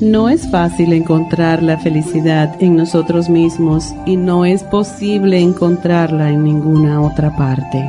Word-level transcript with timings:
No 0.00 0.30
es 0.30 0.50
fácil 0.50 0.94
encontrar 0.94 1.62
la 1.62 1.76
felicidad 1.76 2.56
en 2.62 2.74
nosotros 2.74 3.28
mismos 3.28 3.94
y 4.06 4.16
no 4.16 4.46
es 4.46 4.62
posible 4.62 5.38
encontrarla 5.38 6.30
en 6.30 6.42
ninguna 6.42 7.02
otra 7.02 7.36
parte. 7.36 7.84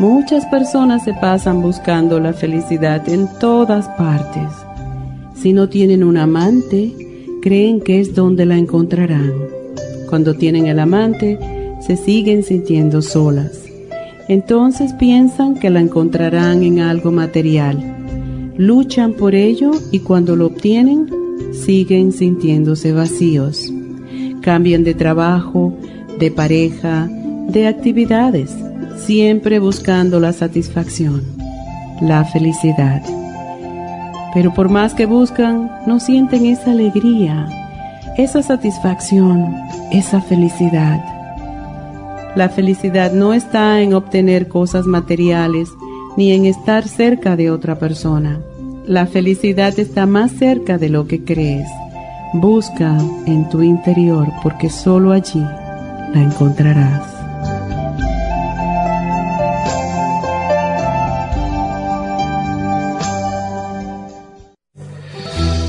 Muchas 0.00 0.44
personas 0.46 1.04
se 1.04 1.14
pasan 1.14 1.62
buscando 1.62 2.18
la 2.18 2.32
felicidad 2.32 3.08
en 3.08 3.28
todas 3.38 3.86
partes. 3.90 4.48
Si 5.36 5.52
no 5.52 5.68
tienen 5.68 6.02
un 6.02 6.16
amante, 6.16 6.92
creen 7.40 7.80
que 7.80 8.00
es 8.00 8.16
donde 8.16 8.44
la 8.44 8.56
encontrarán. 8.56 9.32
Cuando 10.10 10.34
tienen 10.34 10.66
el 10.66 10.80
amante, 10.80 11.38
se 11.86 11.96
siguen 11.96 12.42
sintiendo 12.42 13.00
solas. 13.00 13.62
Entonces 14.26 14.92
piensan 14.94 15.54
que 15.54 15.70
la 15.70 15.78
encontrarán 15.78 16.64
en 16.64 16.80
algo 16.80 17.12
material 17.12 17.96
luchan 18.56 19.12
por 19.12 19.34
ello 19.34 19.72
y 19.90 20.00
cuando 20.00 20.36
lo 20.36 20.46
obtienen 20.46 21.06
siguen 21.52 22.12
sintiéndose 22.12 22.92
vacíos. 22.92 23.72
Cambian 24.40 24.84
de 24.84 24.94
trabajo, 24.94 25.74
de 26.18 26.30
pareja, 26.30 27.08
de 27.48 27.66
actividades, 27.66 28.54
siempre 28.96 29.58
buscando 29.58 30.20
la 30.20 30.32
satisfacción, 30.32 31.22
la 32.00 32.24
felicidad. 32.24 33.02
Pero 34.34 34.52
por 34.52 34.68
más 34.68 34.94
que 34.94 35.06
buscan, 35.06 35.70
no 35.86 35.98
sienten 36.00 36.46
esa 36.46 36.72
alegría, 36.72 37.48
esa 38.16 38.42
satisfacción, 38.42 39.54
esa 39.92 40.20
felicidad. 40.20 41.02
La 42.34 42.48
felicidad 42.50 43.12
no 43.12 43.32
está 43.32 43.80
en 43.80 43.94
obtener 43.94 44.48
cosas 44.48 44.86
materiales, 44.86 45.70
ni 46.16 46.32
en 46.32 46.46
estar 46.46 46.88
cerca 46.88 47.36
de 47.36 47.50
otra 47.50 47.78
persona. 47.78 48.40
La 48.86 49.06
felicidad 49.06 49.78
está 49.78 50.06
más 50.06 50.32
cerca 50.32 50.78
de 50.78 50.88
lo 50.88 51.06
que 51.06 51.24
crees. 51.24 51.68
Busca 52.32 52.96
en 53.26 53.48
tu 53.48 53.62
interior 53.62 54.28
porque 54.42 54.70
solo 54.70 55.12
allí 55.12 55.44
la 56.14 56.22
encontrarás. 56.22 57.12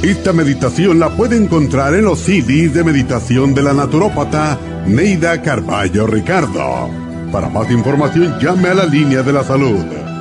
Esta 0.04 0.32
meditación 0.32 1.00
la 1.00 1.10
puede 1.10 1.36
encontrar 1.36 1.94
en 1.96 2.06
los 2.06 2.20
CDs 2.20 2.74
de 2.74 2.84
meditación 2.84 3.54
de 3.54 3.64
la 3.64 3.74
naturópata 3.74 4.58
Neida 4.86 5.42
Carballo 5.42 6.08
Ricardo. 6.08 6.90
Para 7.32 7.50
más 7.50 7.70
información 7.72 8.40
llame 8.40 8.70
a 8.70 8.74
la 8.76 8.86
línea 8.86 9.22
de 9.22 9.34
la 9.34 9.44
salud 9.44 10.07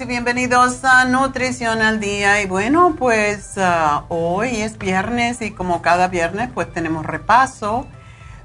Y 0.00 0.04
bienvenidos 0.04 0.84
a 0.84 1.04
Nutrición 1.06 1.80
al 1.80 2.00
Día. 2.00 2.42
Y 2.42 2.46
bueno, 2.46 2.96
pues 2.98 3.52
ah, 3.56 4.04
hoy 4.08 4.56
es 4.56 4.76
viernes 4.76 5.40
y 5.40 5.52
como 5.52 5.80
cada 5.80 6.08
viernes 6.08 6.50
pues 6.52 6.70
tenemos 6.70 7.06
repaso 7.06 7.86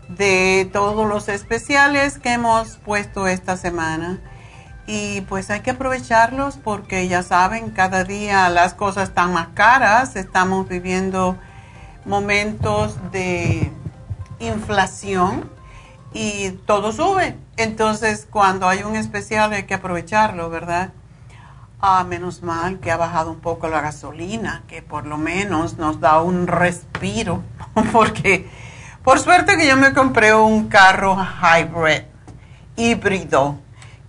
de 0.07 0.69
todos 0.71 1.09
los 1.09 1.27
especiales 1.27 2.19
que 2.19 2.33
hemos 2.33 2.77
puesto 2.77 3.27
esta 3.27 3.57
semana. 3.57 4.19
Y 4.87 5.21
pues 5.21 5.49
hay 5.49 5.61
que 5.61 5.71
aprovecharlos 5.71 6.57
porque 6.57 7.07
ya 7.07 7.23
saben, 7.23 7.71
cada 7.71 8.03
día 8.03 8.47
las 8.49 8.73
cosas 8.73 9.09
están 9.09 9.33
más 9.33 9.49
caras, 9.53 10.15
estamos 10.15 10.69
viviendo 10.69 11.37
momentos 12.05 12.97
de 13.11 13.71
inflación 14.39 15.49
y 16.13 16.51
todo 16.65 16.93
sube. 16.93 17.35
Entonces, 17.57 18.27
cuando 18.29 18.69
hay 18.69 18.83
un 18.83 18.95
especial 18.95 19.51
hay 19.51 19.63
que 19.63 19.73
aprovecharlo, 19.73 20.49
¿verdad? 20.49 20.91
Ah, 21.83 22.03
menos 22.03 22.43
mal 22.43 22.79
que 22.79 22.91
ha 22.91 22.97
bajado 22.97 23.31
un 23.31 23.39
poco 23.39 23.67
la 23.67 23.81
gasolina, 23.81 24.61
que 24.67 24.83
por 24.83 25.07
lo 25.07 25.17
menos 25.17 25.79
nos 25.79 25.99
da 25.99 26.21
un 26.21 26.45
respiro, 26.45 27.41
porque 27.91 28.47
por 29.03 29.17
suerte 29.17 29.57
que 29.57 29.65
yo 29.65 29.75
me 29.77 29.91
compré 29.91 30.35
un 30.35 30.67
carro 30.67 31.17
hybrid, 31.17 32.03
híbrido, 32.75 33.57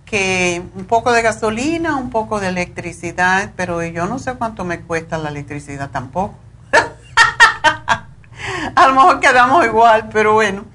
que 0.05 0.61
un 0.75 0.85
poco 0.85 1.11
de 1.13 1.23
gasolina, 1.23 1.95
un 1.95 2.11
poco 2.11 2.39
de 2.39 2.49
electricidad, 2.49 3.53
pero 3.55 3.81
yo 3.81 4.05
no 4.05 4.19
sé 4.19 4.35
cuánto 4.35 4.65
me 4.65 4.81
cuesta 4.81 5.17
la 5.17 5.29
electricidad 5.29 5.89
tampoco. 5.89 6.35
A 8.75 8.87
lo 8.87 8.93
mejor 8.93 9.19
quedamos 9.19 9.65
igual, 9.65 10.09
pero 10.13 10.33
bueno, 10.33 10.65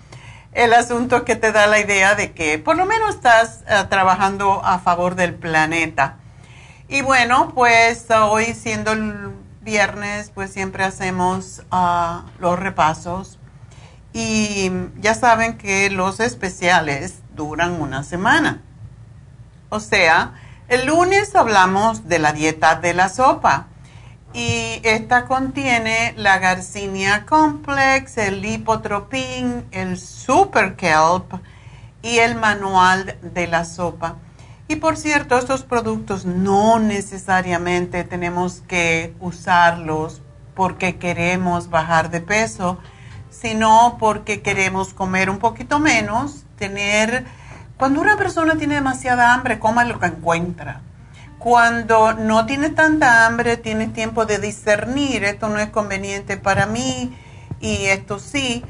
el 0.51 0.75
asunto 0.75 1.19
es 1.19 1.23
que 1.23 1.37
te 1.37 1.53
da 1.53 1.69
la 1.69 1.79
idea 1.79 2.17
de 2.17 2.33
que 2.33 2.59
por 2.59 2.77
lo 2.77 2.87
menos 2.87 3.15
estás 3.15 3.63
eh, 3.69 3.85
trabajando 3.89 4.65
a 4.65 4.81
favor 4.81 5.15
del 5.15 5.37
planeta 5.37 6.17
y 6.89 7.03
bueno, 7.03 7.53
pues 7.55 8.07
hoy 8.11 8.55
siendo 8.55 8.93
el 8.93 9.33
viernes, 9.61 10.31
pues 10.35 10.51
siempre 10.51 10.85
hacemos 10.85 11.63
uh, 11.71 12.27
los 12.41 12.59
repasos. 12.59 13.39
Y 14.13 14.71
ya 14.97 15.15
saben 15.15 15.59
que 15.59 15.91
los 15.91 16.19
especiales 16.19 17.19
duran 17.35 17.81
una 17.81 18.03
semana. 18.05 18.63
O 19.69 19.81
sea, 19.81 20.33
el 20.69 20.87
lunes 20.87 21.35
hablamos 21.35 22.09
de 22.09 22.19
la 22.19 22.33
dieta 22.33 22.77
de 22.77 22.95
la 22.95 23.11
sopa 23.11 23.67
y 24.33 24.81
esta 24.83 25.27
contiene 25.27 26.15
la 26.17 26.39
Garcinia 26.39 27.27
Complex, 27.27 28.19
el 28.19 28.41
Lipotropin, 28.41 29.67
el 29.71 29.99
Super 29.99 30.77
Kelp 30.77 31.35
y 32.03 32.19
el 32.19 32.35
manual 32.35 33.19
de 33.23 33.47
la 33.47 33.65
sopa. 33.65 34.17
Y 34.71 34.77
por 34.77 34.99
cierto, 34.99 35.39
estos 35.39 35.63
productos 35.63 36.27
no 36.27 36.79
necesariamente 36.79 38.05
tenemos 38.05 38.63
que 38.69 39.15
usarlos 39.19 40.21
porque 40.55 40.99
queremos 40.99 41.71
bajar 41.71 42.11
de 42.11 42.21
peso, 42.21 42.79
sino 43.31 43.97
porque 43.99 44.43
queremos 44.43 44.93
comer 44.93 45.31
un 45.31 45.39
poquito 45.39 45.79
menos, 45.79 46.45
tener... 46.59 47.25
Cuando 47.79 48.03
una 48.03 48.19
persona 48.19 48.57
tiene 48.57 48.75
demasiada 48.75 49.33
hambre, 49.33 49.59
coma 49.59 49.85
lo 49.85 49.99
que 49.99 50.07
encuentra. 50.07 50.83
Cuando 51.39 52.13
no 52.13 52.45
tiene 52.45 52.69
tanta 52.69 53.25
hambre, 53.25 53.57
tiene 53.57 53.87
tiempo 53.87 54.27
de 54.27 54.39
discernir, 54.39 55.25
esto 55.25 55.49
no 55.49 55.61
es 55.61 55.71
conveniente 55.71 56.37
para 56.37 56.67
mí 56.67 57.17
y 57.61 57.87
esto 57.87 58.19
sí. 58.19 58.63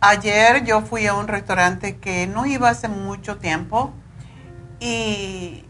ayer 0.00 0.64
yo 0.64 0.82
fui 0.82 1.06
a 1.08 1.14
un 1.14 1.26
restaurante 1.26 1.96
que 1.96 2.28
no 2.28 2.46
iba 2.46 2.68
hace 2.68 2.86
mucho 2.86 3.38
tiempo 3.38 3.92
y 4.80 5.64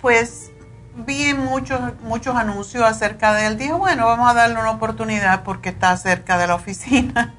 pues 0.00 0.52
vi 0.94 1.34
muchos, 1.34 1.80
muchos 2.02 2.36
anuncios 2.36 2.84
acerca 2.84 3.34
de 3.34 3.46
él. 3.46 3.58
Dije, 3.58 3.72
bueno, 3.72 4.06
vamos 4.06 4.30
a 4.30 4.34
darle 4.34 4.60
una 4.60 4.70
oportunidad 4.70 5.42
porque 5.42 5.70
está 5.70 5.96
cerca 5.96 6.38
de 6.38 6.46
la 6.46 6.54
oficina. 6.54 7.34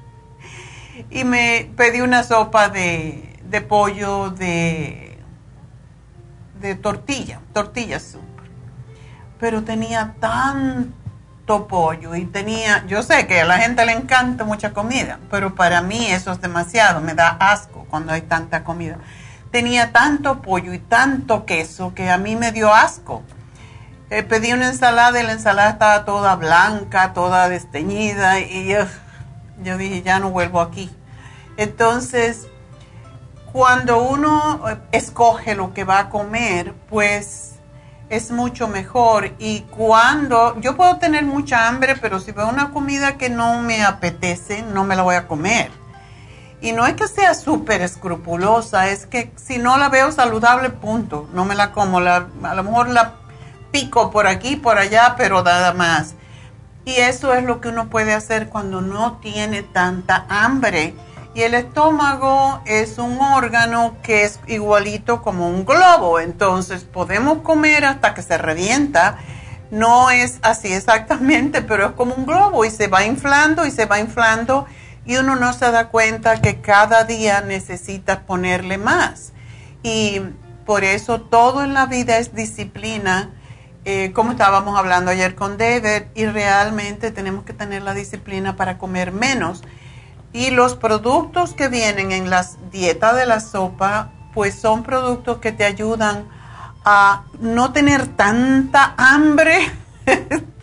y 1.10 1.24
me 1.24 1.70
pedí 1.76 2.00
una 2.00 2.22
sopa 2.24 2.68
de, 2.68 3.38
de 3.44 3.60
pollo 3.60 4.30
de, 4.30 5.18
de 6.60 6.74
tortilla, 6.74 7.40
tortilla 7.52 8.00
soup. 8.00 8.22
Pero 9.38 9.62
tenía 9.62 10.16
tanto 10.18 11.68
pollo 11.68 12.14
y 12.14 12.24
tenía, 12.24 12.84
yo 12.86 13.02
sé 13.02 13.26
que 13.26 13.42
a 13.42 13.44
la 13.44 13.58
gente 13.58 13.84
le 13.84 13.92
encanta 13.92 14.44
mucha 14.44 14.72
comida, 14.72 15.20
pero 15.30 15.54
para 15.54 15.82
mí 15.82 16.06
eso 16.06 16.32
es 16.32 16.40
demasiado, 16.40 17.00
me 17.00 17.14
da 17.14 17.36
asco 17.38 17.86
cuando 17.90 18.12
hay 18.12 18.22
tanta 18.22 18.64
comida. 18.64 18.98
Tenía 19.56 19.90
tanto 19.90 20.42
pollo 20.42 20.74
y 20.74 20.78
tanto 20.78 21.46
queso 21.46 21.94
que 21.94 22.10
a 22.10 22.18
mí 22.18 22.36
me 22.36 22.52
dio 22.52 22.74
asco 22.74 23.22
eh, 24.10 24.22
pedí 24.22 24.52
una 24.52 24.68
ensalada 24.68 25.18
y 25.18 25.24
la 25.24 25.32
ensalada 25.32 25.70
estaba 25.70 26.04
toda 26.04 26.36
blanca, 26.36 27.14
toda 27.14 27.48
desteñida 27.48 28.38
y 28.38 28.68
yo, 29.64 29.78
dije, 29.78 30.02
ya 30.02 30.18
no 30.18 30.28
vuelvo 30.28 30.60
aquí. 30.60 30.94
Entonces, 31.56 32.48
cuando 33.50 34.02
uno 34.02 34.68
eh, 34.68 34.76
escoge 34.92 35.54
lo 35.54 35.72
que 35.72 35.84
va 35.84 36.00
a 36.00 36.08
comer, 36.10 36.74
pues 36.90 37.54
es 38.10 38.30
mucho 38.32 38.68
mejor. 38.68 39.32
Y 39.38 39.60
cuando 39.62 40.60
yo 40.60 40.76
puedo 40.76 40.98
tener 40.98 41.24
mucha 41.24 41.66
hambre, 41.66 41.96
pero 41.96 42.20
si 42.20 42.32
veo 42.32 42.46
una 42.46 42.72
comida 42.72 43.16
que 43.16 43.30
no 43.30 43.62
me 43.62 43.82
apetece, 43.82 44.64
no 44.64 44.84
me 44.84 44.96
la 44.96 45.02
voy 45.02 45.14
a 45.14 45.26
comer. 45.26 45.85
Y 46.60 46.72
no 46.72 46.86
es 46.86 46.94
que 46.94 47.06
sea 47.06 47.34
súper 47.34 47.82
escrupulosa, 47.82 48.88
es 48.88 49.06
que 49.06 49.30
si 49.36 49.58
no 49.58 49.76
la 49.76 49.88
veo 49.88 50.10
saludable, 50.10 50.70
punto, 50.70 51.28
no 51.34 51.44
me 51.44 51.54
la 51.54 51.72
como. 51.72 52.00
La, 52.00 52.28
a 52.42 52.54
lo 52.54 52.64
mejor 52.64 52.88
la 52.88 53.14
pico 53.70 54.10
por 54.10 54.26
aquí, 54.26 54.56
por 54.56 54.78
allá, 54.78 55.14
pero 55.18 55.42
nada 55.42 55.74
más. 55.74 56.14
Y 56.86 56.94
eso 56.94 57.34
es 57.34 57.44
lo 57.44 57.60
que 57.60 57.68
uno 57.68 57.88
puede 57.88 58.14
hacer 58.14 58.48
cuando 58.48 58.80
no 58.80 59.18
tiene 59.18 59.62
tanta 59.62 60.24
hambre. 60.28 60.94
Y 61.34 61.42
el 61.42 61.52
estómago 61.52 62.62
es 62.64 62.96
un 62.96 63.20
órgano 63.20 63.96
que 64.02 64.24
es 64.24 64.40
igualito 64.46 65.20
como 65.20 65.50
un 65.50 65.66
globo, 65.66 66.18
entonces 66.18 66.84
podemos 66.84 67.42
comer 67.42 67.84
hasta 67.84 68.14
que 68.14 68.22
se 68.22 68.38
revienta. 68.38 69.18
No 69.70 70.10
es 70.10 70.38
así 70.40 70.72
exactamente, 70.72 71.60
pero 71.60 71.88
es 71.88 71.92
como 71.92 72.14
un 72.14 72.24
globo 72.24 72.64
y 72.64 72.70
se 72.70 72.86
va 72.86 73.04
inflando 73.04 73.66
y 73.66 73.70
se 73.70 73.84
va 73.84 73.98
inflando 73.98 74.66
y 75.06 75.16
uno 75.16 75.36
no 75.36 75.52
se 75.52 75.70
da 75.70 75.88
cuenta 75.88 76.40
que 76.40 76.60
cada 76.60 77.04
día 77.04 77.40
necesita 77.40 78.22
ponerle 78.22 78.78
más. 78.78 79.32
Y 79.82 80.20
por 80.64 80.84
eso 80.84 81.20
todo 81.20 81.62
en 81.62 81.74
la 81.74 81.86
vida 81.86 82.18
es 82.18 82.34
disciplina 82.34 83.30
eh, 83.88 84.10
como 84.12 84.32
estábamos 84.32 84.76
hablando 84.76 85.12
ayer 85.12 85.36
con 85.36 85.58
David, 85.58 86.08
y 86.16 86.26
realmente 86.26 87.12
tenemos 87.12 87.44
que 87.44 87.52
tener 87.52 87.82
la 87.82 87.94
disciplina 87.94 88.56
para 88.56 88.78
comer 88.78 89.12
menos. 89.12 89.62
Y 90.32 90.50
los 90.50 90.74
productos 90.74 91.54
que 91.54 91.68
vienen 91.68 92.10
en 92.10 92.28
la 92.28 92.44
dieta 92.72 93.14
de 93.14 93.26
la 93.26 93.38
sopa, 93.38 94.10
pues 94.34 94.58
son 94.58 94.82
productos 94.82 95.38
que 95.38 95.52
te 95.52 95.64
ayudan 95.64 96.24
a 96.84 97.26
no 97.38 97.72
tener 97.72 98.08
tanta 98.08 98.94
hambre 98.96 99.70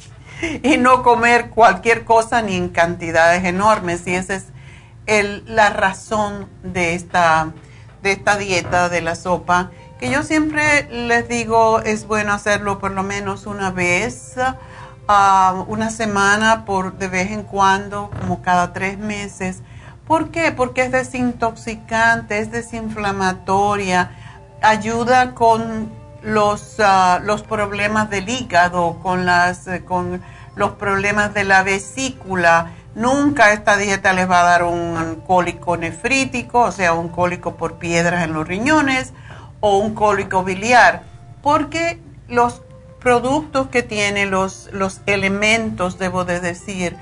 y 0.63 0.77
no 0.77 1.03
comer 1.03 1.49
cualquier 1.49 2.03
cosa 2.05 2.41
ni 2.41 2.55
en 2.55 2.69
cantidades 2.69 3.43
enormes. 3.45 4.05
Y 4.07 4.15
esa 4.15 4.35
es 4.35 4.45
la 5.45 5.69
razón 5.69 6.49
de 6.63 6.95
esta, 6.95 7.51
de 8.01 8.11
esta 8.11 8.37
dieta 8.37 8.89
de 8.89 9.01
la 9.01 9.15
sopa 9.15 9.71
que 10.03 10.09
yo 10.09 10.21
siempre 10.23 10.85
les 10.91 11.29
digo 11.29 11.79
es 11.79 12.07
bueno 12.07 12.33
hacerlo 12.33 12.77
por 12.77 12.91
lo 12.91 13.03
menos 13.03 13.45
una 13.45 13.71
vez, 13.71 14.35
uh, 14.37 15.61
una 15.67 15.89
semana, 15.89 16.65
por 16.65 16.97
de 16.97 17.07
vez 17.07 17.31
en 17.31 17.43
cuando, 17.43 18.11
como 18.19 18.41
cada 18.41 18.73
tres 18.73 18.97
meses. 18.97 19.61
¿Por 20.05 20.29
qué? 20.29 20.51
Porque 20.51 20.81
es 20.81 20.91
desintoxicante, 20.91 22.39
es 22.39 22.51
desinflamatoria, 22.51 24.11
ayuda 24.61 25.33
con 25.33 25.89
los, 26.21 26.79
uh, 26.79 27.23
los 27.23 27.43
problemas 27.43 28.09
del 28.09 28.27
hígado, 28.27 28.99
con, 29.01 29.25
las, 29.25 29.67
eh, 29.67 29.85
con 29.85 30.21
los 30.55 30.71
problemas 30.73 31.33
de 31.33 31.43
la 31.43 31.63
vesícula. 31.63 32.71
Nunca 32.95 33.53
esta 33.53 33.77
dieta 33.77 34.13
les 34.13 34.29
va 34.29 34.41
a 34.41 34.43
dar 34.43 34.63
un 34.63 35.21
cólico 35.25 35.77
nefrítico, 35.77 36.59
o 36.61 36.71
sea, 36.71 36.93
un 36.93 37.09
cólico 37.09 37.55
por 37.55 37.75
piedras 37.75 38.23
en 38.23 38.33
los 38.33 38.47
riñones 38.47 39.13
o 39.59 39.77
un 39.77 39.95
cólico 39.95 40.43
biliar, 40.43 41.03
porque 41.41 41.99
los 42.27 42.61
productos 42.99 43.67
que 43.67 43.83
tiene, 43.83 44.25
los, 44.25 44.69
los 44.71 45.01
elementos, 45.05 45.97
debo 45.97 46.25
de 46.25 46.39
decir, 46.39 46.95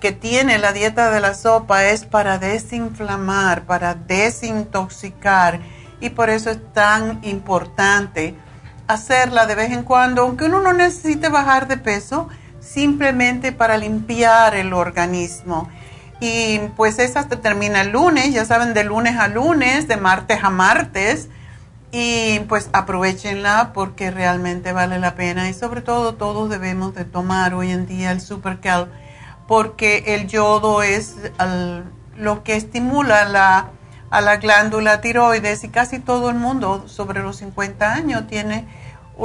que 0.00 0.12
tiene 0.12 0.58
la 0.58 0.72
dieta 0.72 1.10
de 1.10 1.20
la 1.20 1.34
sopa 1.34 1.84
es 1.86 2.04
para 2.04 2.38
desinflamar, 2.38 3.62
para 3.62 3.94
desintoxicar 3.94 5.60
y 6.00 6.10
por 6.10 6.30
eso 6.30 6.50
es 6.50 6.58
tan 6.72 7.18
importante 7.24 8.36
hacerla 8.86 9.46
de 9.46 9.54
vez 9.54 9.72
en 9.72 9.82
cuando, 9.82 10.22
aunque 10.22 10.44
uno 10.44 10.60
no 10.60 10.72
necesite 10.72 11.28
bajar 11.28 11.66
de 11.66 11.76
peso, 11.76 12.28
simplemente 12.60 13.52
para 13.52 13.76
limpiar 13.76 14.54
el 14.54 14.72
organismo. 14.72 15.68
Y 16.20 16.58
pues 16.76 16.98
esa 16.98 17.28
termina 17.28 17.82
el 17.82 17.90
lunes, 17.90 18.32
ya 18.32 18.44
saben, 18.44 18.74
de 18.74 18.84
lunes 18.84 19.16
a 19.16 19.28
lunes, 19.28 19.86
de 19.86 19.96
martes 19.96 20.42
a 20.42 20.50
martes 20.50 21.28
y 21.90 22.40
pues 22.40 22.68
aprovechenla 22.72 23.72
porque 23.72 24.10
realmente 24.10 24.72
vale 24.72 24.98
la 24.98 25.14
pena 25.14 25.48
y 25.48 25.54
sobre 25.54 25.80
todo 25.80 26.14
todos 26.14 26.50
debemos 26.50 26.94
de 26.94 27.04
tomar 27.04 27.54
hoy 27.54 27.70
en 27.70 27.86
día 27.86 28.10
el 28.10 28.20
Supercal 28.20 28.90
porque 29.46 30.04
el 30.08 30.26
yodo 30.26 30.82
es 30.82 31.16
lo 32.16 32.42
que 32.42 32.56
estimula 32.56 33.24
la, 33.24 33.70
a 34.10 34.20
la 34.20 34.36
glándula 34.36 35.00
tiroides 35.00 35.64
y 35.64 35.70
casi 35.70 35.98
todo 35.98 36.28
el 36.28 36.36
mundo 36.36 36.86
sobre 36.88 37.22
los 37.22 37.36
50 37.36 37.94
años 37.94 38.26
tiene 38.26 38.66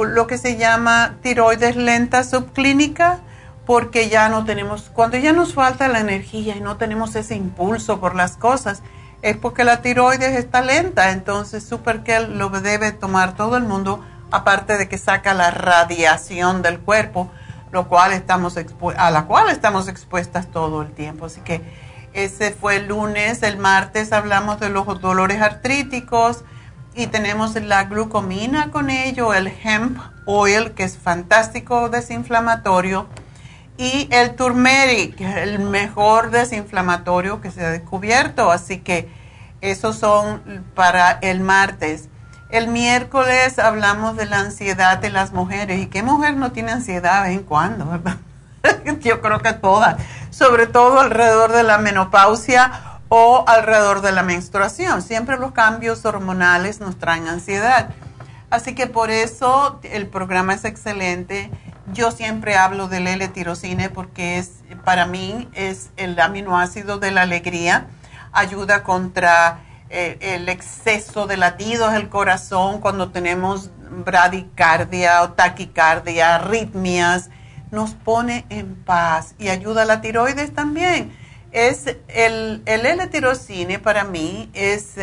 lo 0.02 0.26
que 0.26 0.38
se 0.38 0.56
llama 0.56 1.16
tiroides 1.22 1.76
lenta 1.76 2.24
subclínica 2.24 3.20
porque 3.64 4.08
ya 4.08 4.28
no 4.28 4.44
tenemos, 4.44 4.90
cuando 4.92 5.16
ya 5.16 5.32
nos 5.32 5.54
falta 5.54 5.88
la 5.88 6.00
energía 6.00 6.56
y 6.56 6.60
no 6.60 6.76
tenemos 6.76 7.14
ese 7.14 7.36
impulso 7.36 8.00
por 8.00 8.14
las 8.14 8.36
cosas, 8.36 8.82
es 9.22 9.36
porque 9.36 9.64
la 9.64 9.80
tiroides 9.80 10.36
está 10.36 10.60
lenta, 10.60 11.12
entonces 11.12 11.64
Superkel 11.64 12.36
lo 12.36 12.50
debe 12.50 12.92
tomar 12.92 13.36
todo 13.36 13.56
el 13.56 13.62
mundo, 13.62 14.04
aparte 14.30 14.76
de 14.76 14.88
que 14.88 14.98
saca 14.98 15.32
la 15.32 15.50
radiación 15.50 16.60
del 16.60 16.80
cuerpo, 16.80 17.30
lo 17.70 17.88
cual 17.88 18.12
estamos 18.12 18.58
a 18.96 19.10
la 19.10 19.24
cual 19.24 19.48
estamos 19.48 19.88
expuestas 19.88 20.48
todo 20.48 20.82
el 20.82 20.92
tiempo. 20.92 21.26
Así 21.26 21.40
que 21.40 21.62
ese 22.12 22.50
fue 22.50 22.76
el 22.76 22.88
lunes, 22.88 23.42
el 23.42 23.56
martes 23.56 24.12
hablamos 24.12 24.60
de 24.60 24.68
los 24.68 25.00
dolores 25.00 25.40
artríticos 25.40 26.44
y 26.94 27.08
tenemos 27.08 27.54
la 27.56 27.84
glucomina 27.84 28.70
con 28.70 28.90
ello, 28.90 29.34
el 29.34 29.48
hemp 29.48 29.98
oil, 30.26 30.72
que 30.72 30.84
es 30.84 30.96
fantástico 30.96 31.88
desinflamatorio, 31.88 33.08
y 33.76 34.08
el 34.12 34.36
turmeric, 34.36 35.20
el 35.20 35.58
mejor 35.58 36.30
desinflamatorio 36.30 37.40
que 37.40 37.50
se 37.50 37.64
ha 37.64 37.70
descubierto. 37.70 38.52
Así 38.52 38.78
que 38.78 39.08
esos 39.60 39.96
son 39.96 40.64
para 40.74 41.10
el 41.22 41.40
martes. 41.40 42.08
El 42.50 42.68
miércoles 42.68 43.58
hablamos 43.58 44.16
de 44.16 44.26
la 44.26 44.38
ansiedad 44.38 44.98
de 44.98 45.10
las 45.10 45.32
mujeres. 45.32 45.80
¿Y 45.80 45.86
qué 45.86 46.04
mujer 46.04 46.36
no 46.36 46.52
tiene 46.52 46.70
ansiedad 46.70 47.24
de 47.24 47.30
vez 47.30 47.38
en 47.38 47.44
cuando, 47.44 47.86
verdad? 47.90 48.18
Yo 49.00 49.20
creo 49.20 49.40
que 49.40 49.52
todas, 49.54 49.96
sobre 50.30 50.66
todo 50.66 51.00
alrededor 51.00 51.52
de 51.52 51.64
la 51.64 51.78
menopausia 51.78 52.93
o 53.16 53.44
alrededor 53.46 54.00
de 54.00 54.10
la 54.10 54.24
menstruación. 54.24 55.00
Siempre 55.00 55.38
los 55.38 55.52
cambios 55.52 56.04
hormonales 56.04 56.80
nos 56.80 56.98
traen 56.98 57.28
ansiedad. 57.28 57.90
Así 58.50 58.74
que 58.74 58.88
por 58.88 59.12
eso 59.12 59.78
el 59.84 60.08
programa 60.08 60.52
es 60.54 60.64
excelente. 60.64 61.48
Yo 61.92 62.10
siempre 62.10 62.56
hablo 62.56 62.88
del 62.88 63.06
L-tirocine 63.06 63.88
porque 63.88 64.38
es, 64.38 64.64
para 64.84 65.06
mí 65.06 65.48
es 65.54 65.90
el 65.96 66.18
aminoácido 66.18 66.98
de 66.98 67.12
la 67.12 67.22
alegría. 67.22 67.86
Ayuda 68.32 68.82
contra 68.82 69.60
eh, 69.90 70.18
el 70.20 70.48
exceso 70.48 71.28
de 71.28 71.36
latidos 71.36 71.92
del 71.92 72.08
corazón 72.08 72.80
cuando 72.80 73.12
tenemos 73.12 73.70
bradicardia 74.04 75.22
o 75.22 75.30
taquicardia, 75.34 76.34
arritmias. 76.34 77.30
Nos 77.70 77.94
pone 77.94 78.44
en 78.48 78.74
paz 78.74 79.36
y 79.38 79.50
ayuda 79.50 79.82
a 79.82 79.84
la 79.84 80.00
tiroides 80.00 80.52
también. 80.52 81.23
Es 81.54 81.86
el, 82.08 82.62
L-tirocine 82.66 83.78
para 83.78 84.04
mí 84.04 84.50
es 84.52 84.96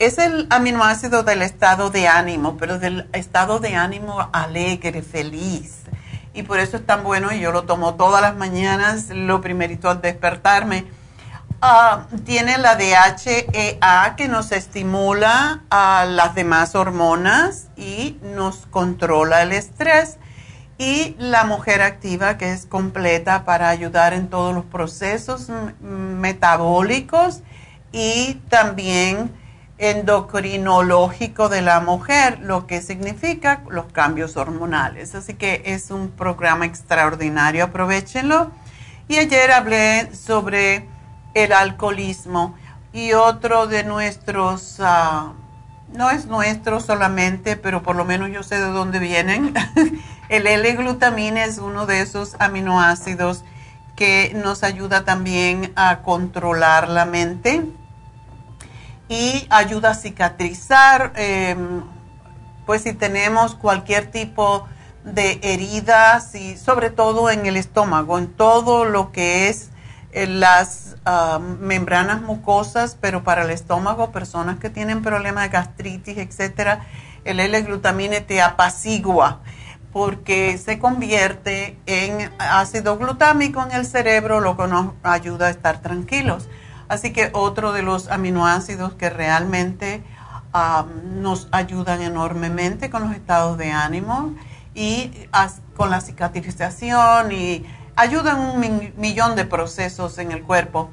es 0.00 0.16
el 0.16 0.46
aminoácido 0.48 1.24
del 1.24 1.42
estado 1.42 1.90
de 1.90 2.08
ánimo, 2.08 2.56
pero 2.56 2.78
del 2.78 3.06
estado 3.12 3.60
de 3.60 3.76
ánimo 3.76 4.30
alegre, 4.32 5.02
feliz. 5.02 5.82
Y 6.32 6.42
por 6.42 6.58
eso 6.58 6.78
es 6.78 6.86
tan 6.86 7.04
bueno 7.04 7.32
y 7.32 7.40
yo 7.40 7.52
lo 7.52 7.64
tomo 7.64 7.96
todas 7.96 8.22
las 8.22 8.34
mañanas, 8.34 9.10
lo 9.10 9.42
primerito 9.42 9.90
al 9.90 10.00
despertarme. 10.00 10.86
Ah, 11.60 12.06
tiene 12.24 12.56
la 12.56 12.76
DHEA 12.76 14.14
que 14.16 14.26
nos 14.26 14.52
estimula 14.52 15.64
a 15.68 16.06
las 16.06 16.34
demás 16.34 16.74
hormonas 16.74 17.66
y 17.76 18.16
nos 18.22 18.64
controla 18.70 19.42
el 19.42 19.52
estrés. 19.52 20.16
Y 20.80 21.14
la 21.18 21.44
mujer 21.44 21.82
activa 21.82 22.38
que 22.38 22.52
es 22.52 22.64
completa 22.64 23.44
para 23.44 23.68
ayudar 23.68 24.14
en 24.14 24.30
todos 24.30 24.54
los 24.54 24.64
procesos 24.64 25.48
metabólicos 25.82 27.42
y 27.92 28.40
también 28.48 29.30
endocrinológico 29.76 31.50
de 31.50 31.60
la 31.60 31.80
mujer, 31.80 32.38
lo 32.40 32.66
que 32.66 32.80
significa 32.80 33.62
los 33.68 33.92
cambios 33.92 34.38
hormonales. 34.38 35.14
Así 35.14 35.34
que 35.34 35.60
es 35.66 35.90
un 35.90 36.08
programa 36.08 36.64
extraordinario, 36.64 37.64
aprovechenlo. 37.64 38.50
Y 39.06 39.18
ayer 39.18 39.52
hablé 39.52 40.14
sobre 40.14 40.86
el 41.34 41.52
alcoholismo 41.52 42.54
y 42.94 43.12
otro 43.12 43.66
de 43.66 43.84
nuestros, 43.84 44.78
ah, 44.80 45.34
no 45.92 46.10
es 46.10 46.24
nuestro 46.24 46.80
solamente, 46.80 47.56
pero 47.56 47.82
por 47.82 47.96
lo 47.96 48.06
menos 48.06 48.30
yo 48.30 48.42
sé 48.42 48.54
de 48.54 48.70
dónde 48.70 48.98
vienen. 48.98 49.52
el 50.30 50.46
L-glutamina 50.46 51.44
es 51.44 51.58
uno 51.58 51.86
de 51.86 52.00
esos 52.00 52.36
aminoácidos 52.38 53.44
que 53.96 54.32
nos 54.34 54.62
ayuda 54.62 55.04
también 55.04 55.72
a 55.74 56.02
controlar 56.02 56.88
la 56.88 57.04
mente 57.04 57.66
y 59.08 59.44
ayuda 59.50 59.90
a 59.90 59.94
cicatrizar, 59.94 61.12
em, 61.16 61.82
pues 62.64 62.82
si 62.82 62.92
tenemos 62.92 63.56
cualquier 63.56 64.08
tipo 64.12 64.68
de 65.04 65.40
heridas 65.42 66.32
y 66.36 66.56
sobre 66.56 66.90
todo 66.90 67.28
en 67.28 67.44
el 67.46 67.56
estómago, 67.56 68.16
en 68.16 68.28
todo 68.28 68.84
lo 68.84 69.10
que 69.10 69.48
es 69.48 69.70
eh, 70.12 70.28
las 70.28 70.96
membranas 71.60 72.20
mucosas, 72.20 72.96
pero 73.00 73.24
para 73.24 73.42
el 73.42 73.50
estómago, 73.50 74.12
personas 74.12 74.58
que 74.60 74.70
tienen 74.70 75.02
problemas 75.02 75.44
de 75.44 75.48
gastritis, 75.48 76.18
etcétera, 76.18 76.86
el 77.24 77.40
L-glutamine 77.40 78.20
te 78.20 78.42
apacigua 78.42 79.40
porque 79.92 80.56
se 80.58 80.78
convierte 80.78 81.78
en 81.86 82.30
ácido 82.38 82.96
glutámico 82.96 83.62
en 83.62 83.72
el 83.72 83.86
cerebro, 83.86 84.40
lo 84.40 84.56
que 84.56 84.66
nos 84.66 84.92
ayuda 85.02 85.48
a 85.48 85.50
estar 85.50 85.82
tranquilos. 85.82 86.48
Así 86.88 87.12
que 87.12 87.30
otro 87.32 87.72
de 87.72 87.82
los 87.82 88.08
aminoácidos 88.08 88.94
que 88.94 89.10
realmente 89.10 90.02
nos 91.20 91.48
ayudan 91.52 92.02
enormemente 92.02 92.90
con 92.90 93.04
los 93.04 93.12
estados 93.12 93.56
de 93.58 93.70
ánimo 93.70 94.34
y 94.74 95.12
con 95.76 95.90
la 95.90 96.00
cicatrización 96.00 97.30
y 97.32 97.64
ayudan 97.96 98.40
un 98.40 98.92
millón 98.96 99.36
de 99.36 99.44
procesos 99.44 100.18
en 100.18 100.32
el 100.32 100.42
cuerpo. 100.42 100.90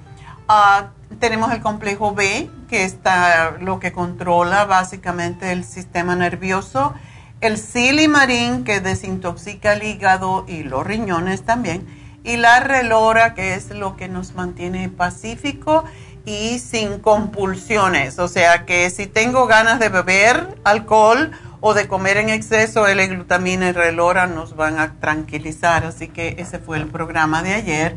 Ah, 0.47 0.89
tenemos 1.19 1.51
el 1.51 1.61
complejo 1.61 2.13
B, 2.13 2.49
que 2.69 2.83
está 2.83 3.57
lo 3.59 3.79
que 3.79 3.91
controla 3.91 4.65
básicamente 4.65 5.51
el 5.51 5.63
sistema 5.63 6.15
nervioso. 6.15 6.93
El 7.39 7.59
silimarín, 7.59 8.63
que 8.63 8.79
desintoxica 8.79 9.73
el 9.73 9.83
hígado 9.83 10.43
y 10.47 10.63
los 10.63 10.85
riñones 10.85 11.43
también 11.43 11.85
y 12.23 12.35
la 12.37 12.59
relora, 12.59 13.35
que 13.35 13.53
es 13.53 13.69
lo 13.69 13.95
que 13.95 14.09
nos 14.09 14.33
mantiene 14.33 14.89
pacífico 14.89 15.85
y 16.25 16.57
sin 16.57 16.97
compulsiones. 16.97 18.17
O 18.17 18.27
sea 18.27 18.65
que 18.65 18.89
si 18.89 19.05
tengo 19.05 19.45
ganas 19.45 19.79
de 19.79 19.89
beber 19.89 20.59
alcohol 20.63 21.31
o 21.61 21.75
de 21.75 21.87
comer 21.87 22.17
en 22.17 22.29
exceso, 22.29 22.87
el 22.87 23.07
glutamina 23.07 23.69
y 23.69 23.71
relora 23.71 24.25
nos 24.25 24.55
van 24.55 24.79
a 24.79 24.99
tranquilizar. 24.99 25.85
Así 25.85 26.07
que 26.07 26.37
ese 26.39 26.57
fue 26.57 26.77
el 26.77 26.87
programa 26.87 27.43
de 27.43 27.53
ayer. 27.53 27.95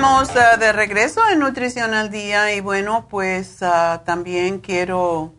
de 0.00 0.72
regreso 0.72 1.20
en 1.30 1.40
Nutrición 1.40 1.92
al 1.92 2.10
Día 2.10 2.54
y 2.54 2.60
bueno, 2.60 3.06
pues 3.10 3.62
ah, 3.62 4.00
también 4.06 4.58
quiero 4.60 5.34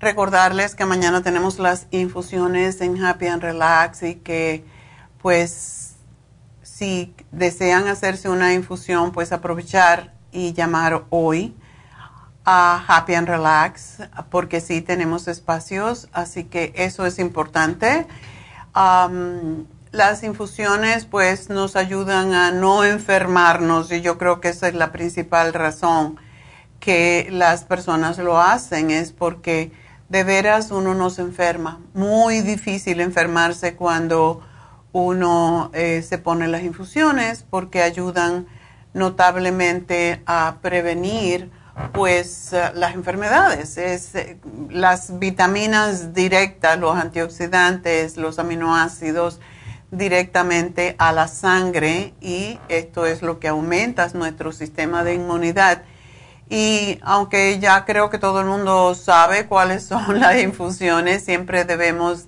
recordarles 0.00 0.74
que 0.74 0.86
mañana 0.86 1.22
tenemos 1.22 1.58
las 1.58 1.88
infusiones 1.90 2.80
en 2.80 3.04
Happy 3.04 3.26
and 3.26 3.42
Relax 3.42 4.02
y 4.02 4.14
que 4.14 4.64
pues 5.20 5.96
si 6.62 7.14
desean 7.32 7.86
hacerse 7.86 8.30
una 8.30 8.54
infusión, 8.54 9.12
pues 9.12 9.30
aprovechar 9.30 10.14
y 10.32 10.54
llamar 10.54 11.04
hoy 11.10 11.54
a 12.46 12.82
Happy 12.88 13.14
and 13.14 13.28
Relax 13.28 13.98
porque 14.30 14.62
sí 14.62 14.80
tenemos 14.80 15.28
espacios, 15.28 16.08
así 16.14 16.44
que 16.44 16.72
eso 16.76 17.04
es 17.04 17.18
importante 17.18 18.06
las 19.92 20.22
infusiones 20.22 21.04
pues 21.04 21.50
nos 21.50 21.76
ayudan 21.76 22.32
a 22.32 22.50
no 22.50 22.82
enfermarnos 22.82 23.92
y 23.92 24.00
yo 24.00 24.16
creo 24.16 24.40
que 24.40 24.48
esa 24.48 24.68
es 24.68 24.74
la 24.74 24.90
principal 24.90 25.52
razón 25.52 26.18
que 26.80 27.28
las 27.30 27.64
personas 27.64 28.18
lo 28.18 28.40
hacen, 28.40 28.90
es 28.90 29.12
porque 29.12 29.70
de 30.08 30.24
veras 30.24 30.70
uno 30.70 30.94
no 30.94 31.10
se 31.10 31.22
enferma. 31.22 31.80
Muy 31.94 32.40
difícil 32.40 33.00
enfermarse 33.00 33.76
cuando 33.76 34.40
uno 34.92 35.70
eh, 35.74 36.02
se 36.02 36.18
pone 36.18 36.48
las 36.48 36.62
infusiones 36.62 37.44
porque 37.48 37.82
ayudan 37.82 38.46
notablemente 38.94 40.22
a 40.26 40.56
prevenir 40.60 41.50
pues 41.92 42.52
eh, 42.52 42.72
las 42.74 42.94
enfermedades, 42.94 43.78
es, 43.78 44.14
eh, 44.14 44.38
las 44.70 45.18
vitaminas 45.18 46.14
directas, 46.14 46.78
los 46.78 46.96
antioxidantes, 46.96 48.16
los 48.16 48.38
aminoácidos, 48.38 49.40
directamente 49.92 50.96
a 50.98 51.12
la 51.12 51.28
sangre 51.28 52.14
y 52.20 52.58
esto 52.68 53.06
es 53.06 53.22
lo 53.22 53.38
que 53.38 53.48
aumenta 53.48 54.08
nuestro 54.14 54.50
sistema 54.50 55.04
de 55.04 55.14
inmunidad. 55.14 55.82
Y 56.48 56.98
aunque 57.02 57.58
ya 57.60 57.84
creo 57.84 58.10
que 58.10 58.18
todo 58.18 58.40
el 58.40 58.46
mundo 58.46 58.94
sabe 58.94 59.46
cuáles 59.46 59.84
son 59.84 60.18
las 60.20 60.38
infusiones, 60.38 61.24
siempre 61.24 61.64
debemos 61.64 62.26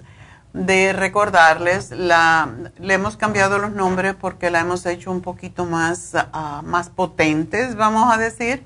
de 0.52 0.92
recordarles, 0.92 1.90
la, 1.90 2.48
le 2.78 2.94
hemos 2.94 3.16
cambiado 3.16 3.58
los 3.58 3.72
nombres 3.72 4.14
porque 4.14 4.50
la 4.50 4.60
hemos 4.60 4.86
hecho 4.86 5.10
un 5.10 5.20
poquito 5.20 5.64
más, 5.64 6.12
ah, 6.14 6.62
más 6.64 6.90
potentes, 6.90 7.74
vamos 7.74 8.12
a 8.12 8.18
decir. 8.18 8.62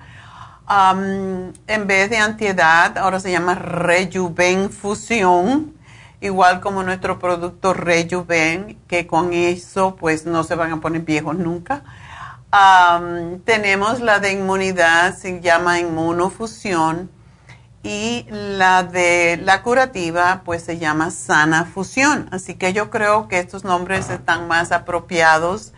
en 0.68 1.87
vez 1.87 2.11
de 2.11 2.18
antiedad, 2.18 2.98
ahora 2.98 3.20
se 3.20 3.30
llama 3.30 3.54
Rejuven 3.54 4.70
Fusión 4.70 5.78
igual 6.20 6.61
como 6.61 6.83
nuestro 6.83 7.18
producto 7.18 7.74
Rejuven, 7.74 8.78
que 8.88 9.07
con 9.07 9.33
eso 9.33 9.96
pues 9.96 10.26
no 10.26 10.44
se 10.44 10.54
van 10.54 10.72
a 10.72 10.81
poner 10.81 11.02
viejos 11.02 11.37
nunca. 11.37 11.83
tenemos 13.44 14.00
la 14.00 14.18
de 14.20 14.33
inmunidad, 14.33 15.16
se 15.16 15.40
llama 15.40 15.81
inmunofusión, 15.81 17.11
y 17.83 18.26
la 18.31 18.83
de 18.83 19.38
la 19.42 19.62
curativa 19.62 20.42
pues 20.44 20.64
se 20.64 20.78
llama 20.78 21.11
sana 21.11 21.64
fusión. 21.64 22.28
Así 22.33 22.54
que 22.54 22.72
yo 22.72 22.90
creo 22.90 23.28
que 23.28 23.38
estos 23.38 23.64
nombres 23.64 24.11
están 24.11 24.48
más 24.48 24.72
apropiados 24.72 25.72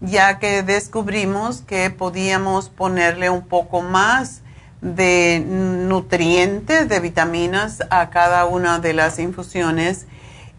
ya 0.00 0.38
que 0.38 0.62
descubrimos 0.62 1.62
que 1.62 1.90
podíamos 1.90 2.68
ponerle 2.68 3.30
un 3.30 3.46
poco 3.46 3.82
más 3.82 4.42
de 4.80 5.42
nutrientes, 5.44 6.88
de 6.88 7.00
vitaminas 7.00 7.82
a 7.90 8.10
cada 8.10 8.44
una 8.46 8.78
de 8.78 8.92
las 8.92 9.18
infusiones 9.18 10.06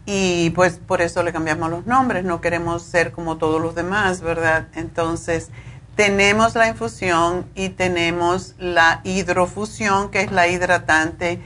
y 0.06 0.50
pues 0.50 0.78
por 0.78 1.00
eso 1.00 1.22
le 1.22 1.32
cambiamos 1.32 1.70
los 1.70 1.86
nombres, 1.86 2.24
no 2.24 2.40
queremos 2.40 2.82
ser 2.82 3.12
como 3.12 3.36
todos 3.36 3.60
los 3.60 3.74
demás, 3.74 4.20
¿verdad? 4.20 4.68
Entonces 4.74 5.50
tenemos 5.94 6.54
la 6.54 6.68
infusión 6.68 7.46
y 7.54 7.70
tenemos 7.70 8.54
la 8.58 9.00
hidrofusión, 9.04 10.10
que 10.10 10.22
es 10.22 10.32
la 10.32 10.48
hidratante, 10.48 11.40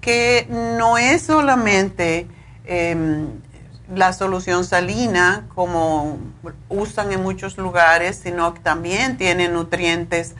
que 0.00 0.46
no 0.50 0.98
es 0.98 1.22
solamente 1.22 2.26
em, 2.64 3.28
la 3.94 4.12
solución 4.12 4.64
salina 4.64 5.46
como 5.54 6.18
usan 6.68 7.12
en 7.12 7.22
muchos 7.22 7.56
lugares, 7.58 8.20
sino 8.22 8.54
que 8.54 8.60
también 8.60 9.16
tiene 9.16 9.48
nutrientes 9.48 10.34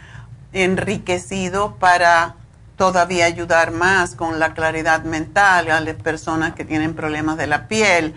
enriquecido 0.52 1.76
para 1.76 2.36
todavía 2.76 3.26
ayudar 3.26 3.70
más 3.70 4.14
con 4.14 4.38
la 4.38 4.54
claridad 4.54 5.04
mental 5.04 5.70
a 5.70 5.80
las 5.80 5.94
personas 5.96 6.54
que 6.54 6.64
tienen 6.64 6.94
problemas 6.94 7.36
de 7.36 7.46
la 7.46 7.68
piel. 7.68 8.14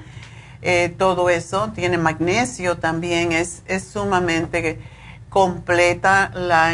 Eh, 0.62 0.94
todo 0.98 1.30
eso 1.30 1.72
tiene 1.76 1.98
magnesio 1.98 2.78
también, 2.78 3.32
es, 3.32 3.62
es 3.68 3.84
sumamente 3.84 4.80
completa 5.30 6.32
la 6.34 6.72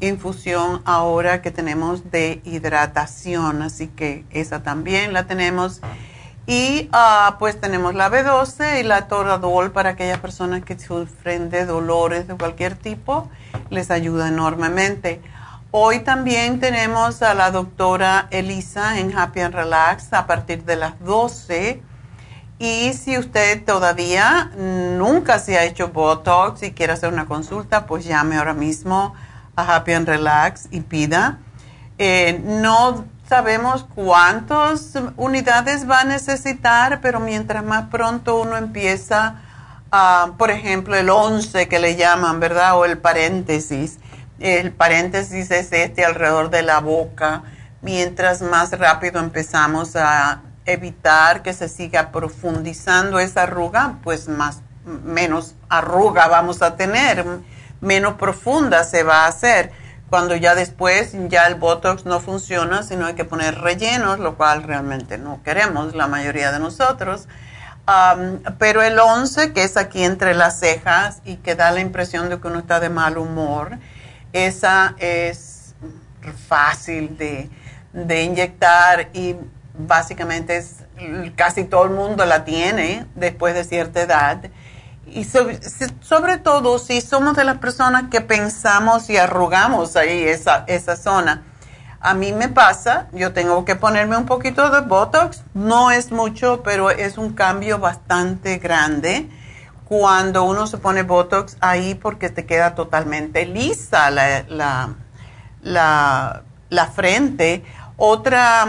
infusión 0.00 0.80
ahora 0.84 1.42
que 1.42 1.50
tenemos 1.50 2.10
de 2.12 2.40
hidratación, 2.44 3.62
así 3.62 3.88
que 3.88 4.24
esa 4.30 4.62
también 4.62 5.12
la 5.12 5.26
tenemos. 5.26 5.80
Y 6.46 6.88
ah, 6.92 7.36
pues 7.40 7.60
tenemos 7.60 7.94
la 7.94 8.08
B12 8.08 8.80
y 8.80 8.82
la 8.84 9.08
Toradol 9.08 9.72
para 9.72 9.90
aquellas 9.90 10.20
personas 10.20 10.64
que 10.64 10.78
sufren 10.78 11.50
de 11.50 11.66
dolores 11.66 12.28
de 12.28 12.36
cualquier 12.36 12.76
tipo 12.76 13.28
les 13.68 13.90
ayuda 13.90 14.28
enormemente. 14.28 15.20
Hoy 15.72 16.00
también 16.00 16.60
tenemos 16.60 17.20
a 17.22 17.34
la 17.34 17.50
doctora 17.50 18.28
Elisa 18.30 19.00
en 19.00 19.16
Happy 19.16 19.40
and 19.40 19.54
Relax 19.54 20.12
a 20.12 20.28
partir 20.28 20.64
de 20.64 20.76
las 20.76 20.98
12. 21.00 21.82
Y 22.60 22.92
si 22.92 23.18
usted 23.18 23.64
todavía 23.64 24.52
nunca 24.56 25.40
se 25.40 25.58
ha 25.58 25.64
hecho 25.64 25.88
Botox 25.88 26.62
y 26.62 26.72
quiere 26.72 26.92
hacer 26.92 27.12
una 27.12 27.26
consulta, 27.26 27.86
pues 27.86 28.04
llame 28.04 28.36
ahora 28.36 28.54
mismo 28.54 29.14
a 29.56 29.74
Happy 29.76 29.92
and 29.92 30.06
Relax 30.06 30.68
y 30.70 30.80
pida. 30.80 31.40
Eh, 31.98 32.40
no 32.44 33.04
sabemos 33.28 33.86
cuántas 33.94 34.92
unidades 35.16 35.88
va 35.88 36.00
a 36.00 36.04
necesitar, 36.04 37.00
pero 37.00 37.20
mientras 37.20 37.64
más 37.64 37.88
pronto 37.88 38.40
uno 38.40 38.56
empieza 38.56 39.42
por 40.36 40.50
ejemplo, 40.50 40.96
el 40.96 41.10
11 41.10 41.68
que 41.68 41.78
le 41.78 41.96
llaman, 41.96 42.40
¿verdad? 42.40 42.76
O 42.76 42.84
el 42.84 42.98
paréntesis. 42.98 43.98
El 44.38 44.72
paréntesis 44.72 45.50
es 45.50 45.72
este 45.72 46.04
alrededor 46.04 46.50
de 46.50 46.62
la 46.62 46.80
boca. 46.80 47.42
mientras 47.82 48.42
más 48.42 48.76
rápido 48.76 49.20
empezamos 49.20 49.94
a 49.94 50.40
evitar 50.64 51.42
que 51.42 51.52
se 51.52 51.68
siga 51.68 52.10
profundizando 52.10 53.20
esa 53.20 53.42
arruga, 53.42 53.98
pues 54.02 54.28
más 54.28 54.62
menos 55.04 55.54
arruga 55.68 56.26
vamos 56.26 56.62
a 56.62 56.74
tener, 56.76 57.24
menos 57.80 58.14
profunda 58.14 58.82
se 58.82 59.04
va 59.04 59.24
a 59.24 59.28
hacer. 59.28 59.70
Cuando 60.10 60.36
ya 60.36 60.54
después 60.54 61.14
ya 61.28 61.46
el 61.46 61.56
Botox 61.56 62.04
no 62.04 62.20
funciona, 62.20 62.82
sino 62.82 63.06
hay 63.06 63.14
que 63.14 63.24
poner 63.24 63.56
rellenos, 63.60 64.18
lo 64.20 64.36
cual 64.36 64.62
realmente 64.62 65.18
no 65.18 65.42
queremos 65.42 65.94
la 65.94 66.06
mayoría 66.06 66.52
de 66.52 66.60
nosotros. 66.60 67.26
pero 68.58 68.82
el 68.82 68.98
11, 68.98 69.52
que 69.52 69.64
es 69.64 69.76
aquí 69.76 70.04
entre 70.04 70.34
las 70.34 70.58
cejas 70.58 71.20
y 71.24 71.36
que 71.36 71.54
da 71.54 71.70
la 71.70 71.80
impresión 71.80 72.28
de 72.28 72.40
que 72.40 72.48
uno 72.48 72.60
está 72.60 72.80
de 72.80 72.88
mal 72.88 73.18
humor, 73.18 73.78
esa 74.32 74.94
es 74.98 75.74
fácil 76.48 77.16
de, 77.16 77.48
de 77.92 78.22
inyectar 78.22 79.08
y 79.12 79.36
básicamente 79.78 80.56
es, 80.56 80.84
casi 81.34 81.64
todo 81.64 81.84
el 81.84 81.90
mundo 81.90 82.24
la 82.24 82.44
tiene 82.44 83.06
después 83.14 83.54
de 83.54 83.64
cierta 83.64 84.02
edad 84.02 84.38
y 85.06 85.24
sobre, 85.24 86.38
todo 86.38 86.78
si 86.78 87.00
somos 87.00 87.36
de 87.36 87.44
las 87.44 87.58
personas 87.58 88.04
que 88.10 88.20
pensamos 88.20 89.08
y 89.08 89.16
arrugamos 89.16 89.96
ahí 89.96 90.24
esa, 90.24 90.64
esa 90.66 90.96
zona. 90.96 91.44
A 92.00 92.14
mí 92.14 92.32
me 92.32 92.48
pasa, 92.48 93.08
yo 93.12 93.32
tengo 93.32 93.64
que 93.64 93.76
ponerme 93.76 94.16
un 94.16 94.26
poquito 94.26 94.70
de 94.70 94.80
Botox, 94.80 95.42
no 95.54 95.90
es 95.90 96.12
mucho, 96.12 96.62
pero 96.62 96.90
es 96.90 97.18
un 97.18 97.32
cambio 97.32 97.78
bastante 97.78 98.58
grande 98.58 99.28
cuando 99.88 100.44
uno 100.44 100.66
se 100.66 100.78
pone 100.78 101.02
Botox 101.02 101.56
ahí 101.60 101.94
porque 101.94 102.28
te 102.28 102.44
queda 102.44 102.74
totalmente 102.74 103.46
lisa 103.46 104.10
la, 104.10 104.44
la, 104.48 104.94
la, 105.62 106.42
la 106.68 106.86
frente. 106.86 107.64
Otra, 107.96 108.66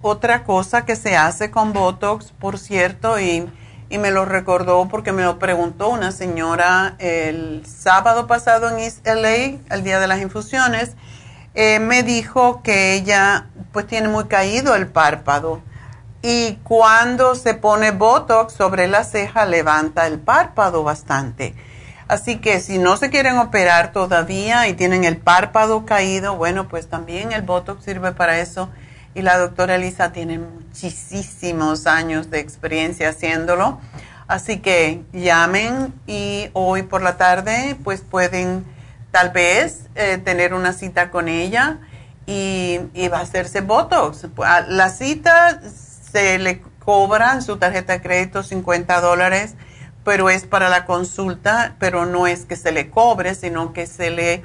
otra 0.00 0.44
cosa 0.44 0.84
que 0.84 0.96
se 0.96 1.16
hace 1.16 1.50
con 1.50 1.72
Botox, 1.72 2.32
por 2.32 2.58
cierto, 2.58 3.18
y 3.20 3.50
y 3.90 3.98
me 3.98 4.10
lo 4.10 4.24
recordó 4.24 4.86
porque 4.88 5.12
me 5.12 5.22
lo 5.22 5.38
preguntó 5.38 5.88
una 5.88 6.12
señora 6.12 6.94
el 6.98 7.64
sábado 7.66 8.26
pasado 8.26 8.68
en 8.68 8.78
East 8.78 9.06
LA, 9.06 9.58
el 9.74 9.82
día 9.82 9.98
de 9.98 10.06
las 10.06 10.20
infusiones. 10.20 10.92
Eh, 11.54 11.80
me 11.80 12.02
dijo 12.02 12.62
que 12.62 12.94
ella 12.94 13.46
pues 13.72 13.86
tiene 13.86 14.08
muy 14.08 14.24
caído 14.24 14.74
el 14.74 14.86
párpado 14.86 15.62
y 16.22 16.58
cuando 16.64 17.34
se 17.34 17.54
pone 17.54 17.90
Botox 17.92 18.52
sobre 18.52 18.88
la 18.88 19.04
ceja 19.04 19.46
levanta 19.46 20.06
el 20.06 20.18
párpado 20.18 20.82
bastante. 20.84 21.54
Así 22.08 22.38
que 22.38 22.60
si 22.60 22.78
no 22.78 22.96
se 22.96 23.10
quieren 23.10 23.38
operar 23.38 23.92
todavía 23.92 24.66
y 24.68 24.74
tienen 24.74 25.04
el 25.04 25.18
párpado 25.18 25.84
caído, 25.84 26.36
bueno, 26.36 26.68
pues 26.68 26.88
también 26.88 27.32
el 27.32 27.42
Botox 27.42 27.84
sirve 27.84 28.12
para 28.12 28.38
eso 28.40 28.70
y 29.18 29.22
la 29.22 29.36
doctora 29.36 29.74
Elisa 29.74 30.12
tiene 30.12 30.38
muchísimos 30.38 31.88
años 31.88 32.30
de 32.30 32.38
experiencia 32.38 33.08
haciéndolo. 33.08 33.80
Así 34.28 34.60
que 34.60 35.02
llamen 35.12 35.92
y 36.06 36.50
hoy 36.52 36.82
por 36.84 37.02
la 37.02 37.16
tarde 37.16 37.76
pues 37.82 38.00
pueden 38.00 38.64
tal 39.10 39.30
vez 39.30 39.86
eh, 39.96 40.18
tener 40.18 40.54
una 40.54 40.72
cita 40.72 41.10
con 41.10 41.26
ella 41.26 41.78
y, 42.26 42.78
va 43.12 43.18
a 43.18 43.22
hacerse 43.22 43.60
Botox. 43.60 44.28
La 44.68 44.88
cita 44.90 45.62
se 45.62 46.38
le 46.38 46.60
cobran 46.78 47.42
su 47.42 47.56
tarjeta 47.56 47.94
de 47.94 48.02
crédito 48.02 48.44
50 48.44 49.00
dólares, 49.00 49.54
pero 50.04 50.30
es 50.30 50.44
para 50.44 50.68
la 50.68 50.84
consulta, 50.84 51.74
pero 51.80 52.06
no 52.06 52.28
es 52.28 52.44
que 52.44 52.54
se 52.54 52.70
le 52.70 52.88
cobre, 52.88 53.34
sino 53.34 53.72
que 53.72 53.88
se 53.88 54.10
le 54.10 54.44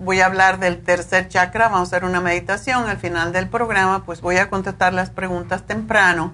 voy 0.02 0.20
a 0.20 0.26
hablar 0.26 0.58
del 0.58 0.82
tercer 0.82 1.28
chakra, 1.28 1.68
vamos 1.68 1.92
a 1.92 1.96
hacer 1.96 2.04
una 2.04 2.20
meditación 2.20 2.88
al 2.88 2.98
final 2.98 3.32
del 3.32 3.48
programa, 3.48 4.04
pues 4.04 4.20
voy 4.20 4.36
a 4.36 4.50
contestar 4.50 4.92
las 4.92 5.10
preguntas 5.10 5.66
temprano, 5.66 6.32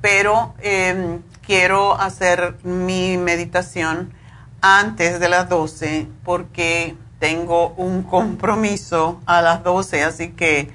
pero 0.00 0.54
em, 0.60 1.22
quiero 1.46 1.98
hacer 1.98 2.56
mi 2.62 3.16
meditación 3.16 4.12
antes 4.60 5.20
de 5.20 5.28
las 5.28 5.48
12 5.48 6.06
porque 6.24 6.96
tengo 7.18 7.70
un 7.70 8.02
compromiso 8.02 9.20
a 9.26 9.42
las 9.42 9.64
12, 9.64 10.04
así 10.04 10.28
que 10.30 10.70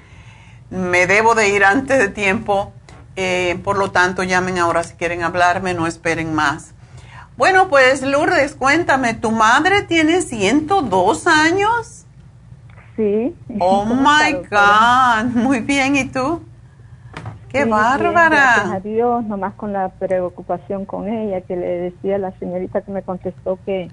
me 0.70 1.06
debo 1.06 1.34
de 1.34 1.48
ir 1.50 1.64
antes 1.64 1.98
de 1.98 2.08
tiempo, 2.08 2.72
eh, 3.16 3.60
por 3.62 3.78
lo 3.78 3.92
tanto 3.92 4.24
llamen 4.24 4.58
ahora 4.58 4.82
si 4.82 4.94
quieren 4.94 5.22
hablarme, 5.22 5.72
no 5.72 5.86
esperen 5.86 6.34
más. 6.34 6.72
Bueno, 7.36 7.68
pues 7.68 8.02
Lourdes, 8.02 8.54
cuéntame, 8.54 9.14
¿tu 9.14 9.30
madre 9.30 9.82
tiene 9.82 10.22
102 10.22 11.26
años? 11.26 12.03
Sí. 12.96 13.34
Oh 13.58 13.84
my 13.84 14.34
God, 14.50 15.24
muy 15.34 15.60
bien, 15.60 15.96
¿y 15.96 16.04
tú? 16.04 16.40
¡Qué 17.48 17.64
bárbara! 17.64 18.28
gracias 18.28 18.74
a 18.74 18.80
Dios, 18.80 19.24
nomás 19.26 19.54
con 19.54 19.72
la 19.72 19.88
preocupación 19.90 20.84
con 20.86 21.08
ella, 21.08 21.40
que 21.42 21.56
le 21.56 21.66
decía 21.66 22.18
la 22.18 22.32
señorita 22.38 22.82
que 22.82 22.90
me 22.90 23.02
contestó 23.02 23.58
que 23.64 23.88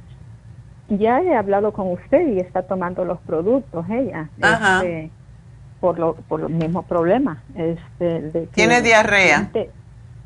ya 0.89 1.21
he 1.21 1.35
hablado 1.35 1.71
con 1.71 1.91
usted 1.91 2.27
y 2.27 2.39
está 2.39 2.63
tomando 2.63 3.05
los 3.05 3.19
productos 3.19 3.85
ella. 3.89 4.29
Este, 4.37 5.11
por, 5.79 5.99
lo, 5.99 6.15
por 6.15 6.39
los 6.39 6.51
mismos 6.51 6.85
problemas. 6.85 7.37
Este, 7.55 8.47
¿Tiene 8.53 8.81
diarrea? 8.81 9.49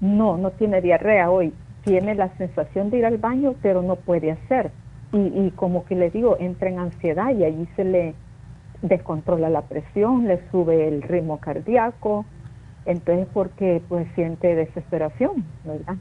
no, 0.02 0.38
no 0.38 0.52
tiene 0.52 0.82
diarrea 0.82 1.30
hoy. 1.30 1.54
Tiene 1.84 2.16
la 2.16 2.30
sensación 2.38 2.90
de 2.90 2.98
ir 2.98 3.06
al 3.06 3.18
baño, 3.18 3.56
pero 3.62 3.82
no 3.82 3.96
puede 3.96 4.32
hacer. 4.32 4.72
Y, 5.14 5.18
y 5.18 5.52
como 5.56 5.86
que 5.86 5.96
le 5.96 6.10
digo, 6.10 6.36
entra 6.40 6.70
en 6.70 6.80
ansiedad 6.80 7.30
y 7.32 7.44
allí 7.44 7.68
se 7.76 7.84
le 7.84 8.16
descontrola 8.82 9.50
la 9.50 9.62
presión, 9.62 10.28
le 10.28 10.40
sube 10.52 10.88
el 10.88 11.02
ritmo 11.02 11.40
cardíaco 11.40 12.26
Entonces, 12.86 13.28
porque 13.34 13.82
pues 13.88 14.08
siente 14.16 14.56
desesperación, 14.56 15.44
¿verdad? 15.64 15.96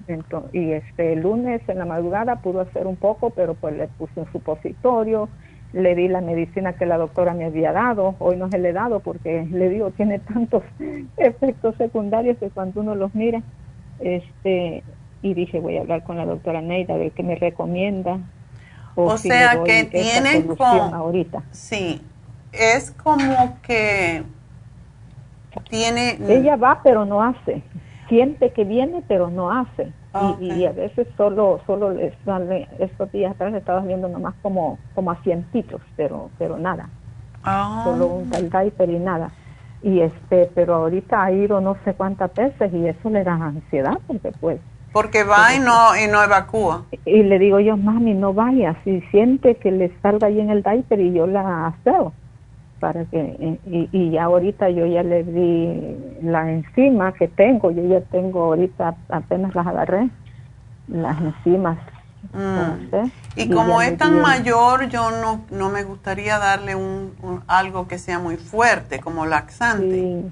y 0.53 0.73
este 0.73 1.17
lunes 1.17 1.63
en 1.69 1.79
la 1.79 1.87
madrugada 1.87 2.37
pudo 2.37 2.61
hacer 2.61 2.87
un 2.87 2.97
poco, 2.97 3.31
pero 3.31 3.55
pues 3.55 3.77
le 3.77 3.89
puse 3.89 4.21
un 4.21 4.31
supositorio, 4.33 5.29
le 5.73 5.95
di 5.95 6.09
la 6.09 6.21
medicina 6.21 6.75
que 6.75 6.87
la 6.87 6.99
doctora 6.99 7.35
me 7.35 7.47
había 7.47 7.73
dado, 7.73 8.15
hoy 8.19 8.37
no 8.37 8.49
se 8.51 8.59
le 8.59 8.69
he 8.69 8.73
dado 8.73 9.01
porque 9.01 9.47
le 9.51 9.69
digo, 9.71 9.91
tiene 9.91 10.19
tantos 10.21 10.63
efectos 11.17 11.75
secundarios 11.77 12.39
que 12.39 12.51
cuando 12.51 12.81
uno 12.81 12.95
los 12.95 13.15
mira, 13.15 13.43
este, 13.99 14.83
y 15.23 15.35
dije, 15.35 15.59
voy 15.61 15.79
a 15.79 15.81
hablar 15.81 16.05
con 16.05 16.17
la 16.17 16.27
doctora 16.27 16.61
Neida, 16.61 16.95
a 16.95 16.99
ver 16.99 17.13
qué 17.13 17.23
me 17.23 17.35
recomienda. 17.35 18.19
O, 18.95 19.17
sea 19.17 19.63
que 19.65 19.85
tiene 19.85 20.45
como, 20.45 20.95
ahorita. 20.95 21.43
Sí, 21.51 22.01
es 22.59 22.91
como 22.93 23.59
que 23.63 24.25
tiene... 25.69 26.19
Ella 26.29 26.57
va 26.57 26.81
pero 26.83 27.05
no 27.05 27.23
hace. 27.23 27.63
Siente 28.09 28.53
que 28.53 28.65
viene 28.65 29.03
pero 29.09 29.31
no 29.31 29.51
hace. 29.51 29.93
Y, 30.41 30.65
a 30.65 30.71
veces 30.71 31.09
solo 31.17 31.61
solo 31.67 31.91
le 31.91 32.15
sale, 32.25 32.69
estos 32.79 33.11
días 33.11 33.33
atrás 33.33 33.51
le 33.51 33.59
estaba 33.59 33.81
viendo 33.81 34.09
nomás 34.09 34.35
como, 34.43 34.79
como 34.95 35.11
asientitos, 35.11 35.81
pero, 35.97 36.31
pero 36.39 36.57
nada. 36.57 36.89
Ah. 37.43 37.83
Solo 37.85 38.07
un 38.07 38.31
diaper 38.31 38.91
y 38.91 38.99
nada. 39.01 39.33
Y 39.83 40.01
este, 40.01 40.49
pero 40.55 40.77
ahorita 40.77 41.25
ha 41.25 41.33
ido 41.33 41.61
no 41.61 41.77
sé 41.85 41.95
cuántas 41.95 42.33
veces 42.33 42.73
y 42.73 42.87
eso 42.87 43.11
le 43.11 43.25
da 43.25 43.35
ansiedad 43.35 43.99
porque 44.07 44.33
pues 44.41 44.61
porque 44.93 45.25
va 45.25 45.53
y 45.53 45.59
no, 45.59 45.97
y 45.97 46.07
no 46.09 46.23
evacúa. 46.23 46.85
Y 47.05 47.25
le 47.25 47.41
digo 47.41 47.59
yo, 47.59 47.77
mami, 47.77 48.15
no 48.15 48.33
vaya, 48.33 48.77
si 48.85 49.01
siente 49.11 49.57
que 49.57 49.73
le 49.73 49.93
salga 50.01 50.29
ahí 50.29 50.39
en 50.39 50.51
el 50.51 50.63
diaper 50.63 51.01
y 51.01 51.13
yo 51.13 51.27
la 51.27 51.67
aseo 51.67 52.13
para 52.85 53.07
que 53.07 53.59
y, 53.65 53.89
y 53.93 54.19
ahorita 54.19 54.69
yo 54.69 54.85
ya 54.85 55.03
le 55.03 55.25
di 55.25 55.97
la 56.21 56.53
enzima 56.53 57.15
que 57.15 57.29
tengo 57.29 57.71
yo 57.71 57.83
ya 57.89 58.03
tengo 58.03 58.43
ahorita 58.43 58.95
apenas 59.09 59.55
las 59.55 59.67
agarré 59.67 60.11
las 60.89 61.19
enzimas. 61.19 61.79
Mm. 62.35 63.11
y, 63.37 63.49
como 63.49 63.81
es 63.81 63.97
tan 63.97 64.21
mayor 64.21 64.89
yo 64.89 65.11
no 65.11 65.47
no 65.51 65.71
me 65.71 65.83
gustaría 65.85 66.39
darle 66.39 66.75
un, 66.75 67.15
algo 67.47 67.89
que 67.89 67.99
sea 67.99 68.19
muy 68.19 68.37
fuerte 68.37 69.01
como 69.01 69.25
laxante. 69.25 70.25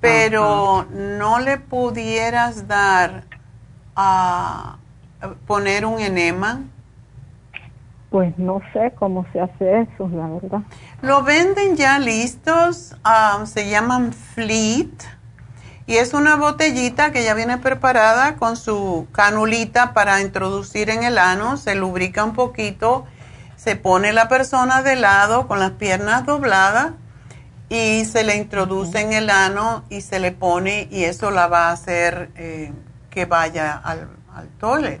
Pero 0.00 0.86
no 0.92 1.40
le 1.40 1.56
pudieras 1.56 2.68
dar 2.68 3.24
a 3.96 4.76
poner 5.46 5.86
un 5.86 6.00
enema 6.00 6.60
pues 8.12 8.36
no 8.38 8.60
sé 8.74 8.92
cómo 8.98 9.26
se 9.32 9.40
hace 9.40 9.80
eso, 9.80 10.08
la 10.08 10.28
verdad. 10.28 10.60
Lo 11.00 11.22
venden 11.22 11.76
ya 11.76 11.98
listos, 11.98 12.94
um, 13.04 13.46
se 13.46 13.70
llaman 13.70 14.12
Fleet 14.12 14.92
y 15.86 15.96
es 15.96 16.12
una 16.12 16.36
botellita 16.36 17.10
que 17.10 17.24
ya 17.24 17.32
viene 17.32 17.56
preparada 17.56 18.36
con 18.36 18.58
su 18.58 19.08
canulita 19.12 19.94
para 19.94 20.20
introducir 20.20 20.90
en 20.90 21.02
el 21.02 21.16
ano, 21.16 21.56
se 21.56 21.74
lubrica 21.74 22.22
un 22.22 22.34
poquito, 22.34 23.06
se 23.56 23.76
pone 23.76 24.12
la 24.12 24.28
persona 24.28 24.82
de 24.82 24.94
lado 24.94 25.48
con 25.48 25.58
las 25.58 25.72
piernas 25.72 26.26
dobladas 26.26 26.92
y 27.70 28.04
se 28.04 28.24
le 28.24 28.36
introduce 28.36 29.00
en 29.00 29.14
el 29.14 29.30
ano 29.30 29.84
y 29.88 30.02
se 30.02 30.20
le 30.20 30.32
pone 30.32 30.86
y 30.90 31.04
eso 31.04 31.30
la 31.30 31.46
va 31.46 31.68
a 31.68 31.72
hacer 31.72 32.30
eh, 32.36 32.72
que 33.08 33.24
vaya 33.24 33.72
al, 33.72 34.10
al 34.34 34.48
toilet. 34.58 35.00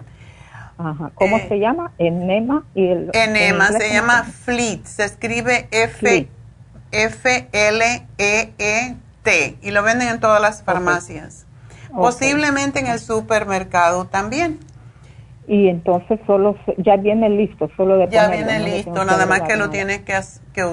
¿Cómo 1.14 1.36
eh, 1.36 1.46
se 1.48 1.58
llama? 1.58 1.92
Enema 1.98 2.64
y 2.74 2.88
el 2.88 3.10
Enema 3.12 3.68
se 3.68 3.92
llama 3.92 4.24
Fleet, 4.24 4.84
se 4.84 5.04
escribe 5.04 5.68
F 5.70 6.28
F 6.90 7.48
L 7.52 8.06
E 8.18 8.52
E 8.58 8.96
T 9.22 9.58
y 9.62 9.70
lo 9.70 9.82
venden 9.82 10.08
en 10.08 10.20
todas 10.20 10.40
las 10.40 10.62
farmacias. 10.62 11.46
Posiblemente 11.92 12.80
en 12.80 12.86
el 12.86 12.98
supermercado 12.98 14.06
también. 14.06 14.58
Y 15.46 15.68
entonces 15.68 16.20
solo 16.26 16.56
ya 16.78 16.96
viene 16.96 17.28
listo, 17.28 17.68
solo 17.76 17.98
de 17.98 18.08
Ya 18.08 18.28
viene 18.28 18.60
listo, 18.60 19.04
nada 19.04 19.26
más 19.26 19.42
que 19.42 19.56
lo 19.56 19.70
tienes 19.70 20.00
que, 20.00 20.18
que, 20.54 20.64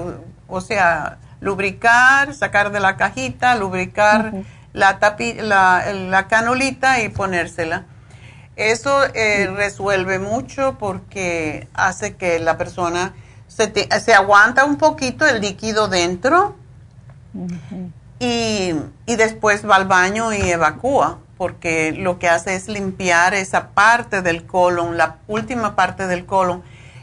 o 0.48 0.60
sea, 0.60 1.18
lubricar, 1.40 2.34
sacar 2.34 2.70
de 2.70 2.80
la 2.80 2.96
cajita, 2.96 3.56
lubricar 3.56 4.32
la, 4.72 4.98
tapi, 4.98 5.34
la, 5.34 5.84
la 5.92 6.28
canulita 6.28 7.02
y 7.02 7.08
ponérsela. 7.08 7.84
Eso 8.60 9.04
eh, 9.14 9.46
resuelve 9.56 10.18
mucho 10.18 10.76
porque 10.78 11.66
hace 11.72 12.16
que 12.16 12.38
la 12.40 12.58
persona 12.58 13.14
se, 13.48 13.72
se 14.00 14.12
aguanta 14.12 14.66
un 14.66 14.76
poquito 14.76 15.26
el 15.26 15.40
líquido 15.40 15.88
dentro 15.88 16.56
y, 18.18 18.74
y, 19.06 19.16
después 19.16 19.66
va 19.66 19.76
al 19.76 19.86
baño 19.86 20.34
y 20.34 20.42
evacúa, 20.50 21.20
porque 21.38 21.92
lo 21.92 22.18
que 22.18 22.28
hace 22.28 22.54
es 22.54 22.68
limpiar 22.68 23.32
esa 23.32 23.68
parte 23.68 24.20
del 24.20 24.44
colon, 24.44 24.98
la 24.98 25.16
última 25.26 25.74
parte 25.74 26.06
del 26.06 26.26
colon. 26.26 26.62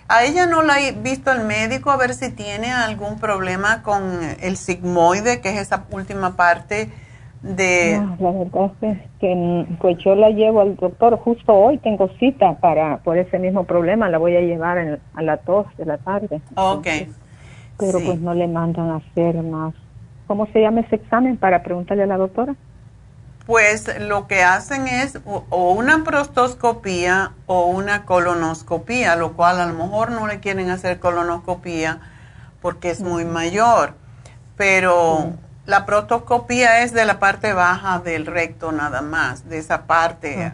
A 0.09 0.25
ella 0.25 0.45
no 0.45 0.61
la 0.61 0.79
he 0.79 0.91
visto 0.91 1.31
el 1.31 1.43
médico 1.43 1.89
a 1.89 1.97
ver 1.97 2.13
si 2.13 2.29
tiene 2.29 2.71
algún 2.71 3.19
problema 3.19 3.81
con 3.81 4.21
el 4.41 4.57
sigmoide, 4.57 5.41
que 5.41 5.49
es 5.49 5.59
esa 5.59 5.85
última 5.89 6.35
parte 6.35 6.91
de... 7.41 8.01
la 8.19 8.31
verdad 8.31 8.71
es 8.81 8.97
que, 9.19 9.65
pues 9.79 9.97
yo 10.03 10.15
la 10.15 10.29
llevo 10.29 10.61
al 10.61 10.75
doctor, 10.75 11.17
justo 11.19 11.53
hoy 11.53 11.77
tengo 11.77 12.09
cita 12.19 12.57
para 12.59 12.97
por 12.97 13.17
ese 13.17 13.39
mismo 13.39 13.65
problema, 13.65 14.09
la 14.09 14.17
voy 14.17 14.35
a 14.35 14.41
llevar 14.41 14.99
a 15.13 15.21
las 15.21 15.45
2 15.45 15.65
de 15.77 15.85
la 15.85 15.97
tarde. 15.97 16.41
Ok. 16.55 16.87
pero 17.77 17.99
pues 17.99 18.19
no 18.19 18.33
le 18.33 18.47
mandan 18.47 18.89
a 18.89 18.95
hacer 18.97 19.35
más. 19.43 19.73
¿Cómo 20.25 20.47
se 20.47 20.61
llama 20.61 20.81
ese 20.81 20.95
examen 20.95 21.37
para 21.37 21.63
preguntarle 21.63 22.03
a 22.03 22.07
la 22.07 22.17
doctora? 22.17 22.55
Pues 23.45 23.87
lo 24.01 24.27
que 24.27 24.43
hacen 24.43 24.87
es 24.87 25.21
o 25.25 25.71
una 25.71 26.03
prostoscopía 26.03 27.31
o 27.45 27.67
una 27.67 28.03
colonoscopía, 28.03 29.15
lo 29.15 29.33
cual 29.33 29.61
a 29.61 29.67
lo 29.67 29.73
mejor 29.73 30.11
no 30.11 30.27
le 30.27 30.41
quieren 30.41 30.69
hacer 30.69 30.99
colonoscopía 30.99 31.99
porque 32.61 32.89
es 32.89 33.01
muy 33.01 33.23
mayor, 33.23 33.93
pero... 34.57 35.33
La 35.67 35.85
protoscopía 35.85 36.81
es 36.81 36.93
de 36.93 37.05
la 37.05 37.19
parte 37.19 37.51
baja 37.51 37.99
del 37.99 38.25
recto 38.25 38.71
nada 38.71 39.01
más, 39.01 39.49
de 39.49 39.57
esa 39.57 39.85
parte 39.85 40.53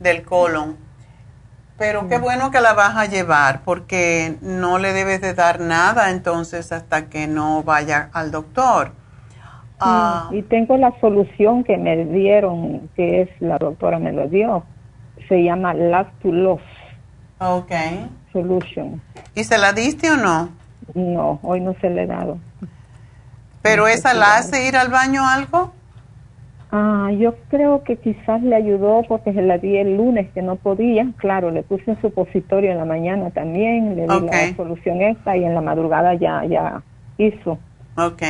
del 0.00 0.22
colon. 0.22 0.76
Pero 1.78 2.08
qué 2.08 2.18
bueno 2.18 2.50
que 2.50 2.60
la 2.60 2.74
vas 2.74 2.94
a 2.96 3.06
llevar 3.06 3.62
porque 3.64 4.36
no 4.42 4.78
le 4.78 4.92
debes 4.92 5.22
de 5.22 5.32
dar 5.32 5.60
nada 5.60 6.10
entonces 6.10 6.72
hasta 6.72 7.08
que 7.08 7.26
no 7.26 7.62
vaya 7.62 8.10
al 8.12 8.30
doctor. 8.30 8.92
Ah. 9.80 10.28
y 10.32 10.42
tengo 10.42 10.76
la 10.76 10.92
solución 11.00 11.62
que 11.64 11.78
me 11.78 12.04
dieron, 12.04 12.90
que 12.96 13.22
es 13.22 13.28
la 13.40 13.56
doctora 13.56 13.98
me 13.98 14.12
lo 14.12 14.28
dio. 14.28 14.62
Se 15.26 15.42
llama 15.42 15.72
Lactulos. 15.72 16.60
Ok. 17.38 17.72
Solution. 18.32 19.00
¿Y 19.34 19.44
se 19.44 19.56
la 19.56 19.72
diste 19.72 20.10
o 20.10 20.16
no? 20.18 20.50
No, 20.92 21.38
hoy 21.42 21.60
no 21.60 21.74
se 21.80 21.88
le 21.88 22.02
he 22.02 22.06
dado. 22.06 22.38
¿Pero 23.68 23.86
esa 23.86 24.14
la 24.14 24.36
hace 24.36 24.66
ir 24.66 24.76
al 24.76 24.88
baño 24.88 25.26
algo? 25.26 25.72
Ah, 26.70 27.10
yo 27.18 27.34
creo 27.48 27.82
que 27.82 27.96
quizás 27.96 28.42
le 28.42 28.54
ayudó 28.54 29.02
porque 29.08 29.32
se 29.32 29.40
la 29.40 29.58
di 29.58 29.76
el 29.76 29.96
lunes 29.96 30.30
que 30.34 30.42
no 30.42 30.56
podía. 30.56 31.06
Claro, 31.16 31.50
le 31.50 31.62
puse 31.62 31.90
un 31.90 32.00
supositorio 32.00 32.70
en 32.72 32.78
la 32.78 32.84
mañana 32.84 33.30
también, 33.30 33.96
le 33.96 34.02
di 34.02 34.26
la 34.26 34.56
solución 34.56 35.00
esta 35.00 35.36
y 35.36 35.44
en 35.44 35.54
la 35.54 35.62
madrugada 35.62 36.14
ya, 36.14 36.44
ya 36.44 36.82
hizo. 37.16 37.58
Ok. 37.96 38.22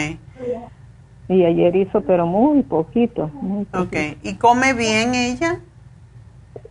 Y 1.28 1.44
ayer 1.44 1.76
hizo, 1.76 2.00
pero 2.02 2.26
muy 2.26 2.62
poquito, 2.62 3.28
muy 3.42 3.64
poquito. 3.64 3.98
Ok. 3.98 4.18
¿Y 4.22 4.34
come 4.36 4.72
bien 4.72 5.14
ella? 5.14 5.60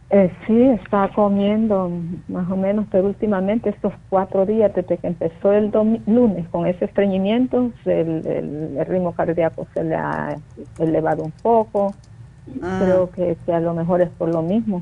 Eh, 0.10 0.32
sí, 0.46 0.62
está 0.70 1.10
comiendo 1.14 1.92
más 2.30 2.50
o 2.50 2.56
menos, 2.56 2.86
pero 2.90 3.08
últimamente 3.08 3.70
estos 3.70 3.92
cuatro 4.10 4.46
días 4.46 4.74
desde 4.74 4.98
que 4.98 5.08
empezó 5.08 5.52
el 5.52 5.70
lunes 6.06 6.48
con 6.48 6.66
ese 6.66 6.86
estreñimiento, 6.86 7.72
el, 7.84 8.86
ritmo 8.88 9.14
cardíaco 9.14 9.68
se 9.74 9.84
le 9.84 9.96
ha 9.96 10.38
elevado 10.80 11.24
un 11.24 11.32
poco. 11.32 11.94
Ah. 12.64 12.80
Creo 12.82 13.12
que, 13.12 13.36
a 13.52 13.60
lo 13.60 13.74
mejor 13.74 14.02
es 14.02 14.10
por 14.12 14.30
lo 14.30 14.42
mismo. 14.42 14.82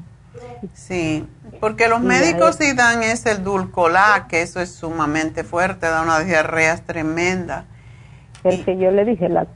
Sí, 0.73 1.25
porque 1.59 1.87
los 1.87 2.01
médicos 2.01 2.57
sí 2.57 2.75
dan 2.75 3.01
ese 3.01 3.31
el 3.31 3.43
dulcolá, 3.43 4.27
que 4.29 4.43
eso 4.43 4.59
es 4.59 4.69
sumamente 4.69 5.43
fuerte, 5.43 5.87
da 5.87 6.03
unas 6.03 6.27
diarreas 6.27 6.83
tremendas. 6.83 7.65
El 8.43 8.63
que 8.63 8.77
yo 8.77 8.91
le 8.91 9.05
dije, 9.05 9.27
la 9.27 9.47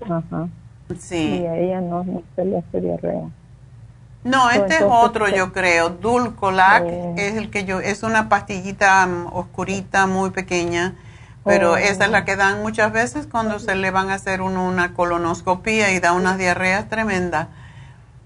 ajá. 0.00 0.48
Sí. 0.96 1.40
Y 1.42 1.46
a 1.46 1.56
ella 1.56 1.80
no, 1.80 2.04
no 2.04 2.22
se 2.36 2.44
le 2.44 2.58
hace 2.58 2.80
diarrea. 2.80 3.28
No, 4.24 4.50
este 4.50 4.76
es 4.76 4.82
otro, 4.82 5.28
yo 5.28 5.52
creo. 5.52 5.90
Dulcolac 5.90 6.84
oh. 6.84 7.14
es 7.16 7.36
el 7.36 7.50
que 7.50 7.64
yo, 7.64 7.80
es 7.80 8.02
una 8.02 8.28
pastillita 8.28 9.06
mm, 9.06 9.28
oscurita, 9.32 10.06
muy 10.06 10.30
pequeña, 10.30 10.94
pero 11.44 11.72
oh. 11.72 11.76
esa 11.76 12.06
es 12.06 12.10
la 12.10 12.24
que 12.24 12.36
dan 12.36 12.62
muchas 12.62 12.92
veces 12.92 13.26
cuando 13.26 13.58
se 13.58 13.74
le 13.74 13.90
van 13.90 14.10
a 14.10 14.14
hacer 14.14 14.42
una 14.42 14.94
colonoscopía 14.94 15.92
y 15.92 16.00
da 16.00 16.12
unas 16.12 16.36
diarreas 16.36 16.88
tremendas. 16.88 17.48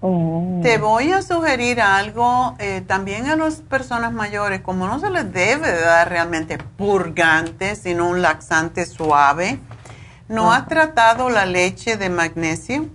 Oh. 0.01 0.59
Te 0.61 0.79
voy 0.79 1.13
a 1.13 1.21
sugerir 1.21 1.79
algo 1.79 2.55
eh, 2.59 2.83
también 2.85 3.27
a 3.27 3.37
las 3.37 3.61
personas 3.61 4.11
mayores, 4.11 4.59
como 4.59 4.87
no 4.87 4.99
se 4.99 5.09
les 5.09 5.31
debe 5.31 5.71
dar 5.79 6.09
realmente 6.09 6.57
purgante, 6.57 7.75
sino 7.75 8.09
un 8.09 8.21
laxante 8.21 8.85
suave. 8.85 9.59
¿No 10.27 10.51
has 10.51 10.67
tratado 10.67 11.29
la 11.29 11.45
leche 11.45 11.95
de 11.95 12.09
magnesio? 12.09 12.89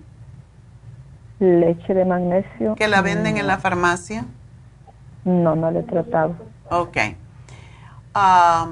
Leche 1.41 1.95
de 1.95 2.05
magnesio. 2.05 2.75
¿Que 2.75 2.89
la 2.89 3.01
venden 3.03 3.37
en 3.37 3.47
la 3.47 3.59
farmacia? 3.59 4.25
No, 5.25 5.55
no 5.55 5.71
la 5.71 5.81
he 5.81 5.83
tratado. 5.85 6.35
Ok. 6.71 6.97
Ah, 8.15 8.71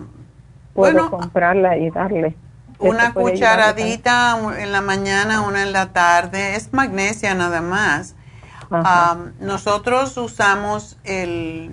Puedo 0.74 1.10
comprarla 1.10 1.76
y 1.76 1.90
darle. 1.90 2.36
Una 2.78 3.14
cucharadita 3.14 4.38
en 4.58 4.72
la 4.72 4.82
mañana, 4.82 5.40
una 5.42 5.62
en 5.62 5.72
la 5.72 5.92
tarde. 5.92 6.56
Es 6.56 6.72
magnesia 6.72 7.34
nada 7.34 7.62
más. 7.62 8.14
Ah, 8.70 9.16
nosotros 9.40 10.16
usamos 10.16 10.98
el, 11.04 11.70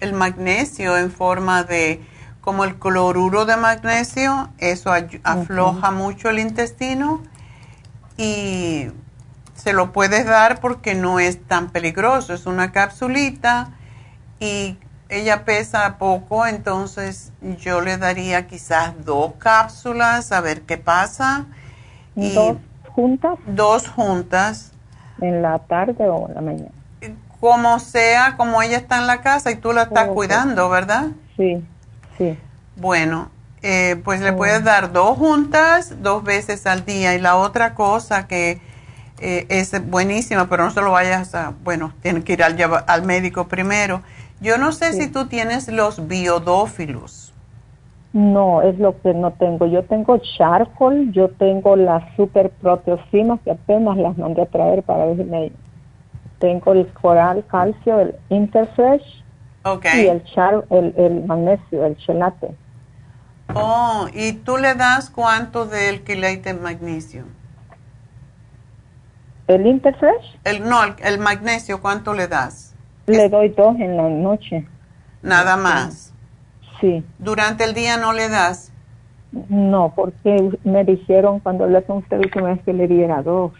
el 0.00 0.12
magnesio 0.12 0.96
en 0.98 1.10
forma 1.10 1.64
de 1.64 2.04
como 2.44 2.64
el 2.64 2.78
cloruro 2.78 3.46
de 3.46 3.56
magnesio, 3.56 4.50
eso 4.58 4.92
afloja 5.22 5.90
mucho 5.90 6.28
el 6.28 6.38
intestino 6.38 7.22
y 8.18 8.88
se 9.64 9.72
lo 9.72 9.92
puedes 9.92 10.26
dar 10.26 10.60
porque 10.60 10.94
no 10.94 11.20
es 11.20 11.42
tan 11.42 11.70
peligroso, 11.70 12.34
es 12.34 12.44
una 12.44 12.70
capsulita 12.70 13.70
y 14.38 14.76
ella 15.08 15.46
pesa 15.46 15.96
poco, 15.96 16.44
entonces 16.44 17.32
yo 17.60 17.80
le 17.80 17.96
daría 17.96 18.46
quizás 18.46 18.92
dos 19.06 19.32
cápsulas 19.38 20.32
a 20.32 20.42
ver 20.42 20.62
qué 20.62 20.76
pasa. 20.76 21.46
¿Dos 22.14 22.58
juntas? 22.90 23.38
Dos 23.46 23.88
juntas. 23.88 24.72
¿En 25.22 25.40
la 25.40 25.58
tarde 25.60 26.10
o 26.10 26.28
en 26.28 26.34
la 26.34 26.40
mañana? 26.42 26.70
Como 27.40 27.78
sea, 27.78 28.36
como 28.36 28.60
ella 28.60 28.76
está 28.76 28.98
en 28.98 29.06
la 29.06 29.22
casa 29.22 29.50
y 29.50 29.56
tú 29.56 29.72
la 29.72 29.84
estás 29.84 30.08
cuidando, 30.08 30.68
¿verdad? 30.68 31.06
Sí, 31.38 31.64
sí. 32.18 32.38
Bueno, 32.76 33.30
eh, 33.62 33.98
pues 34.04 34.20
le 34.20 34.34
puedes 34.34 34.62
dar 34.62 34.92
dos 34.92 35.16
juntas, 35.16 36.02
dos 36.02 36.22
veces 36.22 36.66
al 36.66 36.84
día. 36.84 37.14
Y 37.14 37.18
la 37.18 37.36
otra 37.36 37.74
cosa 37.74 38.26
que 38.26 38.60
eh, 39.20 39.46
es 39.48 39.72
buenísima, 39.88 40.48
pero 40.48 40.64
no 40.64 40.70
se 40.70 40.80
lo 40.80 40.92
vayas 40.92 41.34
a, 41.34 41.54
bueno, 41.62 41.92
tienes 42.02 42.24
que 42.24 42.34
ir 42.34 42.42
al, 42.42 42.56
al 42.86 43.02
médico 43.02 43.48
primero. 43.48 44.02
Yo 44.40 44.58
no 44.58 44.72
sé 44.72 44.92
si 44.92 45.08
tú 45.08 45.26
tienes 45.26 45.68
los 45.68 46.06
biodófilos. 46.06 47.32
No, 48.12 48.62
es 48.62 48.78
lo 48.78 49.00
que 49.00 49.12
no 49.12 49.32
tengo. 49.32 49.66
Yo 49.66 49.82
tengo 49.84 50.18
charcoal, 50.18 51.10
yo 51.12 51.30
tengo 51.30 51.74
las 51.74 52.04
super 52.14 52.50
proteosinas 52.50 53.40
que 53.40 53.50
apenas 53.50 53.96
las 53.96 54.16
mandé 54.16 54.42
a 54.42 54.46
traer 54.46 54.82
para 54.82 55.06
verme. 55.06 55.52
Tengo 56.38 56.72
el 56.72 56.86
coral 56.92 57.44
calcio, 57.48 58.00
el 58.00 58.14
interfresh 58.28 59.24
y 59.94 60.06
el, 60.06 60.22
char, 60.24 60.64
el, 60.70 60.94
el 60.96 61.24
magnesio, 61.24 61.84
el 61.84 61.96
chelate. 61.96 62.54
Oh, 63.54 64.06
¿y 64.12 64.32
tú 64.32 64.58
le 64.58 64.74
das 64.74 65.10
cuánto 65.10 65.66
del 65.66 66.04
quelate 66.04 66.54
magnesio? 66.54 67.24
¿El 69.46 69.66
Interfresh? 69.66 70.38
El, 70.44 70.68
no, 70.68 70.80
el, 70.84 71.18
magnesio, 71.18 71.80
¿cuánto 71.80 72.14
le 72.14 72.28
das? 72.28 72.74
Le 73.06 73.28
doy 73.28 73.50
dos 73.50 73.76
en 73.78 73.96
la 73.96 74.08
noche. 74.08 74.66
¿Nada 75.22 75.56
más? 75.56 76.12
Sí. 76.80 77.04
¿Durante 77.18 77.64
el 77.64 77.74
día 77.74 77.96
no 77.96 78.12
le 78.12 78.28
das? 78.28 78.72
No, 79.48 79.92
porque 79.94 80.50
me 80.64 80.84
dijeron 80.84 81.40
cuando 81.40 81.66
le 81.66 81.82
con 81.82 81.98
usted 81.98 82.18
vez 82.18 82.62
que 82.64 82.72
le 82.72 82.86
diera 82.86 83.22
dos. 83.22 83.52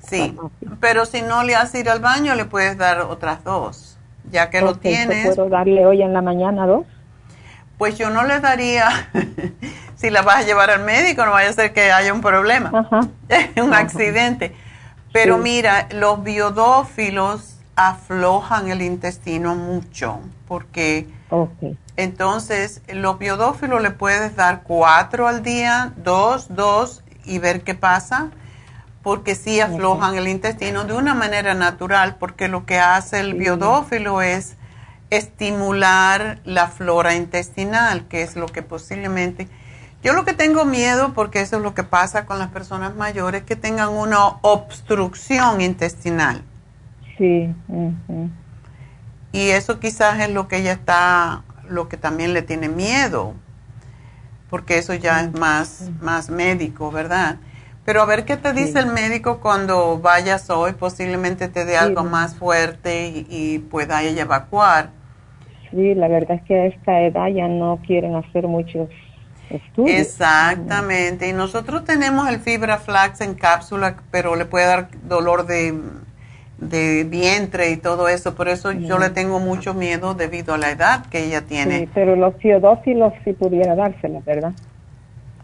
sí, 0.00 0.36
pero 0.80 1.06
si 1.06 1.22
no 1.22 1.44
le 1.44 1.54
hace 1.54 1.80
ir 1.80 1.88
al 1.88 2.00
baño, 2.00 2.34
le 2.34 2.44
puedes 2.44 2.76
dar 2.76 3.02
otras 3.02 3.44
dos, 3.44 3.98
ya 4.30 4.50
que 4.50 4.60
lo 4.60 4.74
tienes. 4.74 5.34
¿Puedo 5.34 5.48
darle 5.48 5.86
hoy 5.86 6.02
en 6.02 6.12
la 6.12 6.22
mañana 6.22 6.66
dos? 6.66 6.84
pues 7.78 7.98
yo 7.98 8.10
no 8.10 8.24
le 8.24 8.40
daría, 8.40 8.88
si 9.96 10.10
la 10.10 10.22
vas 10.22 10.36
a 10.36 10.42
llevar 10.42 10.70
al 10.70 10.84
médico, 10.84 11.24
no 11.24 11.32
vaya 11.32 11.50
a 11.50 11.52
ser 11.52 11.72
que 11.72 11.92
haya 11.92 12.12
un 12.12 12.20
problema, 12.20 12.88
un 13.62 13.74
accidente. 13.74 14.54
Pero 15.14 15.38
mira, 15.38 15.86
los 15.92 16.24
biodófilos 16.24 17.54
aflojan 17.76 18.68
el 18.68 18.82
intestino 18.82 19.54
mucho, 19.54 20.18
porque 20.48 21.06
entonces 21.94 22.82
los 22.88 23.16
biodófilos 23.20 23.80
le 23.80 23.92
puedes 23.92 24.34
dar 24.34 24.64
cuatro 24.64 25.28
al 25.28 25.44
día, 25.44 25.92
dos, 25.98 26.56
dos, 26.56 27.04
y 27.24 27.38
ver 27.38 27.62
qué 27.62 27.76
pasa, 27.76 28.30
porque 29.04 29.36
sí 29.36 29.60
aflojan 29.60 30.16
el 30.16 30.26
intestino 30.26 30.82
de 30.82 30.94
una 30.94 31.14
manera 31.14 31.54
natural, 31.54 32.16
porque 32.16 32.48
lo 32.48 32.66
que 32.66 32.80
hace 32.80 33.20
el 33.20 33.34
biodófilo 33.34 34.20
es 34.20 34.56
estimular 35.10 36.40
la 36.44 36.66
flora 36.66 37.14
intestinal, 37.14 38.08
que 38.08 38.22
es 38.22 38.34
lo 38.34 38.46
que 38.46 38.62
posiblemente... 38.62 39.46
Yo 40.04 40.12
lo 40.12 40.26
que 40.26 40.34
tengo 40.34 40.66
miedo, 40.66 41.14
porque 41.14 41.40
eso 41.40 41.56
es 41.56 41.62
lo 41.62 41.72
que 41.72 41.82
pasa 41.82 42.26
con 42.26 42.38
las 42.38 42.48
personas 42.48 42.94
mayores, 42.94 43.42
que 43.42 43.56
tengan 43.56 43.88
una 43.88 44.26
obstrucción 44.42 45.62
intestinal. 45.62 46.42
Sí. 47.16 47.50
Y 49.32 49.48
eso 49.48 49.80
quizás 49.80 50.20
es 50.20 50.28
lo 50.28 50.46
que 50.46 50.58
ella 50.58 50.72
está, 50.72 51.42
lo 51.70 51.88
que 51.88 51.96
también 51.96 52.34
le 52.34 52.42
tiene 52.42 52.68
miedo, 52.68 53.32
porque 54.50 54.76
eso 54.76 54.92
ya 54.92 55.22
es 55.22 55.32
más, 55.32 55.90
más 56.02 56.28
médico, 56.28 56.90
¿verdad? 56.90 57.36
Pero 57.86 58.02
a 58.02 58.04
ver 58.04 58.26
qué 58.26 58.36
te 58.36 58.52
dice 58.52 58.80
el 58.80 58.88
médico 58.88 59.40
cuando 59.40 59.98
vayas 59.98 60.50
hoy, 60.50 60.72
posiblemente 60.72 61.48
te 61.48 61.64
dé 61.64 61.78
algo 61.78 62.04
más 62.04 62.36
fuerte 62.36 63.08
y, 63.08 63.26
y 63.30 63.58
pueda 63.58 64.02
ella 64.02 64.22
evacuar. 64.22 64.90
Sí, 65.70 65.94
la 65.94 66.08
verdad 66.08 66.36
es 66.36 66.42
que 66.42 66.54
a 66.54 66.66
esta 66.66 67.00
edad 67.00 67.28
ya 67.28 67.48
no 67.48 67.80
quieren 67.86 68.14
hacer 68.16 68.46
muchos 68.46 68.90
Exactamente. 69.76 71.28
Y 71.28 71.32
nosotros 71.32 71.84
tenemos 71.84 72.28
el 72.28 72.38
fibra 72.38 72.78
flax 72.78 73.20
en 73.20 73.34
cápsula, 73.34 73.96
pero 74.10 74.36
le 74.36 74.44
puede 74.44 74.66
dar 74.66 74.88
dolor 75.02 75.46
de, 75.46 75.74
vientre 77.04 77.70
y 77.70 77.76
todo 77.76 78.08
eso. 78.08 78.34
Por 78.34 78.48
eso 78.48 78.72
yo 78.72 78.98
le 78.98 79.10
tengo 79.10 79.40
mucho 79.40 79.74
miedo 79.74 80.14
debido 80.14 80.54
a 80.54 80.58
la 80.58 80.70
edad 80.70 81.06
que 81.06 81.24
ella 81.24 81.42
tiene. 81.42 81.80
Sí, 81.80 81.88
pero 81.94 82.16
los 82.16 82.36
biodófilos 82.38 83.12
sí 83.24 83.32
pudiera 83.32 83.74
dársela, 83.74 84.20
¿verdad? 84.24 84.52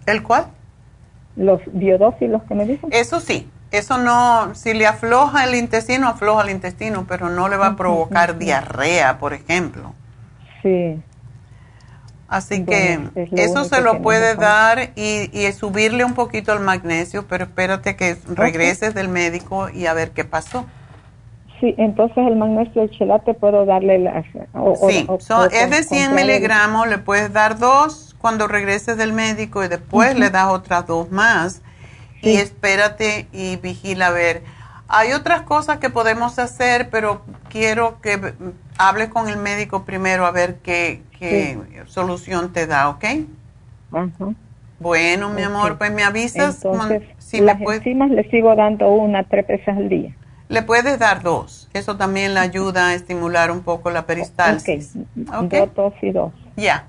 ¿El 0.07 0.23
cuál? 0.23 0.47
Los 1.37 1.61
biodófilos 1.73 2.43
que 2.45 2.55
me 2.55 2.65
dicen. 2.67 2.91
Eso 2.93 3.21
sí. 3.21 3.49
Eso 3.71 3.99
no, 3.99 4.53
si 4.57 4.75
le 4.75 4.87
afloja 4.87 5.45
el 5.45 5.55
intestino, 5.55 6.09
afloja 6.09 6.43
el 6.43 6.51
intestino, 6.51 7.07
pero 7.09 7.29
no 7.29 7.49
le 7.49 7.57
va 7.57 7.69
a 7.69 7.77
provocar 7.77 8.37
diarrea, 8.37 9.19
por 9.19 9.33
ejemplo. 9.33 9.95
Sí. 10.63 11.01
Así 12.31 12.65
que 12.65 13.01
eso 13.33 13.65
se 13.65 13.81
lo 13.81 14.03
puede 14.03 14.37
dar 14.37 14.93
y, 14.95 15.29
y, 15.37 15.51
subirle 15.51 16.05
un 16.05 16.15
poquito 16.15 16.53
el 16.53 16.61
magnesio, 16.61 17.27
pero 17.27 17.43
espérate 17.43 17.97
que 17.97 18.17
regreses 18.29 18.95
del 18.95 19.09
médico 19.09 19.69
y 19.69 19.87
a 19.87 19.95
ver 19.95 20.13
qué 20.13 20.25
pasó. 20.25 20.65
Sí, 21.59 21.75
entonces 21.77 22.19
el 22.19 22.37
magnesio 22.37 22.83
el 22.83 22.91
chelate 22.91 23.35
puedo 23.35 23.67
darle 23.67 23.99
las... 23.99 24.25
sí, 24.81 25.09
es 25.51 25.71
de 25.71 25.83
100 25.83 26.15
miligramos, 26.15 26.87
le 26.87 26.99
puedes 26.99 27.33
dar 27.33 27.59
dos 27.59 28.15
cuando 28.21 28.47
regreses 28.47 28.97
del 28.97 29.13
médico 29.13 29.65
y 29.65 29.69
después 29.69 30.17
le 30.17 30.31
das 30.31 30.53
otras 30.53 30.87
dos 30.87 31.11
más. 31.11 31.63
Y 32.23 32.37
espérate 32.37 33.27
y 33.33 33.57
vigila 33.57 34.07
a 34.07 34.11
ver 34.11 34.43
hay 34.91 35.13
otras 35.13 35.43
cosas 35.43 35.79
que 35.79 35.89
podemos 35.89 36.39
hacer, 36.39 36.91
pero 36.91 37.23
quiero 37.49 38.01
que 38.01 38.35
hable 38.77 39.09
con 39.09 39.29
el 39.29 39.37
médico 39.37 39.85
primero 39.85 40.27
a 40.27 40.33
ver 40.33 40.57
qué, 40.57 41.03
solución 41.87 42.53
te 42.53 42.67
da, 42.67 42.89
¿ok? 42.89 43.05
Bueno, 44.81 45.31
mi 45.31 45.43
amor, 45.43 45.79
pues 45.79 45.93
me 45.93 46.03
avisas. 46.03 46.65
Entonces, 46.65 47.03
si 47.19 47.41
las 47.41 47.61
enzimas 47.61 48.11
le 48.11 48.29
sigo 48.31 48.55
dando 48.57 48.93
una 48.93 49.25
tres 49.25 49.47
veces 49.47 49.69
al 49.69 49.89
día. 49.89 50.15
Le 50.49 50.63
puedes 50.63 50.99
dar 50.99 51.23
dos. 51.23 51.69
Eso 51.73 51.97
también 51.97 52.35
le 52.35 52.41
ayuda 52.41 52.89
a 52.89 52.95
estimular 52.95 53.53
un 53.53 53.61
poco 53.61 53.91
la 53.91 54.07
peristalsis. 54.07 54.97
Ok, 55.29 55.45
okay. 55.45 55.71
dos, 55.77 55.95
y 56.03 56.11
dos. 56.11 56.33
Ya. 56.57 56.87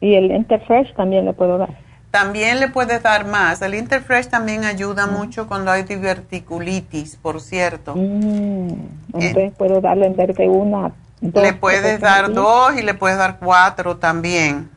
Y 0.00 0.14
el 0.14 0.30
Interfresh 0.30 0.94
también 0.94 1.26
le 1.26 1.34
puedo 1.34 1.58
dar. 1.58 1.76
También 2.10 2.58
le 2.58 2.68
puedes 2.68 3.02
dar 3.02 3.26
más. 3.26 3.62
El 3.62 3.74
Interfresh 3.74 4.28
también 4.28 4.64
ayuda 4.64 5.06
mm. 5.06 5.12
mucho 5.12 5.46
cuando 5.46 5.70
hay 5.70 5.84
diverticulitis, 5.84 7.16
por 7.16 7.40
cierto. 7.40 7.94
Mm. 7.94 8.70
Entonces 9.14 9.52
puedo 9.56 9.80
darle 9.80 10.06
en 10.06 10.16
vez 10.16 10.34
de 10.36 10.48
una. 10.48 10.92
le 11.20 11.52
puedes 11.52 12.00
dar 12.00 12.32
dos 12.32 12.76
y 12.76 12.82
le 12.82 12.94
puedes 12.94 13.16
dar 13.16 13.38
cuatro 13.38 13.96
también. 13.96 14.68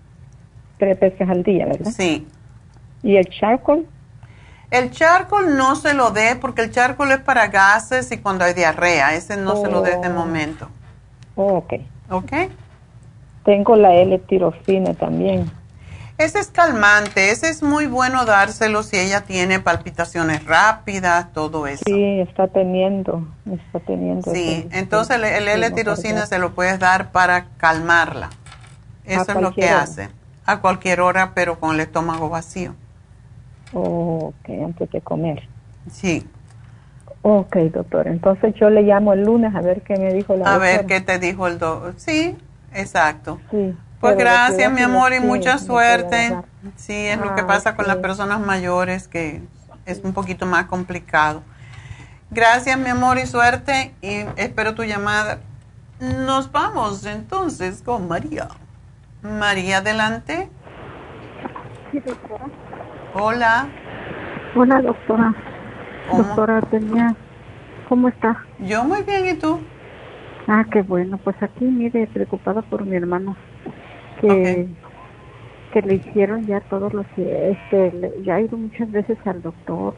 Tres 0.77 0.99
veces 0.99 1.27
al 1.27 1.43
día, 1.43 1.65
¿verdad? 1.65 1.91
Sí. 1.91 2.27
¿Y 3.01 3.15
el 3.15 3.25
charcoal? 3.27 3.85
El 4.69 4.91
charcoal 4.91 5.57
no 5.57 5.75
se 5.75 5.93
lo 5.93 6.11
dé 6.11 6.35
porque 6.35 6.63
el 6.63 6.71
charcoal 6.71 7.11
es 7.11 7.19
para 7.19 7.47
gases 7.47 8.11
y 8.11 8.17
cuando 8.17 8.45
hay 8.45 8.53
diarrea. 8.53 9.15
Ese 9.15 9.37
no 9.37 9.55
se 9.55 9.71
lo 9.71 9.81
dé 9.81 9.97
de 9.97 10.07
oh. 10.09 10.13
momento. 10.13 10.67
Oh, 11.35 11.57
ok. 11.57 11.73
Ok. 12.09 12.31
Tengo 13.43 13.75
la 13.75 13.95
L-tirosina 13.95 14.93
también. 14.93 15.51
Ese 16.17 16.39
es 16.39 16.47
calmante, 16.49 17.31
ese 17.31 17.49
es 17.49 17.63
muy 17.63 17.87
bueno 17.87 18.23
dárselo 18.25 18.83
si 18.83 18.99
ella 18.99 19.21
tiene 19.21 19.59
palpitaciones 19.59 20.45
rápidas, 20.45 21.33
todo 21.33 21.65
eso. 21.65 21.83
Sí, 21.85 22.19
está 22.19 22.47
teniendo, 22.47 23.27
está 23.45 23.79
teniendo. 23.79 24.31
Sí, 24.31 24.67
entonces 24.71 25.17
el, 25.17 25.47
L-tirosina 25.47 26.27
se 26.27 26.37
lo 26.37 26.53
puedes 26.53 26.77
dar 26.77 27.11
para 27.11 27.45
calmarla. 27.57 28.29
Eso 29.05 29.31
es 29.31 29.41
lo 29.41 29.53
que 29.53 29.67
hace. 29.67 30.09
A 30.45 30.59
cualquier 30.59 31.01
hora, 31.01 31.31
pero 31.33 31.59
con 31.59 31.75
el 31.75 31.81
estómago 31.81 32.29
vacío. 32.29 32.75
Oh, 33.73 34.27
ok, 34.27 34.49
antes 34.63 34.91
de 34.91 35.01
comer. 35.01 35.47
Sí. 35.91 36.27
Ok, 37.23 37.55
doctor. 37.73 38.07
Entonces 38.07 38.53
yo 38.55 38.69
le 38.69 38.83
llamo 38.83 39.13
el 39.13 39.23
lunes 39.23 39.55
a 39.55 39.61
ver 39.61 39.81
qué 39.81 39.97
me 39.97 40.13
dijo 40.13 40.35
la 40.35 40.53
A 40.53 40.57
ver 40.57 40.85
qué 40.85 41.01
te 41.01 41.17
dijo 41.17 41.47
el 41.47 41.57
doctor. 41.57 41.95
Sí, 41.97 42.37
exacto. 42.73 43.39
Sí. 43.49 43.75
Pues 44.03 44.17
gracias, 44.17 44.69
mi 44.69 44.81
amor, 44.81 45.13
y 45.13 45.21
mucha 45.21 45.57
suerte. 45.57 46.37
Sí, 46.75 46.93
es 46.93 47.17
lo 47.17 47.35
que 47.35 47.41
ah, 47.41 47.47
pasa 47.47 47.73
con 47.77 47.87
las 47.87 47.95
personas 47.97 48.41
mayores, 48.41 49.07
que 49.07 49.41
es 49.85 50.01
un 50.03 50.11
poquito 50.11 50.45
más 50.45 50.65
complicado. 50.65 51.41
Gracias, 52.29 52.77
mi 52.77 52.89
amor, 52.89 53.17
y 53.17 53.25
suerte, 53.25 53.95
y 54.01 54.25
espero 54.35 54.75
tu 54.75 54.83
llamada. 54.83 55.39
Nos 56.01 56.51
vamos 56.51 57.05
entonces 57.05 57.81
con 57.81 58.09
María. 58.09 58.49
María, 59.21 59.77
adelante. 59.77 60.49
Sí, 61.93 62.01
doctora. 62.01 62.47
Hola. 63.13 63.69
Hola, 64.53 64.81
doctora. 64.81 65.33
Doctora, 66.11 66.59
tenía... 66.63 67.15
¿Cómo 67.87 68.09
está? 68.09 68.35
Yo 68.59 68.83
muy 68.83 69.03
bien, 69.03 69.27
¿y 69.27 69.35
tú? 69.35 69.61
Ah, 70.49 70.65
qué 70.69 70.81
bueno. 70.81 71.17
Pues 71.19 71.41
aquí, 71.41 71.63
mire, 71.63 72.05
preocupada 72.07 72.61
por 72.63 72.85
mi 72.85 72.97
hermano. 72.97 73.37
Que, 74.27 74.67
que 75.73 75.81
le 75.81 75.95
hicieron 75.95 76.45
ya 76.45 76.61
todos 76.61 76.93
los... 76.93 77.05
Este, 77.17 78.13
ya 78.23 78.35
ha 78.35 78.41
ido 78.41 78.57
muchas 78.57 78.91
veces 78.91 79.17
al 79.25 79.41
doctor 79.41 79.95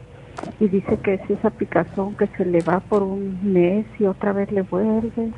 y 0.60 0.68
dice 0.68 0.98
que 0.98 1.14
es 1.14 1.30
esa 1.30 1.50
picazón 1.50 2.16
que 2.16 2.26
se 2.36 2.44
le 2.44 2.60
va 2.62 2.80
por 2.80 3.02
un 3.02 3.38
mes 3.42 3.86
y 3.98 4.04
otra 4.04 4.32
vez 4.32 4.50
le 4.52 4.62
vuelve, 4.62 5.32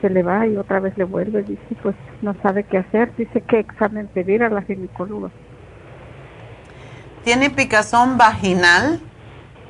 se 0.00 0.10
le 0.10 0.22
va 0.22 0.46
y 0.46 0.56
otra 0.56 0.80
vez 0.80 0.96
le 0.98 1.04
vuelve, 1.04 1.42
dice 1.42 1.62
pues 1.82 1.94
no 2.22 2.34
sabe 2.42 2.64
qué 2.64 2.78
hacer, 2.78 3.14
dice 3.16 3.40
qué 3.42 3.60
examen 3.60 4.08
pedir 4.08 4.42
a 4.42 4.48
la 4.48 4.62
ginecóloga. 4.62 5.30
¿Tiene 7.24 7.50
picazón 7.50 8.18
vaginal? 8.18 9.00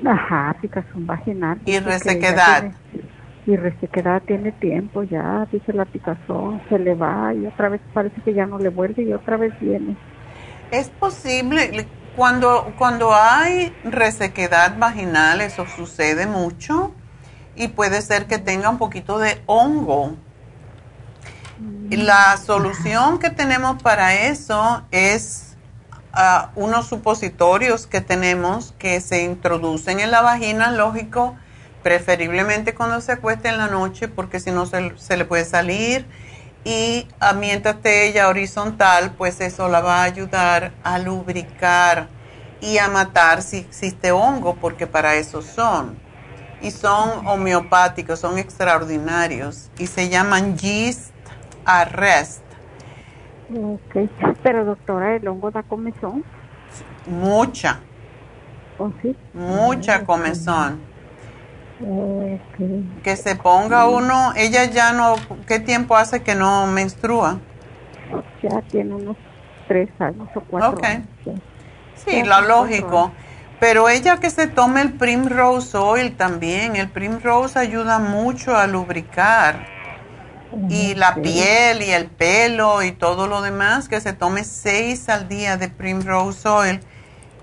Ajá, 0.04 0.56
picazón 0.60 1.06
vaginal. 1.06 1.58
¿Y 1.66 1.78
resequedad? 1.78 2.72
Y 3.46 3.56
resequedad 3.56 4.22
tiene 4.22 4.52
tiempo 4.52 5.02
ya, 5.02 5.46
dice 5.50 5.72
la 5.72 5.84
picazón, 5.84 6.62
se 6.68 6.78
le 6.78 6.94
va 6.94 7.34
y 7.34 7.46
otra 7.46 7.68
vez 7.68 7.80
parece 7.92 8.20
que 8.22 8.34
ya 8.34 8.46
no 8.46 8.58
le 8.58 8.68
vuelve 8.68 9.02
y 9.02 9.12
otra 9.12 9.36
vez 9.36 9.52
viene. 9.60 9.96
Es 10.70 10.88
posible, 10.88 11.86
cuando, 12.16 12.72
cuando 12.78 13.14
hay 13.14 13.74
resequedad 13.84 14.78
vaginal, 14.78 15.40
eso 15.40 15.66
sucede 15.66 16.26
mucho 16.26 16.92
y 17.56 17.68
puede 17.68 18.00
ser 18.00 18.26
que 18.26 18.38
tenga 18.38 18.70
un 18.70 18.78
poquito 18.78 19.18
de 19.18 19.42
hongo. 19.46 20.16
La 21.90 22.36
solución 22.38 23.18
que 23.18 23.30
tenemos 23.30 23.82
para 23.82 24.14
eso 24.14 24.82
es 24.90 25.56
unos 26.54 26.86
supositorios 26.86 27.86
que 27.86 28.00
tenemos 28.00 28.74
que 28.78 29.00
se 29.00 29.24
introducen 29.24 30.00
en 30.00 30.10
la 30.10 30.22
vagina, 30.22 30.70
lógico, 30.70 31.36
preferiblemente 31.82 32.74
cuando 32.74 33.00
se 33.00 33.12
acueste 33.12 33.48
en 33.48 33.58
la 33.58 33.68
noche, 33.68 34.08
porque 34.08 34.40
si 34.40 34.50
no 34.50 34.66
se, 34.66 34.92
se 34.96 35.16
le 35.16 35.24
puede 35.24 35.44
salir. 35.44 36.06
Y 36.64 37.08
a, 37.18 37.32
mientras 37.32 37.76
esté 37.76 38.08
ella 38.08 38.28
horizontal, 38.28 39.14
pues 39.18 39.40
eso 39.40 39.68
la 39.68 39.80
va 39.80 40.00
a 40.00 40.04
ayudar 40.04 40.72
a 40.84 40.98
lubricar 40.98 42.08
y 42.60 42.78
a 42.78 42.88
matar 42.88 43.42
si 43.42 43.58
existe 43.58 44.12
hongo, 44.12 44.54
porque 44.54 44.86
para 44.86 45.16
eso 45.16 45.42
son. 45.42 45.96
Y 46.60 46.70
son 46.70 47.26
homeopáticos, 47.26 48.20
son 48.20 48.38
extraordinarios. 48.38 49.70
Y 49.78 49.88
se 49.88 50.08
llaman 50.08 50.56
yeast 50.56 51.10
arrest 51.64 52.42
Ok, 53.54 54.08
pero 54.42 54.64
doctora, 54.64 55.16
¿el 55.16 55.28
hongo 55.28 55.50
da 55.50 55.62
comezón? 55.62 56.24
Mucha. 57.06 57.80
¿Oh, 58.78 58.90
sí? 59.02 59.14
Mucha 59.34 60.04
comezón. 60.04 60.80
Que 63.02 63.16
se 63.16 63.36
ponga 63.36 63.88
uno, 63.88 64.32
ella 64.36 64.64
ya 64.64 64.92
no, 64.92 65.16
¿qué 65.46 65.58
tiempo 65.58 65.96
hace 65.96 66.22
que 66.22 66.34
no 66.34 66.66
menstrua? 66.66 67.38
Ya 68.42 68.60
tiene 68.62 68.94
unos 68.94 69.16
tres 69.68 69.88
años 69.98 70.28
o 70.34 70.40
cuatro 70.40 70.78
Ok. 70.78 70.86
Sí, 71.94 72.22
lo 72.24 72.40
lógico. 72.42 73.12
Pero 73.60 73.88
ella 73.88 74.16
que 74.18 74.28
se 74.28 74.48
tome 74.48 74.80
el 74.80 74.92
Primrose 74.94 75.76
Oil 75.78 76.16
también, 76.16 76.74
el 76.74 76.88
Primrose 76.88 77.58
ayuda 77.58 78.00
mucho 78.00 78.56
a 78.56 78.66
lubricar 78.66 79.66
y 80.68 80.94
la 80.94 81.14
piel 81.14 81.82
y 81.82 81.90
el 81.90 82.06
pelo 82.06 82.82
y 82.82 82.92
todo 82.92 83.28
lo 83.28 83.40
demás, 83.40 83.88
que 83.88 84.00
se 84.00 84.12
tome 84.12 84.42
seis 84.44 85.08
al 85.08 85.28
día 85.28 85.56
de 85.56 85.68
Primrose 85.68 86.48
Oil 86.48 86.80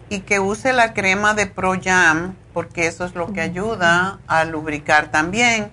y 0.09 0.19
que 0.19 0.39
use 0.39 0.73
la 0.73 0.93
crema 0.93 1.33
de 1.35 1.47
Pro 1.47 1.73
Jam, 1.81 2.35
porque 2.53 2.87
eso 2.87 3.05
es 3.05 3.15
lo 3.15 3.31
que 3.31 3.41
ayuda 3.41 4.19
a 4.27 4.45
lubricar 4.45 5.11
también. 5.11 5.69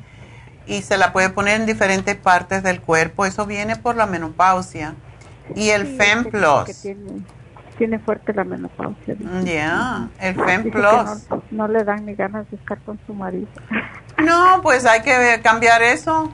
Y 0.66 0.82
se 0.82 0.96
la 0.96 1.12
puede 1.12 1.30
poner 1.30 1.60
en 1.60 1.66
diferentes 1.66 2.16
partes 2.16 2.62
del 2.62 2.80
cuerpo, 2.80 3.24
eso 3.24 3.46
viene 3.46 3.76
por 3.76 3.96
la 3.96 4.06
menopausia. 4.06 4.94
Y 5.54 5.70
el 5.70 5.96
Fem 5.96 6.24
Plus. 6.24 6.86
Tiene, 7.78 7.98
fuerte 7.98 8.32
la 8.32 8.42
menopausia. 8.42 9.16
Ya, 9.44 10.08
el 10.18 10.34
Fem 10.34 10.70
Plus. 10.70 11.28
No, 11.50 11.68
le 11.68 11.84
dan 11.84 12.06
ni 12.06 12.14
ganas 12.14 12.50
de 12.50 12.56
estar 12.56 12.78
con 12.80 12.98
su 13.06 13.14
marido. 13.14 13.48
No, 14.18 14.60
pues 14.62 14.86
hay 14.86 15.02
que 15.02 15.42
cambiar 15.42 15.82
eso. 15.82 16.32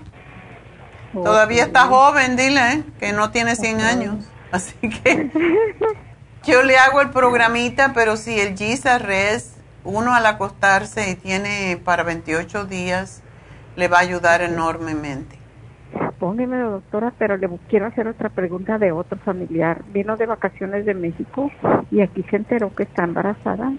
Todavía 1.12 1.64
está 1.64 1.86
joven, 1.86 2.36
dile, 2.36 2.72
¿eh? 2.72 2.84
que 3.00 3.12
no 3.12 3.32
tiene 3.32 3.56
100 3.56 3.80
años. 3.80 4.24
Así 4.52 4.74
que 4.88 5.30
yo 6.44 6.62
le 6.62 6.76
hago 6.76 7.00
el 7.00 7.10
programita, 7.10 7.92
pero 7.94 8.16
si 8.16 8.38
el 8.38 8.54
Res, 9.00 9.54
uno 9.84 10.14
al 10.14 10.26
acostarse 10.26 11.10
y 11.10 11.14
tiene 11.14 11.80
para 11.84 12.02
28 12.02 12.66
días, 12.66 13.22
le 13.76 13.88
va 13.88 13.98
a 13.98 14.00
ayudar 14.00 14.42
enormemente. 14.42 15.38
Póngame, 16.18 16.56
doctora, 16.58 17.12
pero 17.18 17.36
le 17.36 17.48
quiero 17.68 17.86
hacer 17.86 18.06
otra 18.06 18.28
pregunta 18.28 18.78
de 18.78 18.92
otro 18.92 19.18
familiar. 19.18 19.82
Vino 19.92 20.16
de 20.16 20.26
vacaciones 20.26 20.86
de 20.86 20.94
México 20.94 21.50
y 21.90 22.00
aquí 22.00 22.22
se 22.30 22.36
enteró 22.36 22.74
que 22.74 22.84
está 22.84 23.04
embarazada. 23.04 23.72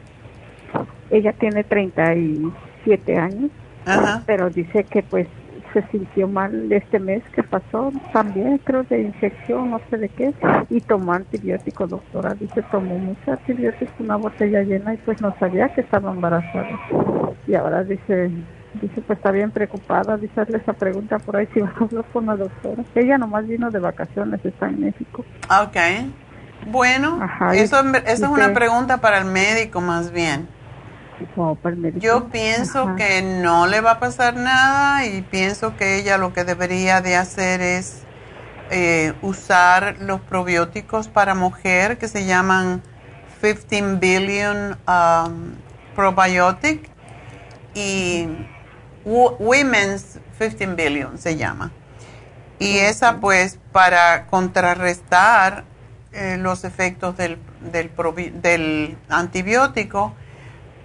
Ella 1.09 1.33
tiene 1.33 1.63
37 1.63 3.17
años, 3.17 3.51
pero 4.25 4.49
dice 4.49 4.83
que 4.83 5.03
pues 5.03 5.27
se 5.73 5.81
sintió 5.87 6.27
mal 6.27 6.71
este 6.71 6.99
mes 6.99 7.23
que 7.33 7.43
pasó, 7.43 7.91
también 8.11 8.59
creo 8.59 8.83
de 8.83 9.01
infección, 9.01 9.71
no 9.71 9.81
sé 9.89 9.97
de 9.97 10.09
qué, 10.09 10.33
y 10.69 10.79
tomó 10.81 11.13
antibiótico, 11.13 11.87
doctora. 11.87 12.33
Dice, 12.35 12.61
tomó 12.71 12.97
mucho 12.97 13.31
antibiótico, 13.31 13.91
una 13.99 14.15
botella 14.15 14.61
llena, 14.61 14.93
y 14.93 14.97
pues 14.97 15.21
no 15.21 15.35
sabía 15.39 15.69
que 15.73 15.81
estaba 15.81 16.11
embarazada. 16.11 16.79
Y 17.47 17.55
ahora 17.55 17.83
dice, 17.83 18.31
dice, 18.81 19.01
pues 19.01 19.17
está 19.17 19.31
bien 19.31 19.51
preocupada, 19.51 20.17
dice, 20.17 20.41
hazle 20.41 20.57
esa 20.57 20.73
pregunta 20.73 21.19
por 21.19 21.37
ahí 21.37 21.47
si 21.53 21.59
va 21.59 21.73
a 21.79 21.83
hablar 21.83 22.05
con 22.13 22.25
la 22.25 22.35
doctora. 22.35 22.83
Ella 22.95 23.17
nomás 23.17 23.47
vino 23.47 23.69
de 23.71 23.79
vacaciones, 23.79 24.43
está 24.45 24.67
en 24.67 24.81
México. 24.81 25.25
Ok. 25.49 25.77
Bueno, 26.65 27.19
eso, 27.53 27.81
eso 28.05 28.05
es 28.05 28.21
una 28.21 28.53
pregunta 28.53 29.01
para 29.01 29.17
el 29.17 29.25
médico 29.25 29.81
más 29.81 30.11
bien. 30.13 30.47
Yo 31.99 32.29
pienso 32.29 32.95
que 32.95 33.21
no 33.21 33.67
le 33.67 33.81
va 33.81 33.91
a 33.91 33.99
pasar 33.99 34.35
nada 34.35 35.05
y 35.05 35.21
pienso 35.21 35.75
que 35.77 35.97
ella 35.97 36.17
lo 36.17 36.33
que 36.33 36.43
debería 36.43 37.01
de 37.01 37.15
hacer 37.15 37.61
es 37.61 38.03
eh, 38.71 39.13
usar 39.21 39.97
los 39.99 40.21
probióticos 40.21 41.07
para 41.07 41.35
mujer 41.35 41.97
que 41.97 42.07
se 42.07 42.25
llaman 42.25 42.81
15 43.41 43.97
billion 43.97 44.77
um, 44.87 45.53
probiotic 45.95 46.89
y 47.75 48.27
Women's 49.05 50.19
15 50.39 50.67
billion 50.75 51.17
se 51.17 51.35
llama. 51.35 51.71
Y 52.59 52.77
esa 52.77 53.19
pues 53.19 53.59
para 53.71 54.27
contrarrestar 54.27 55.65
eh, 56.13 56.37
los 56.39 56.63
efectos 56.63 57.17
del, 57.17 57.37
del, 57.71 57.91
del 58.41 58.97
antibiótico 59.09 60.13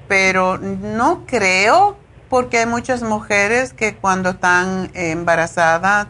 pero 0.08 0.58
no 0.58 1.24
creo 1.26 1.96
porque 2.28 2.58
hay 2.58 2.66
muchas 2.66 3.02
mujeres 3.02 3.72
que 3.72 3.94
cuando 3.94 4.30
están 4.30 4.90
embarazadas 4.94 6.08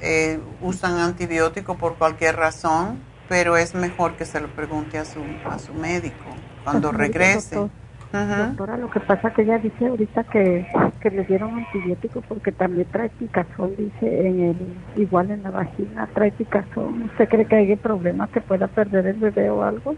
eh, 0.00 0.40
usan 0.60 0.98
antibiótico 0.98 1.76
por 1.76 1.96
cualquier 1.96 2.36
razón, 2.36 2.98
pero 3.28 3.56
es 3.56 3.74
mejor 3.74 4.16
que 4.16 4.24
se 4.24 4.40
lo 4.40 4.48
pregunte 4.48 4.98
a 4.98 5.04
su, 5.04 5.20
a 5.48 5.58
su 5.58 5.74
médico 5.74 6.24
cuando 6.64 6.90
regrese. 6.92 7.68
Doctora, 8.12 8.76
lo 8.76 8.90
que 8.90 9.00
pasa 9.00 9.32
que 9.32 9.40
ella 9.40 9.58
dice 9.58 9.86
ahorita 9.86 10.24
que, 10.24 10.66
que 11.00 11.10
le 11.10 11.24
dieron 11.24 11.54
antibiótico 11.54 12.20
porque 12.20 12.52
también 12.52 12.86
trae 12.92 13.08
picazón, 13.08 13.74
dice, 13.76 14.28
en 14.28 14.40
el, 14.40 15.02
igual 15.02 15.30
en 15.30 15.42
la 15.42 15.50
vagina 15.50 16.06
trae 16.12 16.30
picazón. 16.30 17.04
¿Usted 17.04 17.28
cree 17.28 17.46
que 17.46 17.56
hay 17.56 17.76
problemas 17.76 18.28
que 18.28 18.42
pueda 18.42 18.66
perder 18.66 19.06
el 19.06 19.16
bebé 19.16 19.48
o 19.48 19.62
algo? 19.62 19.96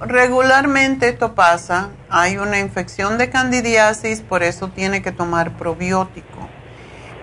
Regularmente 0.00 1.08
esto 1.08 1.34
pasa, 1.34 1.90
hay 2.08 2.38
una 2.38 2.58
infección 2.58 3.18
de 3.18 3.30
candidiasis, 3.30 4.20
por 4.20 4.42
eso 4.42 4.68
tiene 4.68 5.02
que 5.02 5.12
tomar 5.12 5.56
probiótico. 5.56 6.48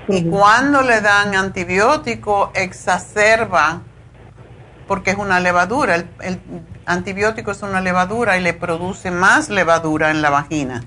Y 0.08 0.26
cuando 0.26 0.82
le 0.82 1.02
dan 1.02 1.34
antibiótico, 1.36 2.52
exacerba, 2.56 3.82
porque 4.88 5.12
es 5.12 5.18
una 5.18 5.40
levadura, 5.40 5.96
el, 5.96 6.08
antibiótico 6.86 7.52
es 7.52 7.62
una 7.62 7.82
levadura 7.82 8.38
y 8.38 8.42
le 8.42 8.54
produce 8.54 9.12
más 9.12 9.50
levadura 9.50 10.12
en 10.12 10.22
la 10.22 10.30
vagina. 10.30 10.84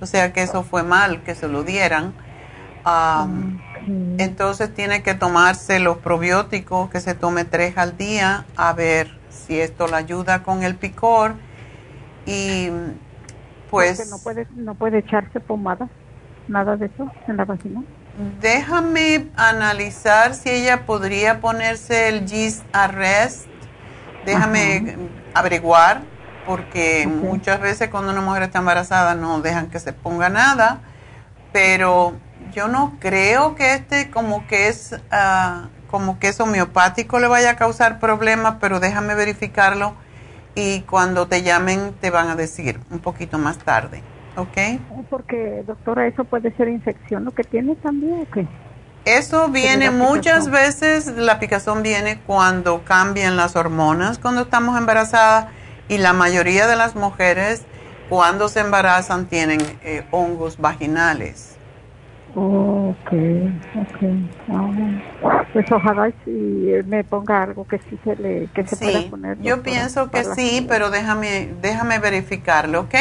O 0.00 0.06
sea 0.06 0.32
que 0.32 0.42
eso 0.42 0.62
fue 0.62 0.82
mal 0.82 1.22
que 1.22 1.34
se 1.34 1.48
lo 1.48 1.62
dieran. 1.62 2.14
Entonces 4.18 4.72
tiene 4.74 5.02
que 5.02 5.14
tomarse 5.14 5.78
los 5.78 5.98
probióticos, 5.98 6.90
que 6.90 7.00
se 7.00 7.14
tome 7.14 7.44
tres 7.44 7.76
al 7.78 7.96
día, 7.96 8.44
a 8.56 8.72
ver 8.74 9.18
si 9.46 9.60
esto 9.60 9.86
le 9.86 9.96
ayuda 9.96 10.42
con 10.42 10.62
el 10.62 10.74
picor. 10.74 11.34
Y 12.26 12.70
pues... 13.70 14.10
no 14.10 14.18
puede, 14.18 14.46
no 14.54 14.74
puede 14.74 14.98
echarse 14.98 15.40
pomada, 15.40 15.88
nada 16.46 16.76
de 16.76 16.86
eso 16.86 17.10
en 17.26 17.36
la 17.36 17.44
vagina. 17.44 17.82
Déjame 18.40 19.28
analizar 19.36 20.34
si 20.34 20.50
ella 20.50 20.84
podría 20.86 21.40
ponerse 21.40 22.08
el 22.08 22.28
Gist 22.28 22.64
Arrest. 22.72 23.46
Déjame 24.26 24.96
averiguar, 25.34 26.02
porque 26.44 27.06
muchas 27.06 27.60
veces 27.60 27.88
cuando 27.90 28.10
una 28.10 28.20
mujer 28.20 28.42
está 28.42 28.58
embarazada 28.58 29.14
no 29.14 29.40
dejan 29.40 29.70
que 29.70 29.78
se 29.78 29.92
ponga 29.92 30.28
nada, 30.28 30.80
pero 31.52 32.16
yo 32.52 32.66
no 32.66 32.96
creo 32.98 33.54
que 33.54 33.74
este 33.74 34.10
como 34.10 34.46
que 34.48 34.68
es 34.68 34.92
uh, 34.92 35.68
como 35.90 36.18
que 36.18 36.28
es 36.28 36.40
homeopático 36.40 37.18
le 37.18 37.26
vaya 37.26 37.50
a 37.50 37.56
causar 37.56 37.98
problemas, 37.98 38.56
pero 38.60 38.78
déjame 38.80 39.14
verificarlo 39.14 39.94
y 40.54 40.82
cuando 40.82 41.26
te 41.26 41.42
llamen 41.42 41.94
te 42.00 42.10
van 42.10 42.28
a 42.28 42.36
decir 42.36 42.80
un 42.90 43.00
poquito 43.00 43.38
más 43.38 43.58
tarde. 43.58 44.02
¿ok? 44.38 45.06
Porque, 45.10 45.64
doctora, 45.66 46.06
eso 46.06 46.24
puede 46.24 46.54
ser 46.56 46.68
infección, 46.68 47.24
lo 47.24 47.32
que 47.32 47.44
tiene 47.44 47.74
también, 47.76 48.22
¿o 48.22 48.30
qué? 48.32 48.46
Eso 49.04 49.48
viene 49.48 49.90
muchas 49.90 50.50
veces, 50.50 51.06
la 51.06 51.38
picazón 51.38 51.82
viene 51.82 52.20
cuando 52.26 52.84
cambian 52.84 53.36
las 53.36 53.56
hormonas, 53.56 54.18
cuando 54.18 54.42
estamos 54.42 54.78
embarazadas, 54.78 55.46
y 55.88 55.98
la 55.98 56.12
mayoría 56.12 56.66
de 56.66 56.76
las 56.76 56.94
mujeres 56.94 57.62
cuando 58.10 58.48
se 58.48 58.60
embarazan 58.60 59.26
tienen 59.26 59.60
eh, 59.82 60.04
hongos 60.10 60.58
vaginales. 60.58 61.56
Ok, 62.34 63.12
ok. 63.76 64.02
Ah, 64.48 65.44
pues 65.52 65.70
ojalá 65.72 66.10
si 66.24 66.70
me 66.86 67.04
ponga 67.04 67.42
algo 67.42 67.66
que 67.66 67.78
sí 67.78 67.98
se 68.04 68.16
le 68.16 68.48
que 68.54 68.66
se 68.66 68.76
pueda 68.76 69.10
poner. 69.10 69.38
Yo 69.40 69.62
pienso 69.62 70.10
que 70.10 70.24
sí, 70.24 70.64
pero 70.68 70.90
déjame 70.90 71.50
déjame 71.60 71.98
verificarlo, 71.98 72.82
¿ok? 72.82 72.94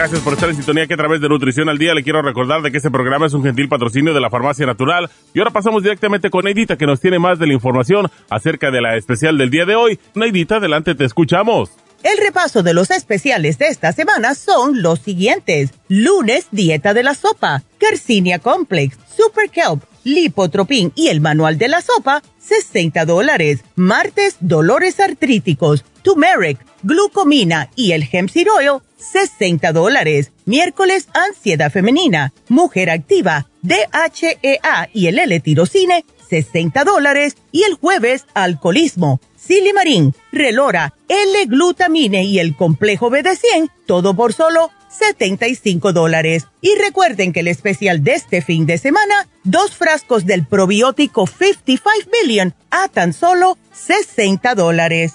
Gracias 0.00 0.22
por 0.22 0.32
estar 0.32 0.48
en 0.48 0.56
sintonía 0.56 0.86
que 0.86 0.94
a 0.94 0.96
través 0.96 1.20
de 1.20 1.28
Nutrición 1.28 1.68
al 1.68 1.76
Día 1.76 1.92
le 1.92 2.02
quiero 2.02 2.22
recordar 2.22 2.62
de 2.62 2.70
que 2.70 2.78
este 2.78 2.90
programa 2.90 3.26
es 3.26 3.34
un 3.34 3.42
gentil 3.42 3.68
patrocinio 3.68 4.14
de 4.14 4.20
la 4.22 4.30
Farmacia 4.30 4.64
Natural. 4.64 5.10
Y 5.34 5.40
ahora 5.40 5.50
pasamos 5.50 5.82
directamente 5.82 6.30
con 6.30 6.46
Neidita 6.46 6.78
que 6.78 6.86
nos 6.86 7.00
tiene 7.00 7.18
más 7.18 7.38
de 7.38 7.46
la 7.46 7.52
información 7.52 8.10
acerca 8.30 8.70
de 8.70 8.80
la 8.80 8.96
especial 8.96 9.36
del 9.36 9.50
día 9.50 9.66
de 9.66 9.74
hoy. 9.74 10.00
Neidita, 10.14 10.56
adelante, 10.56 10.94
te 10.94 11.04
escuchamos. 11.04 11.72
El 12.02 12.16
repaso 12.16 12.62
de 12.62 12.72
los 12.72 12.90
especiales 12.90 13.58
de 13.58 13.66
esta 13.66 13.92
semana 13.92 14.34
son 14.34 14.80
los 14.80 15.00
siguientes. 15.00 15.72
Lunes, 15.88 16.46
dieta 16.50 16.94
de 16.94 17.02
la 17.02 17.14
sopa, 17.14 17.62
Carcinia 17.76 18.38
Complex, 18.38 18.96
Super 19.14 19.50
Kelp, 19.50 19.82
Lipotropin 20.04 20.92
y 20.94 21.08
el 21.08 21.20
manual 21.20 21.58
de 21.58 21.68
la 21.68 21.82
sopa, 21.82 22.22
60 22.38 23.04
dólares. 23.04 23.64
Martes, 23.76 24.38
dolores 24.40 24.98
artríticos, 24.98 25.84
turmeric, 26.00 26.58
glucomina 26.82 27.70
y 27.76 27.92
el 27.92 28.08
hemp 28.10 28.30
seed 28.30 28.46
oil, 28.50 28.80
60 28.98 29.72
dólares. 29.72 30.32
Miércoles, 30.44 31.08
ansiedad 31.14 31.70
femenina, 31.70 32.32
mujer 32.48 32.90
activa, 32.90 33.48
DHEA 33.62 34.88
y 34.92 35.06
el 35.06 35.18
L-tirocine, 35.18 36.04
60 36.28 36.84
dólares. 36.84 37.36
Y 37.52 37.62
el 37.64 37.74
jueves, 37.74 38.26
alcoholismo, 38.34 39.20
silimarín, 39.36 40.14
relora, 40.32 40.94
L-glutamine 41.08 42.24
y 42.24 42.38
el 42.38 42.56
complejo 42.56 43.10
BD100, 43.10 43.70
todo 43.86 44.14
por 44.14 44.32
solo 44.32 44.70
75 44.90 45.92
dólares. 45.92 46.46
Y 46.60 46.74
recuerden 46.76 47.32
que 47.32 47.40
el 47.40 47.48
especial 47.48 48.02
de 48.04 48.14
este 48.14 48.42
fin 48.42 48.66
de 48.66 48.78
semana, 48.78 49.28
dos 49.44 49.74
frascos 49.74 50.26
del 50.26 50.46
probiótico 50.46 51.26
55 51.26 52.10
Billion 52.22 52.54
a 52.70 52.88
tan 52.88 53.12
solo 53.12 53.56
60 53.72 54.54
dólares. 54.54 55.14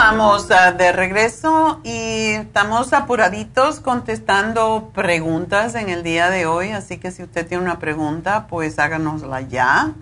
Estamos 0.00 0.50
ah, 0.50 0.72
de 0.72 0.92
regreso 0.92 1.82
y 1.84 2.30
estamos 2.30 2.94
apuraditos 2.94 3.80
contestando 3.80 4.92
preguntas 4.94 5.74
en 5.74 5.90
el 5.90 6.02
día 6.02 6.30
de 6.30 6.46
hoy, 6.46 6.70
así 6.70 6.96
que 6.96 7.10
si 7.10 7.22
usted 7.22 7.46
tiene 7.46 7.62
una 7.62 7.78
pregunta, 7.78 8.46
pues 8.48 8.78
háganosla 8.78 9.42
ya. 9.42 9.92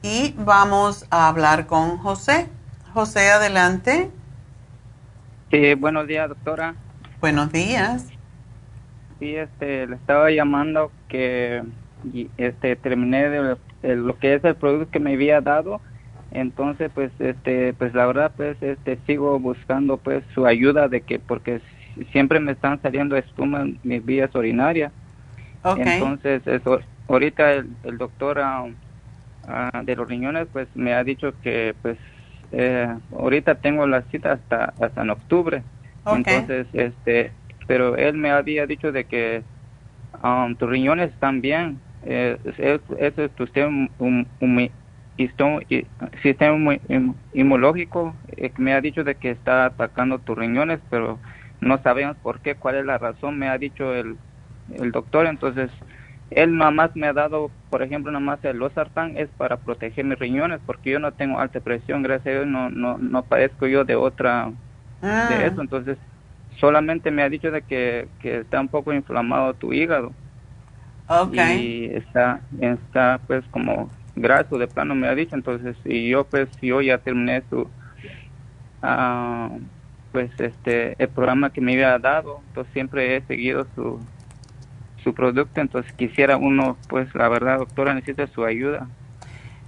Y 0.03 0.37
vamos 0.39 1.07
a 1.11 1.26
hablar 1.26 1.66
con 1.66 1.99
José. 1.99 2.47
José, 2.95 3.33
adelante. 3.33 4.09
Sí, 5.51 5.74
buenos 5.74 6.07
días, 6.07 6.28
doctora. 6.28 6.76
Buenos 7.20 7.51
días. 7.51 8.07
Sí, 9.18 9.35
este, 9.35 9.89
le 9.89 9.97
estaba 9.97 10.31
llamando 10.31 10.93
que 11.09 11.64
este 12.36 12.76
terminé 12.76 13.28
de, 13.28 13.57
lo 13.96 14.18
que 14.18 14.34
es 14.34 14.44
el 14.44 14.55
producto 14.55 14.90
que 14.90 15.01
me 15.01 15.14
había 15.14 15.40
dado. 15.40 15.80
Entonces 16.32 16.90
pues 16.94 17.11
este 17.18 17.72
pues 17.74 17.92
la 17.94 18.07
verdad 18.07 18.32
pues 18.36 18.57
este 18.62 18.98
sigo 19.07 19.38
buscando 19.40 19.96
pues 19.96 20.22
su 20.34 20.46
ayuda 20.46 20.88
de 20.88 21.01
que 21.01 21.18
porque 21.18 21.61
siempre 22.12 22.38
me 22.38 22.53
están 22.53 22.80
saliendo 22.80 23.16
espuma 23.16 23.62
en 23.62 23.78
mis 23.82 24.05
vías 24.05 24.34
urinarias. 24.34 24.92
Entonces 25.64 26.46
eso 26.46 26.80
ahorita 27.09 27.53
el, 27.53 27.98
doctor 27.98 28.38
ah, 28.38 28.66
ah, 29.48 29.82
de 29.84 29.96
los 29.96 30.09
riñones 30.09 30.46
pues 30.53 30.68
me 30.74 30.94
ha 30.94 31.03
dicho 31.03 31.34
que 31.42 31.74
pues 31.82 31.98
eh, 32.53 32.88
ahorita 33.12 33.57
tengo 33.57 33.86
la 33.86 34.03
cita 34.03 34.32
hasta 34.32 34.72
hasta 34.80 35.03
en 35.03 35.11
octubre. 35.11 35.62
Entonces 36.07 36.68
este 36.72 37.32
pero 37.66 37.96
él 37.96 38.14
me 38.16 38.30
había 38.30 38.66
dicho 38.66 38.92
de 38.92 39.05
que 39.05 39.42
um, 40.22 40.55
tus 40.55 40.68
riñones 40.68 41.12
están 41.12 41.40
bien 41.40 41.78
eh, 42.05 42.38
eso 42.98 43.24
es 43.24 43.30
tu 43.32 43.44
sistema, 43.44 43.88
un, 43.98 44.26
sistema 46.22 46.78
inmunológico 47.32 48.14
eh, 48.36 48.53
me 48.57 48.72
ha 48.72 48.80
dicho 48.80 49.05
de 49.05 49.16
que 49.16 49.30
está 49.30 49.66
atacando 49.66 50.18
tus 50.18 50.36
riñones, 50.36 50.80
pero 50.88 51.18
no 51.61 51.78
sabemos 51.82 52.16
por 52.22 52.40
qué, 52.40 52.55
cuál 52.55 52.76
es 52.76 52.86
la 52.86 52.98
razón, 52.98 53.38
me 53.38 53.48
ha 53.48 53.59
dicho 53.59 53.94
el, 53.94 54.16
el 54.74 54.92
doctor, 54.92 55.26
entonces 55.26 55.70
él 56.30 56.57
nada 56.57 56.70
más 56.70 56.94
me 56.94 57.09
ha 57.09 57.12
dado, 57.12 57.51
por 57.70 57.82
ejemplo, 57.82 58.12
nada 58.12 58.24
más 58.24 58.42
el 58.44 58.59
losartán 58.59 59.16
es 59.16 59.28
para 59.30 59.59
proteger 59.59 60.05
mis 60.05 60.18
riñones, 60.18 60.61
porque 60.64 60.90
yo 60.90 61.01
no 61.01 61.12
tengo 61.12 61.38
alta 61.38 61.61
presión, 61.61 62.03
gracias 62.03 62.28
a 62.28 62.38
Dios 62.38 62.46
no, 62.46 62.70
no, 62.70 62.98
no 62.98 63.22
padezco 63.24 63.66
yo 63.66 63.84
de 63.84 63.96
otra, 63.96 64.51
de 65.03 65.09
ah. 65.09 65.44
eso, 65.44 65.61
entonces 65.61 65.98
solamente 66.59 67.11
me 67.11 67.22
ha 67.22 67.28
dicho 67.28 67.51
de 67.51 67.62
que, 67.62 68.09
que 68.20 68.38
está 68.38 68.61
un 68.61 68.68
poco 68.68 68.92
inflamado 68.92 69.55
tu 69.55 69.72
hígado. 69.72 70.12
Y 71.45 71.87
está, 71.87 72.41
está 72.61 73.21
pues 73.27 73.45
como 73.51 73.91
graso 74.15 74.59
de 74.59 74.69
plano 74.69 74.95
me 74.95 75.09
ha 75.09 75.15
dicho, 75.15 75.35
entonces, 75.35 75.77
y 75.85 76.09
yo 76.09 76.25
pues 76.25 76.49
yo 76.63 76.81
ya 76.81 76.99
terminé 76.99 77.43
su, 77.51 77.63
uh, 78.83 79.61
pues 80.13 80.31
este, 80.39 80.95
el 81.03 81.09
programa 81.09 81.51
que 81.53 81.61
me 81.61 81.73
había 81.73 81.99
dado, 81.99 82.41
entonces 82.49 82.73
siempre 82.73 83.17
he 83.17 83.23
seguido 83.23 83.67
su, 83.75 84.01
su 85.03 85.15
producto, 85.15 85.61
entonces 85.61 85.93
quisiera 85.93 86.37
uno, 86.37 86.77
pues 86.89 87.13
la 87.15 87.29
verdad, 87.29 87.59
doctora, 87.59 87.95
necesita 87.95 88.27
su 88.29 88.45
ayuda. 88.45 88.87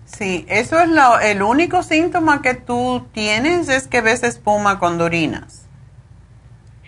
Sí, 0.04 0.44
eso 0.48 0.78
es 0.78 0.88
lo, 0.90 1.18
el 1.20 1.42
único 1.42 1.82
síntoma 1.82 2.42
que 2.42 2.54
tú 2.54 3.06
tienes 3.12 3.68
es 3.68 3.88
que 3.88 4.00
ves 4.00 4.22
espuma 4.22 4.78
cuando 4.78 5.04
orinas. 5.06 5.61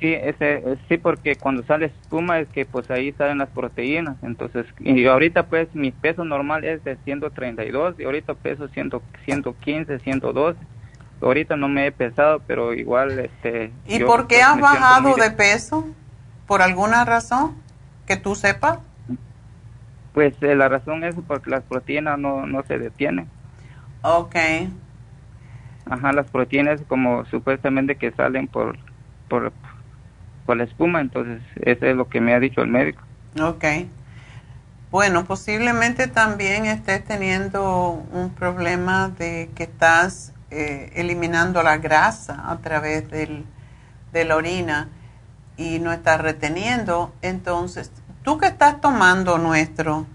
Sí, 0.04 0.12
ese, 0.12 0.62
sí, 0.86 0.98
porque 0.98 1.36
cuando 1.36 1.64
sale 1.64 1.86
espuma 1.86 2.38
es 2.38 2.48
que 2.48 2.66
pues 2.66 2.90
ahí 2.90 3.12
salen 3.12 3.38
las 3.38 3.48
proteínas. 3.48 4.16
Entonces, 4.22 4.66
y 4.78 5.06
ahorita 5.06 5.46
pues 5.46 5.74
mi 5.74 5.92
peso 5.92 6.26
normal 6.26 6.62
es 6.62 6.84
de 6.84 6.98
132 7.04 7.98
y 7.98 8.04
ahorita 8.04 8.34
peso 8.34 8.68
100, 8.68 9.00
115, 9.24 9.98
112. 10.00 10.58
Ahorita 11.22 11.56
no 11.56 11.68
me 11.68 11.86
he 11.86 11.92
pesado, 11.92 12.42
pero 12.46 12.74
igual 12.74 13.18
este... 13.18 13.72
¿Y 13.86 14.00
por 14.00 14.26
qué 14.26 14.42
pues, 14.42 14.46
has 14.46 14.60
bajado 14.60 15.14
de 15.14 15.30
peso? 15.30 15.88
¿Por 16.46 16.60
alguna 16.60 17.06
razón 17.06 17.54
que 18.06 18.18
tú 18.18 18.34
sepas? 18.34 18.80
Pues 20.12 20.34
eh, 20.42 20.54
la 20.54 20.68
razón 20.68 21.02
es 21.02 21.14
porque 21.26 21.48
las 21.48 21.62
proteínas 21.62 22.18
no, 22.18 22.46
no 22.46 22.62
se 22.64 22.78
detienen. 22.78 23.26
Ok. 24.02 24.36
Ajá, 25.88 26.12
las 26.12 26.30
proteínas 26.30 26.82
como 26.88 27.24
supuestamente 27.24 27.96
que 27.96 28.10
salen 28.10 28.48
por, 28.48 28.76
por 29.30 29.50
con 30.46 30.58
la 30.58 30.64
espuma, 30.64 31.00
entonces 31.00 31.42
eso 31.62 31.86
es 31.86 31.96
lo 31.96 32.08
que 32.08 32.20
me 32.20 32.34
ha 32.34 32.40
dicho 32.40 32.62
el 32.62 32.68
médico. 32.68 33.02
Ok. 33.40 33.64
Bueno, 34.90 35.24
posiblemente 35.24 36.06
también 36.06 36.66
estés 36.66 37.04
teniendo 37.04 38.04
un 38.12 38.30
problema 38.30 39.08
de 39.08 39.50
que 39.56 39.64
estás 39.64 40.32
eh, 40.50 40.92
eliminando 40.94 41.62
la 41.64 41.78
grasa 41.78 42.48
a 42.48 42.58
través 42.58 43.10
del, 43.10 43.44
de 44.12 44.24
la 44.24 44.36
orina 44.36 44.88
y 45.56 45.80
no 45.80 45.92
estás 45.92 46.20
reteniendo. 46.20 47.12
Entonces, 47.22 47.90
¿tú 48.22 48.38
qué 48.38 48.46
estás 48.46 48.80
tomando 48.80 49.36
nuestro? 49.38 50.06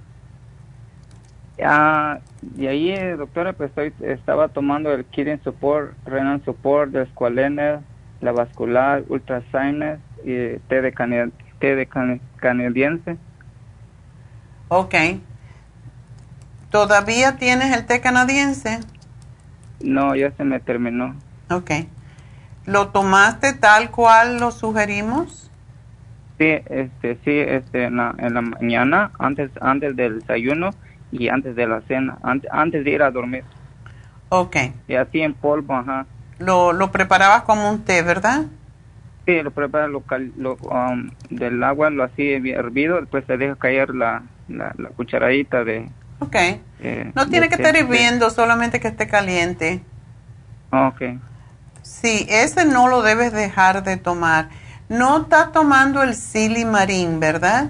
Ah, 1.61 2.19
y 2.57 2.67
ahí, 2.67 2.91
eh, 2.91 3.17
doctora, 3.17 3.51
pues 3.51 3.71
estoy, 3.71 3.93
estaba 4.07 4.47
tomando 4.47 4.93
el 4.93 5.03
Kidney 5.03 5.39
Support, 5.43 5.93
Renal 6.05 6.41
Support, 6.45 6.95
el 6.95 7.05
Squalene, 7.07 7.79
la 8.21 8.31
vascular, 8.31 9.03
Ultrasigner 9.09 9.99
y 10.23 10.57
té 10.67 10.81
de, 10.81 11.31
té 11.59 11.75
de 11.75 11.89
canadiense. 12.37 13.17
Ok. 14.67 14.95
¿Todavía 16.71 17.37
tienes 17.37 17.75
el 17.75 17.85
té 17.85 18.01
canadiense? 18.01 18.79
No, 19.81 20.15
ya 20.15 20.31
se 20.31 20.43
me 20.43 20.59
terminó. 20.59 21.15
Ok. 21.49 21.71
¿Lo 22.65 22.89
tomaste 22.89 23.53
tal 23.53 23.89
cual 23.89 24.39
lo 24.39 24.51
sugerimos? 24.51 25.49
Sí, 26.37 26.45
este, 26.69 27.15
sí, 27.25 27.31
este, 27.31 27.85
en 27.85 27.97
la, 27.97 28.13
en 28.17 28.33
la 28.33 28.41
mañana, 28.41 29.11
antes, 29.17 29.49
antes 29.59 29.95
del 29.95 30.19
desayuno 30.19 30.69
y 31.11 31.29
antes 31.29 31.55
de 31.55 31.67
la 31.67 31.81
cena, 31.81 32.17
antes, 32.21 32.49
antes 32.53 32.85
de 32.85 32.91
ir 32.91 33.01
a 33.01 33.11
dormir. 33.11 33.43
Ok. 34.29 34.55
Y 34.87 34.95
así 34.95 35.21
en 35.21 35.33
polvo, 35.33 35.73
ajá. 35.73 36.05
Lo, 36.37 36.71
lo 36.71 36.91
preparabas 36.91 37.41
como 37.41 37.69
un 37.69 37.83
té, 37.83 38.03
¿verdad? 38.03 38.45
Sí, 39.29 39.43
lo 39.43 39.51
prepara 39.51 39.87
local, 39.87 40.33
lo, 40.37 40.55
um, 40.55 41.11
del 41.29 41.63
agua, 41.63 41.91
lo 41.91 42.03
así 42.03 42.31
hervido, 42.31 42.99
después 42.99 43.23
se 43.27 43.37
deja 43.37 43.55
caer 43.57 43.93
la, 43.93 44.23
la, 44.47 44.73
cucharadita 44.95 45.63
de... 45.63 45.87
Ok. 46.17 46.35
Eh, 46.79 47.11
no 47.13 47.29
tiene 47.29 47.47
que 47.47 47.53
estar 47.53 47.77
hirviendo, 47.77 48.31
solamente 48.31 48.79
que 48.79 48.87
esté 48.87 49.07
caliente. 49.07 49.83
Ok. 50.71 51.19
Sí, 51.83 52.25
ese 52.27 52.65
no 52.65 52.87
lo 52.87 53.03
debes 53.03 53.31
dejar 53.31 53.83
de 53.83 53.97
tomar. 53.97 54.49
No 54.89 55.21
estás 55.21 55.51
tomando 55.51 56.01
el 56.01 56.15
silimarín, 56.15 57.19
¿verdad? 57.19 57.69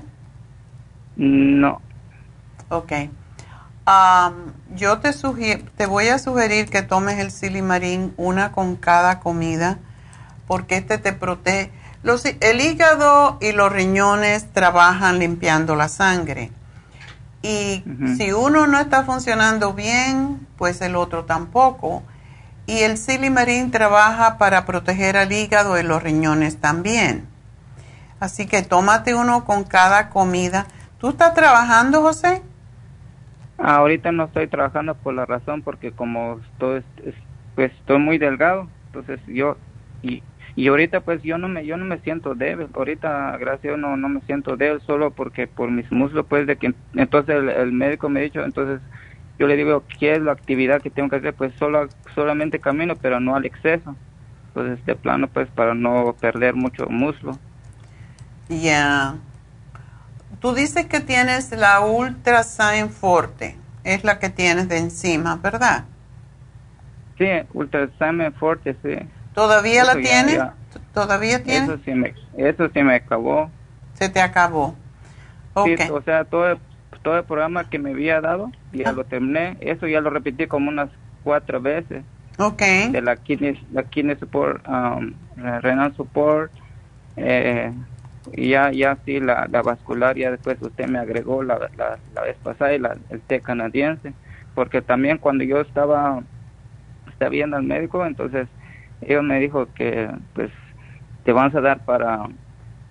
No. 1.18 1.82
Ok. 2.70 2.94
Um, 3.86 4.54
yo 4.78 5.00
te, 5.00 5.12
te 5.76 5.86
voy 5.88 6.08
a 6.08 6.20
sugerir 6.20 6.70
que 6.70 6.84
tomes 6.84 7.20
el 7.20 7.32
silimarín 7.32 8.14
una 8.16 8.54
con 8.54 8.78
cada 8.78 9.20
comida 9.20 9.78
porque 10.50 10.78
este 10.78 10.98
te 10.98 11.14
protege. 11.14 11.72
Los, 12.02 12.26
el 12.26 12.60
hígado 12.60 13.38
y 13.40 13.52
los 13.52 13.72
riñones 13.72 14.52
trabajan 14.52 15.20
limpiando 15.20 15.76
la 15.76 15.90
sangre. 15.90 16.50
Y 17.44 17.84
si 18.18 18.32
uno 18.32 18.66
no 18.66 18.80
está 18.80 19.04
funcionando 19.04 19.74
bien, 19.74 20.48
pues 20.58 20.82
el 20.82 20.96
otro 20.96 21.26
tampoco. 21.26 22.02
Y 22.66 22.80
el 22.80 22.98
silimarín 22.98 23.70
trabaja 23.70 24.40
para 24.40 24.66
proteger 24.66 25.18
al 25.18 25.32
hígado 25.32 25.80
y 25.80 25.84
los 25.84 26.02
riñones 26.02 26.60
también. 26.60 27.28
Así 28.20 28.48
que 28.48 28.64
tómate 28.64 29.14
uno 29.14 29.46
con 29.46 29.64
cada 29.64 30.10
comida. 30.10 30.66
¿Tú 30.98 31.10
estás 31.10 31.36
trabajando, 31.36 32.02
José? 32.02 32.42
Ahorita 33.60 34.12
no 34.12 34.26
estoy 34.26 34.48
trabajando 34.48 34.96
por 34.96 35.14
la 35.14 35.28
razón 35.28 35.62
porque 35.62 35.92
como 35.92 36.40
estoy, 36.54 36.84
pues 37.54 37.72
estoy 37.74 38.00
muy 38.00 38.18
delgado, 38.18 38.68
entonces 38.88 39.20
yo 39.28 39.56
y 40.02 40.24
y 40.60 40.68
ahorita 40.68 41.00
pues 41.00 41.24
yo 41.24 41.38
no 41.38 41.48
me 41.48 41.66
yo 41.66 41.78
no 41.78 41.86
me 41.86 42.00
siento 42.00 42.36
débil. 42.36 42.68
Ahorita 42.74 43.38
gracias 43.38 43.76
a 43.76 43.78
no 43.78 43.96
no 43.96 44.10
me 44.10 44.20
siento 44.22 44.58
débil 44.58 44.82
solo 44.82 45.12
porque 45.12 45.48
por 45.48 45.72
mis 45.72 45.90
muslos 45.90 46.26
pues 46.28 46.48
de 46.48 46.58
que 46.58 46.74
entonces 46.96 47.34
el, 47.56 47.72
médico 47.72 48.10
me 48.10 48.20
ha 48.20 48.24
dicho 48.24 48.44
entonces 48.44 48.82
yo 49.38 49.48
le 49.48 49.56
digo 49.56 49.86
qué 49.98 50.16
es 50.16 50.22
la 50.22 50.34
actividad 50.34 50.82
que 50.82 50.90
tengo 50.90 51.08
que 51.08 51.16
hacer 51.16 51.34
pues 51.34 51.54
solo 51.58 51.88
solamente 52.14 52.60
camino 52.60 52.98
pero 52.98 53.22
no 53.22 53.38
al 53.38 53.46
exceso. 53.46 53.96
Pues 54.54 54.78
este 54.78 54.96
plano 54.96 55.30
pues 55.30 55.48
para 55.48 55.74
no 55.74 56.14
perder 56.20 56.56
mucho 56.56 56.88
muslo 56.90 57.40
ya. 58.50 59.16
Tú 60.42 60.54
dices 60.54 60.88
que 60.88 61.00
tienes 61.00 61.52
la 61.54 61.80
Ultra 61.80 62.44
Sign 62.44 62.90
Forte. 62.90 63.56
Es 63.86 64.04
la 64.04 64.20
que 64.20 64.30
tienes 64.30 64.68
de 64.68 64.78
encima 64.78 65.38
verdad 65.38 65.86
sí 67.18 67.28
Ultra 67.54 67.90
Sign 67.98 68.34
Forte 68.34 68.76
sí 68.84 68.98
¿Todavía 69.34 69.84
la 69.84 69.96
tienes? 69.96 70.40
¿Todavía 70.94 71.44
tienes? 71.44 71.70
Eso 71.70 71.80
sí, 71.84 71.92
me, 71.94 72.14
eso 72.38 72.70
sí 72.74 72.84
me 72.84 72.96
acabó. 72.96 73.50
Se 73.94 74.10
te 74.10 74.22
acabó. 74.22 74.76
Sí, 75.66 75.76
o 75.92 76.02
sea, 76.02 76.24
todo 76.26 76.58
todo 77.02 77.18
el 77.18 77.24
programa 77.24 77.70
que 77.70 77.80
me 77.80 77.92
había 77.92 78.20
dado, 78.20 78.52
ya 78.74 78.92
lo 78.92 79.06
terminé. 79.06 79.58
Eso 79.62 79.88
ya 79.88 80.02
lo 80.02 80.10
repetí 80.10 80.48
como 80.48 80.70
unas 80.70 80.90
cuatro 81.24 81.62
veces. 81.62 82.04
Ok. 82.38 82.62
De 82.92 83.02
la 83.02 83.16
kidney, 83.16 83.66
la 83.72 83.84
kidney 83.84 84.16
support, 84.18 84.66
um, 84.68 85.14
renal 85.36 85.96
support, 85.96 86.52
eh, 87.16 87.72
y 88.34 88.50
ya, 88.50 88.72
ya 88.72 88.98
sí, 89.06 89.20
la, 89.20 89.48
la 89.50 89.62
vascular, 89.62 90.18
ya 90.18 90.32
después 90.32 90.58
usted 90.62 90.88
me 90.88 91.00
agregó 91.00 91.44
la, 91.44 91.70
la, 91.78 91.98
la 92.14 92.22
vez 92.22 92.36
pasada 92.44 92.74
y 92.74 92.80
la, 92.80 92.98
el 93.10 93.22
té 93.22 93.42
canadiense 93.42 94.14
porque 94.60 94.82
también 94.82 95.18
cuando 95.18 95.46
yo 95.46 95.62
estaba, 95.62 96.22
estaba 97.08 97.30
viendo 97.30 97.56
al 97.56 97.64
médico, 97.64 98.06
entonces 98.06 98.48
ellos 99.02 99.24
me 99.24 99.40
dijo 99.40 99.68
que 99.74 100.10
pues 100.34 100.52
te 101.24 101.32
van 101.32 101.56
a 101.56 101.62
dar 101.62 101.86
para 101.86 102.28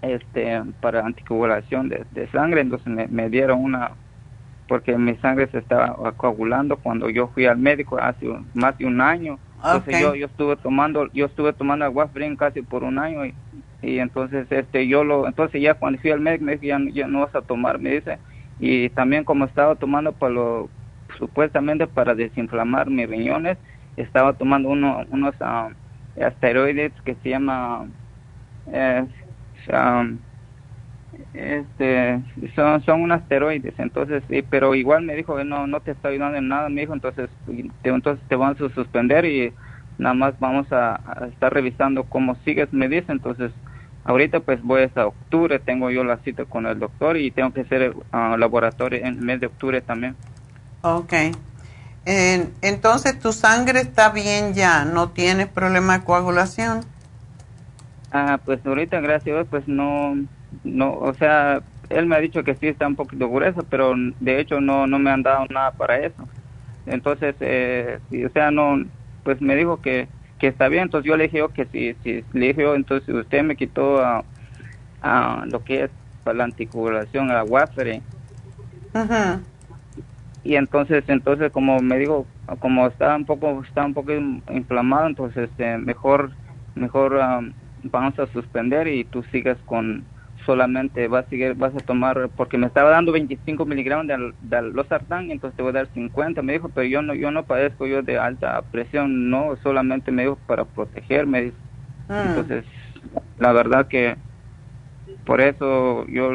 este 0.02 0.62
para 0.80 1.04
anticoagulación 1.04 1.88
de, 1.88 2.04
de 2.12 2.28
sangre. 2.28 2.60
Entonces 2.60 2.86
me, 2.86 3.06
me, 3.08 3.28
dieron 3.28 3.62
una 3.62 3.92
porque 4.68 4.96
mi 4.96 5.16
sangre 5.16 5.48
se 5.48 5.58
estaba 5.58 6.12
coagulando 6.12 6.76
cuando 6.76 7.08
yo 7.08 7.28
fui 7.28 7.46
al 7.46 7.58
médico 7.58 7.98
hace 7.98 8.26
más 8.54 8.76
de 8.78 8.86
un 8.86 9.00
año. 9.00 9.38
Entonces 9.56 10.00
yo, 10.00 10.14
yo 10.14 10.26
estuve 10.26 10.56
tomando 10.56 11.10
yo 11.12 11.26
estuve 11.26 11.52
tomando 11.52 11.84
agua 11.84 12.10
casi 12.36 12.62
por 12.62 12.84
un 12.84 12.98
año 12.98 13.26
y, 13.26 13.34
y, 13.82 13.98
entonces 13.98 14.46
este 14.50 14.86
yo 14.86 15.02
lo 15.02 15.26
entonces 15.26 15.60
ya 15.60 15.74
cuando 15.74 15.98
fui 15.98 16.10
al 16.10 16.20
médico 16.20 16.44
me 16.44 16.56
dijo 16.56 16.78
ya, 16.92 17.08
no 17.08 17.20
vas 17.20 17.34
a 17.34 17.42
tomar 17.42 17.78
me 17.78 17.90
dice. 17.90 18.18
Y 18.60 18.88
también 18.90 19.24
como 19.24 19.44
estaba 19.44 19.74
tomando 19.76 20.12
para 20.12 20.32
lo 20.32 20.68
supuestamente 21.18 21.86
para 21.86 22.14
desinflamar 22.14 22.90
mis 22.90 23.08
riñones 23.08 23.58
estaba 23.96 24.32
tomando 24.34 24.68
uno, 24.68 25.04
unos 25.10 25.34
uh, 25.40 25.72
asteroides 26.22 26.92
que 27.04 27.14
se 27.16 27.30
llama 27.30 27.86
eh, 28.72 29.06
este 31.34 32.20
son 32.54 32.82
son 32.82 33.02
unos 33.02 33.20
asteroides 33.22 33.74
entonces 33.78 34.22
pero 34.50 34.74
igual 34.74 35.02
me 35.02 35.16
dijo 35.16 35.42
no 35.44 35.66
no 35.66 35.80
te 35.80 35.92
está 35.92 36.08
ayudando 36.08 36.38
en 36.38 36.48
nada 36.48 36.68
me 36.68 36.82
dijo 36.82 36.94
entonces 36.94 37.30
te, 37.82 37.88
entonces 37.88 38.24
te 38.28 38.36
vamos 38.36 38.60
a 38.60 38.68
suspender 38.74 39.24
y 39.24 39.52
nada 39.98 40.14
más 40.14 40.38
vamos 40.38 40.66
a, 40.70 41.00
estar 41.32 41.52
revisando 41.52 42.04
cómo 42.04 42.36
sigues 42.44 42.72
me 42.72 42.88
dice 42.88 43.10
entonces 43.10 43.50
ahorita 44.04 44.40
pues 44.40 44.62
voy 44.62 44.82
hasta 44.82 45.06
octubre 45.06 45.58
tengo 45.58 45.90
yo 45.90 46.04
la 46.04 46.18
cita 46.18 46.44
con 46.44 46.66
el 46.66 46.78
doctor 46.78 47.16
y 47.16 47.30
tengo 47.30 47.52
que 47.52 47.62
hacer 47.62 47.94
uh, 47.96 48.36
laboratorio 48.36 49.00
en 49.00 49.06
el 49.06 49.20
mes 49.20 49.40
de 49.40 49.46
octubre 49.46 49.80
también 49.80 50.14
okay 50.82 51.32
entonces 52.08 53.18
tu 53.18 53.32
sangre 53.32 53.80
está 53.80 54.10
bien 54.10 54.54
ya, 54.54 54.86
no 54.86 55.10
tienes 55.10 55.46
problema 55.46 55.98
de 55.98 56.04
coagulación. 56.04 56.80
Ah, 58.10 58.40
pues 58.42 58.64
ahorita 58.64 59.00
gracias 59.00 59.34
a 59.34 59.38
Dios 59.40 59.46
pues 59.50 59.68
no, 59.68 60.16
no, 60.64 60.94
o 60.94 61.12
sea, 61.12 61.60
él 61.90 62.06
me 62.06 62.16
ha 62.16 62.20
dicho 62.20 62.42
que 62.44 62.54
sí 62.54 62.66
está 62.66 62.86
un 62.86 62.96
poquito 62.96 63.28
grueso, 63.28 63.62
pero 63.68 63.92
de 64.20 64.40
hecho 64.40 64.58
no, 64.58 64.86
no 64.86 64.98
me 64.98 65.10
han 65.10 65.22
dado 65.22 65.44
nada 65.50 65.72
para 65.72 65.98
eso. 65.98 66.26
Entonces, 66.86 67.34
eh, 67.40 67.98
o 68.26 68.32
sea, 68.32 68.50
no, 68.50 68.82
pues 69.22 69.42
me 69.42 69.54
dijo 69.54 69.82
que, 69.82 70.08
que 70.38 70.46
está 70.46 70.68
bien, 70.68 70.84
entonces 70.84 71.06
yo 71.06 71.14
le 71.18 71.24
dije 71.24 71.44
que 71.54 71.66
sí, 71.66 71.94
sí, 72.02 72.24
le 72.32 72.46
dije 72.46 72.62
yo, 72.62 72.74
entonces 72.74 73.14
usted 73.14 73.42
me 73.42 73.56
quitó 73.56 74.02
a, 74.02 74.24
a 75.02 75.44
lo 75.46 75.62
que 75.62 75.84
es 75.84 75.90
para 76.24 76.38
la 76.38 76.44
anticoagulación, 76.44 77.30
a 77.30 77.44
Warfarin. 77.44 78.00
Ajá 78.94 79.40
y 80.48 80.56
entonces 80.56 81.04
entonces 81.08 81.52
como 81.52 81.78
me 81.80 81.98
dijo 81.98 82.26
como 82.60 82.86
estaba 82.86 83.14
un 83.14 83.26
poco 83.26 83.62
estaba 83.62 83.86
un 83.86 83.92
poco 83.92 84.12
inflamado 84.14 85.06
entonces 85.06 85.50
este, 85.50 85.76
mejor 85.76 86.30
mejor 86.74 87.20
vamos 87.82 88.18
a 88.18 88.26
suspender 88.28 88.88
y 88.88 89.04
tú 89.04 89.22
sigues 89.24 89.58
con 89.66 90.06
solamente 90.46 91.06
vas 91.06 91.26
a 91.26 91.28
seguir, 91.28 91.54
vas 91.54 91.74
a 91.74 91.80
tomar 91.80 92.30
porque 92.34 92.56
me 92.56 92.66
estaba 92.66 92.88
dando 92.88 93.12
25 93.12 93.66
miligramos 93.66 94.06
de, 94.06 94.32
de 94.40 94.62
losartán 94.72 95.30
entonces 95.30 95.54
te 95.54 95.62
voy 95.62 95.68
a 95.68 95.80
dar 95.84 95.88
50 95.92 96.40
me 96.40 96.54
dijo 96.54 96.70
pero 96.70 96.88
yo 96.88 97.02
no 97.02 97.12
yo 97.12 97.30
no 97.30 97.42
padezco 97.42 97.86
yo 97.86 98.00
de 98.00 98.16
alta 98.18 98.62
presión 98.72 99.28
no 99.28 99.54
solamente 99.62 100.10
me 100.12 100.22
dijo 100.22 100.38
para 100.46 100.64
protegerme 100.64 101.52
ah. 102.08 102.24
entonces 102.26 102.64
la 103.38 103.52
verdad 103.52 103.86
que 103.86 104.16
por 105.26 105.42
eso 105.42 106.06
yo 106.06 106.30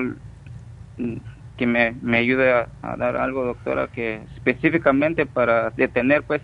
que 1.57 1.67
me, 1.67 1.95
me 2.01 2.17
ayude 2.17 2.51
a, 2.51 2.95
dar 2.97 3.17
algo, 3.17 3.45
doctora, 3.45 3.87
que 3.87 4.21
específicamente 4.35 5.25
para 5.25 5.69
detener, 5.71 6.23
pues, 6.23 6.41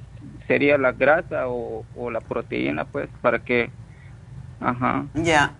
sería 0.47 0.77
la 0.77 0.91
grasa 0.91 1.47
o, 1.47 1.83
la 2.11 2.21
proteína, 2.21 2.85
pues, 2.85 3.09
para 3.21 3.39
que... 3.39 3.69
Ajá. 4.59 5.05
Ya. 5.13 5.53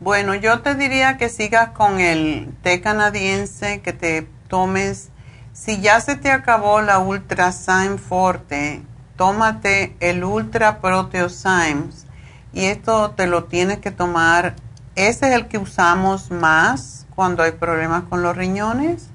Bueno, 0.00 0.34
yo 0.34 0.60
te 0.60 0.74
diría 0.74 1.16
que 1.16 1.28
sigas 1.28 1.70
con 1.70 2.00
el 2.00 2.48
té 2.62 2.80
canadiense, 2.80 3.80
que 3.80 3.92
te 3.92 4.26
tomes, 4.48 5.10
si 5.52 5.80
ya 5.80 6.00
se 6.00 6.16
te 6.16 6.30
acabó 6.30 6.82
la 6.82 6.98
Ultra 6.98 7.50
Forte, 7.50 8.82
tómate 9.16 9.96
el 10.00 10.22
Ultra 10.22 10.80
Proteosymes 10.80 12.06
y 12.52 12.66
esto 12.66 13.12
te 13.12 13.26
lo 13.26 13.44
tienes 13.44 13.78
que 13.78 13.90
tomar, 13.90 14.54
ese 14.96 15.28
es 15.28 15.34
el 15.34 15.46
que 15.46 15.58
usamos 15.58 16.30
más 16.30 17.06
cuando 17.14 17.42
hay 17.42 17.52
problemas 17.52 18.04
con 18.04 18.22
los 18.22 18.36
riñones 18.36 19.10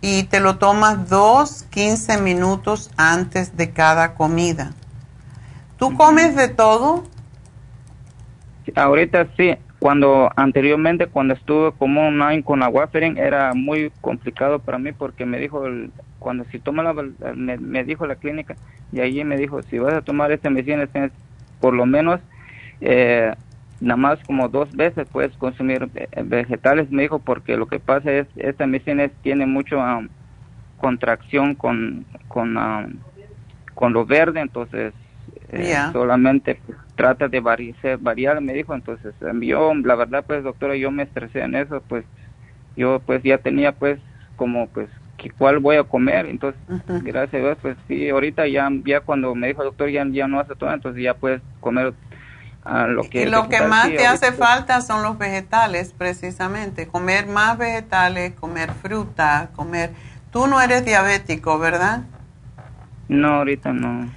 y 0.00 0.24
te 0.24 0.40
lo 0.40 0.56
tomas 0.56 1.08
dos, 1.08 1.64
15 1.70 2.20
minutos 2.20 2.90
antes 2.96 3.56
de 3.56 3.70
cada 3.70 4.14
comida. 4.14 4.72
¿Tú 5.78 5.94
comes 5.94 6.36
de 6.36 6.48
todo? 6.48 7.04
Ahorita 8.74 9.28
sí. 9.36 9.54
Cuando 9.78 10.30
anteriormente, 10.36 11.06
cuando 11.06 11.32
estuve 11.32 11.72
como 11.72 12.06
un 12.06 12.20
año 12.20 12.44
con 12.44 12.60
la 12.60 12.68
Warfarin, 12.68 13.16
era 13.16 13.54
muy 13.54 13.90
complicado 14.02 14.58
para 14.58 14.78
mí 14.78 14.92
porque 14.92 15.24
me 15.24 15.38
dijo, 15.38 15.64
cuando 16.18 16.44
si 16.50 16.58
toma 16.58 16.82
la, 16.82 16.92
me, 17.34 17.84
dijo 17.84 18.06
la 18.06 18.16
clínica, 18.16 18.56
y 18.92 19.00
allí 19.00 19.24
me 19.24 19.38
dijo, 19.38 19.62
si 19.62 19.78
vas 19.78 19.94
a 19.94 20.02
tomar 20.02 20.32
esta 20.32 20.50
medicina, 20.50 20.86
por 21.60 21.72
lo 21.72 21.86
menos 21.86 22.20
eh, 22.82 23.32
nada 23.80 23.96
más 23.96 24.18
como 24.26 24.48
dos 24.48 24.70
veces 24.72 25.06
puedes 25.10 25.34
consumir 25.36 25.88
eh, 25.94 26.08
vegetales, 26.22 26.90
me 26.90 27.02
dijo, 27.02 27.18
porque 27.18 27.56
lo 27.56 27.66
que 27.66 27.80
pasa 27.80 28.12
es, 28.12 28.26
esta 28.36 28.66
medicina 28.66 29.08
tiene 29.22 29.46
mucho 29.46 29.78
um, 29.78 30.08
contracción 30.76 31.54
con, 31.54 32.04
con, 32.28 32.56
um, 32.56 32.98
con 33.74 33.92
lo 33.92 34.04
verde, 34.04 34.40
entonces 34.40 34.92
eh, 35.52 35.74
solamente 35.92 36.60
trata 36.94 37.28
de 37.28 37.40
variar, 37.40 38.40
me 38.40 38.52
dijo, 38.52 38.74
entonces 38.74 39.14
yo, 39.40 39.74
la 39.74 39.94
verdad, 39.94 40.24
pues 40.26 40.44
doctora, 40.44 40.76
yo 40.76 40.90
me 40.90 41.04
estresé 41.04 41.40
en 41.40 41.54
eso, 41.54 41.82
pues 41.88 42.04
yo 42.76 43.00
pues 43.04 43.22
ya 43.22 43.38
tenía 43.38 43.72
pues 43.72 43.98
como 44.36 44.68
pues 44.68 44.88
cuál 45.38 45.58
voy 45.58 45.76
a 45.76 45.84
comer, 45.84 46.26
entonces 46.26 46.60
gracias 47.02 47.34
a 47.34 47.46
Dios, 47.46 47.58
pues 47.60 47.76
sí, 47.88 48.08
ahorita 48.08 48.46
ya, 48.48 48.70
ya 48.84 49.00
cuando 49.00 49.34
me 49.34 49.48
dijo 49.48 49.62
el 49.62 49.68
doctor 49.68 49.90
ya, 49.90 50.06
ya 50.10 50.28
no 50.28 50.40
hace 50.40 50.54
todo, 50.54 50.72
entonces 50.72 51.02
ya 51.02 51.14
puedes 51.14 51.42
comer 51.60 51.94
lo 52.64 53.02
que... 53.04 53.22
Y 53.22 53.26
lo 53.26 53.48
que 53.48 53.62
más 53.62 53.88
te 53.88 54.06
hace 54.06 54.32
falta 54.32 54.80
son 54.80 55.02
los 55.02 55.18
vegetales, 55.18 55.94
precisamente. 55.96 56.86
Comer 56.86 57.26
más 57.26 57.58
vegetales, 57.58 58.34
comer 58.34 58.72
fruta, 58.72 59.50
comer... 59.54 59.92
Tú 60.30 60.46
no 60.46 60.60
eres 60.60 60.84
diabético, 60.84 61.58
¿verdad? 61.58 62.02
No, 63.08 63.36
ahorita 63.36 63.72
no. 63.72 64.08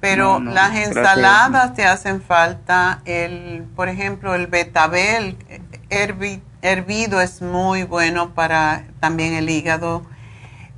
Pero 0.00 0.38
las 0.38 0.76
ensaladas 0.76 1.74
te 1.74 1.84
hacen 1.84 2.22
falta. 2.22 3.00
El, 3.04 3.66
por 3.74 3.88
ejemplo, 3.88 4.34
el 4.36 4.46
betabel 4.46 5.36
hervido 6.60 7.20
es 7.20 7.42
muy 7.42 7.82
bueno 7.82 8.34
para 8.34 8.84
también 9.00 9.34
el 9.34 9.50
hígado. 9.50 10.04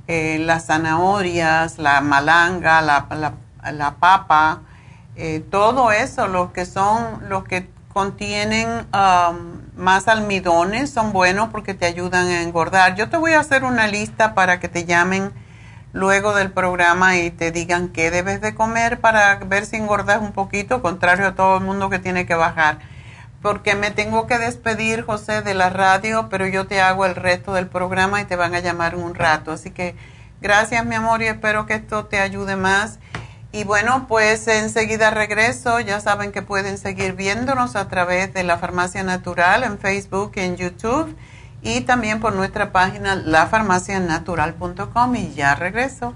Eh, 0.07 0.39
las 0.39 0.65
zanahorias, 0.65 1.77
la 1.77 2.01
malanga, 2.01 2.81
la, 2.81 3.05
la, 3.11 3.33
la 3.71 3.95
papa 3.95 4.61
eh, 5.15 5.43
todo 5.49 5.91
eso, 5.91 6.27
lo 6.27 6.53
que 6.53 6.65
son, 6.65 7.29
los 7.29 7.43
que 7.43 7.67
contienen 7.93 8.87
um, 8.93 9.61
más 9.75 10.07
almidones 10.07 10.89
son 10.89 11.11
buenos 11.11 11.49
porque 11.49 11.73
te 11.73 11.85
ayudan 11.85 12.27
a 12.27 12.41
engordar. 12.41 12.95
Yo 12.95 13.09
te 13.09 13.17
voy 13.17 13.33
a 13.33 13.39
hacer 13.39 13.63
una 13.63 13.87
lista 13.87 14.33
para 14.33 14.59
que 14.59 14.69
te 14.69 14.85
llamen 14.85 15.31
luego 15.93 16.33
del 16.33 16.51
programa 16.51 17.17
y 17.17 17.31
te 17.31 17.51
digan 17.51 17.89
qué 17.89 18.11
debes 18.11 18.39
de 18.41 18.55
comer 18.55 19.01
para 19.01 19.35
ver 19.35 19.65
si 19.65 19.75
engordas 19.75 20.21
un 20.21 20.31
poquito, 20.31 20.81
contrario 20.81 21.27
a 21.27 21.35
todo 21.35 21.57
el 21.57 21.63
mundo 21.63 21.89
que 21.89 21.99
tiene 21.99 22.25
que 22.25 22.35
bajar. 22.35 22.79
Porque 23.41 23.75
me 23.75 23.91
tengo 23.91 24.27
que 24.27 24.37
despedir, 24.37 25.03
José, 25.03 25.41
de 25.41 25.55
la 25.55 25.69
radio, 25.69 26.29
pero 26.29 26.47
yo 26.47 26.67
te 26.67 26.79
hago 26.79 27.05
el 27.05 27.15
resto 27.15 27.53
del 27.53 27.67
programa 27.67 28.21
y 28.21 28.25
te 28.25 28.35
van 28.35 28.53
a 28.53 28.59
llamar 28.59 28.95
un 28.95 29.15
rato. 29.15 29.51
Así 29.51 29.71
que 29.71 29.95
gracias, 30.41 30.85
mi 30.85 30.95
amor, 30.95 31.23
y 31.23 31.25
espero 31.25 31.65
que 31.65 31.73
esto 31.73 32.05
te 32.05 32.19
ayude 32.19 32.55
más. 32.55 32.99
Y 33.53 33.65
bueno, 33.65 34.05
pues 34.07 34.47
enseguida 34.47 35.11
regreso. 35.11 35.81
Ya 35.81 35.99
saben 35.99 36.31
que 36.31 36.41
pueden 36.41 36.77
seguir 36.77 37.13
viéndonos 37.13 37.75
a 37.75 37.89
través 37.89 38.33
de 38.33 38.43
la 38.43 38.57
Farmacia 38.57 39.03
Natural 39.03 39.63
en 39.63 39.77
Facebook 39.77 40.31
en 40.35 40.55
YouTube 40.55 41.13
y 41.61 41.81
también 41.81 42.21
por 42.21 42.33
nuestra 42.33 42.71
página 42.71 43.15
lafarmacianatural.com 43.15 45.15
y 45.15 45.33
ya 45.33 45.55
regreso. 45.55 46.15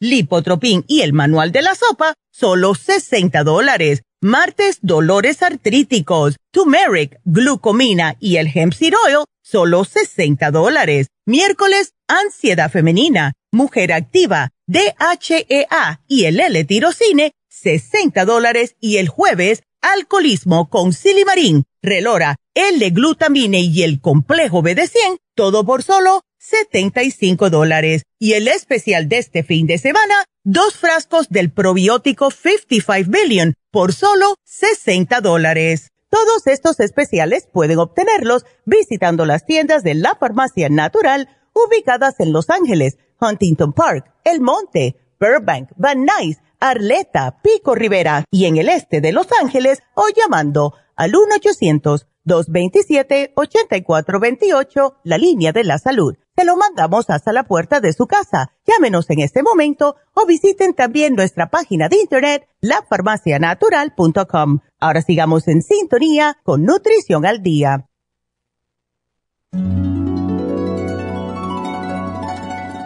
Lipotropin 0.00 0.84
y 0.86 1.00
el 1.00 1.12
manual 1.12 1.50
de 1.50 1.62
la 1.62 1.74
sopa, 1.74 2.14
solo 2.30 2.74
60 2.74 3.42
dólares. 3.42 4.02
Martes, 4.20 4.78
dolores 4.82 5.42
artríticos, 5.42 6.36
turmeric, 6.52 7.20
glucomina 7.24 8.16
y 8.20 8.36
el 8.36 8.50
hemp 8.52 8.72
seed 8.72 8.94
oil, 9.06 9.24
solo 9.42 9.84
60 9.84 10.50
dólares. 10.50 11.08
Miércoles, 11.26 11.94
ansiedad 12.08 12.70
femenina, 12.70 13.34
mujer 13.52 13.92
activa, 13.92 14.50
DHEA 14.66 16.02
y 16.06 16.24
el 16.24 16.40
L-tirocine, 16.40 17.32
60 17.48 18.24
dólares. 18.24 18.76
Y 18.80 18.96
el 18.98 19.08
jueves, 19.08 19.62
alcoholismo 19.82 20.68
con 20.68 20.92
silimarín, 20.92 21.64
relora, 21.82 22.36
L-glutamine 22.54 23.60
y 23.60 23.82
el 23.82 24.00
complejo 24.00 24.62
BD100, 24.62 25.18
todo 25.34 25.64
por 25.64 25.82
solo 25.82 26.22
75 26.38 27.50
dólares. 27.50 28.02
Y 28.18 28.32
el 28.32 28.48
especial 28.48 29.08
de 29.08 29.18
este 29.18 29.42
fin 29.42 29.66
de 29.66 29.78
semana, 29.78 30.24
dos 30.44 30.76
frascos 30.76 31.28
del 31.28 31.52
probiótico 31.52 32.30
55 32.30 33.10
Billion 33.10 33.54
por 33.70 33.92
solo 33.92 34.34
60 34.44 35.20
dólares. 35.20 35.90
Todos 36.10 36.46
estos 36.46 36.80
especiales 36.80 37.46
pueden 37.52 37.78
obtenerlos 37.78 38.46
visitando 38.64 39.26
las 39.26 39.44
tiendas 39.44 39.82
de 39.82 39.94
la 39.94 40.16
farmacia 40.16 40.68
natural 40.70 41.28
ubicadas 41.52 42.18
en 42.20 42.32
Los 42.32 42.48
Ángeles, 42.48 42.96
Huntington 43.20 43.72
Park, 43.72 44.10
El 44.24 44.40
Monte, 44.40 44.96
Burbank, 45.20 45.70
Van 45.76 46.06
Nuys, 46.06 46.38
Arleta, 46.60 47.40
Pico 47.42 47.74
Rivera 47.74 48.24
y 48.30 48.46
en 48.46 48.56
el 48.56 48.68
este 48.68 49.00
de 49.00 49.12
Los 49.12 49.26
Ángeles 49.40 49.80
o 49.94 50.04
llamando 50.16 50.74
al 50.96 51.14
1-800-227-8428, 52.28 54.94
la 55.04 55.18
línea 55.18 55.52
de 55.52 55.64
la 55.64 55.78
salud 55.78 56.16
te 56.38 56.44
lo 56.44 56.56
mandamos 56.56 57.10
hasta 57.10 57.32
la 57.32 57.42
puerta 57.42 57.80
de 57.80 57.92
su 57.92 58.06
casa. 58.06 58.52
Llámenos 58.64 59.10
en 59.10 59.18
este 59.18 59.42
momento 59.42 59.96
o 60.14 60.24
visiten 60.24 60.72
también 60.72 61.16
nuestra 61.16 61.50
página 61.50 61.88
de 61.88 61.96
internet, 61.96 62.48
lafarmacianatural.com. 62.60 64.60
Ahora 64.78 65.02
sigamos 65.02 65.48
en 65.48 65.62
sintonía 65.62 66.38
con 66.44 66.62
Nutrición 66.62 67.26
al 67.26 67.42
Día. 67.42 67.88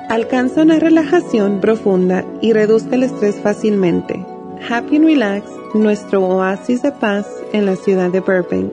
Alcanza 0.08 0.62
una 0.62 0.78
relajación 0.78 1.60
profunda 1.60 2.24
y 2.40 2.54
reduzca 2.54 2.94
el 2.94 3.02
estrés 3.02 3.36
fácilmente. 3.36 4.24
Happy 4.66 4.96
and 4.96 5.04
Relax, 5.04 5.44
nuestro 5.74 6.24
oasis 6.24 6.80
de 6.80 6.92
paz 6.92 7.26
en 7.52 7.66
la 7.66 7.76
ciudad 7.76 8.10
de 8.10 8.20
Burbank, 8.20 8.72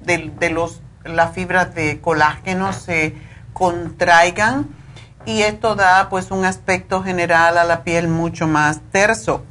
de, 0.00 0.48
los, 0.48 0.80
las 1.04 1.34
fibras 1.34 1.74
de 1.74 2.00
colágeno 2.00 2.72
se 2.72 3.14
contraigan 3.52 4.82
y 5.26 5.42
esto 5.42 5.74
da 5.74 6.08
pues 6.08 6.30
un 6.30 6.44
aspecto 6.44 7.02
general 7.02 7.58
a 7.58 7.64
la 7.64 7.82
piel 7.82 8.08
mucho 8.08 8.46
más 8.46 8.80
terso. 8.92 9.44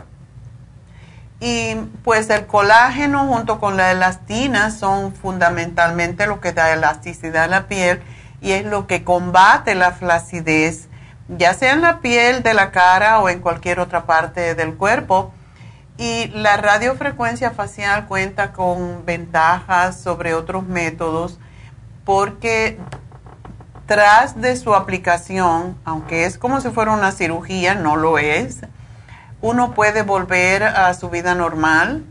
Y 1.40 1.76
pues 2.04 2.30
el 2.30 2.46
colágeno 2.46 3.28
junto 3.28 3.60
con 3.60 3.76
la 3.76 3.92
elastina 3.92 4.72
son 4.72 5.14
fundamentalmente 5.14 6.26
lo 6.26 6.40
que 6.40 6.54
da 6.54 6.72
elasticidad 6.72 7.44
a 7.44 7.48
la 7.48 7.68
piel 7.68 8.02
y 8.40 8.52
es 8.52 8.66
lo 8.66 8.88
que 8.88 9.04
combate 9.04 9.76
la 9.76 9.92
flacidez, 9.92 10.88
ya 11.28 11.54
sea 11.54 11.74
en 11.74 11.82
la 11.82 12.00
piel 12.00 12.44
de 12.44 12.54
la 12.54 12.72
cara 12.72 13.20
o 13.20 13.30
en 13.30 13.40
cualquier 13.40 13.80
otra 13.80 14.06
parte 14.06 14.56
del 14.56 14.76
cuerpo. 14.76 15.34
Y 15.98 16.28
la 16.30 16.58
radiofrecuencia 16.58 17.52
facial 17.52 18.08
cuenta 18.08 18.52
con 18.52 19.06
ventajas 19.06 20.00
sobre 20.00 20.34
otros 20.34 20.66
métodos 20.66 21.40
porque 22.06 22.80
tras 23.86 24.40
de 24.40 24.56
su 24.56 24.76
aplicación, 24.76 25.78
aunque 25.86 26.26
es 26.26 26.38
como 26.38 26.62
si 26.62 26.70
fuera 26.70 26.92
una 26.92 27.12
cirugía, 27.12 27.76
no 27.76 27.96
lo 27.96 28.18
es, 28.18 28.62
uno 29.42 29.74
puede 29.74 30.04
volver 30.04 30.64
a 30.64 30.94
su 30.94 31.10
vida 31.10 31.36
normal. 31.36 32.06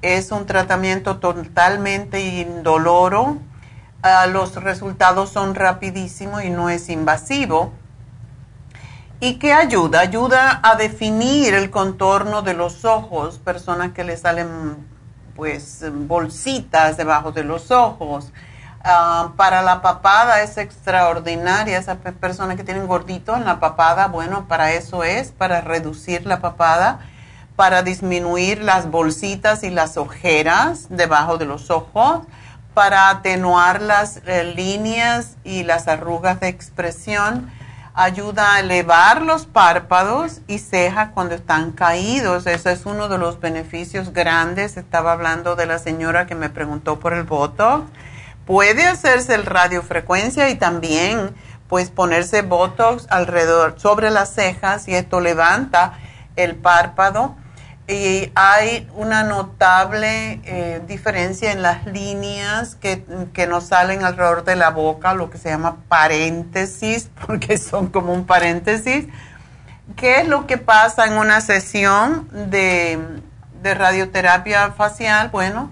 Es 0.00 0.32
un 0.32 0.46
tratamiento 0.46 1.18
totalmente 1.18 2.20
indoloro. 2.20 3.36
Ah, 4.02 4.26
los 4.26 4.54
resultados 4.54 5.28
son 5.28 5.54
rapidísimos 5.54 6.44
y 6.44 6.50
no 6.50 6.70
es 6.70 6.88
invasivo. 6.88 7.72
¿Y 9.20 9.34
qué 9.34 9.52
ayuda? 9.52 10.00
Ayuda 10.00 10.60
a 10.62 10.76
definir 10.76 11.52
el 11.52 11.70
contorno 11.70 12.40
de 12.40 12.54
los 12.54 12.84
ojos, 12.84 13.38
personas 13.38 13.92
que 13.92 14.04
le 14.04 14.16
salen 14.16 14.76
pues 15.36 15.84
bolsitas 15.92 16.96
debajo 16.96 17.32
de 17.32 17.44
los 17.44 17.70
ojos, 17.70 18.32
Ah, 18.90 19.32
para 19.36 19.60
la 19.60 19.82
papada 19.82 20.40
es 20.40 20.56
extraordinaria. 20.56 21.76
Esas 21.76 21.98
personas 21.98 22.56
que 22.56 22.64
tienen 22.64 22.86
gordito 22.86 23.36
en 23.36 23.44
la 23.44 23.60
papada, 23.60 24.06
bueno, 24.06 24.48
para 24.48 24.72
eso 24.72 25.04
es, 25.04 25.30
para 25.30 25.60
reducir 25.60 26.24
la 26.24 26.40
papada, 26.40 27.00
para 27.54 27.82
disminuir 27.82 28.62
las 28.62 28.90
bolsitas 28.90 29.62
y 29.62 29.68
las 29.68 29.98
ojeras 29.98 30.86
debajo 30.88 31.36
de 31.36 31.44
los 31.44 31.70
ojos, 31.70 32.20
para 32.72 33.10
atenuar 33.10 33.82
las 33.82 34.22
eh, 34.24 34.54
líneas 34.56 35.36
y 35.44 35.64
las 35.64 35.86
arrugas 35.86 36.40
de 36.40 36.48
expresión. 36.48 37.52
Ayuda 37.92 38.54
a 38.54 38.60
elevar 38.60 39.20
los 39.20 39.44
párpados 39.44 40.40
y 40.46 40.60
cejas 40.60 41.10
cuando 41.12 41.34
están 41.34 41.72
caídos. 41.72 42.46
Eso 42.46 42.70
es 42.70 42.86
uno 42.86 43.08
de 43.08 43.18
los 43.18 43.38
beneficios 43.38 44.14
grandes. 44.14 44.78
Estaba 44.78 45.12
hablando 45.12 45.56
de 45.56 45.66
la 45.66 45.78
señora 45.78 46.26
que 46.26 46.34
me 46.34 46.48
preguntó 46.48 46.98
por 46.98 47.12
el 47.12 47.24
Botox 47.24 47.84
Puede 48.48 48.86
hacerse 48.86 49.34
el 49.34 49.44
radiofrecuencia 49.44 50.48
y 50.48 50.54
también 50.54 51.34
pues 51.68 51.90
ponerse 51.90 52.40
Botox 52.40 53.06
alrededor, 53.10 53.78
sobre 53.78 54.08
las 54.10 54.32
cejas 54.32 54.88
y 54.88 54.94
esto 54.94 55.20
levanta 55.20 55.98
el 56.34 56.56
párpado. 56.56 57.36
Y 57.86 58.32
hay 58.34 58.88
una 58.94 59.22
notable 59.22 60.40
eh, 60.44 60.80
diferencia 60.88 61.52
en 61.52 61.60
las 61.60 61.84
líneas 61.84 62.74
que, 62.74 63.04
que, 63.34 63.46
nos 63.46 63.64
salen 63.64 64.02
alrededor 64.02 64.44
de 64.44 64.56
la 64.56 64.70
boca, 64.70 65.12
lo 65.12 65.28
que 65.28 65.36
se 65.36 65.50
llama 65.50 65.76
paréntesis, 65.86 67.10
porque 67.26 67.58
son 67.58 67.88
como 67.88 68.14
un 68.14 68.24
paréntesis. 68.24 69.08
¿Qué 69.94 70.20
es 70.20 70.26
lo 70.26 70.46
que 70.46 70.56
pasa 70.56 71.04
en 71.04 71.18
una 71.18 71.42
sesión 71.42 72.30
de, 72.32 72.98
de 73.62 73.74
radioterapia 73.74 74.70
facial? 74.70 75.28
Bueno, 75.28 75.70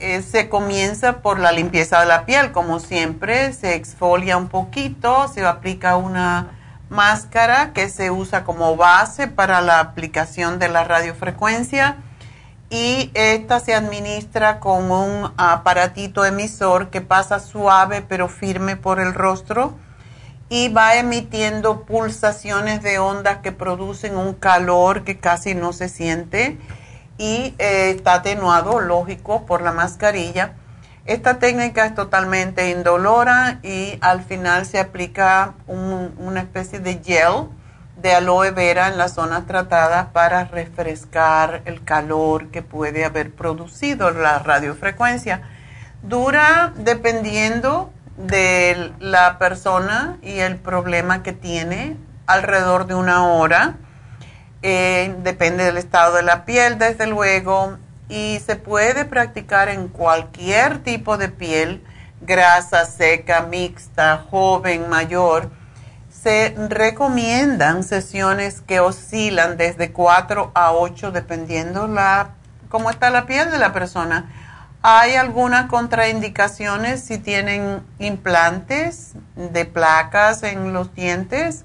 eh, 0.00 0.22
se 0.22 0.48
comienza 0.48 1.20
por 1.20 1.38
la 1.38 1.52
limpieza 1.52 2.00
de 2.00 2.06
la 2.06 2.24
piel, 2.24 2.52
como 2.52 2.80
siempre, 2.80 3.52
se 3.52 3.74
exfolia 3.74 4.36
un 4.38 4.48
poquito, 4.48 5.28
se 5.28 5.44
aplica 5.44 5.96
una 5.96 6.56
máscara 6.88 7.72
que 7.72 7.88
se 7.88 8.10
usa 8.10 8.42
como 8.42 8.76
base 8.76 9.28
para 9.28 9.60
la 9.60 9.78
aplicación 9.78 10.58
de 10.58 10.68
la 10.68 10.84
radiofrecuencia 10.84 11.98
y 12.70 13.10
esta 13.14 13.60
se 13.60 13.74
administra 13.74 14.58
con 14.58 14.90
un 14.90 15.32
aparatito 15.36 16.24
emisor 16.24 16.88
que 16.90 17.00
pasa 17.00 17.38
suave 17.38 18.02
pero 18.02 18.28
firme 18.28 18.76
por 18.76 19.00
el 19.00 19.12
rostro 19.12 19.74
y 20.48 20.68
va 20.68 20.96
emitiendo 20.96 21.82
pulsaciones 21.82 22.82
de 22.82 22.98
ondas 22.98 23.38
que 23.38 23.52
producen 23.52 24.16
un 24.16 24.34
calor 24.34 25.04
que 25.04 25.18
casi 25.18 25.54
no 25.54 25.72
se 25.72 25.88
siente 25.88 26.58
y 27.20 27.54
eh, 27.58 27.90
está 27.90 28.14
atenuado, 28.14 28.80
lógico, 28.80 29.44
por 29.44 29.60
la 29.60 29.72
mascarilla. 29.72 30.54
Esta 31.04 31.38
técnica 31.38 31.84
es 31.84 31.94
totalmente 31.94 32.70
indolora 32.70 33.58
y 33.62 33.98
al 34.00 34.24
final 34.24 34.64
se 34.64 34.78
aplica 34.78 35.52
una 35.66 36.40
especie 36.40 36.80
de 36.80 37.02
gel 37.04 37.48
de 38.00 38.14
aloe 38.14 38.52
vera 38.52 38.88
en 38.88 38.96
las 38.96 39.12
zonas 39.12 39.46
tratadas 39.46 40.06
para 40.14 40.44
refrescar 40.44 41.60
el 41.66 41.84
calor 41.84 42.48
que 42.48 42.62
puede 42.62 43.04
haber 43.04 43.34
producido 43.34 44.10
la 44.12 44.38
radiofrecuencia. 44.38 45.42
Dura 46.02 46.72
dependiendo 46.76 47.92
de 48.16 48.92
la 48.98 49.36
persona 49.38 50.16
y 50.22 50.38
el 50.38 50.56
problema 50.56 51.22
que 51.22 51.34
tiene 51.34 51.98
alrededor 52.26 52.86
de 52.86 52.94
una 52.94 53.26
hora. 53.26 53.74
Eh, 54.62 55.14
depende 55.22 55.64
del 55.64 55.78
estado 55.78 56.16
de 56.16 56.22
la 56.22 56.44
piel, 56.44 56.78
desde 56.78 57.06
luego, 57.06 57.78
y 58.08 58.40
se 58.44 58.56
puede 58.56 59.04
practicar 59.04 59.68
en 59.68 59.88
cualquier 59.88 60.78
tipo 60.82 61.16
de 61.16 61.28
piel, 61.28 61.82
grasa, 62.20 62.84
seca, 62.84 63.42
mixta, 63.42 64.26
joven, 64.30 64.88
mayor 64.88 65.50
se 66.22 66.54
recomiendan 66.68 67.82
sesiones 67.82 68.60
que 68.60 68.80
oscilan 68.80 69.56
desde 69.56 69.90
4 69.92 70.50
a 70.54 70.72
8 70.72 71.12
dependiendo 71.12 71.86
la 71.86 72.32
cómo 72.68 72.90
está 72.90 73.10
la 73.10 73.26
piel 73.26 73.50
de 73.50 73.58
la 73.58 73.72
persona. 73.72 74.30
Hay 74.82 75.14
algunas 75.14 75.66
contraindicaciones 75.66 77.02
si 77.02 77.18
tienen 77.18 77.82
implantes 77.98 79.12
de 79.34 79.64
placas 79.64 80.42
en 80.42 80.72
los 80.72 80.94
dientes, 80.94 81.64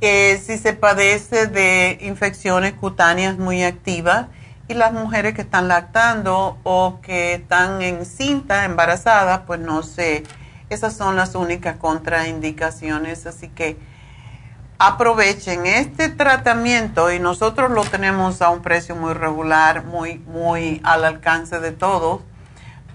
eh, 0.00 0.40
si 0.44 0.58
se 0.58 0.72
padece 0.72 1.46
de 1.46 1.98
infecciones 2.02 2.74
cutáneas 2.74 3.38
muy 3.38 3.62
activas 3.64 4.26
y 4.68 4.74
las 4.74 4.92
mujeres 4.92 5.34
que 5.34 5.42
están 5.42 5.68
lactando 5.68 6.58
o 6.62 7.00
que 7.02 7.34
están 7.34 7.82
en 7.82 8.04
cinta, 8.04 8.64
embarazadas, 8.64 9.40
pues 9.46 9.60
no 9.60 9.82
se 9.82 10.24
esas 10.70 10.94
son 10.94 11.16
las 11.16 11.34
únicas 11.34 11.76
contraindicaciones, 11.76 13.26
así 13.26 13.48
que 13.48 13.78
aprovechen 14.78 15.66
este 15.66 16.08
tratamiento 16.08 17.10
y 17.10 17.18
nosotros 17.18 17.70
lo 17.70 17.84
tenemos 17.84 18.42
a 18.42 18.50
un 18.50 18.60
precio 18.60 18.94
muy 18.94 19.14
regular, 19.14 19.84
muy, 19.84 20.18
muy 20.18 20.80
al 20.84 21.04
alcance 21.04 21.58
de 21.58 21.72
todos, 21.72 22.20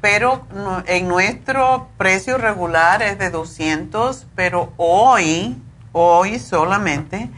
pero 0.01 0.45
en 0.85 1.07
nuestro 1.07 1.89
precio 1.97 2.37
regular 2.37 3.01
es 3.01 3.17
de 3.17 3.29
200, 3.31 4.27
pero 4.35 4.71
hoy, 4.77 5.57
hoy 5.93 6.39
solamente 6.39 7.29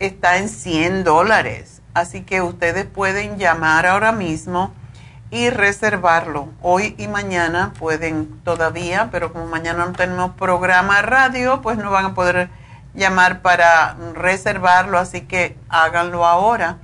está 0.00 0.38
en 0.38 0.48
100 0.48 1.04
dólares. 1.04 1.80
Así 1.94 2.22
que 2.22 2.42
ustedes 2.42 2.86
pueden 2.86 3.38
llamar 3.38 3.86
ahora 3.86 4.10
mismo 4.10 4.72
y 5.30 5.50
reservarlo. 5.50 6.48
Hoy 6.62 6.96
y 6.98 7.06
mañana 7.06 7.72
pueden 7.78 8.40
todavía, 8.44 9.10
pero 9.12 9.32
como 9.32 9.46
mañana 9.46 9.86
no 9.86 9.92
tenemos 9.92 10.32
programa 10.32 11.00
radio, 11.02 11.62
pues 11.62 11.78
no 11.78 11.88
van 11.90 12.06
a 12.06 12.14
poder 12.14 12.50
llamar 12.94 13.42
para 13.42 13.94
reservarlo, 14.14 14.98
así 14.98 15.20
que 15.22 15.56
háganlo 15.68 16.26
ahora. 16.26 16.78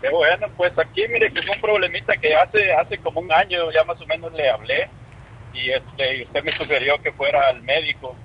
Qué 0.00 0.08
bueno, 0.08 0.46
pues 0.56 0.72
aquí 0.78 1.06
mire 1.08 1.30
que 1.34 1.40
es 1.40 1.48
un 1.54 1.60
problemita 1.60 2.16
que 2.16 2.34
hace, 2.34 2.72
hace 2.72 2.96
como 2.96 3.20
un 3.20 3.30
año 3.30 3.70
ya 3.72 3.84
más 3.84 4.00
o 4.00 4.06
menos 4.06 4.32
le 4.32 4.48
hablé 4.48 4.88
y 5.52 5.70
este 5.70 6.24
usted 6.24 6.44
me 6.44 6.56
sugirió 6.56 7.00
que 7.02 7.12
fuera 7.12 7.48
al 7.48 7.62
médico. 7.62 8.16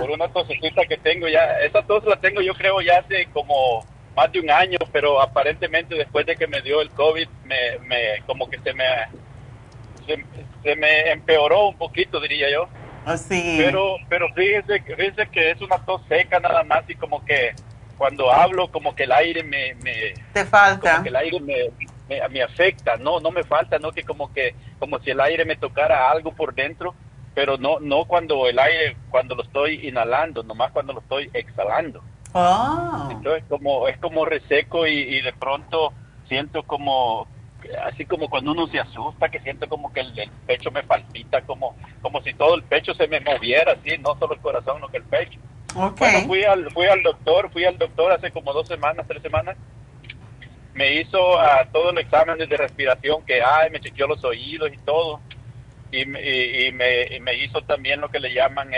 Por 0.00 0.10
una 0.10 0.28
tosecita 0.28 0.84
que 0.86 0.96
tengo 0.96 1.28
ya 1.28 1.60
esa 1.60 1.82
tos 1.82 2.04
la 2.04 2.16
tengo 2.16 2.40
yo 2.40 2.54
creo 2.54 2.80
ya 2.80 2.98
hace 2.98 3.26
como 3.32 3.86
más 4.16 4.30
de 4.32 4.40
un 4.40 4.50
año 4.50 4.78
pero 4.92 5.20
aparentemente 5.20 5.94
después 5.94 6.26
de 6.26 6.36
que 6.36 6.46
me 6.46 6.60
dio 6.62 6.80
el 6.80 6.90
covid 6.90 7.28
me, 7.44 7.78
me 7.80 8.22
como 8.26 8.48
que 8.48 8.58
se 8.60 8.72
me 8.72 8.84
se, 10.06 10.76
me 10.76 11.12
empeoró 11.12 11.68
un 11.68 11.76
poquito 11.76 12.20
diría 12.20 12.50
yo. 12.50 12.68
Así 13.04 13.56
pero 13.58 13.96
pero 14.08 14.28
fíjese 14.34 14.80
fíjese 14.80 15.28
que 15.30 15.50
es 15.52 15.60
una 15.60 15.78
tos 15.84 16.02
seca 16.08 16.40
nada 16.40 16.64
más 16.64 16.82
y 16.88 16.94
como 16.96 17.24
que 17.24 17.54
cuando 17.96 18.32
hablo 18.32 18.68
como 18.68 18.94
que 18.94 19.04
el 19.04 19.12
aire 19.12 19.42
me, 19.42 19.74
me 19.76 20.14
te 20.32 20.44
falta. 20.44 21.02
que 21.02 21.08
el 21.08 21.16
aire 21.16 21.40
me, 21.40 21.70
me, 22.08 22.42
afecta, 22.42 22.96
no, 22.96 23.20
no 23.20 23.30
me 23.30 23.44
falta, 23.44 23.78
no 23.78 23.92
que 23.92 24.02
como 24.02 24.32
que, 24.32 24.54
como 24.78 24.98
si 25.00 25.10
el 25.10 25.20
aire 25.20 25.44
me 25.44 25.56
tocara 25.56 26.10
algo 26.10 26.32
por 26.32 26.54
dentro, 26.54 26.94
pero 27.34 27.56
no, 27.56 27.80
no 27.80 28.04
cuando 28.04 28.46
el 28.46 28.58
aire, 28.58 28.96
cuando 29.10 29.34
lo 29.34 29.42
estoy 29.42 29.88
inhalando, 29.88 30.42
nomás 30.42 30.70
cuando 30.72 30.92
lo 30.92 31.00
estoy 31.00 31.30
exhalando. 31.32 32.02
Ah. 32.34 33.08
Entonces 33.10 33.44
como, 33.48 33.88
es 33.88 33.96
como 33.98 34.24
reseco 34.24 34.86
y, 34.86 35.20
de 35.20 35.32
pronto 35.32 35.92
siento 36.28 36.62
como, 36.64 37.26
así 37.84 38.04
como 38.04 38.28
cuando 38.28 38.52
uno 38.52 38.66
se 38.68 38.80
asusta, 38.80 39.28
que 39.28 39.40
siento 39.40 39.68
como 39.68 39.92
que 39.92 40.00
el, 40.00 40.30
pecho 40.46 40.70
me 40.70 40.82
palpita, 40.82 41.42
como, 41.42 41.76
como 42.02 42.22
si 42.22 42.34
todo 42.34 42.54
el 42.54 42.62
pecho 42.64 42.94
se 42.94 43.08
me 43.08 43.20
moviera, 43.20 43.72
así, 43.72 43.96
no 43.98 44.16
solo 44.18 44.34
el 44.34 44.40
corazón, 44.40 44.80
no 44.80 44.88
que 44.88 44.98
el 44.98 45.04
pecho. 45.04 45.40
Okay. 45.76 46.24
fui 46.26 46.44
al, 46.44 46.70
fui 46.70 46.86
al 46.86 47.02
doctor, 47.02 47.50
fui 47.50 47.64
al 47.64 47.78
doctor 47.78 48.12
hace 48.12 48.30
como 48.30 48.52
dos 48.52 48.68
semanas, 48.68 49.06
tres 49.08 49.22
semanas, 49.22 49.56
me 50.74 51.00
hizo 51.00 51.38
a 51.38 51.64
todo 51.66 51.90
el 51.90 51.98
examen 51.98 52.36
de 52.36 52.56
respiración 52.56 53.24
que 53.24 53.42
hay, 53.42 53.70
me 53.70 53.80
chequeó 53.80 54.06
los 54.06 54.22
oídos 54.24 54.70
y 54.72 54.78
todo. 54.78 55.20
y, 55.92 56.04
me, 56.04 57.20
me, 57.20 57.34
hizo 57.44 57.62
también 57.62 58.00
lo 58.00 58.08
que 58.10 58.18
le 58.18 58.34
llaman 58.34 58.70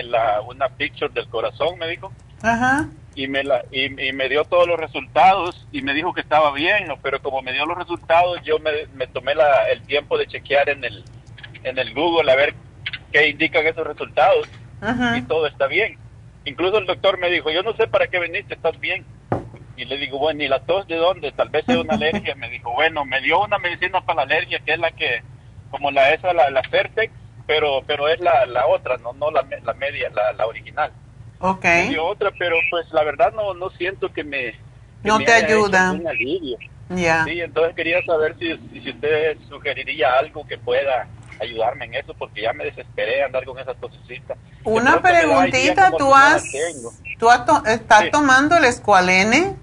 una 0.47 0.69
picture 0.69 1.13
del 1.13 1.29
corazón, 1.29 1.79
me 1.79 1.89
dijo. 1.89 2.13
Ajá. 2.43 2.89
Y 3.15 3.29
me, 3.29 3.43
la, 3.43 3.65
y, 3.73 3.89
me 3.89 4.29
dio 4.29 4.45
todos 4.45 4.69
los 4.69 4.79
resultados 4.79 5.67
y 5.73 5.81
me 5.81 5.95
dijo 5.95 6.13
que 6.13 6.21
estaba 6.21 6.53
bien, 6.53 6.87
pero 7.03 7.23
como 7.23 7.41
me 7.41 7.55
dio 7.55 7.65
los 7.65 7.79
resultados, 7.79 8.43
yo 8.45 8.59
me, 8.59 9.07
tomé 9.07 9.35
la, 9.35 9.71
el 9.71 9.81
tiempo 9.83 10.19
de 10.19 10.27
chequear 10.27 10.69
en 10.69 10.85
el, 10.85 11.03
en 11.65 11.79
el 11.79 11.95
Google 11.95 12.31
a 12.31 12.37
ver 12.37 12.55
qué 13.11 13.29
indican 13.29 13.67
esos 13.67 13.87
resultados 13.87 14.47
y 15.17 15.23
todo 15.23 15.47
está 15.47 15.67
bien. 15.67 15.99
Incluso 16.45 16.79
el 16.79 16.87
doctor 16.87 17.19
me 17.19 17.31
dijo, 17.31 17.51
yo 17.51 17.63
no 17.63 17.75
sé 17.75 17.87
para 17.87 18.07
qué 18.07 18.19
veniste, 18.19 18.55
estás 18.55 18.79
bien. 18.79 19.05
Y 19.77 19.85
le 19.85 19.99
digo, 19.99 20.19
bueno, 20.19 20.43
¿y 20.43 20.49
la 20.49 20.61
tos 20.61 20.87
de 20.89 20.97
dónde? 20.97 21.33
Tal 21.33 21.51
vez 21.51 21.65
es 21.69 21.77
una 21.77 21.95
alergia. 21.95 22.35
Me 22.35 22.49
dijo, 22.49 22.73
bueno, 22.73 23.05
me 23.05 23.21
dio 23.21 23.43
una 23.43 23.59
medicina 23.59 24.01
para 24.01 24.17
la 24.17 24.23
alergia, 24.23 24.59
que 24.65 24.73
es 24.73 24.79
la 24.79 24.91
que, 24.91 25.23
como 25.71 25.91
la 25.91 26.13
esa, 26.15 26.33
la, 26.33 26.49
la 26.51 26.63
Certex, 26.71 27.13
pero, 27.47 27.83
pero 27.87 28.09
es 28.09 28.19
la, 28.21 28.47
la 28.47 28.67
otra, 28.67 28.97
no, 28.97 29.13
no 29.13 29.31
la, 29.31 29.47
la 29.65 29.75
media, 29.75 30.11
la, 30.11 30.33
la 30.33 30.47
original. 30.47 30.91
Ok. 31.39 31.65
Me 31.65 31.89
dio 31.91 32.07
otra, 32.07 32.31
pero 32.39 32.57
pues 32.71 32.91
la 32.93 33.05
verdad 33.05 33.33
no, 33.35 33.53
no 33.55 33.71
siento 33.71 34.13
que 34.13 34.25
me... 34.25 34.55
no 35.03 35.19
te 35.19 35.33
ayuda. 35.33 35.91
Alivio. 35.91 36.57
Ya. 36.89 37.25
Sí, 37.25 37.41
entonces 37.41 37.75
quería 37.75 38.03
saber 38.05 38.37
si, 38.39 38.57
si 38.81 38.91
usted 38.91 39.37
sugeriría 39.49 40.15
algo 40.19 40.47
que 40.47 40.57
pueda 40.57 41.07
ayudarme 41.41 41.85
en 41.85 41.95
eso 41.95 42.15
porque 42.15 42.43
ya 42.43 42.53
me 42.53 42.65
desesperé 42.65 43.23
andar 43.23 43.45
con 43.45 43.59
esas 43.59 43.77
tosecitas. 43.79 44.39
Una 44.65 45.03
preguntita, 45.03 45.91
¿tú 45.99 46.15
has, 46.15 46.45
¿tú 47.19 47.29
estás 47.67 48.11
tomando 48.11 48.57
el 48.57 48.65
escualene? 48.65 49.55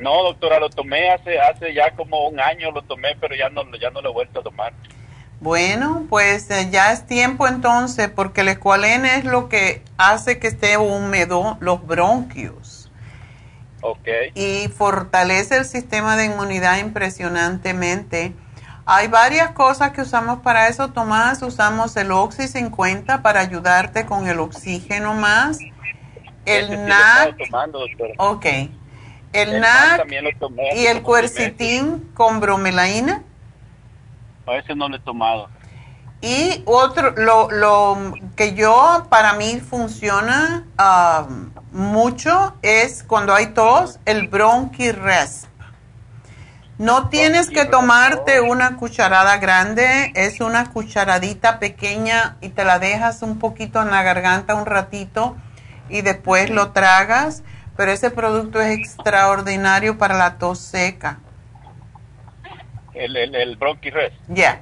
No, 0.00 0.22
doctora, 0.22 0.58
lo 0.58 0.70
tomé 0.70 1.10
hace 1.10 1.38
hace 1.38 1.74
ya 1.74 1.90
como 1.92 2.28
un 2.28 2.40
año 2.40 2.70
lo 2.70 2.82
tomé, 2.82 3.16
pero 3.20 3.34
ya 3.34 3.48
no 3.50 3.64
ya 3.76 3.90
no 3.90 4.00
lo 4.00 4.10
he 4.10 4.12
vuelto 4.12 4.40
a 4.40 4.42
tomar. 4.42 4.72
Bueno, 5.40 6.06
pues 6.10 6.50
eh, 6.50 6.68
ya 6.70 6.92
es 6.92 7.06
tiempo 7.06 7.48
entonces, 7.48 8.10
porque 8.10 8.42
el 8.42 8.48
escualene 8.48 9.16
es 9.16 9.24
lo 9.24 9.48
que 9.48 9.82
hace 9.96 10.38
que 10.38 10.48
esté 10.48 10.76
húmedo 10.76 11.56
los 11.60 11.86
bronquios. 11.86 12.90
Ok. 13.80 14.08
Y 14.34 14.68
fortalece 14.68 15.56
el 15.56 15.64
sistema 15.64 16.16
de 16.16 16.26
inmunidad 16.26 16.78
impresionantemente. 16.78 18.34
Hay 18.84 19.08
varias 19.08 19.52
cosas 19.52 19.92
que 19.92 20.02
usamos 20.02 20.40
para 20.40 20.68
eso, 20.68 20.90
Tomás. 20.90 21.40
Usamos 21.42 21.96
el 21.96 22.10
Oxy 22.10 22.46
50 22.48 23.22
para 23.22 23.40
ayudarte 23.40 24.04
con 24.04 24.28
el 24.28 24.40
oxígeno 24.40 25.14
más. 25.14 25.58
El 26.44 26.86
NAC. 26.86 27.36
ok. 28.18 28.46
El, 29.32 29.60
NAC 29.60 30.06
y 30.74 30.86
el 30.86 31.02
cuercitín 31.02 32.10
con 32.14 32.40
bromelaína. 32.40 33.22
A 34.46 34.56
ese 34.56 34.74
no 34.74 34.88
lo 34.88 34.96
he 34.96 35.00
tomado. 35.00 35.48
Y 36.22 36.62
otro, 36.66 37.12
lo, 37.12 37.50
lo 37.50 38.14
que 38.36 38.54
yo, 38.54 39.06
para 39.08 39.34
mí 39.34 39.60
funciona 39.60 40.64
um, 40.78 41.50
mucho 41.72 42.54
es 42.62 43.02
cuando 43.04 43.34
hay 43.34 43.48
tos, 43.48 44.00
el 44.04 44.28
Bronchi 44.28 44.92
Rest. 44.92 45.46
No 46.76 47.08
tienes 47.08 47.50
que 47.50 47.66
tomarte 47.66 48.40
una 48.40 48.76
cucharada 48.76 49.36
grande, 49.36 50.12
es 50.14 50.40
una 50.40 50.70
cucharadita 50.70 51.58
pequeña 51.58 52.38
y 52.40 52.48
te 52.48 52.64
la 52.64 52.78
dejas 52.78 53.22
un 53.22 53.38
poquito 53.38 53.82
en 53.82 53.90
la 53.90 54.02
garganta 54.02 54.54
un 54.54 54.64
ratito 54.64 55.36
y 55.90 56.00
después 56.00 56.48
lo 56.48 56.72
tragas, 56.72 57.42
pero 57.80 57.92
ese 57.92 58.10
producto 58.10 58.60
es 58.60 58.78
extraordinario 58.78 59.96
para 59.96 60.14
la 60.18 60.36
tos 60.36 60.58
seca. 60.58 61.18
El, 62.92 63.16
el, 63.16 63.34
el 63.34 63.58
Res. 63.58 64.12
Ya. 64.28 64.60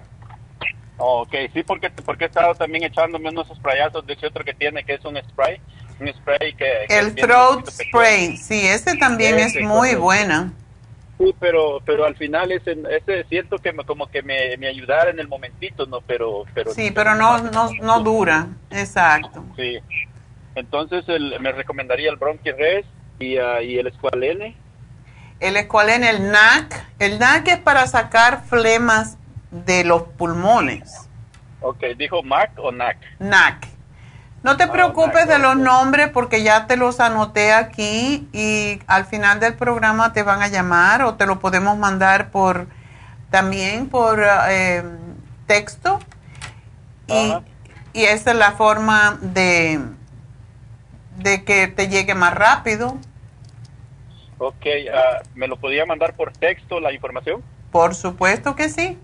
ok, 0.98 1.34
sí, 1.52 1.64
porque, 1.64 1.90
porque 1.90 2.26
he 2.26 2.28
estado 2.28 2.54
también 2.54 2.84
echándome 2.84 3.30
unos 3.30 3.48
sprayazos 3.48 4.06
de 4.06 4.12
ese 4.12 4.28
otro 4.28 4.44
que 4.44 4.54
tiene, 4.54 4.84
que 4.84 4.94
es 4.94 5.04
un 5.04 5.16
spray. 5.16 5.60
Un 5.98 6.06
spray 6.14 6.54
que... 6.54 6.84
el 6.88 7.16
throat 7.16 7.68
spray, 7.68 8.36
sí, 8.36 8.64
ese 8.64 8.96
también 8.96 9.36
es 9.40 9.60
muy 9.62 9.96
buena. 9.96 10.52
Sí, 11.18 11.34
pero 11.40 11.80
pero 11.84 12.04
al 12.04 12.14
final 12.14 12.52
ese, 12.52 12.76
ese 12.88 13.24
siento 13.24 13.58
que 13.58 13.72
me, 13.72 13.82
como 13.82 14.06
que 14.06 14.22
me, 14.22 14.56
me 14.58 14.68
ayudara 14.68 15.10
en 15.10 15.18
el 15.18 15.26
momentito, 15.26 15.86
¿no? 15.86 16.02
Pero, 16.02 16.44
pero 16.54 16.72
sí, 16.72 16.92
pero 16.94 17.16
no, 17.16 17.38
no, 17.38 17.70
no 17.82 17.98
dura, 17.98 18.46
exacto. 18.70 19.44
Sí. 19.56 19.76
Entonces 20.54 21.04
el, 21.08 21.40
me 21.40 21.50
recomendaría 21.50 22.10
el 22.10 22.16
Bronchi 22.16 22.52
Res 22.52 22.86
y, 23.18 23.38
uh, 23.38 23.60
y 23.62 23.78
el 23.78 23.88
Esqualene. 23.88 24.56
El 25.40 25.56
Esqualene, 25.56 26.10
el 26.10 26.30
NAC. 26.30 26.86
El 26.98 27.18
NAC 27.18 27.48
es 27.48 27.58
para 27.58 27.86
sacar 27.86 28.44
flemas 28.44 29.16
de 29.50 29.84
los 29.84 30.02
pulmones. 30.02 31.08
Ok, 31.60 31.84
¿dijo 31.96 32.22
MAC 32.22 32.52
o 32.58 32.72
NAC? 32.72 32.98
NAC. 33.18 33.68
No 34.42 34.56
te 34.56 34.64
ah, 34.64 34.72
preocupes 34.72 35.26
de 35.26 35.38
los 35.38 35.56
nombres 35.56 36.08
porque 36.08 36.42
ya 36.42 36.66
te 36.66 36.76
los 36.76 37.00
anoté 37.00 37.52
aquí 37.52 38.28
y 38.32 38.80
al 38.86 39.04
final 39.04 39.40
del 39.40 39.54
programa 39.54 40.12
te 40.12 40.22
van 40.22 40.42
a 40.42 40.48
llamar 40.48 41.02
o 41.02 41.14
te 41.14 41.26
lo 41.26 41.40
podemos 41.40 41.76
mandar 41.76 42.30
por 42.30 42.68
también 43.30 43.88
por 43.88 44.24
eh, 44.48 44.84
texto 45.46 45.98
y, 47.08 47.34
y, 47.92 48.04
esa 48.04 48.30
es 48.30 48.36
la 48.36 48.52
forma 48.52 49.18
de, 49.20 49.80
de 51.16 51.44
que 51.44 51.66
te 51.68 51.88
llegue 51.88 52.14
más 52.14 52.34
rápido. 52.34 52.98
Ok, 54.38 54.66
ah, 54.92 55.22
¿me 55.34 55.48
lo 55.48 55.56
podía 55.56 55.84
mandar 55.84 56.14
por 56.14 56.32
texto 56.32 56.80
la 56.80 56.92
información? 56.92 57.42
Por 57.70 57.94
supuesto 57.94 58.54
que 58.54 58.68
sí. 58.68 58.98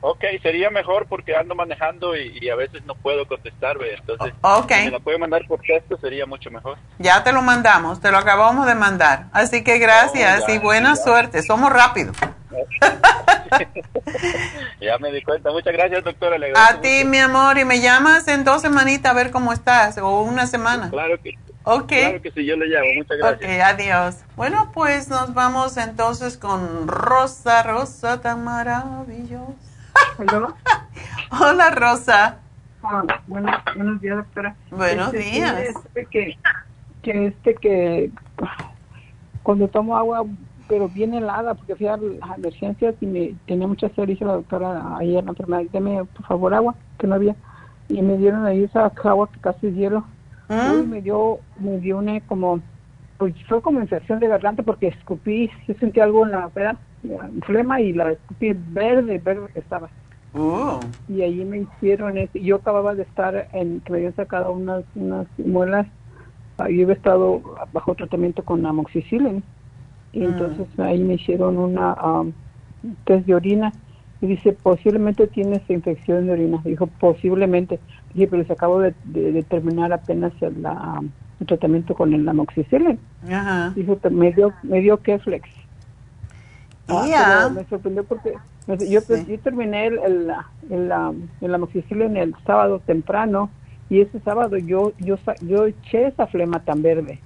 Ok, 0.00 0.24
sería 0.42 0.70
mejor 0.70 1.06
porque 1.08 1.34
ando 1.34 1.56
manejando 1.56 2.16
y, 2.16 2.48
a 2.48 2.54
veces 2.54 2.84
no 2.84 2.94
puedo 2.94 3.26
contestar, 3.26 3.76
entonces 3.82 4.32
okay. 4.42 4.78
si 4.78 4.84
me 4.86 4.92
lo 4.92 5.00
puede 5.00 5.18
mandar 5.18 5.44
por 5.48 5.60
texto 5.60 5.98
sería 5.98 6.24
mucho 6.24 6.52
mejor. 6.52 6.78
Ya 6.98 7.24
te 7.24 7.32
lo 7.32 7.42
mandamos, 7.42 8.00
te 8.00 8.12
lo 8.12 8.18
acabamos 8.18 8.66
de 8.66 8.76
mandar. 8.76 9.26
Así 9.32 9.64
que 9.64 9.78
gracias 9.78 10.44
oh, 10.46 10.52
y 10.52 10.58
buena 10.58 10.94
suerte, 10.94 11.42
somos 11.42 11.72
rápidos. 11.72 12.16
ya 14.80 14.98
me 14.98 15.10
di 15.10 15.20
cuenta, 15.22 15.50
muchas 15.50 15.72
gracias 15.72 16.04
doctora. 16.04 16.36
a 16.56 16.80
ti 16.80 17.04
mi 17.04 17.18
amor 17.18 17.58
y 17.58 17.64
me 17.64 17.80
llamas 17.80 18.28
en 18.28 18.44
dos 18.44 18.62
semanitas 18.62 19.10
a 19.10 19.14
ver 19.14 19.32
cómo 19.32 19.52
estás 19.52 19.98
o 19.98 20.22
una 20.22 20.46
semana. 20.46 20.90
Claro 20.90 21.20
que 21.20 21.32
Okay. 21.70 22.00
Claro 22.00 22.22
que 22.22 22.30
sí, 22.30 22.46
yo 22.46 22.56
le 22.56 22.66
llamo. 22.66 22.86
Muchas 22.96 23.18
gracias. 23.18 23.50
Ok, 23.50 23.60
adiós. 23.62 24.24
Bueno, 24.36 24.70
pues 24.72 25.10
nos 25.10 25.34
vamos 25.34 25.76
entonces 25.76 26.38
con 26.38 26.88
Rosa, 26.88 27.62
Rosa 27.62 28.22
tan 28.22 28.42
maravillosa. 28.42 29.52
Hola, 31.38 31.70
Rosa. 31.70 32.38
Ah, 32.82 33.04
buenos, 33.26 34.00
días, 34.00 34.16
doctora. 34.16 34.56
Buenos 34.70 35.12
este, 35.12 35.30
días. 35.30 35.58
Este 35.58 36.06
que, 36.06 36.38
que 37.02 37.26
este 37.26 37.54
que 37.56 38.12
cuando 39.42 39.68
tomo 39.68 39.98
agua, 39.98 40.24
pero 40.68 40.88
bien 40.88 41.12
helada, 41.12 41.52
porque 41.52 41.76
fui 41.76 41.86
a 41.86 41.98
las 41.98 42.38
emergencias 42.38 42.94
y 43.02 43.06
me 43.06 43.34
tenía 43.46 43.66
mucha 43.66 43.90
sed, 43.90 44.06
dice 44.06 44.24
la 44.24 44.32
doctora 44.32 44.96
ayer 44.96 45.22
la 45.22 45.32
enfermedad, 45.32 45.64
deme 45.70 46.02
por 46.06 46.24
favor 46.24 46.54
agua, 46.54 46.74
que 46.98 47.06
no 47.06 47.14
había. 47.14 47.36
Y 47.90 48.00
me 48.00 48.16
dieron 48.16 48.46
ahí 48.46 48.64
esa 48.64 48.86
agua 48.86 49.28
que 49.30 49.38
casi 49.40 49.66
es 49.66 49.74
hielo. 49.74 50.06
Y 50.50 50.86
me 50.86 51.02
dio, 51.02 51.38
me 51.58 51.78
dio 51.78 51.98
una 51.98 52.20
como, 52.20 52.60
pues 53.18 53.34
fue 53.48 53.60
como 53.60 53.80
infección 53.80 54.18
de 54.18 54.28
garganta 54.28 54.62
porque 54.62 54.88
escupí, 54.88 55.50
yo 55.66 55.74
sentí 55.74 56.00
algo 56.00 56.24
en 56.24 56.32
la 56.32 56.48
peda 56.48 56.78
flema 57.42 57.80
y 57.80 57.92
la 57.92 58.12
escupí 58.12 58.54
verde, 58.54 59.18
verde 59.18 59.48
que 59.52 59.60
estaba. 59.60 59.88
Oh. 60.34 60.80
Y 61.08 61.22
ahí 61.22 61.44
me 61.44 61.58
hicieron 61.58 62.14
Yo 62.34 62.56
acababa 62.56 62.94
de 62.94 63.02
estar 63.02 63.48
en 63.52 63.80
que 63.80 63.92
me 63.92 63.98
habían 63.98 64.16
sacado 64.16 64.52
unas, 64.52 64.84
unas 64.94 65.26
muelas. 65.38 65.86
Yo 66.58 66.64
había 66.64 66.92
estado 66.92 67.42
bajo 67.72 67.94
tratamiento 67.94 68.44
con 68.44 68.64
amoxicilin. 68.66 69.42
Y 70.12 70.20
mm. 70.20 70.24
entonces 70.24 70.66
ahí 70.78 71.02
me 71.02 71.14
hicieron 71.14 71.58
una 71.58 71.94
um, 71.94 72.32
test 73.04 73.26
de 73.26 73.34
orina. 73.34 73.72
Y 74.20 74.26
dice, 74.26 74.52
posiblemente 74.52 75.28
tienes 75.28 75.62
infección 75.70 76.26
de 76.26 76.32
orina. 76.32 76.60
Dijo, 76.64 76.86
posiblemente. 76.86 77.78
Dije, 78.14 78.28
pero 78.28 78.44
se 78.44 78.52
acabó 78.52 78.80
de, 78.80 78.94
de, 79.04 79.42
terminar 79.42 79.92
apenas 79.92 80.32
el, 80.40 80.64
el, 81.40 81.46
tratamiento 81.46 81.94
con 81.94 82.12
el 82.14 82.28
amoxicilin. 82.28 82.98
Dijo, 83.74 83.98
me 84.10 84.32
dio, 84.32 84.52
me 84.62 84.80
dio 84.80 84.96
Keflex. 85.02 85.48
Ah, 86.88 87.50
me 87.54 87.64
sorprendió 87.66 88.02
porque 88.04 88.34
yo, 88.66 89.00
yo 89.00 89.40
terminé 89.40 89.86
el, 89.86 89.98
el, 89.98 90.32
el, 90.70 90.92
el 91.40 91.54
amoxicilin 91.54 92.16
el 92.16 92.34
sábado 92.46 92.80
temprano 92.80 93.50
y 93.90 94.00
ese 94.00 94.20
sábado 94.20 94.56
yo 94.58 94.92
yo 94.98 95.16
yo 95.40 95.66
eché 95.66 96.08
esa 96.08 96.26
flema 96.26 96.60
tan 96.60 96.82
verde. 96.82 97.20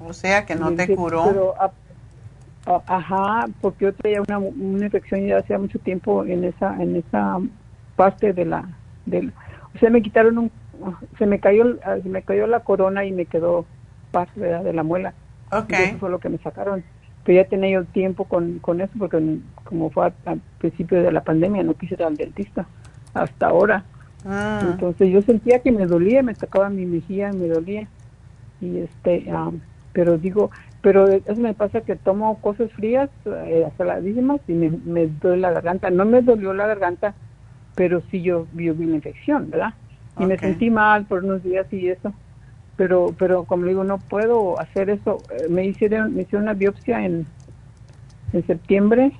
O 0.00 0.12
sea 0.12 0.44
que 0.44 0.54
no 0.54 0.72
te 0.74 0.94
curó. 0.94 1.54
ajá, 2.66 3.46
porque 3.60 3.86
yo 3.86 3.94
traía 3.94 4.20
una, 4.20 4.38
una 4.38 4.84
infección 4.84 5.26
ya 5.26 5.38
hacía 5.38 5.58
mucho 5.58 5.78
tiempo 5.78 6.24
en 6.24 6.44
esa 6.44 6.80
en 6.82 6.96
esa 6.96 7.38
parte 7.94 8.32
de 8.32 8.44
la 8.44 8.68
del 9.06 9.32
o 9.76 9.78
sea, 9.78 9.90
me 9.90 10.02
quitaron 10.02 10.38
un 10.38 10.50
se 11.18 11.26
me 11.26 11.40
cayó 11.40 11.78
se 12.02 12.08
me 12.08 12.22
cayó 12.22 12.46
la 12.46 12.60
corona 12.60 13.04
y 13.04 13.12
me 13.12 13.26
quedó 13.26 13.64
parte 14.10 14.40
de 14.40 14.72
la 14.72 14.82
muela. 14.82 15.14
Okay. 15.50 15.84
eso 15.86 15.98
fue 15.98 16.10
lo 16.10 16.18
que 16.18 16.28
me 16.28 16.38
sacaron 16.38 16.82
pero 17.26 17.42
ya 17.42 17.48
tenía 17.48 17.70
yo 17.70 17.84
tiempo 17.84 18.24
con, 18.24 18.60
con 18.60 18.80
eso 18.80 18.92
porque 18.98 19.38
como 19.64 19.90
fue 19.90 20.12
al 20.24 20.40
principio 20.58 21.02
de 21.02 21.10
la 21.10 21.24
pandemia 21.24 21.64
no 21.64 21.74
quise 21.74 21.94
ir 21.94 22.04
al 22.04 22.16
dentista. 22.16 22.66
hasta 23.14 23.48
ahora. 23.48 23.84
Ah. 24.24 24.60
Entonces 24.62 25.10
yo 25.10 25.20
sentía 25.22 25.58
que 25.58 25.72
me 25.72 25.86
dolía, 25.86 26.22
me 26.22 26.34
tocaba 26.34 26.70
mi 26.70 26.86
mejilla, 26.86 27.32
me 27.32 27.48
dolía. 27.48 27.88
Y 28.60 28.78
este, 28.78 29.26
pero 29.92 30.18
digo, 30.18 30.52
pero 30.82 31.08
eso 31.08 31.40
me 31.40 31.52
pasa 31.52 31.80
que 31.80 31.96
tomo 31.96 32.40
cosas 32.40 32.70
frías, 32.72 33.10
eh, 33.24 33.66
saladísimas, 33.76 34.40
y 34.46 34.52
me, 34.52 34.70
me 34.70 35.08
duele 35.08 35.42
la 35.42 35.50
garganta. 35.50 35.90
No 35.90 36.04
me 36.04 36.22
dolió 36.22 36.54
la 36.54 36.66
garganta, 36.68 37.14
pero 37.76 38.02
sí 38.10 38.22
yo, 38.22 38.46
vi 38.52 38.68
una 38.68 38.96
infección, 38.96 39.50
¿verdad? 39.50 39.74
Y 40.18 40.26
me 40.26 40.38
sentí 40.38 40.70
mal 40.70 41.04
por 41.04 41.22
unos 41.22 41.44
días 41.44 41.70
y 41.72 41.88
eso. 41.88 42.12
Pero, 42.76 43.14
pero 43.18 43.44
como 43.44 43.66
digo, 43.66 43.84
no 43.84 43.98
puedo 43.98 44.58
hacer 44.58 44.90
eso. 44.90 45.22
Eh, 45.30 45.46
me 45.48 45.64
hicieron, 45.64 46.14
me 46.14 46.22
hicieron 46.22 46.42
una 46.44 46.54
biopsia 46.54 47.04
en, 47.04 47.26
en 48.32 48.46
septiembre 48.46 49.12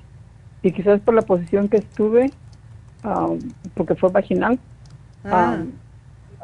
y 0.61 0.71
quizás 0.71 0.99
por 0.99 1.13
la 1.13 1.21
posición 1.21 1.69
que 1.69 1.77
estuve, 1.77 2.31
um, 3.03 3.39
porque 3.75 3.95
fue 3.95 4.09
vaginal, 4.09 4.59
ah. 5.23 5.59
um, 5.61 5.71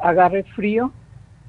agarré 0.02 0.44
frío 0.44 0.92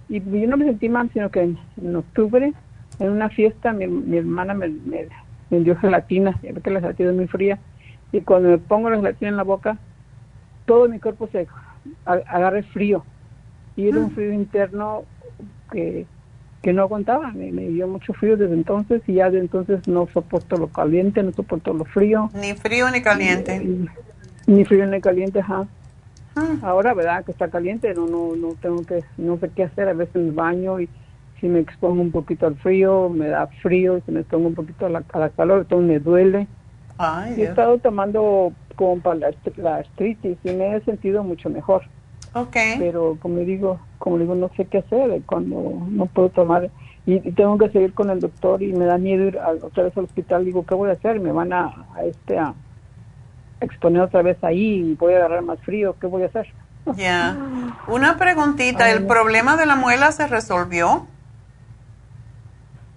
y 0.09 0.19
yo 0.19 0.47
no 0.47 0.57
me 0.57 0.65
sentí 0.65 0.89
mal, 0.89 1.09
sino 1.13 1.29
que 1.29 1.41
en 1.41 1.95
octubre 1.95 2.53
en 2.99 3.09
una 3.09 3.29
fiesta 3.29 3.73
mi, 3.73 3.87
mi 3.87 4.17
hermana 4.17 4.53
me, 4.53 4.69
me, 4.69 5.59
dio 5.59 5.75
gelatina, 5.77 6.37
ya 6.41 6.53
que 6.53 6.69
la 6.69 6.81
gelatina 6.81 7.09
es 7.09 7.15
muy 7.15 7.27
fría, 7.27 7.59
y 8.11 8.21
cuando 8.21 8.49
me 8.49 8.57
pongo 8.57 8.89
la 8.89 8.97
gelatina 8.97 9.29
en 9.29 9.37
la 9.37 9.43
boca, 9.43 9.77
todo 10.65 10.87
mi 10.89 10.99
cuerpo 10.99 11.27
se 11.31 11.47
agarre 12.05 12.63
frío. 12.63 13.03
Y 13.75 13.89
era 13.89 13.97
un 13.97 14.05
mm. 14.05 14.15
frío 14.15 14.33
interno 14.33 15.03
que, 15.71 16.05
que 16.61 16.73
no 16.73 16.81
aguantaba, 16.81 17.31
me, 17.31 17.51
dio 17.51 17.87
mucho 17.87 18.13
frío 18.13 18.37
desde 18.37 18.53
entonces 18.53 19.01
y 19.07 19.13
ya 19.13 19.29
de 19.29 19.39
entonces 19.39 19.87
no 19.87 20.07
soporto 20.13 20.57
lo 20.57 20.67
caliente, 20.67 21.21
no 21.21 21.31
soporto 21.31 21.73
lo 21.73 21.85
frío. 21.85 22.29
Ni 22.33 22.53
frío 22.53 22.89
ni 22.89 23.01
caliente. 23.01 23.61
ni 24.47 24.65
frío 24.65 24.87
ni 24.87 25.01
caliente, 25.01 25.39
ajá. 25.39 25.67
Mm. 26.35 26.63
Ahora, 26.63 26.93
¿verdad? 26.93 27.23
Que 27.23 27.31
está 27.31 27.49
caliente, 27.49 27.93
no, 27.93 28.07
no, 28.07 28.35
no 28.35 28.55
tengo 28.61 28.83
que, 28.83 29.03
no 29.17 29.37
sé 29.37 29.49
qué 29.55 29.63
hacer, 29.63 29.87
a 29.87 29.93
veces 29.93 30.15
me 30.15 30.31
baño 30.31 30.79
y 30.79 30.89
si 31.39 31.47
me 31.47 31.59
expongo 31.59 32.01
un 32.01 32.11
poquito 32.11 32.47
al 32.47 32.55
frío, 32.55 33.09
me 33.09 33.27
da 33.27 33.47
frío, 33.61 34.01
si 34.05 34.11
me 34.11 34.21
expongo 34.21 34.47
un 34.47 34.55
poquito 34.55 34.85
a 34.85 34.89
la, 34.89 35.29
calor, 35.29 35.61
entonces 35.61 35.87
me 35.87 35.99
duele. 35.99 36.47
y 37.37 37.41
he 37.41 37.43
estado 37.43 37.77
tomando 37.77 38.53
para 39.01 39.15
la, 39.15 39.31
la, 39.57 39.75
artritis 39.77 40.37
y 40.43 40.51
me 40.51 40.75
he 40.75 40.81
sentido 40.81 41.23
mucho 41.23 41.49
mejor. 41.49 41.83
Okay. 42.33 42.75
Pero 42.79 43.17
como 43.21 43.39
digo, 43.39 43.79
como 43.97 44.17
digo, 44.17 44.35
no 44.35 44.49
sé 44.57 44.65
qué 44.65 44.79
hacer 44.79 45.21
cuando 45.25 45.87
no 45.89 46.05
puedo 46.07 46.29
tomar 46.29 46.69
y, 47.05 47.19
tengo 47.31 47.57
que 47.57 47.69
seguir 47.69 47.93
con 47.93 48.09
el 48.09 48.19
doctor 48.19 48.63
y 48.63 48.73
me 48.73 48.85
da 48.85 48.97
miedo 48.97 49.25
ir 49.25 49.37
a, 49.37 49.51
otra 49.51 49.83
vez 49.83 49.97
al 49.97 50.05
hospital. 50.05 50.43
Digo, 50.43 50.65
¿qué 50.65 50.75
voy 50.75 50.89
a 50.89 50.93
hacer? 50.93 51.19
Me 51.19 51.31
van 51.31 51.53
a, 51.53 51.85
este 52.03 52.37
a 52.37 52.53
exponer 53.61 54.01
otra 54.01 54.21
vez 54.21 54.43
ahí 54.43 54.91
y 54.91 54.95
voy 54.95 55.13
a 55.13 55.17
agarrar 55.17 55.43
más 55.43 55.59
frío. 55.61 55.95
¿Qué 55.99 56.07
voy 56.07 56.23
a 56.23 56.27
hacer? 56.27 56.47
Ya. 56.95 57.37
Una 57.87 58.17
preguntita, 58.17 58.91
¿el 58.91 59.05
problema 59.05 59.55
de 59.57 59.65
la 59.65 59.75
muela 59.75 60.11
se 60.11 60.27
resolvió? 60.27 61.07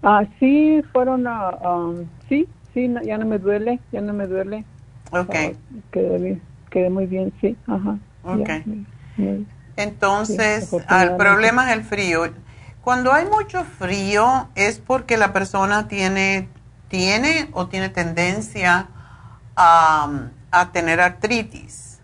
Ah, 0.03 0.25
sí, 0.39 0.83
fueron 0.93 1.27
a, 1.27 1.51
um, 1.51 2.07
sí, 2.29 2.47
sí, 2.73 2.93
ya 3.05 3.19
no 3.19 3.27
me 3.27 3.39
duele, 3.39 3.81
ya 3.93 4.01
no 4.01 4.13
me 4.13 4.27
duele. 4.27 4.65
Ok. 5.13 5.35
Ah, 5.35 5.51
quedé, 6.71 6.91
muy 6.91 7.07
bien, 7.07 7.33
sí, 7.41 7.57
ajá. 7.67 7.99
Ok. 8.25 8.51
Entonces, 9.77 10.73
el 10.91 11.13
problema 11.13 11.71
es 11.71 11.77
el 11.77 11.85
frío. 11.85 12.33
Cuando 12.83 13.13
hay 13.13 13.27
mucho 13.27 13.65
frío 13.65 14.49
es 14.55 14.79
porque 14.79 15.17
la 15.17 15.33
persona 15.33 15.89
tiene, 15.89 16.49
tiene 16.89 17.49
o 17.53 17.69
tiene 17.69 17.89
tendencia 17.89 18.89
a, 19.57 20.11
a 20.51 20.73
tener 20.73 21.01
artritis. 21.01 22.01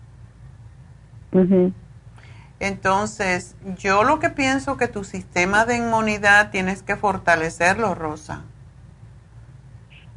Entonces, 2.61 3.57
yo 3.79 4.05
lo 4.05 4.21
que 4.21 4.31
pienso 4.31 4.77
que 4.77 4.89
tu 4.89 5.05
sistema 5.05 5.67
de 5.67 5.77
inmunidad 5.77 6.51
tienes 6.51 6.83
que 6.83 6.97
fortalecerlo, 6.97 7.95
Rosa. 7.95 8.43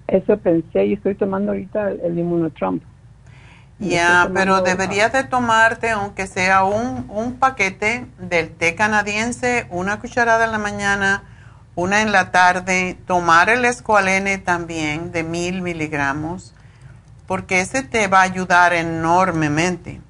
Eso 0.07 0.37
pensé 0.37 0.85
y 0.85 0.93
estoy 0.93 1.15
tomando 1.15 1.51
ahorita 1.51 1.91
el, 1.91 2.17
inmunotrump. 2.17 2.81
Ya, 3.79 4.31
pero 4.33 4.61
deberías 4.61 5.13
de 5.13 5.23
tomarte, 5.23 5.91
aunque 5.91 6.25
sea 6.25 6.63
un, 6.63 7.05
un 7.09 7.33
paquete 7.35 8.07
del 8.17 8.49
té 8.49 8.73
canadiense, 8.73 9.67
una 9.69 9.99
cucharada 9.99 10.45
en 10.45 10.51
la 10.51 10.57
mañana, 10.57 11.23
una 11.75 12.01
en 12.01 12.11
la 12.11 12.31
tarde, 12.31 12.97
tomar 13.05 13.49
el 13.49 13.65
escualene 13.65 14.39
también 14.39 15.11
de 15.11 15.23
mil 15.23 15.61
miligramos, 15.61 16.55
porque 17.27 17.59
ese 17.59 17.83
te 17.83 18.07
va 18.07 18.21
a 18.21 18.23
ayudar 18.23 18.73
enormemente. 18.73 20.01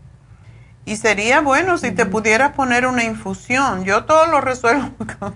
Y 0.85 0.95
sería 0.95 1.41
bueno 1.41 1.77
si 1.77 1.91
te 1.91 2.05
pudieras 2.05 2.53
poner 2.53 2.85
una 2.85 3.03
infusión. 3.03 3.83
Yo 3.83 4.05
todo 4.05 4.27
lo 4.27 4.39
resuelvo. 4.39 4.89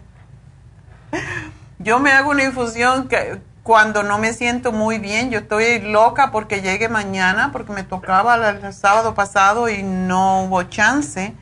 yo 1.79 1.99
me 1.99 2.13
hago 2.13 2.29
una 2.29 2.45
infusión 2.45 3.09
que 3.09 3.41
cuando 3.71 4.03
no 4.03 4.17
me 4.17 4.33
siento 4.33 4.73
muy 4.73 4.97
bien, 4.97 5.31
yo 5.31 5.39
estoy 5.39 5.79
loca 5.79 6.29
porque 6.29 6.61
llegue 6.61 6.89
mañana, 6.89 7.53
porque 7.53 7.71
me 7.71 7.83
tocaba 7.83 8.35
el 8.49 8.73
sábado 8.73 9.13
pasado 9.13 9.69
y 9.69 9.81
no 9.81 10.43
hubo 10.43 10.63
chance, 10.63 11.33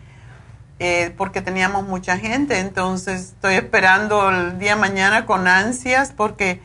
eh, 0.78 1.12
porque 1.18 1.42
teníamos 1.42 1.88
mucha 1.88 2.20
gente. 2.20 2.60
Entonces 2.60 3.30
estoy 3.34 3.56
esperando 3.56 4.30
el 4.30 4.60
día 4.60 4.76
mañana 4.76 5.26
con 5.26 5.48
ansias 5.48 6.14
porque 6.16 6.62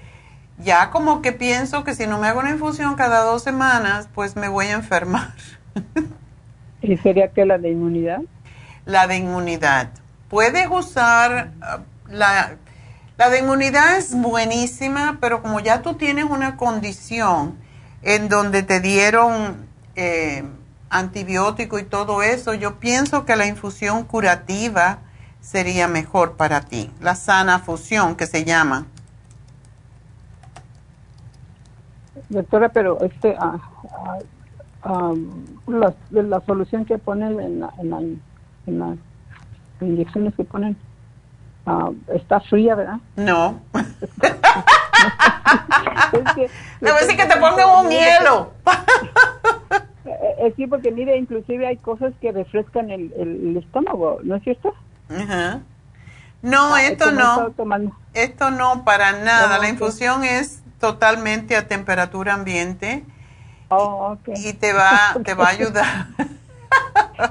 ya 0.58 0.90
como 0.90 1.22
que 1.22 1.32
pienso 1.32 1.82
que 1.82 1.94
si 1.94 2.06
no 2.06 2.18
me 2.18 2.26
hago 2.26 2.40
una 2.40 2.50
infusión 2.50 2.94
cada 2.94 3.24
dos 3.24 3.42
semanas, 3.42 4.10
pues 4.14 4.36
me 4.36 4.48
voy 4.48 4.66
a 4.66 4.72
enfermar. 4.72 5.32
¿Y 6.82 6.98
sería 6.98 7.28
que 7.28 7.46
la 7.46 7.56
de 7.56 7.70
inmunidad? 7.70 8.20
La 8.84 9.06
de 9.06 9.16
inmunidad. 9.16 9.88
Puedes 10.28 10.68
usar 10.70 11.52
uh, 11.62 12.12
la, 12.12 12.58
la 13.16 13.30
de 13.30 13.38
inmunidad 13.38 13.96
es 13.96 14.14
buenísima, 14.20 15.18
pero 15.20 15.40
como 15.40 15.60
ya 15.60 15.82
tú 15.82 15.94
tienes 15.94 16.24
una 16.24 16.56
condición 16.56 17.56
en 18.02 18.28
donde 18.28 18.62
te 18.64 18.80
dieron 18.80 19.66
eh, 19.94 20.44
antibiótico 20.90 21.78
y 21.78 21.84
todo 21.84 22.22
eso, 22.22 22.54
yo 22.54 22.80
pienso 22.80 23.24
que 23.24 23.36
la 23.36 23.46
infusión 23.46 24.02
curativa 24.04 24.98
sería 25.40 25.86
mejor 25.86 26.36
para 26.36 26.62
ti, 26.62 26.90
la 27.00 27.14
sana 27.14 27.60
fusión 27.60 28.16
que 28.16 28.26
se 28.26 28.44
llama. 28.44 28.86
Doctora, 32.28 32.70
pero 32.70 33.00
este, 33.00 33.36
ah, 33.38 33.58
ah, 34.82 35.12
la, 35.68 35.94
la, 36.10 36.40
solución 36.46 36.84
que 36.84 36.98
ponen 36.98 37.38
en, 37.38 37.60
la, 37.60 37.72
en, 37.78 38.22
en 38.66 38.78
las 38.78 38.98
inyecciones 39.80 40.34
que 40.34 40.44
ponen 40.44 40.76
está 42.14 42.40
fría, 42.40 42.74
¿verdad? 42.74 42.98
No. 43.16 43.60
es 46.12 46.34
que, 46.34 46.50
no, 46.80 46.96
es 46.98 47.06
que 47.08 47.26
te 47.26 47.36
pongan 47.36 47.86
un 47.86 47.90
hielo. 47.90 48.52
Eh, 50.06 50.46
eh, 50.46 50.52
sí, 50.54 50.66
porque 50.66 50.90
mire, 50.90 51.16
inclusive 51.16 51.66
hay 51.66 51.78
cosas 51.78 52.12
que 52.20 52.30
refrescan 52.30 52.90
el, 52.90 53.10
el, 53.16 53.56
estómago, 53.56 54.18
¿no 54.22 54.36
es 54.36 54.42
cierto? 54.42 54.74
No, 56.42 56.74
ah, 56.74 56.82
esto 56.82 57.10
no. 57.10 57.54
Esto 58.12 58.50
no, 58.50 58.84
para 58.84 59.12
nada. 59.12 59.56
la 59.56 59.66
infusión 59.66 60.22
es 60.22 60.62
totalmente 60.78 61.56
a 61.56 61.68
temperatura 61.68 62.34
ambiente 62.34 63.02
Oh, 63.68 64.16
y 64.36 64.52
te 64.52 64.72
va, 64.72 65.16
te 65.24 65.34
va 65.34 65.46
a 65.46 65.50
ayudar. 65.50 66.06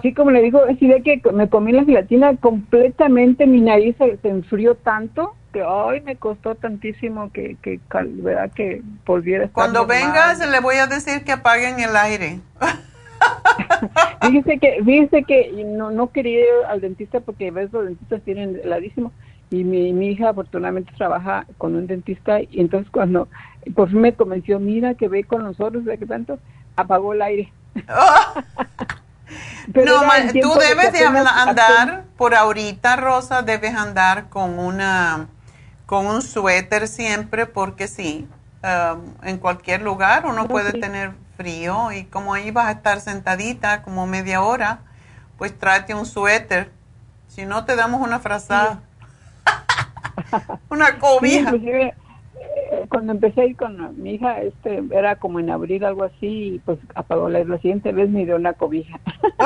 Sí, 0.02 0.14
como 0.14 0.32
le 0.32 0.42
digo, 0.42 0.62
sí 0.80 0.88
de 0.88 1.02
que 1.02 1.22
me 1.34 1.50
comí 1.50 1.72
la 1.72 1.84
gelatina 1.84 2.36
completamente, 2.38 3.46
mi 3.46 3.62
nariz 3.62 3.96
se, 3.98 4.18
enfrió 4.24 4.76
tanto 4.76 5.36
que 5.52 5.62
hoy 5.62 6.02
me 6.02 6.16
costó 6.16 6.56
tantísimo 6.56 7.32
que, 7.32 7.58
que, 7.62 7.80
¿verdad? 7.92 8.52
que 8.54 8.82
volviera 9.06 9.44
a 9.44 9.46
estar 9.48 9.54
Cuando 9.54 9.86
vengas 9.86 10.40
le 10.50 10.60
voy 10.62 10.78
a 10.78 10.88
decir 10.88 11.24
que 11.24 11.34
apaguen 11.34 11.80
el 11.80 11.96
aire. 11.96 12.40
fíjese 14.22 14.58
que, 14.58 14.82
fíjese 14.84 15.24
que 15.24 15.64
no, 15.66 15.92
no 15.92 16.12
quería 16.12 16.40
ir 16.40 16.48
al 16.68 16.82
dentista 16.82 17.20
porque 17.20 17.52
ves 17.52 17.72
los 17.72 17.86
dentistas 17.86 18.22
tienen 18.24 18.60
heladísimo 18.64 19.12
y 19.52 19.64
mi, 19.64 19.94
mi 19.94 20.08
hija 20.08 20.30
afortunadamente 20.30 20.92
trabaja 20.98 21.46
con 21.58 21.76
un 21.76 21.86
dentista 21.86 22.42
y 22.42 22.60
entonces 22.60 22.90
cuando 22.90 23.28
por 23.76 23.90
fin 23.90 24.02
me 24.02 24.14
convenció, 24.14 24.60
mira 24.60 24.96
que 24.96 25.08
ve 25.08 25.24
con 25.24 25.44
nosotros, 25.44 25.86
de 25.86 25.98
que 25.98 26.06
tanto, 26.06 26.40
apagó 26.76 27.14
el 27.14 27.22
aire. 27.22 27.54
no, 29.74 30.02
tú 30.42 30.54
debes 30.60 30.92
de 30.92 31.06
andar, 31.06 32.06
por 32.18 32.36
ahorita, 32.36 32.96
Rosa, 32.96 33.42
debes 33.42 33.76
andar 33.76 34.30
con 34.30 34.60
una 34.60 35.28
con 35.86 36.08
un 36.08 36.22
suéter 36.22 36.88
siempre, 36.88 37.46
porque 37.46 37.88
sí, 37.88 38.28
um, 38.64 39.14
en 39.24 39.38
cualquier 39.38 39.82
lugar 39.82 40.26
uno 40.26 40.48
puede 40.48 40.74
tener 40.80 41.12
frío 41.38 41.92
y 41.92 42.06
como 42.06 42.34
ahí 42.34 42.52
vas 42.52 42.68
a 42.68 42.72
estar 42.72 43.02
sentadita 43.02 43.84
como 43.84 44.08
media 44.08 44.42
hora, 44.42 44.80
pues 45.38 45.58
tráete 45.58 45.94
un 45.94 46.06
suéter. 46.06 46.72
Si 47.28 47.46
no, 47.46 47.66
te 47.66 47.76
damos 47.76 48.02
una 48.02 48.20
frazada, 48.20 48.82
una 50.70 51.00
cobija 51.00 51.52
cuando 52.90 53.14
empecé 53.14 53.42
a 53.42 53.46
ir 53.46 53.58
con 53.58 54.02
mi 54.02 54.16
hija, 54.16 54.42
este, 54.42 54.84
era 54.92 55.16
como 55.16 55.40
en 55.40 55.50
abril, 55.50 55.84
algo 55.84 56.04
así, 56.04 56.56
y 56.56 56.60
pues 56.60 56.80
apagó 56.96 57.30
la, 57.30 57.44
la 57.44 57.58
siguiente 57.58 57.92
vez 57.92 58.10
me 58.10 58.26
dio 58.26 58.36
una 58.36 58.54
cobija. 58.54 59.00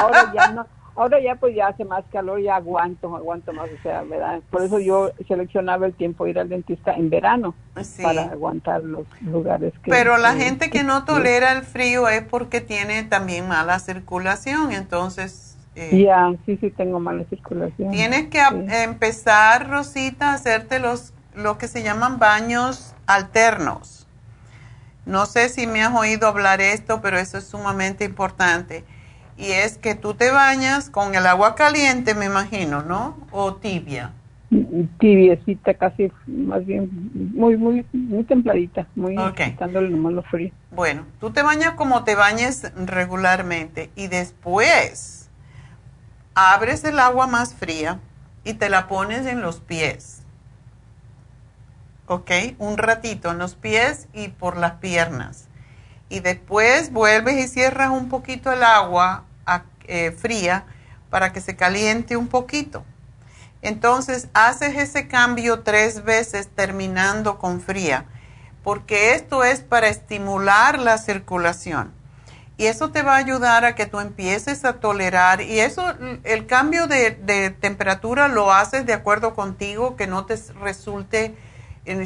ahora 0.00 0.32
ya 0.34 0.50
no, 0.52 0.66
ahora 0.96 1.20
ya 1.20 1.36
pues 1.36 1.54
ya 1.54 1.68
hace 1.68 1.84
más 1.84 2.04
calor, 2.10 2.40
ya 2.40 2.56
aguanto, 2.56 3.14
aguanto 3.14 3.52
más, 3.52 3.68
o 3.70 3.82
sea, 3.82 4.02
¿verdad? 4.02 4.40
Por 4.50 4.62
eso 4.62 4.78
yo 4.78 5.10
seleccionaba 5.28 5.86
el 5.86 5.94
tiempo 5.94 6.26
ir 6.26 6.38
al 6.38 6.48
dentista 6.48 6.94
en 6.94 7.10
verano 7.10 7.54
para 8.02 8.22
aguantar 8.24 8.82
los 8.82 9.06
lugares 9.22 9.72
que... 9.82 9.90
Pero 9.90 10.16
la 10.16 10.34
gente 10.34 10.70
que 10.70 10.82
no 10.82 11.04
tolera 11.04 11.52
el 11.52 11.62
frío 11.62 12.08
es 12.08 12.22
porque 12.22 12.60
tiene 12.60 13.04
también 13.04 13.46
mala 13.46 13.78
circulación, 13.78 14.72
entonces... 14.72 15.52
Eh, 15.74 16.04
ya, 16.04 16.32
sí, 16.46 16.56
sí, 16.56 16.70
tengo 16.70 16.98
mala 17.00 17.24
circulación. 17.24 17.90
Tienes 17.90 18.28
que 18.28 18.40
empezar, 18.82 19.68
Rosita, 19.68 20.30
a 20.30 20.34
hacerte 20.34 20.78
los 20.78 21.12
lo 21.36 21.58
que 21.58 21.68
se 21.68 21.82
llaman 21.82 22.18
baños 22.18 22.94
alternos. 23.06 24.06
No 25.04 25.26
sé 25.26 25.48
si 25.48 25.66
me 25.66 25.82
has 25.84 25.94
oído 25.94 26.26
hablar 26.26 26.60
esto, 26.60 27.00
pero 27.00 27.18
eso 27.18 27.38
es 27.38 27.44
sumamente 27.44 28.04
importante. 28.04 28.84
Y 29.36 29.52
es 29.52 29.78
que 29.78 29.94
tú 29.94 30.14
te 30.14 30.30
bañas 30.30 30.90
con 30.90 31.14
el 31.14 31.26
agua 31.26 31.54
caliente, 31.54 32.14
me 32.14 32.24
imagino, 32.24 32.82
¿no? 32.82 33.16
O 33.30 33.54
tibia. 33.54 34.12
Tibiecita, 34.98 35.74
casi, 35.74 36.10
más 36.26 36.64
bien, 36.64 36.88
muy, 37.34 37.56
muy, 37.56 37.84
muy 37.92 38.24
templadita, 38.24 38.86
muy 38.94 39.16
quitándole 39.34 39.90
nomás 39.90 40.14
lo 40.14 40.22
frío. 40.22 40.52
Bueno, 40.70 41.04
tú 41.20 41.30
te 41.30 41.42
bañas 41.42 41.74
como 41.74 42.04
te 42.04 42.14
bañes 42.14 42.72
regularmente 42.76 43.90
y 43.96 44.06
después 44.06 45.28
abres 46.34 46.84
el 46.84 46.98
agua 46.98 47.26
más 47.26 47.54
fría 47.54 47.98
y 48.44 48.54
te 48.54 48.70
la 48.70 48.86
pones 48.86 49.26
en 49.26 49.42
los 49.42 49.60
pies 49.60 50.15
¿ok? 52.06 52.30
Un 52.58 52.78
ratito 52.78 53.30
en 53.30 53.38
los 53.38 53.54
pies 53.54 54.08
y 54.12 54.28
por 54.28 54.56
las 54.56 54.72
piernas. 54.72 55.48
Y 56.08 56.20
después 56.20 56.92
vuelves 56.92 57.36
y 57.44 57.48
cierras 57.48 57.90
un 57.90 58.08
poquito 58.08 58.52
el 58.52 58.62
agua 58.62 59.24
eh, 59.88 60.12
fría 60.12 60.64
para 61.10 61.32
que 61.32 61.40
se 61.40 61.56
caliente 61.56 62.16
un 62.16 62.28
poquito. 62.28 62.84
Entonces 63.62 64.28
haces 64.34 64.76
ese 64.76 65.08
cambio 65.08 65.60
tres 65.60 66.04
veces 66.04 66.48
terminando 66.48 67.38
con 67.38 67.60
fría, 67.60 68.04
porque 68.62 69.14
esto 69.14 69.44
es 69.44 69.60
para 69.60 69.88
estimular 69.88 70.78
la 70.78 70.98
circulación. 70.98 71.92
Y 72.58 72.66
eso 72.66 72.90
te 72.90 73.02
va 73.02 73.14
a 73.14 73.18
ayudar 73.18 73.64
a 73.64 73.74
que 73.74 73.86
tú 73.86 74.00
empieces 74.00 74.64
a 74.64 74.74
tolerar. 74.74 75.42
Y 75.42 75.60
eso, 75.60 75.94
el 76.24 76.46
cambio 76.46 76.86
de, 76.86 77.10
de 77.10 77.50
temperatura 77.50 78.28
lo 78.28 78.52
haces 78.52 78.86
de 78.86 78.94
acuerdo 78.94 79.34
contigo, 79.34 79.94
que 79.96 80.06
no 80.06 80.24
te 80.24 80.36
resulte 80.60 81.34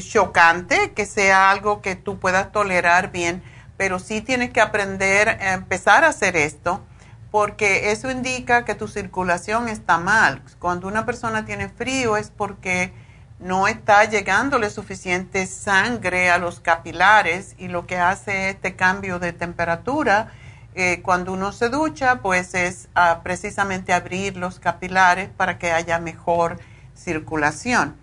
chocante, 0.00 0.92
que 0.92 1.06
sea 1.06 1.50
algo 1.50 1.80
que 1.80 1.96
tú 1.96 2.18
puedas 2.18 2.52
tolerar 2.52 3.12
bien, 3.12 3.42
pero 3.76 3.98
sí 3.98 4.20
tienes 4.20 4.50
que 4.50 4.60
aprender 4.60 5.28
a 5.28 5.54
empezar 5.54 6.04
a 6.04 6.08
hacer 6.08 6.36
esto, 6.36 6.84
porque 7.30 7.92
eso 7.92 8.10
indica 8.10 8.64
que 8.64 8.74
tu 8.74 8.88
circulación 8.88 9.68
está 9.68 9.98
mal. 9.98 10.42
Cuando 10.58 10.88
una 10.88 11.06
persona 11.06 11.44
tiene 11.44 11.68
frío 11.68 12.16
es 12.16 12.30
porque 12.30 12.92
no 13.38 13.68
está 13.68 14.04
llegándole 14.04 14.68
suficiente 14.68 15.46
sangre 15.46 16.30
a 16.30 16.38
los 16.38 16.60
capilares 16.60 17.54
y 17.58 17.68
lo 17.68 17.86
que 17.86 17.96
hace 17.96 18.50
este 18.50 18.76
cambio 18.76 19.18
de 19.18 19.32
temperatura 19.32 20.30
eh, 20.74 21.00
cuando 21.02 21.32
uno 21.32 21.50
se 21.52 21.68
ducha, 21.68 22.20
pues 22.22 22.54
es 22.54 22.88
ah, 22.94 23.20
precisamente 23.24 23.92
abrir 23.92 24.36
los 24.36 24.60
capilares 24.60 25.28
para 25.36 25.58
que 25.58 25.72
haya 25.72 25.98
mejor 25.98 26.58
circulación. 26.94 27.96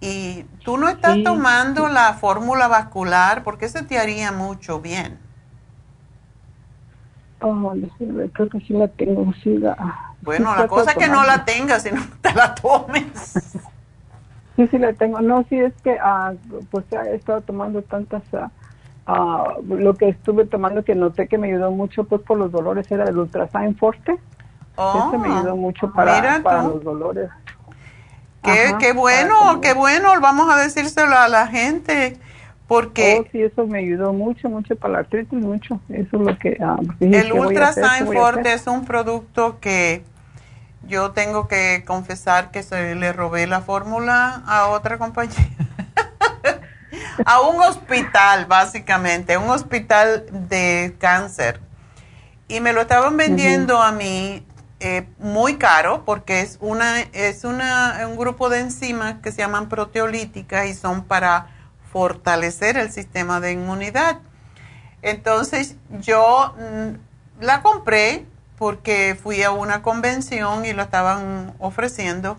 Y 0.00 0.44
tú 0.64 0.76
no 0.76 0.88
estás 0.88 1.16
tomando 1.24 1.88
la 1.88 2.14
fórmula 2.14 2.68
vascular 2.68 3.42
porque 3.42 3.68
se 3.68 3.82
te 3.82 3.98
haría 3.98 4.30
mucho 4.32 4.80
bien. 4.80 5.18
Oh, 7.40 7.72
creo 8.32 8.48
que 8.48 8.60
sí 8.60 8.72
la 8.72 8.88
tengo. 8.88 9.32
Sí 9.42 9.60
bueno, 10.22 10.56
la 10.56 10.66
cosa 10.66 10.92
es 10.92 10.96
que 10.96 11.08
no 11.08 11.24
la 11.24 11.44
tengas, 11.44 11.82
sino 11.82 12.02
te 12.20 12.34
la 12.34 12.54
tomes. 12.54 13.58
Sí, 14.56 14.66
sí 14.68 14.78
la 14.78 14.94
tengo. 14.94 15.20
No, 15.20 15.44
sí 15.50 15.60
es 15.60 15.74
que 15.84 15.98
ah, 16.00 16.32
pues 16.70 16.86
he 16.90 17.14
estado 17.14 17.42
tomando 17.42 17.82
tantas... 17.82 18.22
Ah, 18.32 18.50
ah, 19.06 19.54
lo 19.68 19.92
que 19.96 20.08
estuve 20.08 20.46
tomando 20.46 20.82
que 20.82 20.94
noté 20.94 21.28
que 21.28 21.36
me 21.36 21.48
ayudó 21.48 21.70
mucho 21.70 22.04
pues 22.04 22.22
por 22.22 22.38
los 22.38 22.50
dolores 22.50 22.90
era 22.90 23.04
el 23.04 23.18
Ultrasign 23.18 23.76
Forte. 23.76 24.18
Oh, 24.76 25.12
me 25.18 25.28
ayudó 25.28 25.56
mucho 25.56 25.92
para, 25.92 26.42
para 26.42 26.62
los 26.62 26.82
dolores. 26.82 27.28
Qué, 28.78 28.92
bueno, 28.92 29.60
qué 29.60 29.74
bueno, 29.74 30.12
vamos 30.20 30.52
a 30.52 30.56
decírselo 30.56 31.16
a 31.16 31.28
la 31.28 31.46
gente. 31.48 32.16
Porque 32.66 33.20
oh, 33.20 33.28
sí, 33.30 33.42
eso 33.42 33.66
me 33.66 33.78
ayudó 33.78 34.12
mucho, 34.12 34.48
mucho 34.48 34.74
para 34.74 34.94
la 34.94 34.98
artritis, 35.00 35.38
mucho. 35.38 35.80
Eso 35.88 36.16
es 36.16 36.22
lo 36.22 36.38
que. 36.38 36.58
Ah, 36.60 36.78
el 36.98 37.32
Ultra 37.32 37.72
Forte 38.04 38.52
es 38.52 38.66
un 38.66 38.84
producto 38.84 39.60
que 39.60 40.02
yo 40.88 41.12
tengo 41.12 41.46
que 41.46 41.84
confesar 41.86 42.50
que 42.50 42.62
se 42.62 42.94
le 42.96 43.12
robé 43.12 43.46
la 43.46 43.60
fórmula 43.60 44.42
a 44.46 44.68
otra 44.68 44.98
compañía. 44.98 45.48
a 47.24 47.40
un 47.40 47.60
hospital, 47.60 48.46
básicamente, 48.46 49.36
un 49.36 49.50
hospital 49.50 50.26
de 50.48 50.96
cáncer. 50.98 51.60
Y 52.48 52.60
me 52.60 52.72
lo 52.72 52.80
estaban 52.80 53.16
vendiendo 53.16 53.80
a 53.80 53.92
mí 53.92 54.44
eh, 54.78 55.08
muy 55.18 55.56
caro 55.56 56.04
porque 56.04 56.42
es 56.42 56.58
una 56.60 57.00
es 57.00 57.44
un 57.44 58.16
grupo 58.16 58.50
de 58.50 58.60
enzimas 58.60 59.16
que 59.22 59.32
se 59.32 59.38
llaman 59.38 59.70
proteolíticas 59.70 60.66
y 60.66 60.74
son 60.74 61.04
para 61.04 61.46
fortalecer 61.92 62.76
el 62.76 62.92
sistema 62.92 63.40
de 63.40 63.52
inmunidad. 63.52 64.20
Entonces 65.00 65.76
yo 66.00 66.54
mm, 66.58 67.42
la 67.42 67.62
compré 67.62 68.26
porque 68.58 69.18
fui 69.20 69.42
a 69.42 69.50
una 69.50 69.80
convención 69.80 70.66
y 70.66 70.74
la 70.74 70.84
estaban 70.84 71.54
ofreciendo 71.58 72.36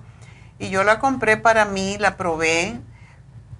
y 0.60 0.70
yo 0.70 0.84
la 0.84 1.00
compré 1.00 1.38
para 1.38 1.66
mí, 1.66 1.98
la 2.00 2.18
probé. 2.18 2.80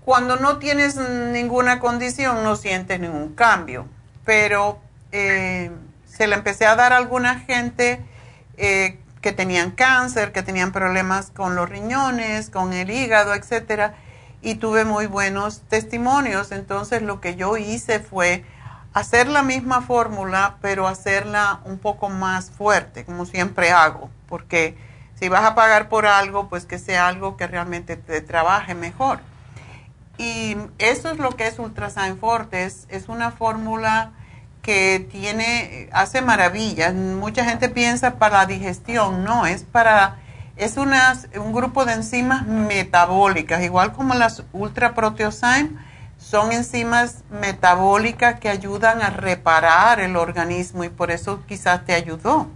Cuando 0.06 0.36
no 0.38 0.58
tienes 0.58 0.98
ninguna 0.98 1.80
condición 1.80 2.44
no 2.44 2.56
sientes 2.56 3.00
ningún 3.00 3.34
cambio, 3.34 3.88
pero 4.24 4.80
eh, 5.12 5.72
se 6.06 6.28
la 6.28 6.36
empecé 6.36 6.66
a 6.66 6.76
dar 6.76 6.94
a 6.94 6.98
alguna 6.98 7.40
gente 7.40 8.06
eh, 8.58 9.00
que 9.22 9.32
tenían 9.32 9.72
cáncer, 9.72 10.32
que 10.32 10.44
tenían 10.44 10.72
problemas 10.72 11.32
con 11.32 11.56
los 11.56 11.70
riñones, 11.70 12.50
con 12.50 12.74
el 12.74 12.90
hígado, 12.90 13.34
etcétera, 13.34 13.96
y 14.42 14.56
tuve 14.56 14.86
muy 14.86 15.08
buenos 15.08 15.62
testimonios. 15.68 16.52
Entonces 16.52 17.02
lo 17.02 17.22
que 17.22 17.36
yo 17.36 17.58
hice 17.58 18.00
fue 18.00 18.46
hacer 18.94 19.28
la 19.28 19.44
misma 19.44 19.82
fórmula, 19.82 20.58
pero 20.62 20.88
hacerla 20.88 21.60
un 21.66 21.78
poco 21.78 22.10
más 22.10 22.52
fuerte, 22.52 23.06
como 23.06 23.26
siempre 23.26 23.72
hago, 23.72 24.10
porque 24.28 24.78
si 25.20 25.30
vas 25.30 25.44
a 25.44 25.56
pagar 25.56 25.90
por 25.90 26.06
algo, 26.06 26.50
pues 26.50 26.66
que 26.66 26.80
sea 26.80 27.08
algo 27.08 27.38
que 27.38 27.48
realmente 27.48 27.96
te 27.96 28.22
trabaje 28.22 28.76
mejor. 28.76 29.20
Y 30.18 30.58
eso 30.80 31.12
es 31.12 31.20
lo 31.20 31.32
que 31.32 31.48
es 31.48 31.60
Ultrasign 31.60 32.18
Forte, 32.18 32.64
es 32.64 32.88
una 33.08 33.32
fórmula 33.32 34.14
que 34.68 35.08
tiene, 35.10 35.88
hace 35.94 36.22
maravillas. 36.22 36.94
Mucha 36.94 37.46
gente 37.46 37.70
piensa 37.70 38.20
para 38.20 38.40
la 38.40 38.46
digestión, 38.46 39.24
no, 39.24 39.46
es 39.46 39.64
para, 39.64 40.18
es 40.58 40.76
una, 40.76 41.14
un 41.42 41.54
grupo 41.54 41.86
de 41.86 41.94
enzimas 41.94 42.46
metabólicas, 42.46 43.64
igual 43.64 43.94
como 43.94 44.14
las 44.14 44.44
ultra 44.52 44.94
proteosyme, 44.94 45.70
son 46.18 46.52
enzimas 46.52 47.24
metabólicas 47.32 48.42
que 48.42 48.50
ayudan 48.50 49.02
a 49.02 49.10
reparar 49.10 50.02
el 50.02 50.18
organismo 50.18 50.84
y 50.84 50.90
por 50.90 51.12
eso 51.12 51.40
quizás 51.48 51.86
te 51.86 51.94
ayudó. 51.94 52.48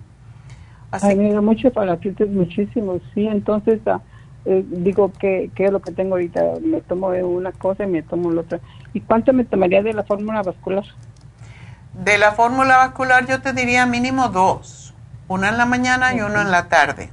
Así 0.92 1.16
me 1.16 1.40
mucho 1.40 1.72
para 1.72 1.96
la 1.96 2.00
muchísimo, 2.28 3.00
sí, 3.14 3.26
entonces 3.26 3.80
ah, 3.86 4.02
eh, 4.44 4.66
digo 4.68 5.14
que, 5.14 5.50
que 5.56 5.64
es 5.64 5.72
lo 5.72 5.82
que 5.82 5.94
tengo 5.94 6.16
ahorita, 6.16 6.56
me 6.62 6.82
tomo 6.82 7.08
una 7.08 7.54
cosa 7.54 7.86
y 7.86 7.88
me 7.88 8.02
tomo 8.02 8.32
la 8.32 8.42
otra. 8.42 8.60
¿Y 8.94 9.00
cuánto 9.00 9.32
me 9.32 9.46
tomaría 9.46 9.82
de 9.82 9.94
la 9.94 10.04
fórmula 10.04 10.42
vascular? 10.42 10.84
De 11.94 12.18
la 12.18 12.32
fórmula 12.32 12.78
vascular 12.78 13.28
yo 13.28 13.42
te 13.42 13.54
diría 13.54 13.86
mínimo 13.86 14.30
dos, 14.30 14.94
una 15.28 15.50
en 15.50 15.58
la 15.58 15.66
mañana 15.66 16.14
y 16.14 16.22
uno 16.22 16.42
en 16.42 16.52
la 16.52 16.70
tarde. 16.70 17.10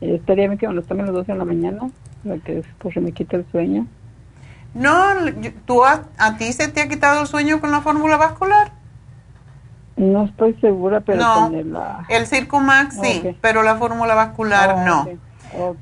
Estaría 0.00 0.48
bien 0.48 0.58
que 0.58 0.66
me 0.66 0.74
los 0.74 0.86
tomen 0.86 1.06
los 1.06 1.14
dos 1.14 1.28
en 1.28 1.38
la 1.38 1.44
mañana, 1.44 1.90
para 2.24 2.38
que 2.38 2.62
se 2.92 3.00
me 3.00 3.12
quite 3.12 3.36
el 3.36 3.46
sueño. 3.50 3.86
No, 4.74 5.14
¿tú 5.64 5.84
a, 5.84 6.02
ti 6.38 6.52
se 6.52 6.68
te 6.68 6.80
ha 6.80 6.88
quitado 6.88 7.22
el 7.22 7.26
sueño 7.26 7.60
con 7.60 7.70
la 7.70 7.80
fórmula 7.80 8.16
vascular? 8.16 8.72
No 9.96 10.24
estoy 10.24 10.54
segura, 10.60 11.00
pero 11.00 11.20
no, 11.20 11.52
el 12.08 12.26
Circumax 12.26 12.98
sí, 13.00 13.36
pero 13.42 13.62
la 13.62 13.76
fórmula 13.76 14.14
vascular 14.14 14.76
oh, 14.76 14.84
no. 14.84 15.08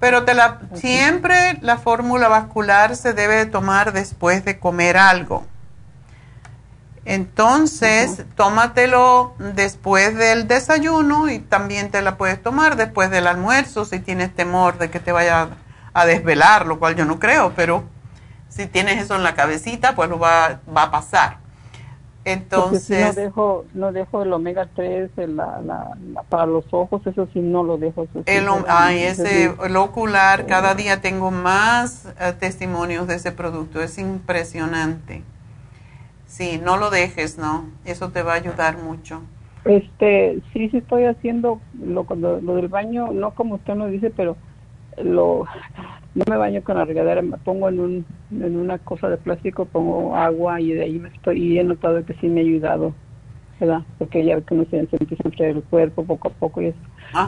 Pero 0.00 0.24
te 0.24 0.34
la, 0.34 0.60
siempre 0.72 1.58
la 1.60 1.76
fórmula 1.76 2.28
vascular 2.28 2.96
se 2.96 3.12
debe 3.12 3.46
tomar 3.46 3.92
después 3.92 4.44
de 4.44 4.58
comer 4.58 4.96
algo. 4.96 5.44
Entonces, 7.08 8.22
tómatelo 8.36 9.32
después 9.54 10.14
del 10.14 10.46
desayuno 10.46 11.30
y 11.30 11.38
también 11.38 11.90
te 11.90 12.02
la 12.02 12.18
puedes 12.18 12.42
tomar 12.42 12.76
después 12.76 13.10
del 13.10 13.26
almuerzo 13.26 13.86
si 13.86 13.98
tienes 13.98 14.34
temor 14.34 14.76
de 14.76 14.90
que 14.90 15.00
te 15.00 15.10
vaya 15.10 15.48
a 15.94 16.04
desvelar, 16.04 16.66
lo 16.66 16.78
cual 16.78 16.96
yo 16.96 17.06
no 17.06 17.18
creo, 17.18 17.54
pero 17.56 17.84
si 18.50 18.66
tienes 18.66 19.02
eso 19.02 19.16
en 19.16 19.22
la 19.22 19.34
cabecita, 19.34 19.96
pues 19.96 20.10
lo 20.10 20.18
va, 20.18 20.60
va 20.68 20.82
a 20.82 20.90
pasar. 20.90 21.38
Entonces, 22.26 23.06
no 23.06 23.22
dejo, 23.22 23.64
no 23.72 23.92
dejo 23.92 24.22
el 24.22 24.30
omega 24.34 24.68
3 24.74 25.10
para 26.28 26.44
los 26.44 26.66
ojos, 26.72 27.00
eso 27.06 27.26
sí 27.32 27.40
no 27.40 27.62
lo 27.62 27.78
dejo. 27.78 28.06
el, 28.26 28.46
ay, 28.68 29.04
ese, 29.04 29.54
el 29.64 29.76
ocular, 29.78 30.44
cada 30.44 30.74
día 30.74 31.00
tengo 31.00 31.30
más 31.30 32.04
eh, 32.20 32.34
testimonios 32.38 33.06
de 33.06 33.14
ese 33.14 33.32
producto, 33.32 33.80
es 33.82 33.96
impresionante. 33.96 35.22
Sí, 36.28 36.60
no 36.62 36.76
lo 36.76 36.90
dejes, 36.90 37.38
¿no? 37.38 37.64
Eso 37.86 38.10
te 38.10 38.22
va 38.22 38.34
a 38.34 38.36
ayudar 38.36 38.76
mucho. 38.82 39.22
Este, 39.64 40.38
sí, 40.52 40.68
sí 40.68 40.76
estoy 40.76 41.04
haciendo 41.04 41.60
lo, 41.82 42.06
lo, 42.14 42.54
del 42.54 42.68
baño, 42.68 43.12
no 43.12 43.32
como 43.32 43.56
usted 43.56 43.74
nos 43.74 43.90
dice, 43.90 44.10
pero 44.10 44.36
lo 45.02 45.46
no 46.14 46.24
me 46.28 46.36
baño 46.36 46.62
con 46.62 46.76
la 46.76 46.84
regadera, 46.84 47.22
me 47.22 47.38
pongo 47.38 47.68
en, 47.68 47.80
un, 47.80 48.06
en 48.30 48.56
una 48.56 48.78
cosa 48.78 49.08
de 49.08 49.16
plástico, 49.16 49.64
pongo 49.66 50.14
agua 50.16 50.60
y 50.60 50.72
de 50.72 50.82
ahí 50.82 50.98
me 50.98 51.08
estoy, 51.08 51.40
y 51.40 51.58
he 51.58 51.64
notado 51.64 52.04
que 52.04 52.14
sí 52.14 52.28
me 52.28 52.40
ha 52.40 52.44
ayudado, 52.44 52.92
¿verdad? 53.58 53.82
Porque 53.98 54.24
ya 54.24 54.40
que 54.40 54.54
uno 54.54 54.66
se 54.70 54.78
empieza 54.78 55.28
a 55.28 55.46
el 55.46 55.62
cuerpo 55.62 56.04
poco 56.04 56.28
a 56.28 56.32
poco 56.32 56.60
y 56.60 56.66
eso. 56.66 56.78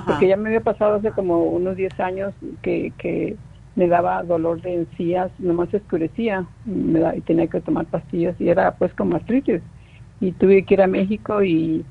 Porque 0.06 0.28
ya 0.28 0.36
me 0.36 0.48
había 0.48 0.60
pasado 0.60 0.96
hace 0.96 1.10
como 1.10 1.42
unos 1.44 1.76
10 1.76 1.98
años 2.00 2.34
que, 2.62 2.92
que 2.98 3.36
me 3.76 3.88
daba 3.88 4.22
dolor 4.22 4.60
de 4.62 4.74
encías, 4.74 5.30
nomás 5.38 5.68
se 5.70 5.78
oscurecía 5.78 6.46
me 6.64 7.00
da, 7.00 7.16
y 7.16 7.20
tenía 7.20 7.46
que 7.46 7.60
tomar 7.60 7.86
pastillas 7.86 8.38
y 8.40 8.48
era 8.48 8.72
pues 8.72 8.92
como 8.94 9.16
artritis. 9.16 9.62
Y 10.20 10.32
tuve 10.32 10.64
que 10.64 10.74
ir 10.74 10.82
a 10.82 10.86
México 10.86 11.42
y 11.42 11.84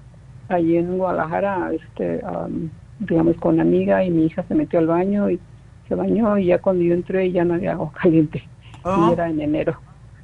allí 0.49 0.77
en 0.77 0.97
Guadalajara, 0.97 1.72
este, 1.73 2.22
digamos, 2.99 3.35
con 3.38 3.56
una 3.56 3.64
amiga 3.64 4.03
y 4.03 4.11
mi 4.11 4.26
hija 4.26 4.43
se 4.43 4.56
metió 4.56 4.80
al 4.80 4.88
baño 4.88 5.30
y 5.30 5.39
se 5.88 5.95
bañó 5.95 6.38
y 6.38 6.45
ya 6.45 6.60
cuando 6.60 6.84
yo 6.84 6.93
entré 6.93 7.31
ya 7.31 7.43
no 7.43 7.56
había 7.56 7.73
agua 7.73 7.91
caliente. 8.01 8.39
Y 8.39 8.88
oh. 8.88 9.11
era 9.11 9.30
en 9.30 9.41
enero. 9.41 9.77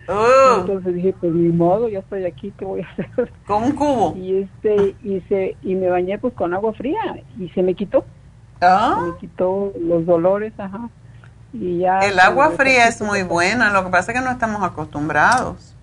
Oh. 0.07 0.60
Entonces 0.60 0.94
dije, 0.94 1.15
pues 1.19 1.34
ni 1.34 1.49
modo, 1.49 1.90
ya 1.90 1.99
estoy 1.99 2.26
aquí, 2.26 2.53
¿qué 2.57 2.64
voy 2.65 2.82
a 2.82 2.88
hacer? 2.91 3.32
Con 3.48 3.64
un 3.64 3.72
cubo. 3.72 4.15
Y 4.15 4.44
este, 4.44 4.95
y 5.03 5.19
se, 5.22 5.57
y 5.64 5.76
me 5.76 5.90
bañé 5.90 6.19
pues 6.19 6.34
con 6.34 6.53
agua 6.53 6.73
fría 6.73 7.23
y 7.40 7.49
se 7.49 7.64
me 7.64 7.73
quitó. 7.73 8.06
Ah. 8.61 8.98
Se 8.99 9.11
me 9.11 9.18
quitó 9.18 9.73
los 9.80 10.06
dolores, 10.06 10.53
ajá. 10.57 10.90
Y 11.60 11.80
ya. 11.80 11.99
El 11.99 12.19
agua 12.19 12.52
fría 12.52 12.88
es 12.88 13.02
muy 13.02 13.23
buena, 13.23 13.72
lo 13.72 13.86
que 13.86 13.90
pasa 13.90 14.11
es 14.11 14.19
que 14.19 14.23
no 14.23 14.32
estamos 14.32 14.61
acostumbrados. 14.61 15.76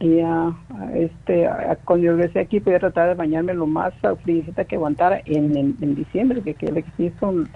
Ya, 0.00 0.52
este, 0.94 1.48
cuando 1.84 2.06
yo 2.06 2.16
regresé 2.16 2.40
aquí, 2.40 2.60
podía 2.60 2.78
tratar 2.78 3.08
de 3.08 3.14
bañarme 3.14 3.54
lo 3.54 3.66
más 3.66 3.94
frío 4.22 4.44
que 4.68 4.76
aguantara 4.76 5.20
en, 5.24 5.56
en, 5.56 5.94
diciembre, 5.94 6.42
que, 6.42 6.54
que, 6.54 6.84
sí 6.96 7.12
son 7.20 7.48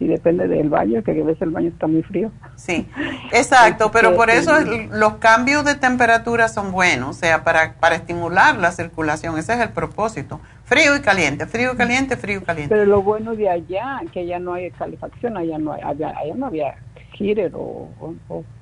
y 0.00 0.08
depende 0.08 0.48
del 0.48 0.68
baño, 0.68 1.02
que 1.04 1.12
a 1.12 1.24
veces 1.24 1.42
el 1.42 1.50
baño 1.50 1.68
está 1.68 1.86
muy 1.86 2.02
frío. 2.02 2.32
Sí, 2.56 2.86
exacto, 3.32 3.90
pero 3.92 4.16
por 4.16 4.28
eso 4.28 4.52
los 4.90 5.14
cambios 5.14 5.64
de 5.64 5.76
temperatura 5.76 6.48
son 6.48 6.72
buenos, 6.72 7.10
o 7.10 7.12
sea, 7.12 7.44
para, 7.44 7.74
para 7.74 7.94
estimular 7.94 8.56
la 8.56 8.72
circulación, 8.72 9.38
ese 9.38 9.54
es 9.54 9.60
el 9.60 9.70
propósito. 9.70 10.40
Frío 10.64 10.96
y 10.96 11.00
caliente, 11.00 11.46
frío 11.46 11.74
y 11.74 11.76
caliente, 11.76 12.16
frío 12.16 12.40
y 12.40 12.42
caliente. 12.42 12.74
Pero 12.74 12.86
lo 12.86 13.02
bueno 13.02 13.36
de 13.36 13.48
allá, 13.48 14.00
que 14.12 14.20
allá 14.20 14.38
no 14.40 14.54
hay 14.54 14.70
calefacción, 14.72 15.36
allá 15.36 15.58
no, 15.58 15.72
hay, 15.72 15.82
allá, 15.82 16.12
no 16.34 16.46
había 16.46 16.74
heater 17.14 17.52
o... 17.54 17.88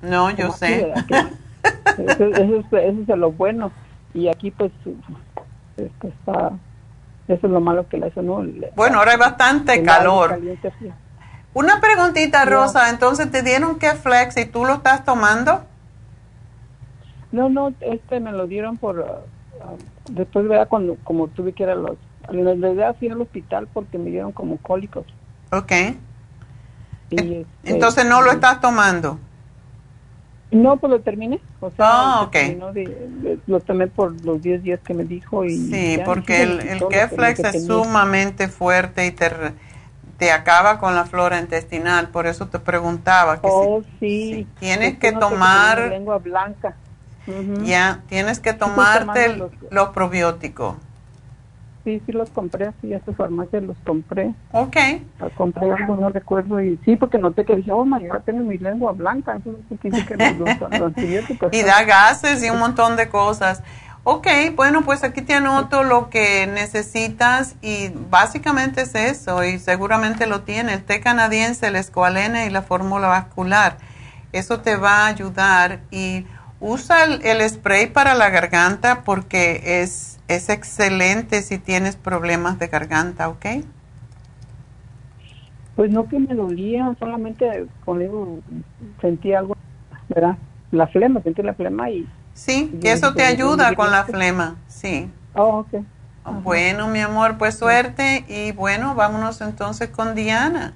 no, 0.01 0.31
yo 0.31 0.51
sé. 0.51 0.93
eso, 1.97 2.77
es, 2.77 3.07
lo 3.07 3.31
bueno. 3.31 3.71
Y 4.13 4.27
aquí 4.27 4.51
pues 4.51 4.71
está... 6.01 6.51
Eso 7.27 7.47
es 7.47 7.53
lo 7.53 7.61
malo 7.61 7.87
que 7.87 7.97
le 7.97 8.07
hace, 8.07 8.21
¿no? 8.21 8.43
Bueno, 8.75 8.99
ahora 8.99 9.13
hay 9.13 9.17
bastante 9.17 9.81
calor. 9.81 10.39
Una 11.53 11.79
preguntita, 11.79 12.45
Rosa. 12.45 12.89
Entonces, 12.89 13.31
¿te 13.31 13.43
dieron 13.43 13.79
que 13.79 13.91
flex 13.91 14.37
y 14.37 14.45
tú 14.45 14.65
lo 14.65 14.73
estás 14.75 15.05
tomando? 15.05 15.63
No, 17.31 17.49
no, 17.49 17.73
este 17.79 18.19
me 18.19 18.31
lo 18.31 18.45
dieron 18.47 18.77
por... 18.77 18.99
Uh, 18.99 20.11
después, 20.11 20.47
¿verdad? 20.47 20.67
Cuando, 20.67 20.97
como 21.03 21.27
tuve 21.29 21.53
que 21.53 21.63
ir 21.63 21.69
a 21.69 21.75
los... 21.75 21.97
En 22.29 22.61
realidad 22.61 22.95
fui 22.99 23.09
al 23.09 23.21
hospital 23.21 23.67
porque 23.73 23.97
me 23.97 24.09
dieron 24.09 24.31
como 24.31 24.57
cólicos. 24.57 25.05
Ok. 25.51 25.71
Este, 27.15 27.45
entonces, 27.63 28.05
¿no 28.05 28.21
lo 28.21 28.31
estás 28.31 28.61
tomando? 28.61 29.19
No, 30.51 30.77
pues 30.77 30.91
lo 30.91 31.01
terminé. 31.01 31.39
O 31.59 31.71
sea, 31.71 31.85
ah, 31.89 32.21
ok. 32.21 32.35
lo 33.47 33.59
tomé 33.59 33.87
por 33.87 34.23
los 34.23 34.41
10 34.41 34.63
días 34.63 34.79
que 34.85 34.93
me 34.93 35.03
dijo. 35.03 35.43
y 35.45 35.57
Sí, 35.57 35.99
porque 36.05 36.43
el, 36.43 36.59
el 36.59 36.87
Keflex 36.87 37.39
es 37.39 37.65
sumamente 37.65 38.47
fuerte 38.47 39.05
y 39.07 39.11
te 39.11 39.29
te 40.17 40.31
acaba 40.31 40.79
con 40.79 40.95
la 40.95 41.05
flora 41.05 41.39
intestinal, 41.39 42.09
por 42.09 42.27
eso 42.27 42.47
te 42.47 42.59
preguntaba 42.59 43.41
que 43.41 43.47
oh, 43.51 43.83
sí. 43.99 44.47
tienes 44.59 44.97
que 44.97 45.11
tomar 45.11 45.89
lengua 45.89 46.17
blanca. 46.17 46.75
Ya, 47.63 48.03
tienes 48.07 48.39
que 48.39 48.53
tomarte 48.53 49.37
los, 49.69 49.89
probióticos. 49.89 50.75
Sí, 51.83 52.01
sí 52.05 52.13
los 52.13 52.29
compré, 52.29 52.71
sí, 52.81 52.93
a 52.93 53.03
su 53.03 53.13
farmacia 53.13 53.59
los 53.59 53.75
compré. 53.85 54.33
Ok. 54.53 54.77
Los 55.19 55.33
compré 55.33 55.69
algo, 55.69 55.97
no 55.97 56.09
recuerdo, 56.09 56.61
y 56.61 56.79
sí, 56.85 56.95
porque 56.95 57.17
noté 57.17 57.43
que 57.43 57.57
dije, 57.57 57.73
oh, 57.73 57.83
mañana 57.83 58.21
tengo 58.21 58.43
mi 58.43 58.57
lengua 58.57 58.93
blanca, 58.93 59.37
y 61.51 61.61
da 61.61 61.83
gases 61.83 62.43
y 62.43 62.49
un 62.49 62.59
montón 62.59 62.95
de 62.95 63.09
cosas. 63.09 63.63
Ok, 64.05 64.27
bueno, 64.55 64.83
pues 64.83 65.05
aquí 65.05 65.21
te 65.21 65.33
anoto 65.33 65.83
lo 65.83 66.09
que 66.09 66.45
necesitas 66.45 67.55
y 67.61 67.89
básicamente 68.09 68.81
es 68.81 68.95
eso 68.95 69.45
y 69.45 69.59
seguramente 69.59 70.27
lo 70.27 70.41
tiene, 70.41 70.73
el 70.73 70.83
té 70.83 70.99
canadiense, 70.99 71.67
el 71.67 71.77
escualene 71.77 72.45
y 72.45 72.49
la 72.49 72.63
fórmula 72.63 73.07
vascular. 73.07 73.77
Eso 74.33 74.59
te 74.59 74.75
va 74.75 75.03
a 75.03 75.07
ayudar 75.07 75.79
y 75.89 76.25
usa 76.63 77.03
el, 77.03 77.49
spray 77.49 77.87
para 77.87 78.15
la 78.15 78.29
garganta 78.29 79.03
porque 79.03 79.81
es, 79.81 80.19
es 80.29 80.47
excelente 80.49 81.41
si 81.41 81.59
tienes 81.59 81.97
problemas 81.97 82.57
de 82.57 82.67
garganta, 82.67 83.27
¿ok? 83.27 83.45
Pues 85.75 85.91
no 85.91 86.07
que 86.07 86.19
me 86.19 86.33
dolía, 86.33 86.95
solamente 86.99 87.65
conmigo 87.83 88.39
sentí 89.01 89.33
algo, 89.33 89.57
¿verdad? 90.07 90.37
La 90.71 90.87
flema, 90.87 91.21
sentí 91.21 91.41
la 91.41 91.53
flema 91.53 91.89
y 91.89 92.07
Sí, 92.33 92.75
que 92.81 92.93
eso 92.93 93.13
te 93.13 93.23
ayuda 93.23 93.75
con 93.75 93.91
la 93.91 94.05
flema, 94.05 94.55
sí. 94.67 95.11
Oh, 95.35 95.59
ok. 95.59 95.83
Bueno, 96.41 96.87
mi 96.87 96.99
amor, 97.01 97.37
pues 97.37 97.59
suerte 97.59 98.23
y 98.29 98.53
bueno, 98.53 98.95
vámonos 98.95 99.41
entonces 99.41 99.89
con 99.89 100.15
Diana. 100.15 100.73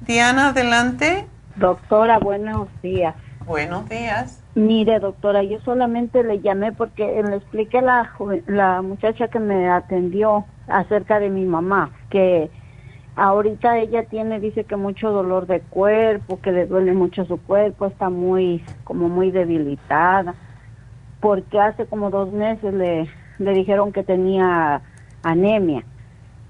Diana, 0.00 0.50
adelante. 0.50 1.26
Doctora, 1.56 2.18
buenos 2.18 2.68
días. 2.80 3.14
Buenos 3.46 3.88
días. 3.88 4.42
Mire, 4.54 5.00
doctora, 5.00 5.42
yo 5.42 5.60
solamente 5.60 6.22
le 6.22 6.40
llamé 6.40 6.72
porque 6.72 7.22
le 7.22 7.36
expliqué 7.36 7.78
a 7.78 7.82
la, 7.82 8.10
la 8.46 8.82
muchacha 8.82 9.28
que 9.28 9.38
me 9.38 9.68
atendió 9.68 10.44
acerca 10.68 11.18
de 11.18 11.30
mi 11.30 11.44
mamá, 11.44 11.90
que 12.10 12.50
ahorita 13.16 13.78
ella 13.78 14.04
tiene, 14.04 14.40
dice 14.40 14.64
que 14.64 14.76
mucho 14.76 15.10
dolor 15.10 15.46
de 15.46 15.60
cuerpo, 15.60 16.40
que 16.40 16.52
le 16.52 16.66
duele 16.66 16.92
mucho 16.92 17.24
su 17.24 17.38
cuerpo, 17.38 17.86
está 17.86 18.10
muy, 18.10 18.64
como 18.84 19.08
muy 19.08 19.30
debilitada 19.30 20.34
porque 21.20 21.60
hace 21.60 21.86
como 21.86 22.10
dos 22.10 22.32
meses 22.32 22.72
le, 22.74 23.08
le 23.38 23.52
dijeron 23.52 23.92
que 23.92 24.02
tenía 24.02 24.80
anemia, 25.22 25.84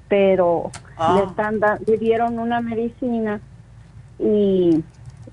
pero 0.08 0.70
ah. 0.96 1.16
le, 1.16 1.24
están 1.24 1.60
le 1.86 1.98
dieron 1.98 2.38
una 2.38 2.60
medicina 2.60 3.40
y, 4.18 4.82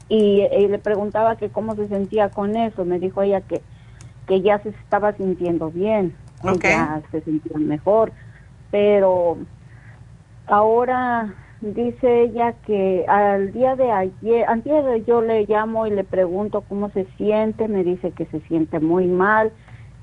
y, 0.09 0.47
le 0.67 0.79
preguntaba 0.79 1.35
que 1.35 1.49
cómo 1.49 1.75
se 1.75 1.87
sentía 1.87 2.29
con 2.29 2.55
eso. 2.55 2.85
Me 2.85 2.99
dijo 2.99 3.21
ella 3.21 3.41
que, 3.41 3.61
que 4.27 4.41
ya 4.41 4.59
se 4.59 4.69
estaba 4.69 5.13
sintiendo 5.13 5.69
bien, 5.71 6.15
que 6.61 6.69
ya 6.69 7.01
se 7.11 7.21
sentía 7.21 7.57
mejor, 7.57 8.11
pero 8.71 9.37
ahora 10.47 11.33
dice 11.61 12.21
ella 12.23 12.53
que 12.65 13.05
al 13.07 13.51
día 13.51 13.75
de 13.75 13.91
ayer, 13.91 14.45
antes 14.47 15.05
yo 15.05 15.21
le 15.21 15.45
llamo 15.45 15.87
y 15.87 15.91
le 15.91 16.03
pregunto 16.03 16.63
cómo 16.67 16.89
se 16.91 17.05
siente, 17.17 17.67
me 17.67 17.83
dice 17.83 18.11
que 18.11 18.25
se 18.27 18.39
siente 18.41 18.79
muy 18.79 19.07
mal, 19.07 19.51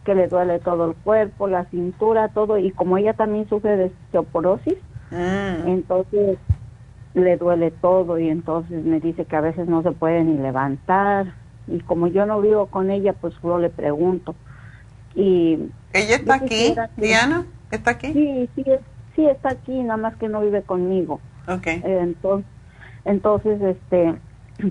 que 0.05 0.15
le 0.15 0.29
duele 0.29 0.59
todo 0.59 0.91
el 0.91 0.95
cuerpo, 0.97 1.47
la 1.47 1.65
cintura, 1.67 2.29
todo, 2.29 2.59
y 2.59 2.71
como 2.73 2.99
ella 2.99 3.15
también 3.15 3.49
sufre 3.49 3.77
de 3.77 3.85
osteoporosis, 3.87 4.77
mm. 5.11 5.69
entonces 5.69 6.39
le 7.15 7.37
duele 7.37 7.71
todo 7.71 8.19
y 8.19 8.29
entonces 8.29 8.85
me 8.85 9.01
dice 9.01 9.25
que 9.25 9.37
a 9.37 9.41
veces 9.41 9.69
no 9.69 9.83
se 9.83 9.93
puede 9.93 10.25
ni 10.25 10.37
levantar 10.37 11.33
y 11.67 11.81
como 11.81 12.09
yo 12.09 12.27
no 12.27 12.41
vivo 12.41 12.67
con 12.67 12.91
ella, 12.91 13.13
pues 13.15 13.35
solo 13.41 13.59
le 13.59 13.71
pregunto. 13.71 14.35
Y 15.15 15.71
ella 15.93 16.17
está 16.17 16.35
aquí, 16.35 16.75
Diana, 16.97 17.47
está 17.71 17.93
aquí. 17.93 18.13
Sí, 18.13 18.51
sí, 18.55 18.65
sí 19.15 19.27
está 19.27 19.51
aquí, 19.51 19.83
nada 19.83 19.97
más 19.97 20.17
que 20.17 20.29
no 20.29 20.41
vive 20.41 20.63
conmigo. 20.63 21.21
Okay. 21.47 21.83
entonces, 21.85 22.47
entonces, 23.05 23.61
este, 23.63 24.15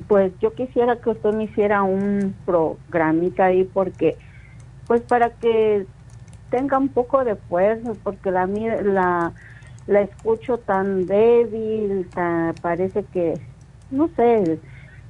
pues 0.07 0.33
yo 0.39 0.53
quisiera 0.53 0.95
que 0.97 1.11
usted 1.11 1.33
me 1.33 1.45
hiciera 1.45 1.83
un 1.83 2.35
programita 2.45 3.45
ahí 3.45 3.63
porque, 3.63 4.17
pues 4.87 5.01
para 5.01 5.29
que 5.29 5.85
tenga 6.49 6.77
un 6.77 6.89
poco 6.89 7.23
de 7.23 7.35
fuerza, 7.35 7.93
porque 8.03 8.31
la 8.31 8.45
la 8.45 9.33
la 9.87 10.01
escucho 10.01 10.57
tan 10.57 11.05
débil, 11.05 12.07
parece 12.61 13.03
que, 13.05 13.39
no 13.91 14.09
sé, 14.15 14.59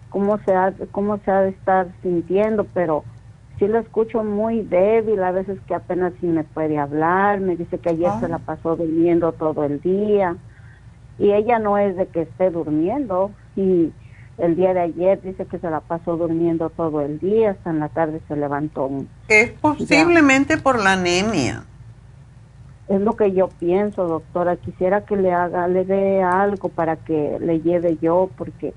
cómo 0.09 0.39
se 0.45 0.53
ha, 0.53 0.73
cómo 0.91 1.17
se 1.19 1.31
ha 1.31 1.41
de 1.41 1.49
estar 1.49 1.87
sintiendo, 2.01 2.65
pero 2.73 3.03
sí 3.59 3.67
la 3.67 3.79
escucho 3.79 4.23
muy 4.23 4.61
débil, 4.61 5.23
a 5.23 5.31
veces 5.31 5.59
que 5.67 5.75
apenas 5.75 6.13
si 6.19 6.27
me 6.27 6.43
puede 6.43 6.77
hablar, 6.77 7.39
me 7.39 7.55
dice 7.55 7.77
que 7.77 7.89
ayer 7.89 8.11
se 8.19 8.27
la 8.27 8.37
ah. 8.37 8.41
pasó 8.45 8.75
durmiendo 8.75 9.31
todo 9.33 9.63
el 9.63 9.79
día 9.81 10.35
y 11.19 11.31
ella 11.31 11.59
no 11.59 11.77
es 11.77 11.95
de 11.95 12.07
que 12.07 12.21
esté 12.21 12.49
durmiendo 12.49 13.31
y 13.55 13.91
el 14.37 14.55
día 14.55 14.73
de 14.73 14.81
ayer 14.81 15.21
dice 15.21 15.45
que 15.45 15.59
se 15.59 15.69
la 15.69 15.79
pasó 15.79 16.17
durmiendo 16.17 16.69
todo 16.71 17.01
el 17.01 17.19
día, 17.19 17.51
hasta 17.51 17.69
en 17.69 17.79
la 17.79 17.89
tarde 17.89 18.19
se 18.27 18.35
levantó. 18.35 18.89
Es 19.27 19.51
posiblemente 19.51 20.57
por 20.57 20.81
la 20.81 20.93
anemia. 20.93 21.65
Es 22.87 22.99
lo 22.99 23.15
que 23.15 23.31
yo 23.31 23.47
pienso, 23.47 24.07
doctora. 24.07 24.57
Quisiera 24.57 25.05
que 25.05 25.15
le 25.15 25.33
haga, 25.33 25.67
le 25.67 25.85
dé 25.85 26.21
algo 26.21 26.69
para 26.69 26.97
que 26.97 27.37
le 27.39 27.61
lleve 27.61 27.97
yo, 28.01 28.29
porque 28.37 28.73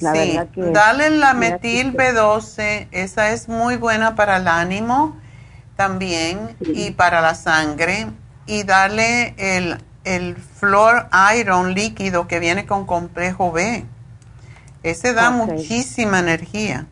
la 0.00 0.12
verdad 0.12 0.48
que. 0.48 0.62
Dale 0.70 1.10
la 1.10 1.34
metil 1.34 1.94
B12, 1.94 2.88
esa 2.92 3.30
es 3.30 3.48
muy 3.48 3.76
buena 3.76 4.14
para 4.14 4.36
el 4.36 4.48
ánimo 4.48 5.16
también 5.76 6.56
y 6.60 6.92
para 6.92 7.20
la 7.20 7.34
sangre. 7.34 8.06
Y 8.46 8.64
dale 8.64 9.34
el, 9.38 9.78
el 10.04 10.36
Flor 10.36 11.08
Iron 11.38 11.74
líquido 11.74 12.26
que 12.26 12.38
viene 12.38 12.66
con 12.66 12.86
complejo 12.86 13.52
B. 13.52 13.84
Ese 14.82 15.12
da 15.12 15.30
muchísima 15.30 16.20
energía. 16.20 16.86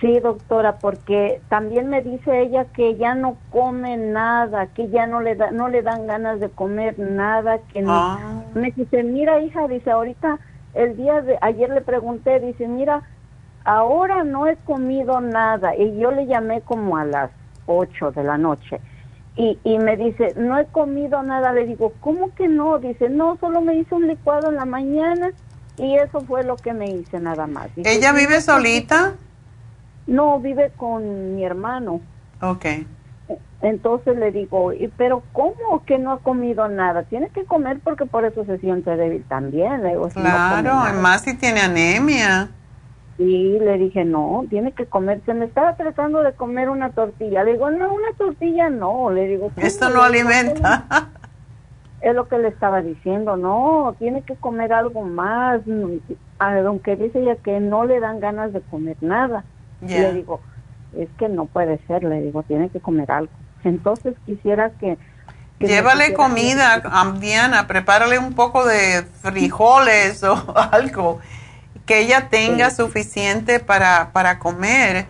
Sí, 0.00 0.20
doctora, 0.20 0.76
porque 0.76 1.40
también 1.48 1.88
me 1.88 2.02
dice 2.02 2.42
ella 2.42 2.66
que 2.66 2.96
ya 2.96 3.14
no 3.14 3.36
come 3.50 3.96
nada, 3.96 4.66
que 4.66 4.90
ya 4.90 5.06
no 5.06 5.20
le 5.20 5.36
da, 5.36 5.50
no 5.50 5.68
le 5.68 5.80
dan 5.82 6.06
ganas 6.06 6.38
de 6.38 6.50
comer 6.50 6.98
nada, 6.98 7.58
que 7.72 7.80
no. 7.80 7.92
Ah. 7.92 8.42
Me 8.54 8.72
dice, 8.72 9.02
mira 9.02 9.40
hija, 9.40 9.66
dice, 9.68 9.90
ahorita 9.90 10.38
el 10.74 10.96
día 10.96 11.22
de 11.22 11.38
ayer 11.40 11.70
le 11.70 11.80
pregunté, 11.80 12.40
dice, 12.40 12.68
mira, 12.68 13.02
ahora 13.64 14.22
no 14.22 14.46
he 14.46 14.56
comido 14.56 15.20
nada 15.22 15.74
y 15.74 15.98
yo 15.98 16.10
le 16.10 16.26
llamé 16.26 16.60
como 16.60 16.98
a 16.98 17.04
las 17.06 17.30
8 17.64 18.12
de 18.12 18.22
la 18.22 18.36
noche 18.36 18.80
y, 19.36 19.58
y 19.64 19.78
me 19.78 19.96
dice, 19.96 20.34
no 20.36 20.58
he 20.58 20.66
comido 20.66 21.22
nada, 21.22 21.52
le 21.52 21.66
digo, 21.66 21.92
¿cómo 22.00 22.34
que 22.34 22.48
no? 22.48 22.78
Dice, 22.78 23.08
no, 23.08 23.36
solo 23.38 23.60
me 23.60 23.76
hice 23.76 23.94
un 23.94 24.08
licuado 24.08 24.50
en 24.50 24.56
la 24.56 24.64
mañana 24.64 25.30
y 25.76 25.94
eso 25.96 26.22
fue 26.22 26.42
lo 26.42 26.56
que 26.56 26.72
me 26.72 26.86
hice 26.86 27.20
nada 27.20 27.46
más. 27.46 27.68
¿Ella 27.76 28.12
vive 28.12 28.40
solita? 28.40 29.14
No, 30.06 30.40
vive 30.40 30.72
con 30.76 31.34
mi 31.34 31.44
hermano. 31.44 32.00
Ok. 32.40 32.66
Entonces 33.62 34.16
le 34.16 34.30
digo, 34.30 34.72
pero 34.96 35.22
¿cómo 35.32 35.84
que 35.84 35.98
no 35.98 36.12
ha 36.12 36.18
comido 36.18 36.68
nada? 36.68 37.04
Tiene 37.04 37.30
que 37.30 37.44
comer 37.44 37.80
porque 37.82 38.06
por 38.06 38.24
eso 38.24 38.44
se 38.44 38.58
siente 38.58 38.96
débil 38.96 39.24
también. 39.28 39.82
Le 39.82 39.90
digo, 39.90 40.08
claro, 40.08 40.74
más 41.00 41.22
si 41.22 41.36
tiene 41.36 41.60
anemia. 41.60 42.50
Y 43.18 43.58
le 43.58 43.78
dije, 43.78 44.04
no, 44.04 44.44
tiene 44.50 44.72
que 44.72 44.84
comer. 44.86 45.22
Se 45.24 45.32
me 45.32 45.46
estaba 45.46 45.74
tratando 45.74 46.22
de 46.22 46.34
comer 46.34 46.68
una 46.68 46.90
tortilla. 46.90 47.44
Le 47.44 47.52
digo, 47.52 47.70
no, 47.70 47.94
una 47.94 48.12
tortilla 48.18 48.68
no. 48.68 49.10
Le 49.10 49.26
digo, 49.26 49.50
esto 49.56 49.88
no 49.88 50.02
alimenta. 50.02 50.84
es 52.00 52.14
lo 52.14 52.28
que 52.28 52.38
le 52.38 52.48
estaba 52.48 52.82
diciendo, 52.82 53.36
no, 53.36 53.96
tiene 53.98 54.22
que 54.22 54.36
comer 54.36 54.72
algo 54.72 55.02
más, 55.02 55.60
aunque 56.38 56.94
dice 56.96 57.20
ella 57.20 57.36
que 57.36 57.58
no 57.58 57.84
le 57.84 58.00
dan 58.00 58.20
ganas 58.20 58.52
de 58.52 58.60
comer 58.60 58.96
nada. 59.00 59.44
Le 59.80 60.12
digo, 60.14 60.40
es 60.96 61.08
que 61.18 61.28
no 61.28 61.46
puede 61.46 61.78
ser, 61.86 62.04
le 62.04 62.20
digo, 62.20 62.42
tiene 62.42 62.68
que 62.70 62.80
comer 62.80 63.10
algo. 63.10 63.32
Entonces 63.64 64.14
quisiera 64.24 64.70
que... 64.70 64.98
Llévale 65.58 66.12
comida, 66.12 66.82
Diana, 67.18 67.66
prepárale 67.66 68.18
un 68.18 68.34
poco 68.34 68.66
de 68.66 69.04
frijoles 69.22 70.22
o 70.22 70.54
algo, 70.72 71.20
que 71.86 72.00
ella 72.00 72.28
tenga 72.28 72.70
suficiente 72.70 73.58
para, 73.58 74.12
para 74.12 74.38
comer. 74.38 75.06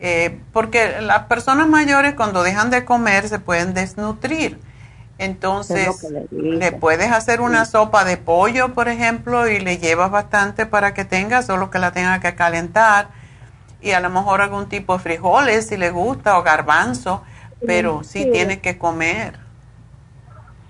Eh, 0.00 0.40
porque 0.52 1.00
las 1.00 1.26
personas 1.26 1.68
mayores 1.68 2.14
cuando 2.14 2.42
dejan 2.42 2.70
de 2.70 2.84
comer 2.84 3.28
se 3.28 3.38
pueden 3.38 3.72
desnutrir. 3.72 4.58
Entonces, 5.18 5.88
le, 6.30 6.72
puedes 6.72 7.12
hacer 7.12 7.40
una 7.40 7.64
sopa 7.64 8.04
de 8.04 8.16
pollo, 8.16 8.74
por 8.74 8.88
ejemplo, 8.88 9.48
y 9.48 9.60
le 9.60 9.78
llevas 9.78 10.10
bastante 10.10 10.66
para 10.66 10.92
que 10.92 11.04
tenga, 11.04 11.42
solo 11.42 11.70
que 11.70 11.78
la 11.78 11.92
tenga 11.92 12.18
que 12.18 12.34
calentar. 12.34 13.08
Y 13.84 13.92
a 13.92 14.00
lo 14.00 14.08
mejor 14.08 14.40
algún 14.40 14.68
tipo 14.68 14.94
de 14.94 14.98
frijoles 14.98 15.68
si 15.68 15.76
le 15.76 15.90
gusta 15.90 16.38
o 16.38 16.42
garbanzo, 16.42 17.22
pero 17.66 18.02
sí, 18.02 18.24
tiene 18.32 18.60
que 18.60 18.78
comer. 18.78 19.38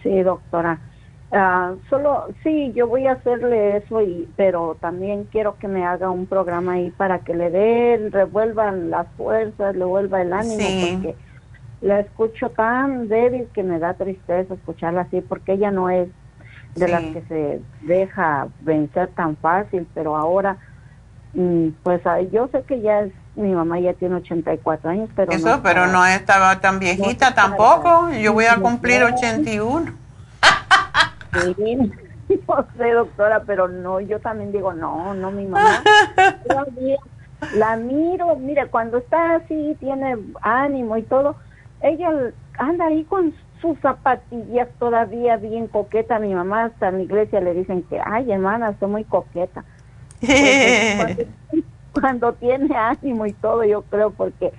Sí, 0.02 0.22
doctora. 0.22 0.80
Ah, 1.30 1.74
solo, 1.88 2.26
sí, 2.42 2.72
yo 2.74 2.86
voy 2.86 3.06
a 3.06 3.12
hacerle 3.12 3.78
eso, 3.78 4.02
y, 4.02 4.28
pero 4.36 4.76
también 4.80 5.24
quiero 5.24 5.56
que 5.58 5.68
me 5.68 5.84
haga 5.84 6.10
un 6.10 6.26
programa 6.26 6.72
ahí 6.74 6.90
para 6.90 7.20
que 7.20 7.34
le 7.34 7.50
den, 7.50 8.12
revuelvan 8.12 8.90
las 8.90 9.06
fuerzas, 9.16 9.74
le 9.74 9.84
vuelva 9.84 10.20
el 10.22 10.32
ánimo, 10.32 10.76
porque 10.78 11.16
la 11.80 12.00
escucho 12.00 12.50
tan 12.50 13.08
débil 13.08 13.48
que 13.54 13.62
me 13.62 13.78
da 13.78 13.94
tristeza 13.94 14.54
escucharla 14.54 15.02
así 15.02 15.20
porque 15.20 15.52
ella 15.52 15.70
no 15.70 15.90
es 15.90 16.08
de 16.76 16.88
las 16.88 17.02
que 17.12 17.22
se 17.22 17.60
deja 17.86 18.48
vencer 18.60 19.08
tan 19.14 19.36
fácil, 19.36 19.88
pero 19.94 20.16
ahora 20.16 20.58
pues 21.82 22.02
yo 22.31 22.48
sé 22.48 22.62
que 22.62 22.81
ya 22.81 23.01
es 23.01 23.12
mi 23.36 23.52
mamá 23.52 23.81
ya 23.81 23.94
tiene 23.94 24.16
84 24.16 24.90
años, 24.90 25.11
pero 25.16 25.32
Eso, 25.32 25.56
no 25.56 25.62
pero 25.62 25.86
no 25.86 26.06
estaba 26.06 26.61
tan 26.61 26.78
viejita 26.78 27.35
tampoco. 27.35 28.11
Yo 28.11 28.32
voy 28.32 28.44
a 28.44 28.56
cumplir 28.56 29.02
81. 29.02 29.93
Sí, 31.32 31.77
no 32.48 32.66
sé, 32.77 32.90
doctora, 32.93 33.43
pero 33.44 33.69
no, 33.69 34.01
yo 34.01 34.20
también 34.20 34.52
digo, 34.52 34.73
no, 34.73 35.15
no, 35.15 35.31
mi 35.31 35.47
mamá. 35.47 35.82
la 37.55 37.77
miro, 37.77 38.36
mire, 38.36 38.69
cuando 38.69 38.98
está 38.98 39.36
así, 39.36 39.77
tiene 39.81 40.16
ánimo 40.43 40.97
y 40.97 41.02
todo, 41.02 41.36
ella 41.82 42.09
anda 42.59 42.86
ahí 42.86 43.05
con 43.05 43.35
sus 43.61 43.78
zapatillas 43.81 44.69
todavía 44.78 45.36
bien 45.36 45.66
coqueta. 45.66 46.19
Mi 46.19 46.35
mamá 46.35 46.66
hasta 46.66 46.89
en 46.89 46.98
la 46.98 47.02
iglesia 47.02 47.40
le 47.40 47.55
dicen 47.55 47.82
que, 47.82 48.01
ay, 48.05 48.31
hermana, 48.31 48.74
soy 48.78 48.89
muy 48.89 49.05
coqueta. 49.05 49.65
Pues, 50.26 51.28
cuando, 51.92 52.32
tiene 52.34 52.76
ánimo 52.76 53.26
y 53.26 53.32
todo, 53.32 53.64
yo 53.64 53.82
creo, 53.82 54.10
porque 54.10 54.52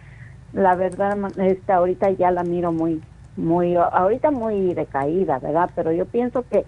la 0.54 0.76
verdad, 0.76 1.18
este, 1.38 1.74
ahorita 1.74 2.12
ya 2.12 2.32
la 2.32 2.44
miro 2.44 2.72
muy, 2.72 3.02
muy, 3.36 3.76
ahorita 3.76 4.32
muy 4.32 4.74
decaída, 4.74 5.40
¿verdad? 5.40 5.70
Pero 5.76 5.92
yo 5.92 6.06
pienso 6.06 6.46
que 6.50 6.66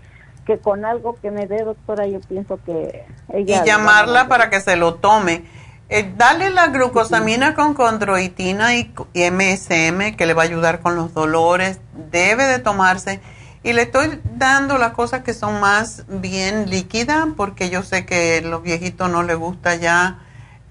que 0.48 0.58
con 0.60 0.86
algo 0.86 1.18
que 1.22 1.30
me 1.30 1.46
dé, 1.46 1.64
doctora, 1.66 2.08
yo 2.08 2.22
pienso 2.22 2.58
que 2.66 3.06
ella... 3.34 3.64
Y 3.64 3.68
llamarla 3.68 4.30
para 4.30 4.50
que 4.50 4.62
se 4.62 4.78
lo 4.78 4.96
tome. 4.96 5.44
Eh, 5.90 6.14
dale 6.16 6.50
la 6.50 6.68
glucosamina 6.68 7.54
con 7.54 7.74
condroitina 7.74 8.74
y, 8.76 8.94
MSM 9.14 10.16
que 10.16 10.26
le 10.26 10.34
va 10.34 10.44
a 10.44 10.46
ayudar 10.46 10.80
con 10.80 10.96
los 10.96 11.14
dolores. 11.14 11.82
Debe 12.12 12.46
de 12.46 12.60
tomarse. 12.60 13.20
Y 13.68 13.74
le 13.74 13.84
estoy 13.84 14.22
dando 14.24 14.78
las 14.78 14.94
cosas 14.94 15.24
que 15.24 15.34
son 15.34 15.60
más 15.60 16.06
bien 16.08 16.70
líquidas 16.70 17.28
porque 17.36 17.70
yo 17.70 17.84
sé 17.84 18.06
que 18.06 18.38
a 18.38 18.48
los 18.48 18.64
viejitos 18.64 19.10
no 19.10 19.24
les 19.24 19.36
gusta 19.36 19.76
ya 19.76 20.20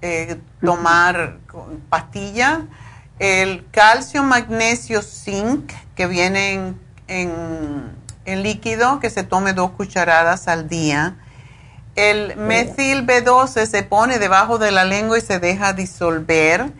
eh, 0.01 0.39
tomar 0.59 1.37
pastillas. 1.89 2.59
El 3.19 3.65
calcio, 3.69 4.23
magnesio, 4.23 5.01
zinc 5.01 5.71
que 5.95 6.07
viene 6.07 6.73
en, 7.07 7.91
en 8.25 8.43
líquido 8.43 8.99
que 8.99 9.09
se 9.09 9.23
tome 9.23 9.53
dos 9.53 9.71
cucharadas 9.71 10.47
al 10.47 10.67
día 10.67 11.17
el 11.97 12.35
metil 12.37 13.07
B12 13.07 13.65
se 13.65 13.81
pone 13.81 14.19
debajo 14.19 14.59
de 14.59 14.69
la 14.69 14.85
lengua 14.85 15.17
y 15.17 15.21
se 15.21 15.39
deja 15.39 15.73
disolver. 15.73 16.71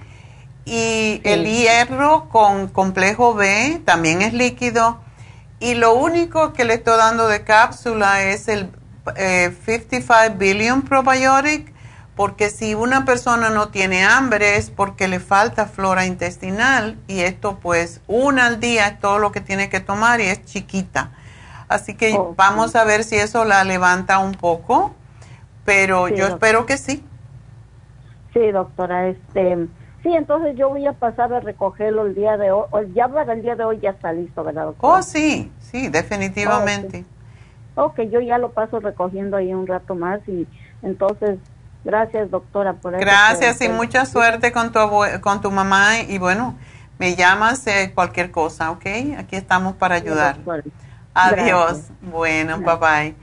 Y 0.64 1.22
el 1.24 1.46
hierro 1.46 2.30
con 2.30 2.68
complejo 2.68 3.34
B 3.34 3.82
también 3.84 4.22
es 4.22 4.34
líquido. 4.34 5.00
Y 5.60 5.76
lo 5.76 5.96
único 5.96 6.54
que 6.54 6.66
le 6.66 6.76
estoy 6.76 6.98
dando 6.98 7.28
de 7.28 7.44
cápsula 7.44 8.24
es 8.24 8.48
el 8.48 8.70
55 9.16 10.14
eh, 10.14 10.30
Billion 10.38 10.82
Probiotic, 10.84 11.74
porque 12.16 12.50
si 12.50 12.76
una 12.76 13.06
persona 13.06 13.50
no 13.50 13.70
tiene 13.70 14.04
hambre 14.04 14.58
es 14.58 14.70
porque 14.70 15.08
le 15.08 15.20
falta 15.20 15.66
flora 15.66 16.06
intestinal 16.06 16.98
y 17.08 17.22
esto 17.22 17.60
pues 17.60 18.02
una 18.08 18.48
al 18.48 18.60
día 18.60 18.88
es 18.88 19.00
todo 19.00 19.20
lo 19.20 19.32
que 19.32 19.42
tiene 19.42 19.70
que 19.70 19.80
tomar 19.80 20.20
y 20.20 20.24
es 20.26 20.44
chiquita. 20.46 21.12
Así 21.68 21.96
que 21.96 22.18
vamos 22.36 22.76
a 22.76 22.84
ver 22.86 23.04
si 23.04 23.16
eso 23.18 23.46
la 23.46 23.64
levanta 23.64 24.20
un 24.20 24.34
poco 24.34 24.96
pero 25.68 26.08
yo 26.08 26.28
espero 26.28 26.66
que 26.66 26.78
sí. 26.78 27.04
Sí, 28.34 28.52
doctora, 28.52 29.10
este, 29.10 29.68
sí, 30.08 30.16
entonces 30.16 30.56
yo 30.56 30.70
voy 30.70 30.86
a 30.88 30.94
pasar 30.94 31.34
a 31.34 31.42
recogerlo 31.42 32.06
el 32.06 32.16
día 32.16 32.38
de 32.38 32.52
hoy, 32.52 32.68
ya 32.94 33.10
para 33.10 33.34
el 33.34 33.42
día 33.42 33.56
de 33.56 33.66
hoy 33.66 33.80
ya 33.82 33.90
está 33.90 34.14
listo, 34.14 34.44
¿verdad, 34.44 34.66
doctora? 34.66 35.00
Oh, 35.00 35.02
sí, 35.02 35.52
sí, 35.60 35.90
definitivamente. 35.90 37.04
ok, 37.76 38.02
yo 38.10 38.22
ya 38.22 38.38
lo 38.38 38.52
paso 38.52 38.80
recogiendo 38.80 39.36
ahí 39.36 39.54
un 39.54 39.68
rato 39.68 39.96
más 39.96 40.22
y 40.28 40.48
entonces, 40.82 41.40
gracias, 41.84 42.32
doctora, 42.32 42.74
por 42.74 42.94
eso. 42.94 43.02
Gracias 43.02 43.60
y 43.62 43.70
mucha 43.70 44.06
suerte 44.06 44.54
con 44.54 44.72
tu, 44.72 44.80
con 45.22 45.42
tu 45.42 45.52
mamá 45.52 46.00
y 46.00 46.18
bueno, 46.20 46.56
me 47.00 47.16
llamas 47.16 47.68
eh, 47.68 47.92
cualquier 47.94 48.32
cosa, 48.32 48.72
¿ok? 48.72 48.86
Aquí 49.18 49.36
estamos 49.36 49.76
para 49.76 49.96
ayudar. 49.96 50.38
Adiós. 51.14 51.90
Bueno, 52.02 52.60
bye 52.60 52.76
bye. 52.76 53.16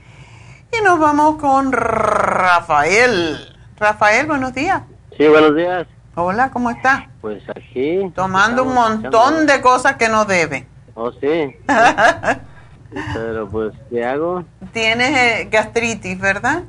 Y 0.77 0.83
nos 0.83 0.99
vamos 0.99 1.37
con 1.37 1.71
Rafael. 1.71 3.37
Rafael, 3.77 4.27
buenos 4.27 4.53
días. 4.53 4.83
Sí, 5.17 5.27
buenos 5.27 5.55
días. 5.55 5.94
Hola, 6.17 6.49
¿cómo 6.49 6.69
está? 6.69 7.09
Pues 7.19 7.43
aquí. 7.49 8.09
Tomando 8.15 8.63
un 8.63 8.73
montón 8.73 9.45
de 9.45 9.59
cosas 9.59 9.97
que 9.97 10.07
no 10.07 10.23
debe. 10.23 10.65
Oh, 10.93 11.11
sí. 11.11 11.53
Pero 13.13 13.49
pues, 13.49 13.73
¿qué 13.89 14.05
hago? 14.05 14.45
Tienes 14.71 15.09
eh, 15.09 15.49
gastritis, 15.51 16.17
¿verdad? 16.17 16.63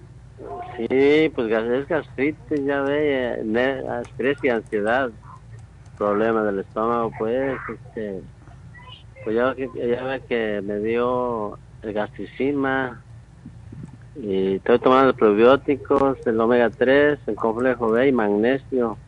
Sí, 0.76 1.30
pues 1.32 1.52
es 1.52 1.86
gastritis, 1.86 2.64
ya 2.64 2.80
ve, 2.80 3.40
estrés 4.02 4.36
y 4.42 4.48
ansiedad. 4.48 5.10
Problema 5.96 6.42
del 6.42 6.58
estómago, 6.58 7.12
pues, 7.16 7.56
este, 7.68 8.20
pues 9.22 9.36
ya, 9.36 9.54
ya 9.56 10.02
ve 10.02 10.22
que 10.28 10.60
me 10.62 10.80
dio 10.80 11.56
el 11.82 11.92
gastricima 11.92 13.00
y 14.16 14.56
estoy 14.56 14.80
tomando 14.80 15.14
probióticos, 15.14 16.18
el 16.26 16.40
omega 16.40 16.68
3, 16.68 17.20
el 17.28 17.36
complejo 17.36 17.90
B 17.90 18.08
y 18.08 18.12
magnesio. 18.12 18.98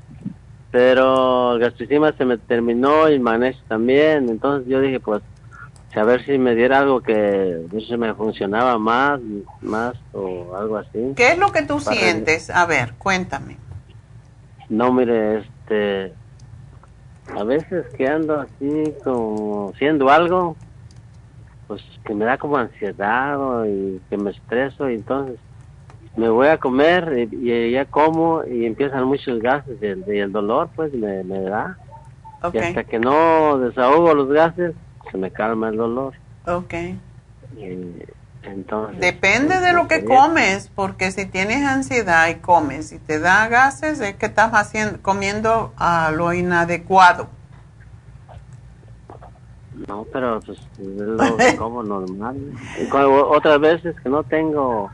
Pero 0.70 1.55
el 1.55 1.61
gastricima 1.61 2.12
se 2.12 2.24
me 2.24 2.36
terminó 2.36 3.09
y 3.09 3.15
el 3.15 3.20
magnesio 3.20 3.62
también, 3.69 4.28
entonces 4.28 4.69
yo 4.69 4.81
dije, 4.81 5.01
pues 5.01 5.23
a 5.99 6.05
ver 6.05 6.24
si 6.24 6.39
me 6.39 6.55
diera 6.55 6.78
algo 6.78 7.01
que 7.01 7.66
no 7.73 7.81
sé, 7.81 7.97
me 7.97 8.15
funcionaba 8.15 8.78
más, 8.78 9.20
más 9.61 9.97
o 10.12 10.55
algo 10.57 10.77
así. 10.77 11.12
¿Qué 11.16 11.32
es 11.32 11.39
lo 11.39 11.51
que 11.51 11.62
tú 11.62 11.81
sientes? 11.81 12.51
A 12.51 12.66
ver, 12.66 12.95
cuéntame. 12.99 13.57
No, 14.69 14.93
mire, 14.93 15.40
este, 15.40 16.15
a 17.36 17.43
veces 17.43 17.86
que 17.97 18.07
ando 18.07 18.40
así 18.40 18.95
como 19.03 19.73
siendo 19.78 20.09
algo, 20.09 20.57
pues 21.66 21.82
que 22.05 22.15
me 22.15 22.24
da 22.24 22.39
como 22.39 22.59
ansiedad 22.59 23.65
y 23.65 24.01
que 24.09 24.16
me 24.16 24.31
estreso 24.31 24.89
y 24.89 24.95
entonces 24.95 25.39
me 26.19 26.28
voy 26.28 26.49
a 26.49 26.59
comer 26.59 27.28
y, 27.31 27.70
ya 27.70 27.85
como 27.85 28.45
y 28.45 28.66
empiezan 28.66 29.05
muchos 29.05 29.40
gases 29.40 29.78
y 29.81 29.86
el, 29.86 30.32
dolor 30.32 30.69
pues 30.74 30.93
me, 30.93 31.23
da. 31.23 31.78
Y 32.53 32.59
hasta 32.59 32.85
que 32.85 32.99
no 32.99 33.59
desahogo 33.59 34.15
los 34.15 34.28
gases, 34.28 34.74
se 35.11 35.16
me 35.16 35.31
calma 35.31 35.69
el 35.69 35.77
dolor. 35.77 36.15
Ok. 36.47 36.74
entonces, 38.43 39.01
Depende 39.01 39.55
pues, 39.55 39.62
de 39.62 39.73
lo 39.73 39.86
que 39.86 40.05
comes, 40.05 40.70
porque 40.74 41.12
si 41.12 41.24
tienes 41.27 41.65
ansiedad 41.65 42.28
y 42.28 42.35
comes 42.36 42.93
y 42.93 42.99
te 42.99 43.20
da 43.20 43.47
gases, 43.49 44.01
es 44.01 44.16
que 44.16 44.27
estás 44.27 44.51
haciendo, 44.55 45.01
comiendo 45.01 45.73
a 45.77 46.11
lo 46.11 46.32
inadecuado. 46.32 47.28
No, 49.86 50.05
pero 50.12 50.40
pues 50.40 50.59
es 50.59 50.78
lo 50.78 51.36
que 51.36 51.57
como 51.57 51.85
normal. 51.85 52.36
otras 52.93 53.61
veces 53.61 53.95
que 54.01 54.09
no 54.09 54.24
tengo 54.24 54.90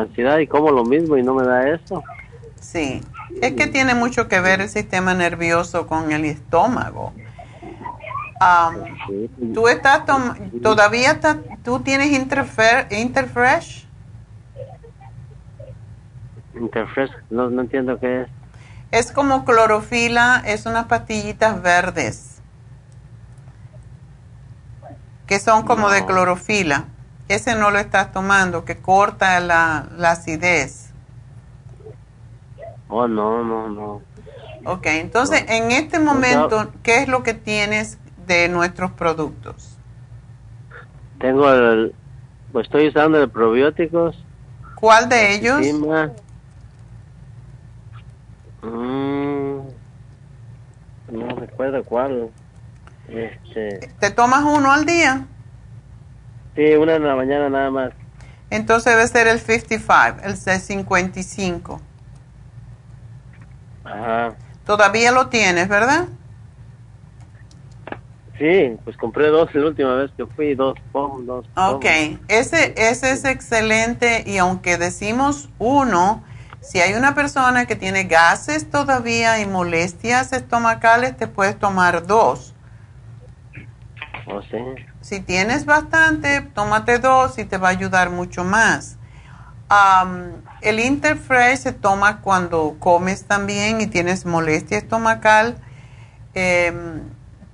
ansiedad 0.00 0.38
y 0.38 0.46
como 0.46 0.70
lo 0.70 0.84
mismo 0.84 1.16
y 1.16 1.22
no 1.22 1.34
me 1.34 1.44
da 1.44 1.68
eso. 1.70 2.02
Sí, 2.60 3.02
es 3.40 3.52
que 3.52 3.66
tiene 3.66 3.94
mucho 3.94 4.28
que 4.28 4.40
ver 4.40 4.60
el 4.60 4.68
sistema 4.68 5.14
nervioso 5.14 5.86
con 5.86 6.12
el 6.12 6.24
estómago. 6.24 7.12
¿Tú 9.52 9.68
estás 9.68 10.02
todavía 10.62 11.20
tú 11.62 11.80
tienes 11.80 12.12
Interfer 12.12 12.88
Interfresh? 12.90 13.86
Interfresh, 16.54 17.10
no, 17.30 17.50
no 17.50 17.62
entiendo 17.62 17.98
qué 17.98 18.22
es. 18.22 18.28
Es 18.90 19.12
como 19.12 19.44
clorofila, 19.44 20.42
es 20.46 20.66
unas 20.66 20.86
pastillitas 20.86 21.60
verdes 21.62 22.34
que 25.26 25.38
son 25.38 25.64
como 25.64 25.90
de 25.90 26.04
clorofila. 26.04 26.84
Ese 27.28 27.54
no 27.54 27.70
lo 27.70 27.78
estás 27.78 28.12
tomando, 28.12 28.64
que 28.64 28.76
corta 28.78 29.40
la, 29.40 29.88
la 29.96 30.12
acidez. 30.12 30.90
Oh, 32.88 33.08
no, 33.08 33.42
no, 33.42 33.68
no. 33.68 34.02
Ok, 34.66 34.86
entonces 34.86 35.44
en 35.48 35.70
este 35.70 35.98
momento, 35.98 36.72
¿qué 36.82 36.98
es 36.98 37.08
lo 37.08 37.22
que 37.22 37.34
tienes 37.34 37.98
de 38.26 38.48
nuestros 38.48 38.92
productos? 38.92 39.76
Tengo 41.18 41.50
el, 41.52 41.94
pues 42.52 42.66
estoy 42.66 42.88
usando 42.88 43.22
el 43.22 43.30
probióticos. 43.30 44.16
¿Cuál 44.76 45.08
de 45.08 45.34
ellos? 45.34 45.60
Mm, 48.62 49.58
no 51.10 51.28
recuerdo 51.36 51.84
cuál. 51.84 52.30
Este, 53.08 53.90
¿Te 53.98 54.10
tomas 54.10 54.44
uno 54.44 54.72
al 54.72 54.86
día? 54.86 55.26
Sí, 56.54 56.74
una 56.74 56.94
en 56.94 57.06
la 57.06 57.16
mañana 57.16 57.48
nada 57.48 57.70
más. 57.70 57.92
Entonces 58.50 58.92
debe 58.92 59.06
ser 59.08 59.26
el 59.26 59.40
55, 59.40 60.20
el 60.22 60.34
C55. 60.36 61.80
Ajá. 63.84 64.34
Todavía 64.64 65.12
lo 65.12 65.28
tienes, 65.28 65.68
¿verdad? 65.68 66.06
Sí, 68.38 68.76
pues 68.84 68.96
compré 68.96 69.28
dos 69.28 69.54
la 69.54 69.66
última 69.66 69.94
vez 69.94 70.10
que 70.16 70.26
fui, 70.26 70.54
dos 70.54 70.76
dos. 70.92 71.46
Ok, 71.56 71.84
ese, 72.28 72.74
ese 72.76 73.12
es 73.12 73.24
excelente 73.24 74.24
y 74.26 74.38
aunque 74.38 74.76
decimos 74.76 75.50
uno, 75.58 76.24
si 76.60 76.80
hay 76.80 76.94
una 76.94 77.14
persona 77.14 77.66
que 77.66 77.76
tiene 77.76 78.04
gases 78.04 78.68
todavía 78.70 79.40
y 79.40 79.46
molestias 79.46 80.32
estomacales, 80.32 81.16
te 81.16 81.28
puedes 81.28 81.58
tomar 81.58 82.06
dos. 82.06 82.53
Oh, 84.26 84.40
sí. 84.42 84.56
Si 85.00 85.20
tienes 85.20 85.66
bastante, 85.66 86.40
tómate 86.40 86.98
dos 86.98 87.38
y 87.38 87.44
te 87.44 87.58
va 87.58 87.68
a 87.68 87.72
ayudar 87.72 88.10
mucho 88.10 88.44
más. 88.44 88.98
el 90.62 90.80
Interfresh 90.80 91.58
se 91.58 91.72
toma 91.72 92.20
cuando 92.20 92.76
comes 92.78 93.24
también 93.24 93.80
y 93.80 93.86
tienes 93.86 94.24
molestia 94.24 94.78
estomacal. 94.78 95.56
Em, 96.34 97.02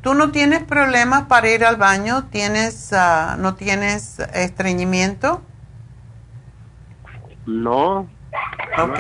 ¿Tú 0.03 0.15
no 0.15 0.31
tienes 0.31 0.63
problemas 0.65 1.25
para 1.25 1.51
ir 1.51 1.65
al 1.65 1.77
baño? 1.77 2.25
¿Tienes, 2.31 2.93
ah, 2.93 3.37
¿No 3.39 3.55
tienes 3.55 4.19
estreñimiento? 4.33 5.43
No. 7.47 8.09
Ok. 8.79 8.99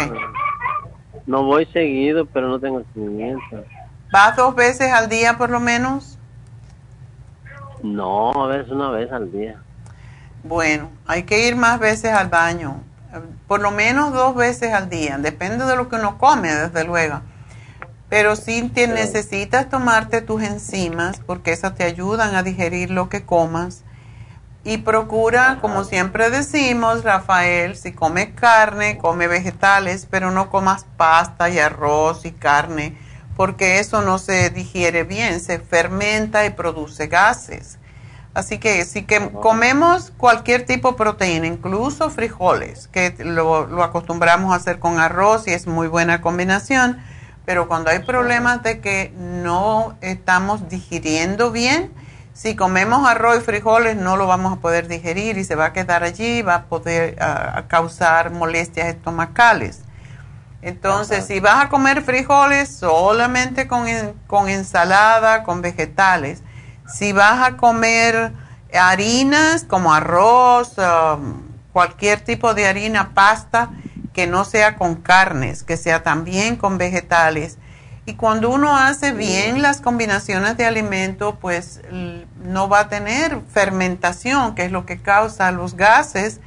No, 1.27 1.45
voy 1.45 1.65
seguido, 1.67 2.27
pero 2.27 2.49
no 2.49 2.59
tengo 2.59 2.81
estreñimiento. 2.81 3.65
¿Vas 4.13 4.37
dos 4.37 4.55
veces 4.55 4.93
al 4.93 5.09
día 5.09 5.39
por 5.39 5.49
lo 5.51 5.61
menos? 5.61 6.20
No, 7.82 8.31
a 8.44 8.47
veces 8.48 8.70
una 8.70 8.90
vez 8.90 9.11
al 9.12 9.31
día. 9.32 9.61
Bueno, 10.43 10.90
hay 11.07 11.24
que 11.24 11.47
ir 11.47 11.57
más 11.57 11.78
veces 11.78 12.12
al 12.12 12.28
baño. 12.28 12.82
Por 13.47 13.61
lo 13.61 13.70
menos 13.70 14.12
dos 14.12 14.35
veces 14.35 14.73
al 14.73 14.89
día. 14.89 15.19
Depende 15.19 15.65
de 15.65 15.77
lo 15.77 15.89
que 15.89 15.97
uno 15.97 16.19
come, 16.19 16.48
desde 16.48 16.85
luego. 16.85 17.20
Pero 18.09 18.36
sí 18.36 18.70
te 18.74 18.86
necesitas 18.86 19.69
tomarte 19.69 20.20
tus 20.20 20.43
enzimas 20.43 21.20
porque 21.27 21.52
esas 21.52 21.74
te 21.74 21.85
ayudan 21.85 22.35
a 22.35 22.43
digerir 22.43 22.90
lo 22.90 23.09
que 23.09 23.24
comas. 23.24 23.85
Y 24.62 24.78
procura, 24.78 25.59
como 25.61 25.85
siempre 25.85 26.28
decimos, 26.28 27.02
Rafael, 27.02 27.77
si 27.77 27.93
comes 27.93 28.28
carne, 28.35 28.98
come 28.98 29.27
vegetales, 29.27 30.07
pero 30.11 30.31
no 30.31 30.51
comas 30.51 30.85
pasta 30.97 31.48
y 31.48 31.59
arroz 31.59 32.27
y 32.27 32.32
carne, 32.32 32.98
porque 33.41 33.79
eso 33.79 34.03
no 34.03 34.19
se 34.19 34.51
digiere 34.51 35.03
bien, 35.03 35.41
se 35.41 35.61
fermenta 35.61 36.45
y 36.45 36.51
produce 36.51 37.07
gases. 37.07 37.79
Así 38.35 38.59
que 38.59 38.85
si 38.85 39.05
que 39.05 39.31
comemos 39.31 40.12
cualquier 40.19 40.67
tipo 40.67 40.91
de 40.91 40.99
proteína, 40.99 41.47
incluso 41.47 42.11
frijoles, 42.11 42.89
que 42.89 43.15
lo, 43.25 43.67
lo 43.67 43.83
acostumbramos 43.83 44.53
a 44.53 44.57
hacer 44.57 44.79
con 44.79 44.99
arroz 44.99 45.49
y 45.49 45.53
es 45.53 45.67
muy 45.67 45.89
buena 45.89 46.21
combinación, 46.21 46.99
pero 47.47 47.67
cuando 47.67 47.89
hay 47.89 48.01
problemas 48.01 48.62
de 48.62 48.81
que 48.81 49.11
no 49.17 49.97
estamos 50.03 50.69
digiriendo 50.69 51.51
bien, 51.51 51.95
si 52.35 52.57
comemos 52.57 53.09
arroz 53.09 53.39
y 53.39 53.41
frijoles 53.41 53.97
no 53.97 54.19
lo 54.19 54.27
vamos 54.27 54.53
a 54.53 54.61
poder 54.61 54.87
digerir 54.87 55.39
y 55.39 55.45
se 55.45 55.55
va 55.55 55.65
a 55.65 55.73
quedar 55.73 56.05
allí, 56.05 56.43
va 56.43 56.57
a 56.57 56.65
poder 56.65 57.17
causar 57.69 58.33
molestias 58.33 58.89
estomacales. 58.89 59.81
Entonces, 60.62 61.27
si 61.27 61.41
vas 61.41 61.65
a 61.65 61.69
comer 61.69 62.03
frijoles 62.03 62.69
solamente 62.69 63.66
con, 63.66 63.87
con 64.27 64.49
ensalada, 64.49 65.43
con 65.43 65.62
vegetales, 65.62 66.43
si 66.87 67.12
vas 67.12 67.47
a 67.47 67.57
comer 67.57 68.32
harinas 68.74 69.65
como 69.65 69.95
arroz, 69.95 70.74
um, 70.78 71.43
cualquier 71.73 72.20
tipo 72.20 72.53
de 72.55 72.66
harina, 72.66 73.15
pasta, 73.15 73.70
que 74.12 74.27
no 74.27 74.45
sea 74.45 74.77
con 74.77 74.97
carnes, 74.97 75.62
que 75.62 75.77
sea 75.77 76.03
también 76.03 76.57
con 76.57 76.78
vegetales. 76.78 77.59
Y 78.07 78.15
cuando 78.15 78.51
uno 78.51 78.77
hace 78.77 79.12
bien 79.12 79.62
las 79.62 79.81
combinaciones 79.81 80.57
de 80.57 80.66
alimentos, 80.66 81.35
pues 81.41 81.81
no 82.43 82.69
va 82.69 82.81
a 82.81 82.89
tener 82.89 83.41
fermentación, 83.53 84.55
que 84.55 84.65
es 84.65 84.73
lo 84.73 84.85
que 84.85 85.01
causa 85.01 85.53
los 85.53 85.77
gases 85.77 86.41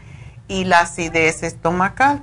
y 0.48 0.66
la 0.66 0.82
acidez 0.82 1.42
estomacal. 1.42 2.22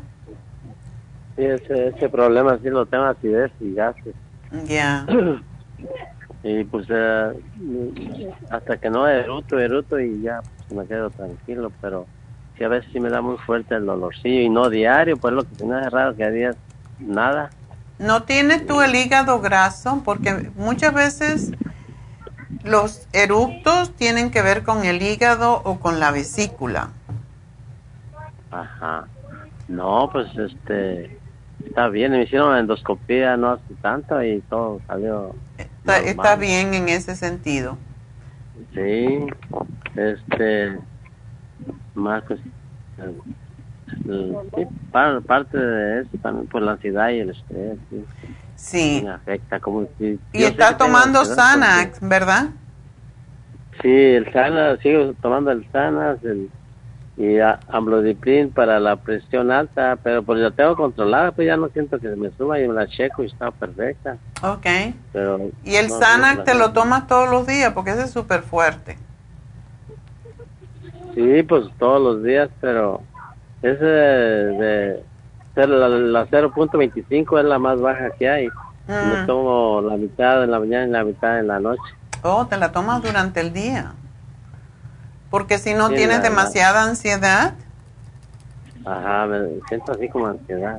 Sí, 1.41 1.47
ese, 1.47 2.09
problema 2.11 2.59
sí 2.63 2.69
lo 2.69 2.85
tengo, 2.85 3.05
acidez 3.05 3.51
y 3.61 3.73
gases. 3.73 4.15
Ya. 4.67 5.07
y 6.43 6.65
pues 6.65 6.87
eh, 6.91 7.33
hasta 8.51 8.77
que 8.77 8.91
no 8.91 9.09
eruto, 9.09 9.59
eruto 9.59 9.99
y 9.99 10.21
ya 10.21 10.43
pues, 10.69 10.73
me 10.73 10.87
quedo 10.87 11.09
tranquilo, 11.09 11.73
pero 11.81 12.07
que 12.57 12.67
a 12.67 12.69
veces 12.69 12.93
sí 12.93 13.01
me 13.01 13.09
da 13.09 13.23
muy 13.23 13.39
fuerte 13.39 13.75
el 13.75 13.87
dolorcillo 13.87 14.43
y 14.43 14.51
no 14.51 14.69
diario, 14.69 15.17
pues 15.17 15.33
lo 15.33 15.45
que 15.45 15.65
me 15.65 15.77
hace 15.77 15.89
raro 15.89 16.15
que 16.15 16.25
a 16.25 16.31
días 16.31 16.57
nada. 16.99 17.49
¿No 17.99 18.25
tienes 18.25 18.67
tú 18.67 18.83
el 18.83 18.95
hígado 18.95 19.41
graso? 19.41 20.03
Porque 20.05 20.51
muchas 20.57 20.93
veces 20.93 21.53
los 22.65 23.09
eructos 23.15 23.97
tienen 23.97 24.31
que 24.31 24.43
ver 24.43 24.63
con 24.63 24.85
el 24.85 25.01
hígado 25.01 25.63
o 25.65 25.81
con 25.81 26.01
la 26.01 26.11
vesícula. 26.11 26.91
Ajá. 28.51 29.07
No, 29.69 30.11
pues 30.13 30.27
este 30.37 31.20
está 31.67 31.89
bien, 31.89 32.13
me 32.13 32.23
hicieron 32.23 32.53
la 32.53 32.61
endoscopía 32.61 33.37
no 33.37 33.53
hace 33.53 33.75
tanto 33.81 34.23
y 34.23 34.41
todo 34.43 34.81
salió. 34.87 35.35
Está, 35.59 35.99
está 35.99 36.37
bien 36.37 36.75
en 36.75 36.89
ese 36.89 37.17
sentido. 37.17 37.77
Sí, 38.75 39.27
este 39.97 40.79
más 41.95 42.23
pues 42.25 42.41
sí, 42.41 42.51
parte 45.27 45.59
de 45.59 46.03
eso 46.03 46.11
también 46.23 46.47
por 46.47 46.63
la 46.63 46.73
ansiedad 46.73 47.11
y 47.11 47.21
el 47.21 47.31
estrés. 47.31 47.79
Sí. 48.57 49.01
Me 49.05 49.11
afecta 49.11 49.61
como 49.61 49.87
si, 49.99 50.19
Y 50.33 50.43
está 50.43 50.77
tomando 50.77 51.25
Xanax, 51.25 52.01
¿verdad? 52.01 52.51
Sí, 53.83 53.89
el 53.89 54.31
Xanax, 54.31 54.83
sigo 54.83 55.15
tomando 55.23 55.51
el 55.51 55.67
Xanax 55.73 56.23
el, 56.25 56.51
y 57.21 57.39
amlodipin 57.69 58.51
para 58.51 58.81
la 58.81 58.97
presión 58.97 59.51
alta, 59.51 59.99
pero 60.03 60.23
pues 60.23 60.41
ya 60.41 60.51
tengo 60.51 60.75
controlada, 60.75 61.33
pues 61.33 61.47
ya 61.47 61.57
no 61.59 61.69
siento 61.69 61.99
que 61.99 62.09
me 62.09 62.31
suba 62.31 62.59
y 62.59 62.67
me 62.67 62.73
la 62.73 62.87
checo 62.87 63.23
y 63.23 63.27
está 63.27 63.51
perfecta. 63.51 64.17
Ok. 64.43 64.67
Pero 65.13 65.51
¿Y 65.63 65.75
el 65.75 65.91
Xanax 65.91 66.45
te 66.45 66.55
lo 66.55 66.73
tomas 66.73 67.07
todos 67.07 67.29
los 67.31 67.47
días? 67.47 67.75
Porque 67.75 67.91
ese 67.91 68.05
es 68.05 68.11
súper 68.11 68.41
fuerte. 68.41 68.97
Sí, 71.15 71.43
pues 71.43 71.67
todos 71.79 72.01
los 72.01 72.25
días, 72.25 72.49
pero 72.59 73.03
ese 73.61 73.85
de, 73.85 75.05
la, 75.57 75.89
la 75.89 76.27
0.25 76.27 77.39
es 77.39 77.45
la 77.45 77.59
más 77.59 77.79
baja 77.83 78.13
que 78.19 78.31
hay. 78.31 78.49
Me 78.89 79.23
mm. 79.23 79.27
tomo 79.27 79.83
la 79.83 79.99
mitad 79.99 80.43
en 80.43 80.53
la 80.53 80.59
mañana 80.59 80.87
y 80.87 80.91
la 80.91 81.05
mitad 81.05 81.39
en 81.39 81.49
la 81.49 81.61
noche. 81.61 81.83
Oh, 82.23 82.47
te 82.47 82.57
la 82.57 82.73
tomas 82.73 83.03
durante 83.03 83.41
el 83.41 83.53
día. 83.53 83.93
Porque 85.31 85.59
si 85.59 85.75
no 85.75 85.91
tienes 85.91 86.23
demasiada 86.23 86.83
ansiedad. 86.83 87.55
Ajá, 88.85 89.27
me 89.27 89.61
siento 89.69 89.93
así 89.93 90.09
como 90.09 90.27
ansiedad. 90.27 90.77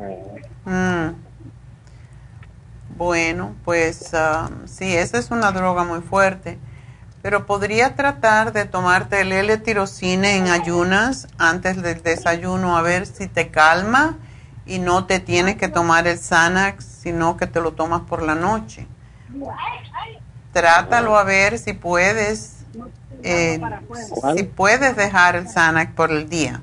Mm. 0.65 1.15
Bueno, 2.97 3.55
pues 3.63 4.11
um, 4.13 4.67
sí, 4.67 4.95
esa 4.95 5.17
es 5.17 5.31
una 5.31 5.51
droga 5.51 5.83
muy 5.83 6.01
fuerte. 6.01 6.59
Pero 7.21 7.45
podría 7.45 7.95
tratar 7.95 8.51
de 8.51 8.65
tomarte 8.65 9.21
el 9.21 9.31
L-tirocine 9.31 10.37
en 10.37 10.47
ayunas 10.47 11.27
antes 11.37 11.81
del 11.81 12.01
desayuno 12.01 12.77
a 12.77 12.81
ver 12.81 13.05
si 13.05 13.27
te 13.27 13.49
calma 13.49 14.17
y 14.65 14.79
no 14.79 15.05
te 15.05 15.19
tienes 15.19 15.55
que 15.57 15.67
tomar 15.67 16.07
el 16.07 16.17
Xanax, 16.17 16.83
sino 16.83 17.37
que 17.37 17.47
te 17.47 17.61
lo 17.61 17.73
tomas 17.73 18.01
por 18.01 18.23
la 18.23 18.35
noche. 18.35 18.87
Trátalo 20.51 21.17
a 21.17 21.23
ver 21.23 21.57
si 21.59 21.73
puedes, 21.73 22.65
eh, 23.23 23.59
si 24.35 24.43
puedes 24.43 24.95
dejar 24.95 25.35
el 25.35 25.47
Xanax 25.47 25.93
por 25.93 26.11
el 26.11 26.29
día. 26.29 26.61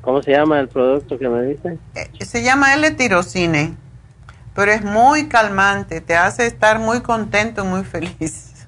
¿Cómo 0.00 0.22
se 0.22 0.32
llama 0.32 0.60
el 0.60 0.68
producto 0.68 1.18
que 1.18 1.28
me 1.28 1.42
dice? 1.42 1.78
Eh, 1.94 2.24
se 2.24 2.42
llama 2.42 2.74
L-tirocine 2.74 3.76
pero 4.58 4.72
es 4.72 4.82
muy 4.82 5.28
calmante, 5.28 6.00
te 6.00 6.16
hace 6.16 6.44
estar 6.44 6.80
muy 6.80 7.00
contento, 7.00 7.64
muy 7.64 7.84
feliz. 7.84 8.66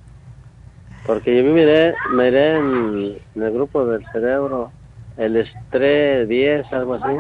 Porque 1.05 1.37
yo 1.37 1.43
miré, 1.53 1.97
miré 2.13 2.59
en, 2.59 3.19
el 3.35 3.53
grupo 3.53 3.85
del 3.85 4.07
cerebro 4.13 4.71
el 5.17 5.37
estrés 5.37 6.29
10, 6.29 6.73
algo 6.73 6.95
así. 6.95 7.17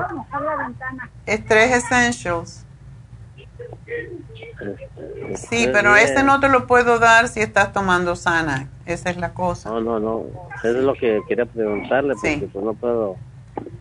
Estrés 1.26 1.78
Essentials. 1.78 2.64
Este, 4.60 5.36
sí, 5.36 5.68
pero 5.72 5.96
ese 5.96 6.22
no 6.22 6.40
te 6.40 6.48
lo 6.48 6.66
puedo 6.66 6.98
dar 6.98 7.28
si 7.28 7.40
estás 7.40 7.72
tomando 7.72 8.16
sana. 8.16 8.68
Esa 8.86 9.10
es 9.10 9.16
la 9.16 9.32
cosa. 9.32 9.70
No, 9.70 9.80
no, 9.80 10.00
no. 10.00 10.24
Eso 10.58 10.78
es 10.78 10.84
lo 10.84 10.94
que 10.94 11.20
quería 11.28 11.46
preguntarle, 11.46 12.14
porque 12.14 12.48
pues 12.52 12.64
no 12.64 12.74
puedo. 12.74 13.16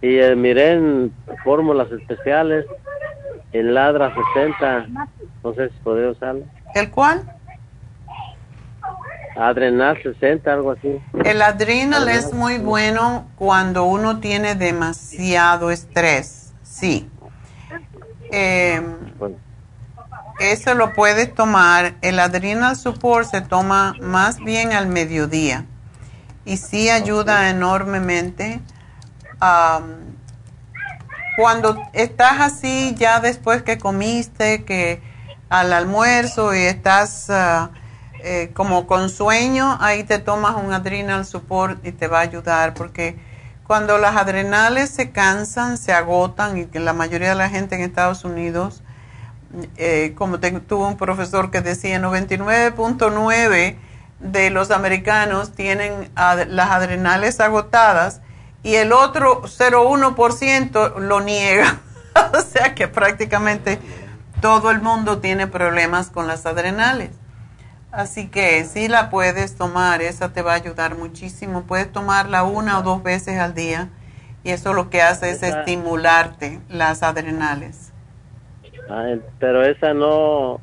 Y 0.02 0.18
eh, 0.18 0.36
miré 0.36 0.74
en 0.74 1.14
fórmulas 1.44 1.92
especiales 1.92 2.66
el 3.52 3.74
Ladra 3.74 4.14
60, 4.34 4.88
no 5.44 5.54
sé 5.54 5.70
si 5.70 5.76
podría 5.84 6.12
usarlo. 6.12 6.44
¿El 6.76 6.92
cuál? 6.92 7.24
Adrenal 9.36 10.02
60, 10.02 10.52
algo 10.52 10.72
así. 10.72 11.00
El 11.24 11.42
adrenal 11.42 12.10
es 12.10 12.34
muy 12.34 12.58
bueno 12.58 13.30
cuando 13.38 13.86
uno 13.86 14.20
tiene 14.20 14.56
demasiado 14.56 15.72
estrés, 15.72 16.54
sí. 16.62 17.10
Eh, 18.32 18.82
eso 20.40 20.74
lo 20.74 20.94
puedes 20.94 21.34
tomar. 21.34 21.96
El 22.02 22.20
adrenal 22.20 22.76
support 22.76 23.30
se 23.30 23.42
toma 23.42 23.96
más 24.02 24.40
bien 24.40 24.74
al 24.74 24.88
mediodía 24.88 25.66
y 26.46 26.58
sí 26.58 26.90
ayuda 26.90 27.50
enormemente. 27.50 28.62
Cuando 31.38 31.82
estás 31.94 32.42
así, 32.42 32.96
ya 32.98 33.20
después 33.20 33.64
que 33.64 33.78
comiste, 33.78 34.66
que 34.66 35.02
al 35.50 35.74
almuerzo 35.74 36.54
y 36.54 36.60
estás 36.60 37.30
eh, 38.22 38.52
como 38.54 38.88
con 38.88 39.10
sueño, 39.10 39.78
ahí 39.80 40.04
te 40.04 40.20
tomas 40.20 40.56
un 40.56 40.74
adrenal 40.74 41.26
support 41.26 41.86
y 41.86 41.92
te 41.92 42.08
va 42.08 42.20
a 42.20 42.22
ayudar 42.22 42.74
porque 42.74 43.18
cuando 43.66 44.00
las 44.00 44.16
adrenales 44.18 44.90
se 44.90 45.12
cansan, 45.12 45.78
se 45.78 45.94
agotan 45.94 46.58
y 46.58 46.66
que 46.66 46.80
la 46.80 46.92
mayoría 46.92 47.30
de 47.30 47.36
la 47.36 47.50
gente 47.50 47.76
en 47.76 47.82
Estados 47.82 48.26
Unidos, 48.26 48.82
eh, 49.78 50.14
como 50.16 50.40
tuvo 50.40 50.88
un 50.88 50.98
profesor 50.98 51.52
que 51.52 51.62
decía 51.62 52.00
99.9 52.00 53.76
de 54.20 54.50
los 54.50 54.72
americanos 54.72 55.54
tienen 55.54 56.12
las 56.16 56.72
adrenales 56.72 57.40
agotadas 57.40 58.22
y 58.64 58.76
el 58.76 58.92
otro 58.92 59.44
0,1% 59.44 60.98
lo 61.00 61.22
niega. 61.22 61.80
o 62.34 62.42
sea 62.42 62.76
que 62.76 62.88
prácticamente 62.88 63.80
todo 64.42 64.72
el 64.72 64.82
mundo 64.82 65.20
tiene 65.20 65.48
problemas 65.48 66.10
con 66.10 66.28
las 66.28 66.46
adrenales. 66.46 67.12
Así 67.92 68.28
que 68.28 68.66
si 68.66 68.88
la 68.88 69.10
puedes 69.10 69.56
tomar, 69.56 70.02
esa 70.02 70.32
te 70.32 70.42
va 70.42 70.52
a 70.54 70.56
ayudar 70.56 70.96
muchísimo. 70.96 71.64
Puedes 71.64 71.92
tomarla 71.92 72.44
una 72.44 72.80
o 72.80 72.84
dos 72.84 73.02
veces 73.02 73.40
al 73.40 73.56
día 73.56 73.90
y 74.44 74.52
eso 74.52 74.74
lo 74.74 74.90
que 74.90 75.02
hace 75.02 75.32
es 75.32 75.42
estimularte 75.42 76.62
las 76.70 77.02
adrenales. 77.02 77.89
Pero 79.40 79.64
esa 79.64 79.94
no... 79.94 80.60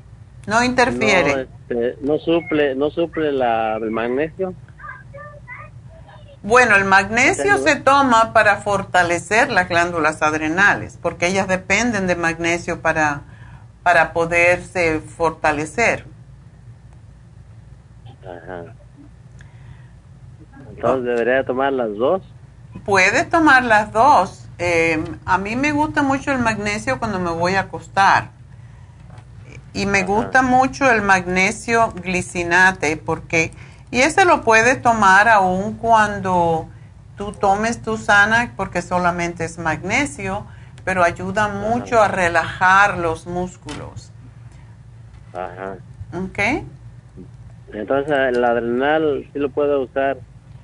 No 0.47 0.63
interfiere. 0.63 1.35
No, 1.35 1.41
este, 1.41 1.99
no 2.03 2.19
suple, 2.19 2.75
no 2.75 2.91
suple 2.91 3.33
la, 3.33 3.77
el 3.77 3.91
magnesio. 3.91 4.55
Bueno, 6.43 6.77
el 6.77 6.85
magnesio 6.85 7.59
se 7.59 7.75
toma 7.75 8.33
para 8.33 8.59
fortalecer 8.59 9.51
las 9.51 9.69
glándulas 9.69 10.23
adrenales, 10.23 10.97
porque 11.03 11.27
ellas 11.27 11.49
dependen 11.49 12.07
de 12.07 12.15
magnesio 12.15 12.81
para, 12.83 13.23
para 13.83 14.13
poderse 14.13 15.01
fortalecer. 15.01 16.07
Ajá. 18.23 18.75
Entonces, 20.71 21.05
¿debería 21.05 21.45
tomar 21.45 21.73
las 21.73 21.95
dos? 21.97 22.23
Puedes 22.85 23.29
tomar 23.29 23.65
las 23.65 23.93
dos. 23.93 24.46
Eh, 24.59 25.03
a 25.25 25.39
mí 25.39 25.57
me 25.57 25.73
gusta 25.73 26.03
mucho 26.03 26.33
el 26.33 26.39
magnesio 26.39 26.99
cuando 26.99 27.19
me 27.19 27.31
voy 27.31 27.55
a 27.55 27.61
acostar. 27.61 28.31
Y 29.73 29.85
me 29.85 30.05
gusta 30.05 30.41
mucho 30.41 30.91
el 30.91 31.03
magnesio 31.03 31.93
glicinate 31.93 32.97
porque 32.97 33.53
y 33.91 34.01
ese 34.01 34.25
lo 34.25 34.43
puedes 34.43 34.83
tomar 34.83 35.29
aún 35.29 35.75
cuando 35.75 36.69
tú 37.17 37.33
tomes 37.33 37.83
tu 37.83 37.97
Xanax 37.97 38.53
porque 38.57 38.83
solamente 38.83 39.45
es 39.45 39.59
magnesio, 39.59 40.47
pero 40.85 41.03
ayuda 41.05 41.49
mucho 41.49 42.01
a 42.01 42.09
relajar 42.09 42.99
los 42.99 43.27
músculos. 43.27 44.11
Ajá. 45.33 45.77
¿Ok? 46.15 46.65
Entonces 47.73 48.15
el 48.37 48.45
adrenal 48.45 49.29
sí 49.33 49.39
lo 49.39 49.51
puedo 49.51 49.83
usar. 49.83 50.19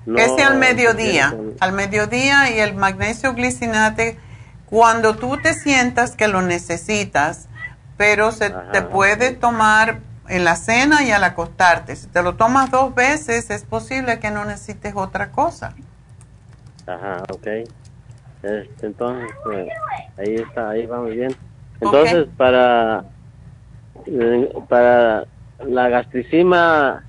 No 0.06 0.18
Ese 0.18 0.42
al 0.42 0.58
mediodía, 0.58 1.34
al 1.60 1.72
mediodía 1.72 2.50
y 2.50 2.58
el 2.58 2.74
magnesio 2.74 3.34
glicinate 3.34 4.18
cuando 4.66 5.16
tú 5.16 5.36
te 5.36 5.54
sientas 5.54 6.16
que 6.16 6.28
lo 6.28 6.42
necesitas, 6.42 7.48
pero 7.96 8.32
se 8.32 8.50
te 8.72 8.82
puede 8.82 9.32
tomar 9.32 10.00
en 10.28 10.44
la 10.44 10.56
cena 10.56 11.02
y 11.04 11.10
al 11.10 11.22
acostarte. 11.24 11.94
Si 11.94 12.06
te 12.06 12.22
lo 12.22 12.36
tomas 12.36 12.70
dos 12.70 12.94
veces, 12.94 13.50
es 13.50 13.64
posible 13.64 14.18
que 14.18 14.30
no 14.30 14.44
necesites 14.44 14.94
otra 14.96 15.30
cosa. 15.30 15.74
Ajá, 16.86 17.22
ok. 17.30 17.46
Este, 18.42 18.86
entonces, 18.86 19.30
pues, 19.44 19.68
ahí 20.18 20.34
está, 20.36 20.70
ahí 20.70 20.86
va 20.86 21.00
muy 21.00 21.16
bien. 21.16 21.36
Entonces, 21.80 22.26
para, 22.36 23.04
eh, 24.06 24.52
para 24.68 25.26
la 25.64 25.88
gastricima, 25.88 27.04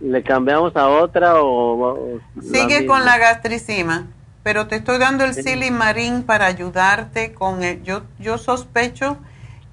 ¿Le 0.00 0.22
cambiamos 0.22 0.76
a 0.76 0.88
otra 0.88 1.42
o...? 1.42 2.20
Sigue 2.40 2.86
con 2.86 3.04
la 3.04 3.18
gastricima, 3.18 4.06
pero 4.42 4.66
te 4.66 4.76
estoy 4.76 4.98
dando 4.98 5.24
el 5.24 5.34
silimarín 5.34 6.22
para 6.22 6.46
ayudarte 6.46 7.32
con 7.32 7.62
el... 7.62 7.82
Yo, 7.82 8.02
yo 8.18 8.38
sospecho 8.38 9.18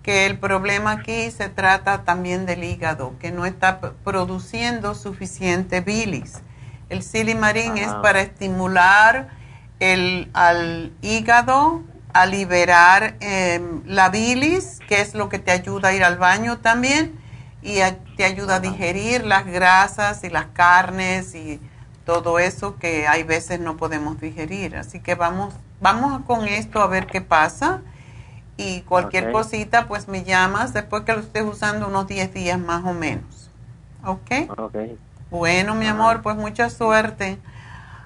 que 0.02 0.26
el 0.26 0.38
problema 0.38 0.92
aquí 0.92 1.32
se 1.32 1.50
trata 1.50 2.04
también 2.04 2.46
del 2.46 2.64
hígado, 2.64 3.14
que 3.20 3.32
no 3.32 3.46
está 3.46 3.80
produciendo 4.04 4.96
suficiente 4.96 5.82
bilis. 5.82 6.42
El 6.90 7.04
silimarín 7.04 7.78
es 7.78 7.92
para 7.96 8.22
estimular 8.22 9.30
el, 9.80 10.30
al 10.34 10.92
hígado 11.02 11.82
a 12.14 12.26
liberar 12.26 13.16
em, 13.22 13.82
la 13.86 14.10
bilis, 14.10 14.80
que 14.88 15.02
es 15.02 15.16
lo 15.16 15.30
que 15.30 15.40
te 15.40 15.52
ayuda 15.52 15.90
a 15.90 15.94
ir 15.94 16.04
al 16.04 16.18
baño 16.18 16.60
también, 16.60 17.20
y 17.64 17.80
te 18.18 18.26
ayuda 18.26 18.56
a 18.56 18.60
digerir 18.60 19.26
las 19.26 19.46
grasas 19.46 20.24
y 20.24 20.30
las 20.30 20.48
carnes 20.48 21.34
y 21.34 21.62
todo 22.06 22.38
eso 22.38 22.76
que 22.76 23.08
hay 23.08 23.24
veces 23.24 23.60
no 23.60 23.78
podemos 23.78 24.20
digerir. 24.20 24.76
Así 24.76 25.00
que 25.00 25.16
vamos, 25.16 25.54
vamos 25.80 26.22
con 26.26 26.48
esto 26.48 26.82
a 26.82 26.88
ver 26.88 27.08
qué 27.08 27.22
pasa. 27.22 27.82
Y 28.58 28.82
cualquier 28.82 29.32
cosita, 29.32 29.88
pues 29.88 30.08
me 30.08 30.24
llamas 30.24 30.74
después 30.74 31.04
que 31.04 31.14
lo 31.14 31.22
estés 31.22 31.44
usando 31.44 31.88
unos 31.88 32.06
10 32.08 32.34
días 32.34 32.60
más 32.60 32.84
o 32.86 32.94
menos. 32.94 33.50
¿Ok? 34.06 34.50
Ok. 34.58 34.76
Bueno, 35.32 35.74
mi 35.74 35.88
amor, 35.88 36.22
pues 36.22 36.36
mucha 36.36 36.70
suerte. 36.70 37.40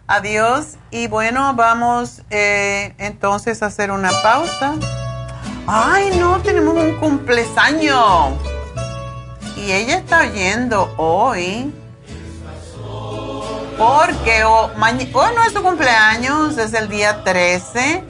Adiós. 0.06 0.78
Y 0.90 1.08
bueno, 1.08 1.54
vamos 1.56 2.22
eh, 2.30 2.94
entonces 2.98 3.62
a 3.62 3.66
hacer 3.66 3.92
una 3.92 4.12
pausa. 4.24 4.76
Ay, 5.66 6.18
no, 6.18 6.40
tenemos 6.42 6.78
un 6.78 6.96
cumpleaños. 6.96 8.57
Y 9.58 9.72
ella 9.72 9.98
está 9.98 10.22
oyendo 10.22 10.94
hoy. 10.98 11.74
Porque 13.78 14.44
hoy 14.46 14.72
no 15.36 15.44
es 15.44 15.54
su 15.54 15.62
cumpleaños, 15.62 16.58
es 16.58 16.74
el 16.74 16.88
día 16.88 17.24
13. 17.24 18.04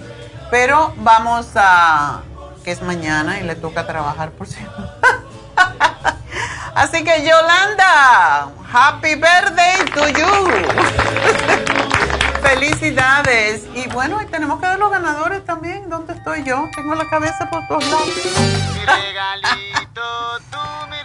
Pero 0.52 0.94
vamos 0.98 1.48
a. 1.56 2.22
que 2.64 2.72
es 2.72 2.82
mañana 2.82 3.40
y 3.40 3.44
le 3.44 3.56
toca 3.56 3.88
trabajar 3.88 4.32
por 4.32 4.48
cierto. 4.48 4.92
Así 6.76 7.04
que 7.04 7.26
Yolanda, 7.26 8.50
happy 8.72 9.16
birthday 9.16 9.86
to 9.96 10.08
you. 10.10 10.28
Felicidades. 12.48 13.64
Y 13.76 13.90
bueno, 13.90 14.20
tenemos 14.32 14.62
que 14.62 14.68
ver 14.68 14.80
los 14.80 14.90
ganadores 14.90 15.44
también. 15.44 15.90
¿Dónde 15.90 16.14
estoy 16.14 16.46
yo? 16.46 16.64
Tengo 16.74 16.96
la 16.96 17.10
cabeza 17.10 17.50
por 17.50 17.68
todos 17.68 17.86
lados. 17.88 18.10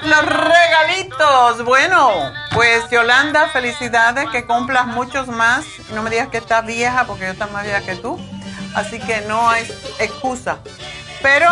Los 0.02 0.24
regalitos. 0.24 1.64
Bueno, 1.64 2.12
pues 2.52 2.89
Yolanda, 2.90 3.48
felicidades, 3.48 4.31
que 4.31 4.47
cumplas 4.47 4.86
muchos 4.86 5.27
más. 5.27 5.64
No 5.93 6.05
me 6.05 6.10
digas 6.10 6.28
que 6.28 6.39
estás 6.39 6.64
vieja, 6.64 7.06
porque 7.09 7.24
yo 7.24 7.31
estoy 7.32 7.51
más 7.51 7.64
vieja 7.64 7.81
que 7.81 7.97
tú. 7.97 8.20
Así 8.77 9.01
que 9.01 9.23
no 9.23 9.51
hay 9.51 9.64
excusa. 9.98 10.59
Pero 11.23 11.51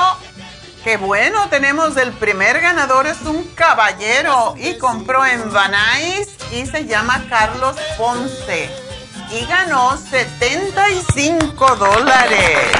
Qué 0.85 0.97
bueno, 0.97 1.47
tenemos 1.51 1.95
el 1.99 2.11
primer 2.12 2.59
ganador, 2.59 3.07
es 3.07 3.21
un 3.21 3.45
caballero 3.55 4.55
y 4.57 4.79
compró 4.79 5.27
en 5.27 5.53
Banais 5.53 6.31
y 6.53 6.65
se 6.65 6.87
llama 6.87 7.23
Carlos 7.29 7.77
Ponce 7.99 8.90
y 9.32 9.47
ganó 9.47 9.97
75 9.97 11.77
dólares. 11.77 12.73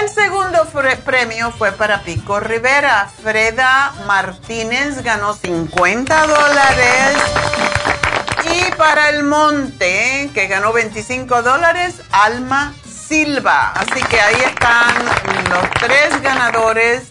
El 0.00 0.08
segundo 0.08 0.66
premio 1.04 1.52
fue 1.52 1.72
para 1.72 2.02
Pico 2.02 2.40
Rivera. 2.40 3.08
Freda 3.22 3.92
Martínez 4.06 5.02
ganó 5.02 5.34
50 5.34 6.26
dólares. 6.26 7.16
Y 8.52 8.72
para 8.72 9.08
el 9.10 9.22
Monte, 9.22 10.30
que 10.34 10.48
ganó 10.48 10.72
25 10.72 11.42
dólares, 11.42 12.02
Alma 12.10 12.74
Silva. 12.84 13.72
Así 13.72 14.02
que 14.04 14.20
ahí 14.20 14.40
están 14.44 14.94
los 15.50 15.70
tres 15.80 16.20
ganadores. 16.22 17.04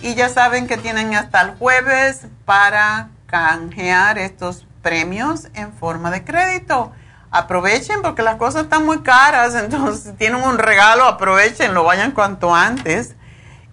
Y 0.00 0.14
ya 0.14 0.28
saben 0.28 0.66
que 0.66 0.76
tienen 0.76 1.14
hasta 1.14 1.42
el 1.42 1.50
jueves 1.56 2.26
para 2.44 3.08
canjear 3.26 4.18
estos 4.18 4.66
premios 4.86 5.48
en 5.54 5.72
forma 5.72 6.12
de 6.12 6.22
crédito. 6.22 6.92
Aprovechen 7.32 8.02
porque 8.02 8.22
las 8.22 8.36
cosas 8.36 8.62
están 8.62 8.86
muy 8.86 9.00
caras, 9.00 9.56
entonces 9.56 10.04
si 10.04 10.12
tienen 10.12 10.44
un 10.44 10.58
regalo, 10.58 11.06
aprovechen, 11.06 11.74
lo 11.74 11.82
vayan 11.82 12.12
cuanto 12.12 12.54
antes. 12.54 13.16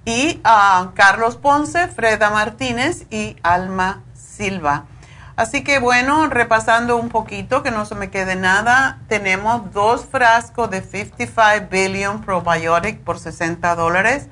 Y 0.05 0.41
a 0.43 0.89
Carlos 0.95 1.37
Ponce, 1.37 1.87
Freda 1.87 2.31
Martínez 2.31 3.05
y 3.11 3.35
Alma 3.43 4.01
Silva. 4.15 4.85
Así 5.35 5.63
que 5.63 5.77
bueno, 5.77 6.25
repasando 6.29 6.97
un 6.97 7.09
poquito, 7.09 7.61
que 7.61 7.69
no 7.69 7.85
se 7.85 7.93
me 7.93 8.09
quede 8.09 8.35
nada, 8.35 8.97
tenemos 9.07 9.71
dos 9.71 10.05
frascos 10.05 10.71
de 10.71 10.81
55 10.81 11.67
Billion 11.69 12.21
Probiotic 12.21 13.01
por 13.01 13.19
60 13.19 13.75
dólares 13.75 14.29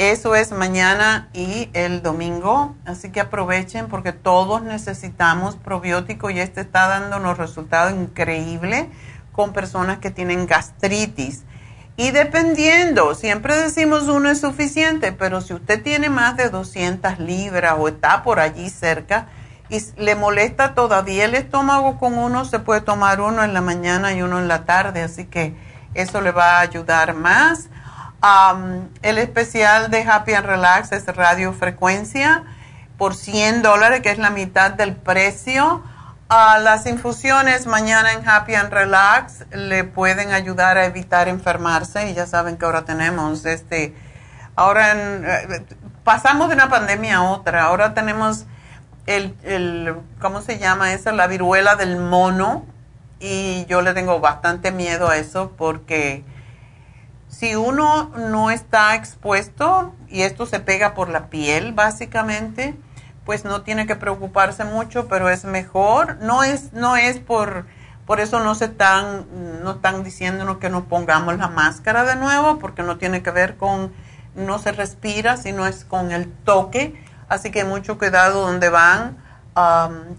eso 0.00 0.34
es 0.34 0.50
mañana 0.50 1.28
y 1.34 1.68
el 1.74 2.00
domingo, 2.02 2.74
así 2.86 3.10
que 3.12 3.20
aprovechen 3.20 3.88
porque 3.88 4.14
todos 4.14 4.62
necesitamos 4.62 5.56
probiótico 5.56 6.30
y 6.30 6.40
este 6.40 6.62
está 6.62 6.88
dando 6.88 7.18
unos 7.18 7.36
resultados 7.36 7.92
increíbles 7.92 8.86
con 9.32 9.52
personas 9.52 9.98
que 9.98 10.10
tienen 10.10 10.46
gastritis. 10.46 11.44
Y 11.98 12.12
dependiendo, 12.12 13.14
siempre 13.14 13.54
decimos 13.54 14.04
uno 14.04 14.30
es 14.30 14.40
suficiente, 14.40 15.12
pero 15.12 15.42
si 15.42 15.52
usted 15.52 15.82
tiene 15.82 16.08
más 16.08 16.34
de 16.38 16.48
200 16.48 17.18
libras 17.18 17.74
o 17.78 17.86
está 17.86 18.22
por 18.22 18.40
allí 18.40 18.70
cerca 18.70 19.26
y 19.68 19.84
le 19.98 20.14
molesta 20.14 20.74
todavía 20.74 21.26
el 21.26 21.34
estómago 21.34 21.98
con 21.98 22.16
uno, 22.16 22.46
se 22.46 22.58
puede 22.58 22.80
tomar 22.80 23.20
uno 23.20 23.44
en 23.44 23.52
la 23.52 23.60
mañana 23.60 24.14
y 24.14 24.22
uno 24.22 24.38
en 24.38 24.48
la 24.48 24.64
tarde, 24.64 25.02
así 25.02 25.26
que 25.26 25.54
eso 25.92 26.22
le 26.22 26.32
va 26.32 26.56
a 26.56 26.60
ayudar 26.60 27.12
más 27.12 27.68
el 28.22 29.18
especial 29.18 29.90
de 29.90 30.02
Happy 30.02 30.34
and 30.34 30.46
Relax 30.46 30.92
es 30.92 31.06
radiofrecuencia 31.06 32.44
por 32.98 33.14
100 33.14 33.62
dólares, 33.62 34.00
que 34.02 34.10
es 34.10 34.18
la 34.18 34.30
mitad 34.30 34.72
del 34.72 34.94
precio. 34.94 35.82
las 36.28 36.86
infusiones 36.86 37.66
mañana 37.66 38.12
en 38.12 38.28
Happy 38.28 38.54
and 38.54 38.70
Relax 38.72 39.46
le 39.52 39.84
pueden 39.84 40.32
ayudar 40.32 40.76
a 40.76 40.84
evitar 40.84 41.28
enfermarse 41.28 42.10
y 42.10 42.14
ya 42.14 42.26
saben 42.26 42.58
que 42.58 42.66
ahora 42.66 42.84
tenemos 42.84 43.46
este, 43.46 43.94
ahora 44.54 44.92
eh, 44.92 45.64
pasamos 46.04 46.48
de 46.48 46.54
una 46.54 46.68
pandemia 46.68 47.16
a 47.16 47.22
otra, 47.22 47.64
ahora 47.64 47.94
tenemos 47.94 48.44
el, 49.06 49.34
el, 49.42 49.94
¿cómo 50.20 50.42
se 50.42 50.58
llama 50.58 50.92
eso? 50.92 51.10
La 51.12 51.26
viruela 51.26 51.76
del 51.76 51.96
mono 51.96 52.66
y 53.18 53.64
yo 53.66 53.80
le 53.82 53.94
tengo 53.94 54.20
bastante 54.20 54.72
miedo 54.72 55.08
a 55.08 55.16
eso 55.16 55.52
porque 55.56 56.24
si 57.30 57.54
uno 57.54 58.10
no 58.16 58.50
está 58.50 58.96
expuesto 58.96 59.94
y 60.08 60.22
esto 60.22 60.46
se 60.46 60.58
pega 60.58 60.94
por 60.94 61.08
la 61.08 61.28
piel 61.28 61.72
básicamente, 61.72 62.74
pues 63.24 63.44
no 63.44 63.62
tiene 63.62 63.86
que 63.86 63.94
preocuparse 63.94 64.64
mucho, 64.64 65.06
pero 65.06 65.28
es 65.28 65.44
mejor. 65.44 66.16
No 66.20 66.42
es, 66.42 66.72
no 66.72 66.96
es 66.96 67.20
por, 67.20 67.66
por 68.04 68.18
eso 68.18 68.40
no 68.40 68.56
se 68.56 68.64
están, 68.64 69.26
no 69.62 69.72
están 69.72 70.02
diciéndonos 70.02 70.58
que 70.58 70.70
nos 70.70 70.82
pongamos 70.86 71.38
la 71.38 71.46
máscara 71.46 72.02
de 72.02 72.16
nuevo, 72.16 72.58
porque 72.58 72.82
no 72.82 72.98
tiene 72.98 73.22
que 73.22 73.30
ver 73.30 73.56
con, 73.56 73.92
no 74.34 74.58
se 74.58 74.72
respira, 74.72 75.36
sino 75.36 75.66
es 75.66 75.84
con 75.84 76.10
el 76.10 76.28
toque. 76.28 77.00
Así 77.28 77.52
que 77.52 77.64
mucho 77.64 77.96
cuidado 77.96 78.40
donde 78.40 78.70
van, 78.70 79.18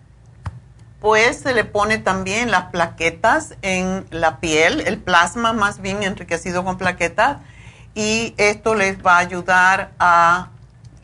pues 1.00 1.40
se 1.40 1.54
le 1.54 1.64
pone 1.64 1.98
también 1.98 2.50
las 2.50 2.64
plaquetas 2.64 3.54
en 3.62 4.06
la 4.10 4.40
piel, 4.40 4.80
el 4.80 4.98
plasma 4.98 5.52
más 5.52 5.80
bien 5.80 6.02
enriquecido 6.02 6.64
con 6.64 6.78
plaquetas, 6.78 7.38
y 7.94 8.34
esto 8.36 8.74
les 8.74 9.04
va 9.04 9.16
a 9.16 9.18
ayudar 9.18 9.92
a 9.98 10.48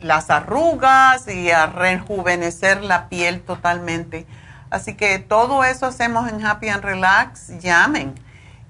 las 0.01 0.29
arrugas 0.29 1.27
y 1.27 1.49
a 1.49 1.65
rejuvenecer 1.65 2.83
la 2.83 3.09
piel 3.09 3.41
totalmente. 3.41 4.27
Así 4.69 4.95
que 4.95 5.19
todo 5.19 5.63
eso 5.63 5.85
hacemos 5.85 6.29
en 6.29 6.45
Happy 6.45 6.69
and 6.69 6.83
Relax. 6.83 7.59
Llamen 7.59 8.13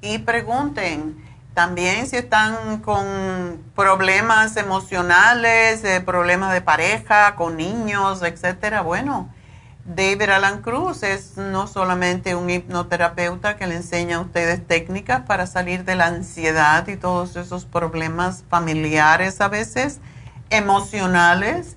y 0.02 0.20
pregunten. 0.20 1.33
También 1.54 2.08
si 2.08 2.16
están 2.16 2.80
con 2.80 3.64
problemas 3.76 4.58
emocionales, 4.58 5.84
eh, 5.84 6.02
problemas 6.02 6.52
de 6.52 6.62
pareja, 6.62 7.36
con 7.36 7.58
niños, 7.58 8.24
etcétera, 8.24 8.82
bueno, 8.82 9.30
David 9.86 10.30
Alan 10.30 10.62
Cruz 10.62 11.04
es 11.04 11.38
no 11.38 11.68
solamente 11.68 12.36
un 12.36 12.50
hipnoterapeuta 12.50 13.58
que 13.58 13.68
le 13.68 13.76
enseña 13.76 14.18
a 14.18 14.22
ustedes 14.22 14.66
técnicas 14.66 15.24
para 15.28 15.46
salir 15.46 15.84
de 15.84 15.96
la 15.96 16.08
ansiedad 16.08 16.88
y 16.88 16.96
todos 16.96 17.36
esos 17.36 17.66
problemas 17.66 18.46
familiares 18.50 19.40
a 19.42 19.50
veces, 19.50 20.00
emocionales, 20.50 21.76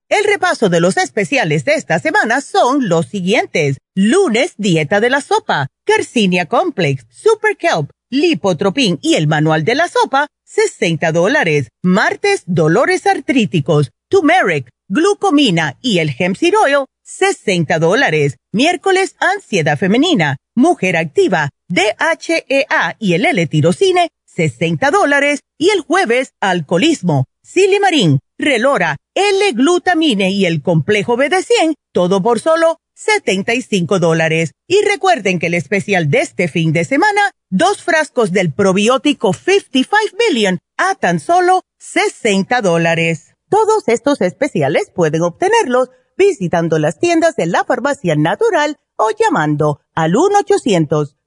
El 0.11 0.25
repaso 0.25 0.67
de 0.67 0.81
los 0.81 0.97
especiales 0.97 1.63
de 1.63 1.75
esta 1.75 1.97
semana 1.97 2.41
son 2.41 2.89
los 2.89 3.05
siguientes. 3.05 3.77
Lunes, 3.95 4.55
dieta 4.57 4.99
de 4.99 5.09
la 5.09 5.21
sopa, 5.21 5.69
Carcinia 5.85 6.47
Complex, 6.47 7.05
Super 7.09 7.55
Kelp, 7.55 7.91
Lipotropin 8.09 8.99
y 9.01 9.13
el 9.13 9.27
manual 9.27 9.63
de 9.63 9.75
la 9.75 9.87
sopa, 9.87 10.27
60 10.43 11.13
dólares. 11.13 11.69
Martes, 11.81 12.43
dolores 12.45 13.07
artríticos, 13.07 13.91
turmeric, 14.09 14.67
glucomina 14.89 15.77
y 15.81 15.99
el 15.99 16.13
hemp 16.19 16.35
seed 16.35 16.55
oil, 16.61 16.87
60 17.03 17.79
dólares. 17.79 18.35
Miércoles, 18.51 19.15
ansiedad 19.17 19.77
femenina, 19.77 20.35
mujer 20.55 20.97
activa, 20.97 21.51
DHEA 21.69 22.97
y 22.99 23.13
el 23.13 23.25
L-tirocine, 23.27 24.09
60 24.25 24.91
dólares. 24.91 25.39
Y 25.57 25.69
el 25.69 25.79
jueves, 25.79 26.33
alcoholismo, 26.41 27.27
silimarín, 27.43 28.19
relora, 28.41 28.97
L-glutamine 29.13 30.31
y 30.31 30.45
el 30.45 30.61
complejo 30.61 31.17
BD100, 31.17 31.75
todo 31.91 32.21
por 32.21 32.39
solo 32.39 32.77
75 32.95 33.99
dólares. 33.99 34.51
Y 34.67 34.83
recuerden 34.85 35.39
que 35.39 35.47
el 35.47 35.53
especial 35.53 36.09
de 36.09 36.19
este 36.19 36.47
fin 36.47 36.73
de 36.73 36.85
semana, 36.85 37.31
dos 37.49 37.83
frascos 37.83 38.31
del 38.31 38.53
probiótico 38.53 39.33
55 39.33 40.17
Billion 40.17 40.59
a 40.77 40.95
tan 40.95 41.19
solo 41.19 41.63
60 41.79 42.61
dólares. 42.61 43.33
Todos 43.49 43.87
estos 43.87 44.21
especiales 44.21 44.91
pueden 44.93 45.23
obtenerlos 45.23 45.89
visitando 46.17 46.79
las 46.79 46.99
tiendas 46.99 47.35
de 47.35 47.47
la 47.47 47.63
farmacia 47.63 48.15
natural 48.15 48.77
o 48.95 49.09
llamando 49.11 49.81
al 49.95 50.13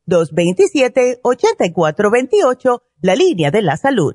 1-800-227-8428, 0.07 2.83
la 3.01 3.17
línea 3.17 3.51
de 3.51 3.63
la 3.63 3.77
salud. 3.77 4.15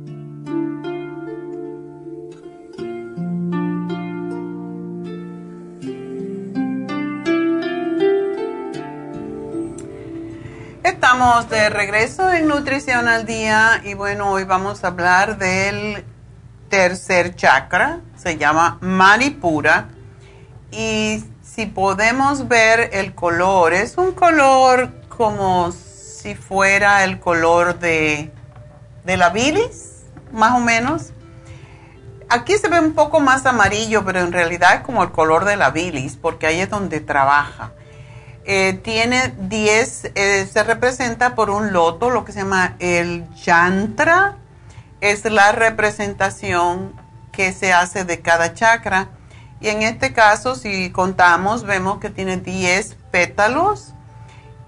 De 11.21 11.69
regreso 11.69 12.31
en 12.31 12.47
Nutrición 12.47 13.07
al 13.07 13.27
Día 13.27 13.79
y 13.83 13.93
bueno, 13.93 14.31
hoy 14.31 14.43
vamos 14.43 14.83
a 14.83 14.87
hablar 14.87 15.37
del 15.37 16.03
tercer 16.67 17.35
chakra, 17.35 17.99
se 18.15 18.39
llama 18.39 18.79
Manipura 18.81 19.89
y 20.71 21.23
si 21.43 21.67
podemos 21.67 22.47
ver 22.47 22.89
el 22.93 23.13
color, 23.13 23.71
es 23.73 23.99
un 23.99 24.13
color 24.13 24.89
como 25.15 25.71
si 25.71 26.33
fuera 26.33 27.03
el 27.03 27.19
color 27.19 27.77
de, 27.77 28.31
de 29.05 29.15
la 29.15 29.29
bilis, 29.29 30.05
más 30.31 30.53
o 30.53 30.59
menos. 30.59 31.11
Aquí 32.29 32.57
se 32.57 32.67
ve 32.67 32.79
un 32.79 32.93
poco 32.93 33.19
más 33.19 33.45
amarillo, 33.45 34.03
pero 34.03 34.21
en 34.21 34.31
realidad 34.31 34.73
es 34.73 34.81
como 34.81 35.03
el 35.03 35.11
color 35.11 35.45
de 35.45 35.55
la 35.55 35.69
bilis, 35.69 36.15
porque 36.15 36.47
ahí 36.47 36.61
es 36.61 36.69
donde 36.71 36.99
trabaja. 36.99 37.73
Eh, 38.45 38.73
tiene 38.83 39.33
10, 39.37 40.11
eh, 40.15 40.49
se 40.51 40.63
representa 40.63 41.35
por 41.35 41.49
un 41.49 41.73
loto, 41.73 42.09
lo 42.09 42.25
que 42.25 42.31
se 42.31 42.39
llama 42.39 42.75
el 42.79 43.29
yantra, 43.35 44.37
es 44.99 45.25
la 45.25 45.51
representación 45.51 46.93
que 47.31 47.53
se 47.53 47.71
hace 47.71 48.03
de 48.03 48.21
cada 48.21 48.53
chakra 48.53 49.09
y 49.61 49.69
en 49.69 49.83
este 49.83 50.11
caso, 50.11 50.55
si 50.55 50.89
contamos, 50.91 51.63
vemos 51.63 51.99
que 51.99 52.09
tiene 52.09 52.37
10 52.37 52.97
pétalos 53.11 53.93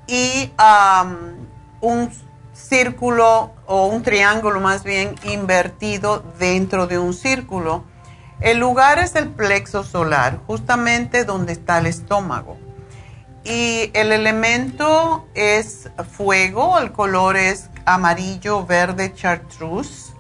y 0.06 0.52
un 1.82 2.12
círculo 2.54 3.52
o 3.66 3.88
un 3.88 4.04
triángulo 4.04 4.60
más 4.60 4.84
bien 4.84 5.16
invertido 5.24 6.24
dentro 6.38 6.86
de 6.86 7.00
un 7.00 7.16
círculo. 7.16 7.84
El 8.40 8.60
lugar 8.60 9.00
es 9.00 9.16
el 9.16 9.30
plexo 9.30 9.84
solar, 9.84 10.40
justamente 10.46 11.26
donde 11.26 11.54
está 11.54 11.80
el 11.80 11.88
estómago. 11.88 12.58
Y 13.44 13.92
el 13.94 14.12
elemento 14.12 15.28
es 15.34 15.90
fuego, 16.12 16.80
el 16.80 16.92
color 16.92 17.36
es 17.36 17.70
amarillo 17.86 18.66
verde 18.66 19.14
chartreuse 19.14 20.14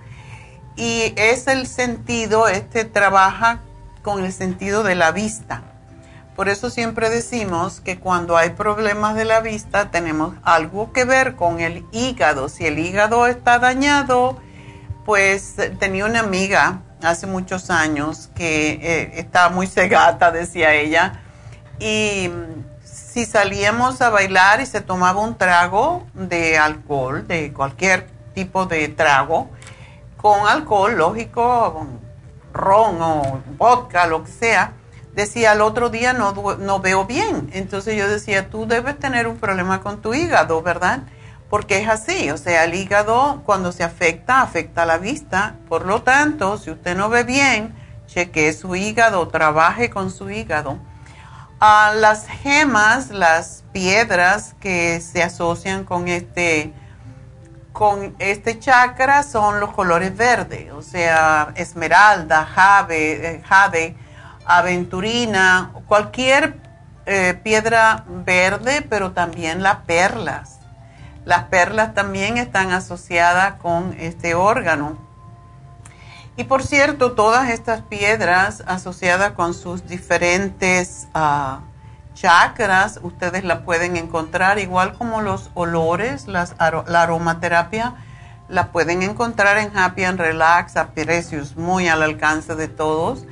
y 0.75 1.13
es 1.15 1.47
el 1.47 1.67
sentido, 1.67 2.47
este 2.47 2.83
trabaja 2.83 3.61
con 4.01 4.25
el 4.25 4.33
sentido 4.33 4.83
de 4.83 4.95
la 4.95 5.11
vista. 5.11 5.63
Por 6.35 6.49
eso 6.49 6.69
siempre 6.69 7.09
decimos 7.09 7.79
que 7.79 7.99
cuando 7.99 8.35
hay 8.35 8.49
problemas 8.51 9.15
de 9.15 9.23
la 9.23 9.39
vista 9.39 9.91
tenemos 9.91 10.35
algo 10.43 10.91
que 10.91 11.05
ver 11.05 11.35
con 11.35 11.59
el 11.59 11.85
hígado. 11.91 12.49
Si 12.49 12.65
el 12.65 12.79
hígado 12.79 13.27
está 13.27 13.59
dañado, 13.59 14.41
pues 15.05 15.55
tenía 15.79 16.05
una 16.05 16.21
amiga 16.21 16.81
hace 17.03 17.27
muchos 17.27 17.69
años 17.69 18.29
que 18.35 18.79
eh, 18.81 19.11
estaba 19.19 19.49
muy 19.49 19.67
cegata, 19.67 20.31
decía 20.31 20.73
ella, 20.73 21.21
y 21.79 22.31
si 23.13 23.27
salíamos 23.27 24.01
a 24.01 24.09
bailar 24.09 24.59
y 24.59 24.65
se 24.65 24.81
tomaba 24.81 25.21
un 25.21 25.37
trago 25.37 26.07
de 26.15 26.57
alcohol, 26.57 27.27
de 27.27 27.53
cualquier 27.53 28.07
tipo 28.33 28.65
de 28.65 28.87
trago, 28.87 29.51
con 30.17 30.47
alcohol, 30.47 30.97
lógico, 30.97 31.85
ron 32.53 32.99
o 32.99 33.43
vodka, 33.55 34.07
lo 34.07 34.23
que 34.23 34.31
sea, 34.31 34.73
decía 35.13 35.51
al 35.51 35.61
otro 35.61 35.89
día 35.89 36.13
no, 36.13 36.33
no 36.57 36.79
veo 36.79 37.05
bien. 37.05 37.51
Entonces 37.53 37.95
yo 37.95 38.07
decía, 38.07 38.49
tú 38.49 38.65
debes 38.65 38.97
tener 38.97 39.27
un 39.27 39.37
problema 39.37 39.81
con 39.81 40.01
tu 40.01 40.15
hígado, 40.15 40.63
¿verdad? 40.63 41.03
Porque 41.51 41.77
es 41.77 41.89
así, 41.89 42.31
o 42.31 42.37
sea, 42.37 42.63
el 42.63 42.73
hígado 42.73 43.43
cuando 43.45 43.71
se 43.71 43.83
afecta, 43.83 44.41
afecta 44.41 44.87
la 44.87 44.97
vista. 44.97 45.57
Por 45.69 45.85
lo 45.85 46.01
tanto, 46.01 46.57
si 46.57 46.71
usted 46.71 46.97
no 46.97 47.09
ve 47.09 47.23
bien, 47.23 47.75
chequee 48.07 48.53
su 48.53 48.75
hígado, 48.75 49.27
trabaje 49.27 49.91
con 49.91 50.09
su 50.09 50.31
hígado. 50.31 50.79
A 51.65 51.93
las 51.93 52.27
gemas, 52.27 53.09
las 53.09 53.63
piedras 53.71 54.53
que 54.59 54.99
se 54.99 55.23
asocian 55.23 55.85
con 55.85 56.09
este, 56.09 56.73
con 57.71 58.17
este 58.19 58.59
chakra 58.59 59.23
son 59.23 59.61
los 59.61 59.71
colores 59.71 60.13
verdes, 60.17 60.73
o 60.73 60.81
sea, 60.81 61.53
esmeralda, 61.55 62.45
jade, 62.45 63.35
eh, 63.35 63.41
jade 63.45 63.95
aventurina, 64.45 65.71
cualquier 65.87 66.57
eh, 67.05 67.39
piedra 67.41 68.03
verde, 68.09 68.85
pero 68.89 69.13
también 69.13 69.63
las 69.63 69.77
perlas. 69.85 70.59
Las 71.23 71.45
perlas 71.45 71.93
también 71.93 72.37
están 72.37 72.71
asociadas 72.71 73.53
con 73.61 73.95
este 73.97 74.35
órgano. 74.35 74.97
Y 76.35 76.45
por 76.45 76.63
cierto, 76.63 77.11
todas 77.11 77.49
estas 77.49 77.81
piedras 77.81 78.63
asociadas 78.65 79.33
con 79.33 79.53
sus 79.53 79.87
diferentes 79.87 81.07
uh, 81.13 81.61
chakras, 82.15 82.99
ustedes 83.03 83.43
la 83.43 83.63
pueden 83.63 83.97
encontrar, 83.97 84.57
igual 84.57 84.93
como 84.93 85.21
los 85.21 85.51
olores, 85.53 86.27
la 86.27 86.47
aromaterapia, 86.93 87.95
la 88.49 88.71
pueden 88.71 89.03
encontrar 89.03 89.57
en 89.57 89.75
Happy 89.77 90.03
and 90.03 90.19
Relax 90.19 90.75
a 90.75 90.89
precios 90.91 91.55
muy 91.55 91.87
al 91.87 92.03
alcance 92.03 92.55
de 92.55 92.67
todos 92.67 93.25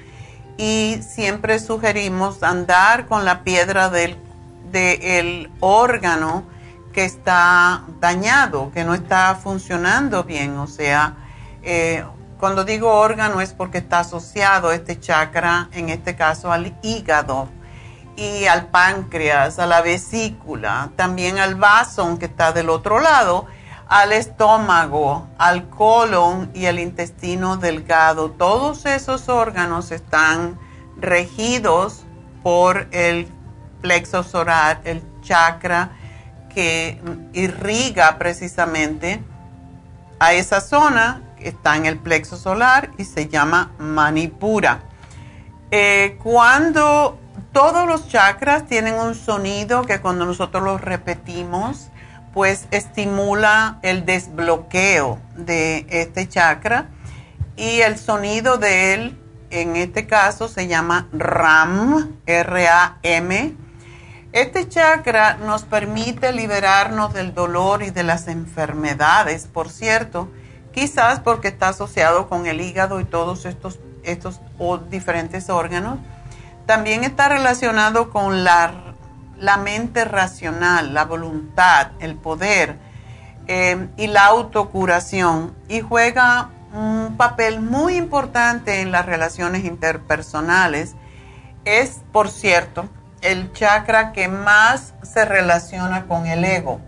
y 0.57 0.99
siempre 1.01 1.59
sugerimos 1.59 2.43
andar 2.43 3.07
con 3.07 3.25
la 3.25 3.43
piedra 3.43 3.89
del 3.89 5.49
órgano 5.59 6.43
que 6.93 7.05
está 7.05 7.83
dañado, 7.99 8.71
que 8.71 8.83
no 8.83 8.93
está 8.93 9.35
funcionando 9.35 10.23
bien. 10.23 10.57
O 10.57 10.67
sea, 10.67 11.15
eh, 11.63 12.03
cuando 12.41 12.65
digo 12.65 12.91
órgano 12.91 13.39
es 13.39 13.53
porque 13.53 13.77
está 13.77 13.99
asociado 13.99 14.71
este 14.71 14.99
chakra, 14.99 15.69
en 15.73 15.89
este 15.89 16.15
caso 16.15 16.51
al 16.51 16.75
hígado 16.81 17.47
y 18.17 18.45
al 18.45 18.65
páncreas, 18.65 19.59
a 19.59 19.67
la 19.67 19.81
vesícula, 19.81 20.89
también 20.95 21.37
al 21.37 21.53
vaso 21.53 22.17
que 22.17 22.25
está 22.25 22.51
del 22.51 22.69
otro 22.69 22.99
lado 22.99 23.45
al 23.87 24.11
estómago, 24.13 25.27
al 25.37 25.69
colon 25.69 26.49
y 26.55 26.65
al 26.65 26.79
intestino 26.79 27.57
delgado. 27.57 28.31
Todos 28.31 28.87
esos 28.87 29.29
órganos 29.29 29.91
están 29.91 30.57
regidos 30.97 32.05
por 32.41 32.87
el 32.91 33.27
plexo 33.81 34.23
solar, 34.23 34.81
el 34.83 35.03
chakra 35.21 35.91
que 36.55 36.99
irriga 37.33 38.17
precisamente 38.17 39.23
a 40.19 40.33
esa 40.33 40.59
zona 40.59 41.21
está 41.43 41.75
en 41.77 41.85
el 41.85 41.97
plexo 41.97 42.37
solar 42.37 42.91
y 42.97 43.05
se 43.05 43.27
llama 43.27 43.71
manipura. 43.79 44.83
Eh, 45.71 46.17
cuando 46.21 47.17
todos 47.51 47.87
los 47.87 48.07
chakras 48.07 48.65
tienen 48.67 48.95
un 48.95 49.15
sonido 49.15 49.83
que 49.83 50.01
cuando 50.01 50.25
nosotros 50.25 50.63
los 50.63 50.81
repetimos, 50.81 51.89
pues 52.33 52.67
estimula 52.71 53.79
el 53.81 54.05
desbloqueo 54.05 55.19
de 55.35 55.85
este 55.89 56.27
chakra 56.27 56.89
y 57.57 57.81
el 57.81 57.97
sonido 57.97 58.57
de 58.57 58.93
él 58.93 59.17
en 59.51 59.75
este 59.75 60.07
caso 60.07 60.47
se 60.47 60.67
llama 60.67 61.07
RAM, 61.11 62.15
R-A-M. 62.25 63.55
Este 64.31 64.69
chakra 64.69 65.35
nos 65.35 65.63
permite 65.63 66.31
liberarnos 66.31 67.13
del 67.13 67.33
dolor 67.33 67.83
y 67.83 67.89
de 67.89 68.03
las 68.03 68.29
enfermedades, 68.29 69.47
por 69.47 69.69
cierto, 69.69 70.29
quizás 70.73 71.19
porque 71.19 71.49
está 71.49 71.69
asociado 71.69 72.27
con 72.27 72.45
el 72.45 72.61
hígado 72.61 72.99
y 72.99 73.05
todos 73.05 73.45
estos, 73.45 73.79
estos 74.03 74.39
diferentes 74.89 75.49
órganos. 75.49 75.99
También 76.65 77.03
está 77.03 77.27
relacionado 77.27 78.09
con 78.11 78.43
la 78.43 78.91
la 79.41 79.57
mente 79.57 80.05
racional, 80.05 80.93
la 80.93 81.05
voluntad, 81.05 81.91
el 81.99 82.15
poder 82.15 82.77
eh, 83.47 83.89
y 83.97 84.07
la 84.07 84.27
autocuración 84.27 85.55
y 85.67 85.81
juega 85.81 86.51
un 86.73 87.17
papel 87.17 87.59
muy 87.59 87.95
importante 87.95 88.81
en 88.81 88.91
las 88.91 89.05
relaciones 89.07 89.65
interpersonales. 89.65 90.95
Es, 91.65 92.01
por 92.11 92.29
cierto, 92.29 92.87
el 93.21 93.51
chakra 93.51 94.13
que 94.13 94.27
más 94.27 94.93
se 95.01 95.25
relaciona 95.25 96.05
con 96.05 96.27
el 96.27 96.45
ego. 96.45 96.79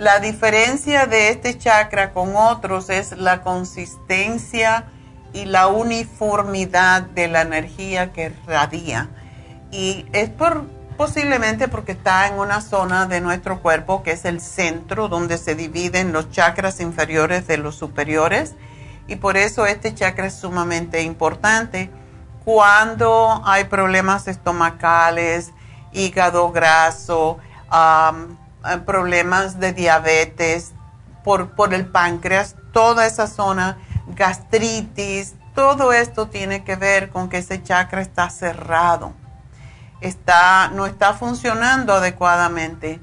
La 0.00 0.18
diferencia 0.18 1.04
de 1.04 1.28
este 1.28 1.58
chakra 1.58 2.14
con 2.14 2.34
otros 2.34 2.88
es 2.88 3.12
la 3.18 3.42
consistencia 3.42 4.86
y 5.34 5.44
la 5.44 5.66
uniformidad 5.66 7.02
de 7.02 7.28
la 7.28 7.42
energía 7.42 8.10
que 8.10 8.32
radia. 8.46 9.10
Y 9.70 10.06
es 10.14 10.30
por 10.30 10.64
posiblemente 10.96 11.68
porque 11.68 11.92
está 11.92 12.26
en 12.28 12.38
una 12.38 12.62
zona 12.62 13.04
de 13.04 13.20
nuestro 13.20 13.60
cuerpo 13.60 14.02
que 14.02 14.12
es 14.12 14.24
el 14.24 14.40
centro 14.40 15.08
donde 15.08 15.36
se 15.36 15.54
dividen 15.54 16.14
los 16.14 16.30
chakras 16.30 16.80
inferiores 16.80 17.46
de 17.46 17.58
los 17.58 17.76
superiores 17.76 18.54
y 19.06 19.16
por 19.16 19.36
eso 19.36 19.66
este 19.66 19.94
chakra 19.94 20.28
es 20.28 20.34
sumamente 20.34 21.02
importante 21.02 21.90
cuando 22.46 23.42
hay 23.44 23.64
problemas 23.64 24.28
estomacales, 24.28 25.52
hígado 25.92 26.52
graso, 26.52 27.36
problemas 28.84 29.60
de 29.60 29.72
diabetes 29.72 30.72
por, 31.24 31.50
por 31.50 31.74
el 31.74 31.86
páncreas, 31.86 32.56
toda 32.72 33.06
esa 33.06 33.26
zona, 33.26 33.78
gastritis, 34.14 35.34
todo 35.54 35.92
esto 35.92 36.28
tiene 36.28 36.64
que 36.64 36.76
ver 36.76 37.10
con 37.10 37.28
que 37.28 37.38
ese 37.38 37.62
chakra 37.62 38.00
está 38.00 38.30
cerrado 38.30 39.14
está, 40.00 40.68
no 40.68 40.86
está 40.86 41.14
funcionando 41.14 41.94
adecuadamente. 41.94 43.00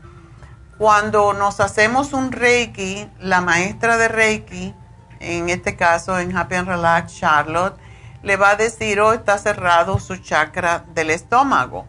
Cuando 0.77 1.34
nos 1.34 1.59
hacemos 1.59 2.13
un 2.13 2.31
Reiki, 2.31 3.09
la 3.19 3.41
maestra 3.41 3.97
de 3.97 4.07
Reiki, 4.07 4.75
en 5.19 5.49
este 5.49 5.75
caso 5.75 6.19
en 6.19 6.35
Happy 6.35 6.55
and 6.55 6.67
Relax, 6.67 7.15
Charlotte, 7.15 7.77
le 8.21 8.35
va 8.35 8.51
a 8.51 8.55
decir, 8.55 8.99
oh, 8.99 9.13
está 9.13 9.38
cerrado 9.38 9.99
su 9.99 10.17
chakra 10.17 10.84
del 10.93 11.09
estómago. 11.09 11.88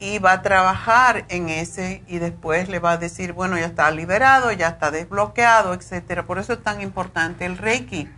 Y 0.00 0.18
va 0.18 0.32
a 0.32 0.42
trabajar 0.42 1.24
en 1.28 1.48
ese 1.48 2.02
y 2.08 2.18
después 2.18 2.68
le 2.68 2.80
va 2.80 2.92
a 2.92 2.96
decir, 2.96 3.32
bueno, 3.32 3.56
ya 3.58 3.66
está 3.66 3.88
liberado, 3.90 4.50
ya 4.50 4.68
está 4.68 4.90
desbloqueado, 4.90 5.74
etcétera. 5.74 6.26
Por 6.26 6.38
eso 6.38 6.54
es 6.54 6.62
tan 6.62 6.80
importante 6.80 7.44
el 7.44 7.58
Reiki. 7.58 8.08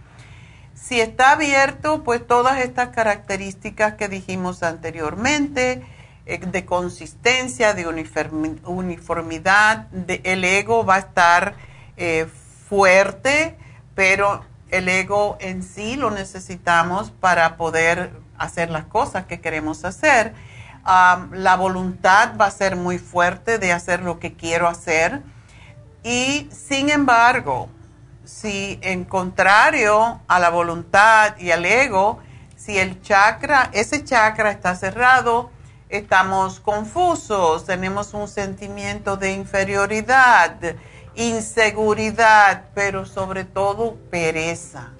Si 0.74 1.00
está 1.00 1.32
abierto, 1.32 2.02
pues 2.02 2.26
todas 2.26 2.60
estas 2.60 2.88
características 2.88 3.94
que 3.94 4.09
dijimos 4.09 4.62
anteriormente, 4.62 5.82
eh, 6.24 6.38
de 6.38 6.64
consistencia, 6.64 7.74
de 7.74 7.86
uniformidad, 8.64 9.88
el 10.22 10.44
ego 10.44 10.84
va 10.84 10.94
a 10.94 10.98
estar 11.00 11.54
eh, 11.96 12.26
fuerte, 12.68 13.56
pero 13.96 14.44
el 14.70 14.88
ego 14.88 15.36
en 15.40 15.64
sí 15.64 15.96
lo 15.96 16.10
necesitamos 16.10 17.10
para 17.10 17.56
poder 17.56 18.12
hacer 18.38 18.70
las 18.70 18.84
cosas 18.84 19.26
que 19.26 19.40
queremos 19.40 19.84
hacer. 19.84 20.32
La 20.84 21.56
voluntad 21.56 22.36
va 22.40 22.46
a 22.46 22.50
ser 22.50 22.76
muy 22.76 22.98
fuerte 22.98 23.59
de 23.59 23.72
hacer 23.72 24.02
lo 24.02 24.18
que 24.18 24.34
quiero 24.34 24.68
hacer. 24.68 25.22
Y 26.02 26.48
sin 26.50 26.90
embargo, 26.90 27.68
si 28.24 28.78
en 28.82 29.04
contrario 29.04 30.20
a 30.26 30.38
la 30.38 30.50
voluntad 30.50 31.36
y 31.38 31.50
al 31.50 31.64
ego, 31.64 32.18
si 32.56 32.78
el 32.78 33.00
chakra, 33.02 33.70
ese 33.72 34.04
chakra 34.04 34.50
está 34.50 34.74
cerrado, 34.74 35.50
estamos 35.88 36.60
confusos, 36.60 37.64
tenemos 37.66 38.14
un 38.14 38.28
sentimiento 38.28 39.16
de 39.16 39.32
inferioridad, 39.32 40.56
inseguridad, 41.14 42.64
pero 42.74 43.04
sobre 43.04 43.44
todo 43.44 43.96
pereza. 44.10 44.92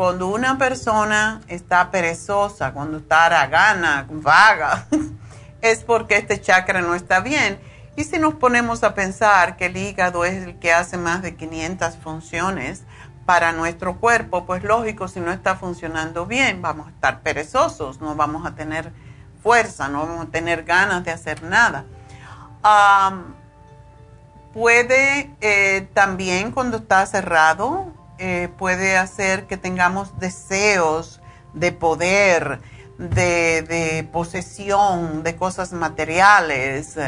Cuando 0.00 0.28
una 0.28 0.56
persona 0.56 1.42
está 1.46 1.90
perezosa, 1.90 2.72
cuando 2.72 2.96
está 2.96 3.26
aragana, 3.26 4.06
vaga, 4.08 4.86
es 5.60 5.84
porque 5.84 6.16
este 6.16 6.40
chakra 6.40 6.80
no 6.80 6.94
está 6.94 7.20
bien. 7.20 7.60
Y 7.96 8.04
si 8.04 8.18
nos 8.18 8.32
ponemos 8.32 8.82
a 8.82 8.94
pensar 8.94 9.58
que 9.58 9.66
el 9.66 9.76
hígado 9.76 10.24
es 10.24 10.42
el 10.42 10.58
que 10.58 10.72
hace 10.72 10.96
más 10.96 11.20
de 11.20 11.36
500 11.36 11.98
funciones 11.98 12.84
para 13.26 13.52
nuestro 13.52 13.98
cuerpo, 14.00 14.46
pues 14.46 14.64
lógico, 14.64 15.06
si 15.06 15.20
no 15.20 15.32
está 15.32 15.56
funcionando 15.56 16.24
bien, 16.24 16.62
vamos 16.62 16.86
a 16.86 16.90
estar 16.92 17.20
perezosos, 17.20 18.00
no 18.00 18.14
vamos 18.14 18.46
a 18.46 18.54
tener 18.54 18.94
fuerza, 19.42 19.88
no 19.88 20.06
vamos 20.06 20.28
a 20.28 20.30
tener 20.30 20.64
ganas 20.64 21.04
de 21.04 21.10
hacer 21.10 21.42
nada. 21.42 21.84
puede 24.54 25.30
eh, 25.42 25.90
también 25.92 26.52
cuando 26.52 26.78
está 26.78 27.04
cerrado, 27.04 27.99
eh, 28.22 28.50
puede 28.58 28.98
hacer 28.98 29.46
que 29.46 29.56
tengamos 29.56 30.18
deseos 30.18 31.22
de 31.54 31.72
poder, 31.72 32.60
de, 32.98 34.06
posesión, 34.12 35.22
de 35.22 35.36
cosas 35.36 35.72
materiales, 35.72 36.98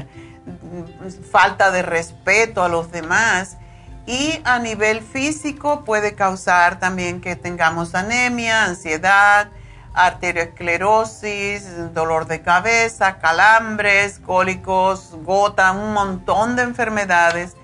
falta 1.30 1.70
de 1.70 1.82
respeto 1.82 2.64
a 2.64 2.70
los 2.70 2.90
demás. 2.90 3.58
Y 4.06 4.40
a 4.44 4.58
nivel 4.58 5.02
físico 5.02 5.84
puede 5.84 6.14
causar 6.14 6.78
también 6.78 7.20
que 7.20 7.36
tengamos 7.36 7.94
anemia, 7.94 8.64
ansiedad, 8.64 9.50
arteriosclerosis, 9.92 11.92
dolor 11.92 12.26
de 12.26 12.40
cabeza, 12.40 13.18
calambres, 13.18 14.18
cólicos, 14.18 15.10
gota, 15.24 15.72
un 15.72 15.92
montón 15.92 16.56
de 16.56 16.62
enfermedades 16.62 17.54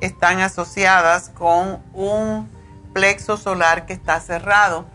están 0.00 0.40
asociadas 0.40 1.30
con 1.30 1.82
un 1.94 2.57
plexo 2.98 3.36
solar 3.36 3.86
que 3.86 3.92
está 3.92 4.20
cerrado. 4.20 4.86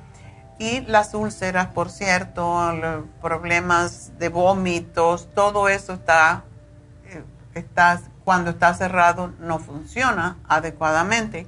Y 0.59 0.81
las 0.81 1.13
úlceras, 1.13 1.67
por 1.67 1.89
cierto, 1.89 2.71
los 2.73 3.05
problemas 3.21 4.17
de 4.19 4.29
vómitos, 4.29 5.29
todo 5.33 5.67
eso 5.67 5.93
está, 5.93 6.43
eh, 7.05 7.23
está, 7.55 8.01
cuando 8.23 8.51
está 8.51 8.73
cerrado 8.73 9.33
no 9.39 9.59
funciona 9.59 10.37
adecuadamente 10.47 11.47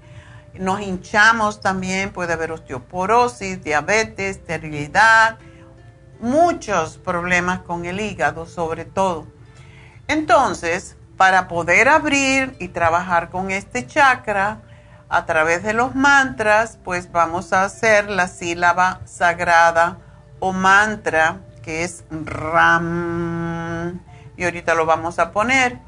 nos 0.60 0.82
hinchamos 0.82 1.62
también, 1.62 2.12
puede 2.12 2.34
haber 2.34 2.52
osteoporosis, 2.52 3.64
diabetes, 3.64 4.38
esterilidad, 4.38 5.38
muchos 6.20 6.98
problemas 6.98 7.60
con 7.62 7.86
el 7.86 8.00
hígado 8.00 8.46
sobre 8.46 8.86
todo. 8.86 9.28
Entonces, 10.08 10.96
para 11.18 11.48
poder 11.48 11.90
abrir 11.90 12.56
y 12.60 12.70
trabajar 12.70 13.30
con 13.30 13.52
este 13.52 13.86
chakra 13.88 14.62
a 15.10 15.26
través 15.26 15.64
de 15.64 15.74
los 15.74 15.96
mantras, 15.96 16.78
pues 16.84 17.12
vamos 17.12 17.54
a 17.54 17.64
hacer 17.64 18.10
la 18.10 18.28
sílaba 18.28 19.02
sagrada 19.06 19.98
o 20.40 20.54
mantra 20.54 21.42
que 21.64 21.84
es 21.84 22.04
RAM. 22.10 24.02
Y 24.38 24.44
ahorita 24.44 24.76
lo 24.76 24.86
vamos 24.86 25.20
a 25.20 25.32
poner 25.32 25.80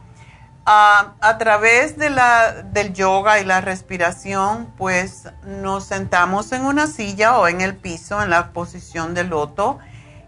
a 0.69 1.38
través 1.39 1.98
de 1.98 2.10
la, 2.10 2.52
del 2.52 2.94
yoga 2.94 3.39
y 3.39 3.45
la 3.45 3.61
respiración, 3.61 4.73
pues 4.77 5.23
nos 5.45 5.85
sentamos 5.85 6.52
en 6.52 6.65
una 6.65 6.88
silla 6.88 7.38
o 7.38 7.48
en 7.48 7.61
el 7.61 7.77
piso 7.77 8.22
en 8.22 8.30
la 8.30 8.52
posición 8.52 9.14
de 9.14 9.23
loto 9.23 9.80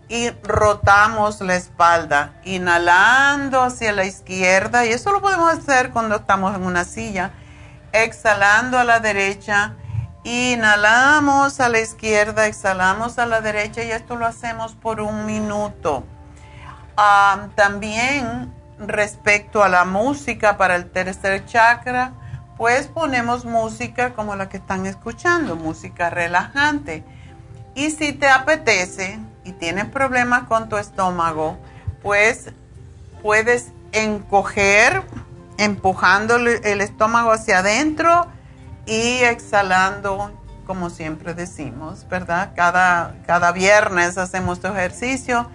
y 0.09 0.31
rotamos 0.43 1.41
la 1.41 1.55
espalda, 1.55 2.33
inhalando 2.43 3.61
hacia 3.61 3.91
la 3.91 4.05
izquierda, 4.05 4.85
y 4.85 4.89
eso 4.89 5.11
lo 5.11 5.21
podemos 5.21 5.53
hacer 5.53 5.91
cuando 5.91 6.15
estamos 6.15 6.55
en 6.55 6.63
una 6.63 6.83
silla, 6.83 7.31
exhalando 7.93 8.77
a 8.77 8.83
la 8.83 8.99
derecha, 8.99 9.73
inhalamos 10.23 11.59
a 11.59 11.69
la 11.69 11.79
izquierda, 11.79 12.47
exhalamos 12.47 13.19
a 13.19 13.25
la 13.25 13.41
derecha, 13.41 13.83
y 13.83 13.91
esto 13.91 14.15
lo 14.15 14.25
hacemos 14.25 14.73
por 14.75 15.01
un 15.01 15.25
minuto. 15.25 16.03
también 17.55 18.53
respecto 18.77 19.63
a 19.63 19.69
la 19.69 19.85
música 19.85 20.57
para 20.57 20.75
el 20.75 20.89
tercer 20.89 21.45
chakra, 21.45 22.13
pues 22.57 22.87
ponemos 22.87 23.45
música 23.45 24.13
como 24.13 24.35
la 24.35 24.49
que 24.49 24.57
están 24.57 24.85
escuchando, 24.85 25.55
música 25.55 26.09
relajante. 26.09 27.05
Y 27.73 27.91
si 27.91 28.11
te 28.11 28.27
apetece 28.27 29.17
y 29.45 29.53
tienes 29.53 29.85
problemas 29.85 30.43
con 30.43 30.67
tu 30.67 30.75
estómago, 30.75 31.57
pues 32.03 32.49
puedes 33.21 33.71
encoger, 33.93 35.03
empujando 35.60 36.38
el 36.38 36.81
estómago 36.81 37.31
hacia 37.31 37.60
adentro 37.60 38.27
y 38.88 39.19
exhalando, 39.19 40.31
como 40.65 40.90
siempre 40.90 41.36
decimos, 41.36 42.07
¿verdad? 42.10 42.53
Cada, 42.56 43.15
cada 43.27 43.52
viernes 43.52 44.18
hacemos 44.18 44.57
este 44.57 44.69
ejercicio 44.69 45.48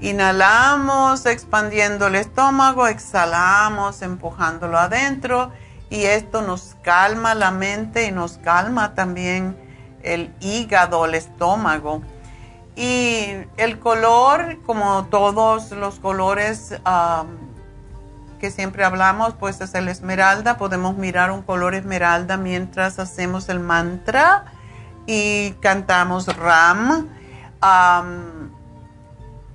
Inhalamos 0.00 1.24
expandiendo 1.24 2.08
el 2.08 2.16
estómago, 2.16 2.86
exhalamos 2.86 4.02
empujándolo 4.02 4.78
adentro 4.78 5.52
y 5.88 6.02
esto 6.02 6.42
nos 6.42 6.76
calma 6.82 7.34
la 7.34 7.50
mente 7.50 8.06
y 8.06 8.12
nos 8.12 8.36
calma 8.36 8.94
también 8.94 9.56
el 10.02 10.34
hígado, 10.40 11.06
el 11.06 11.14
estómago. 11.14 12.02
Y 12.76 13.24
el 13.56 13.78
color, 13.78 14.58
como 14.66 15.06
todos 15.06 15.70
los 15.70 15.98
colores 15.98 16.78
que 18.36 18.50
siempre 18.50 18.84
hablamos, 18.84 19.34
pues 19.34 19.60
es 19.60 19.74
el 19.74 19.88
esmeralda. 19.88 20.56
Podemos 20.56 20.96
mirar 20.96 21.30
un 21.30 21.42
color 21.42 21.74
esmeralda 21.74 22.36
mientras 22.36 22.98
hacemos 22.98 23.48
el 23.48 23.60
mantra 23.60 24.44
y 25.06 25.52
cantamos 25.60 26.26
Ram. 26.36 27.08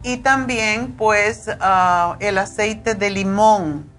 Y 0.03 0.17
también 0.17 0.93
pues 0.93 1.49
ah, 1.59 2.17
el 2.19 2.37
aceite 2.37 2.95
de 2.95 3.09
limón 3.11 3.89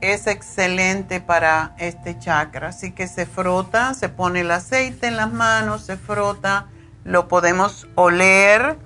es 0.00 0.26
excelente 0.26 1.20
para 1.20 1.74
este 1.78 2.18
chakra. 2.18 2.68
Así 2.68 2.92
que 2.92 3.06
se 3.06 3.26
frota, 3.26 3.94
se 3.94 4.08
pone 4.08 4.40
el 4.40 4.50
aceite 4.50 5.06
en 5.06 5.16
las 5.16 5.32
manos, 5.32 5.82
se 5.82 5.96
frota, 5.96 6.66
lo 7.04 7.28
podemos 7.28 7.86
oler 7.94 8.78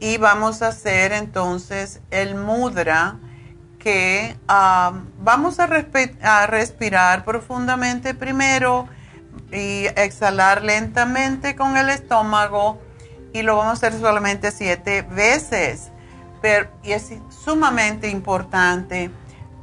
y 0.00 0.16
vamos 0.16 0.62
a 0.62 0.68
hacer 0.68 1.12
entonces 1.12 2.00
el 2.10 2.34
mudra 2.34 3.16
que 3.80 4.36
ah, 4.46 4.92
vamos 5.18 5.58
a, 5.58 5.66
respirar 5.66 7.24
profundamente 7.24 8.14
primero 8.14 8.86
y 9.50 9.86
exhalar 9.96 10.62
lentamente 10.62 11.56
con 11.56 11.76
el 11.76 11.88
estómago 11.88 12.78
y 13.32 13.42
lo 13.42 13.56
vamos 13.56 13.82
a 13.82 13.88
hacer 13.88 13.98
solamente 13.98 14.52
siete 14.52 15.02
veces. 15.02 15.90
Pero, 16.42 16.68
y 16.82 16.92
es 16.92 17.10
sumamente 17.44 18.08
importante 18.08 19.10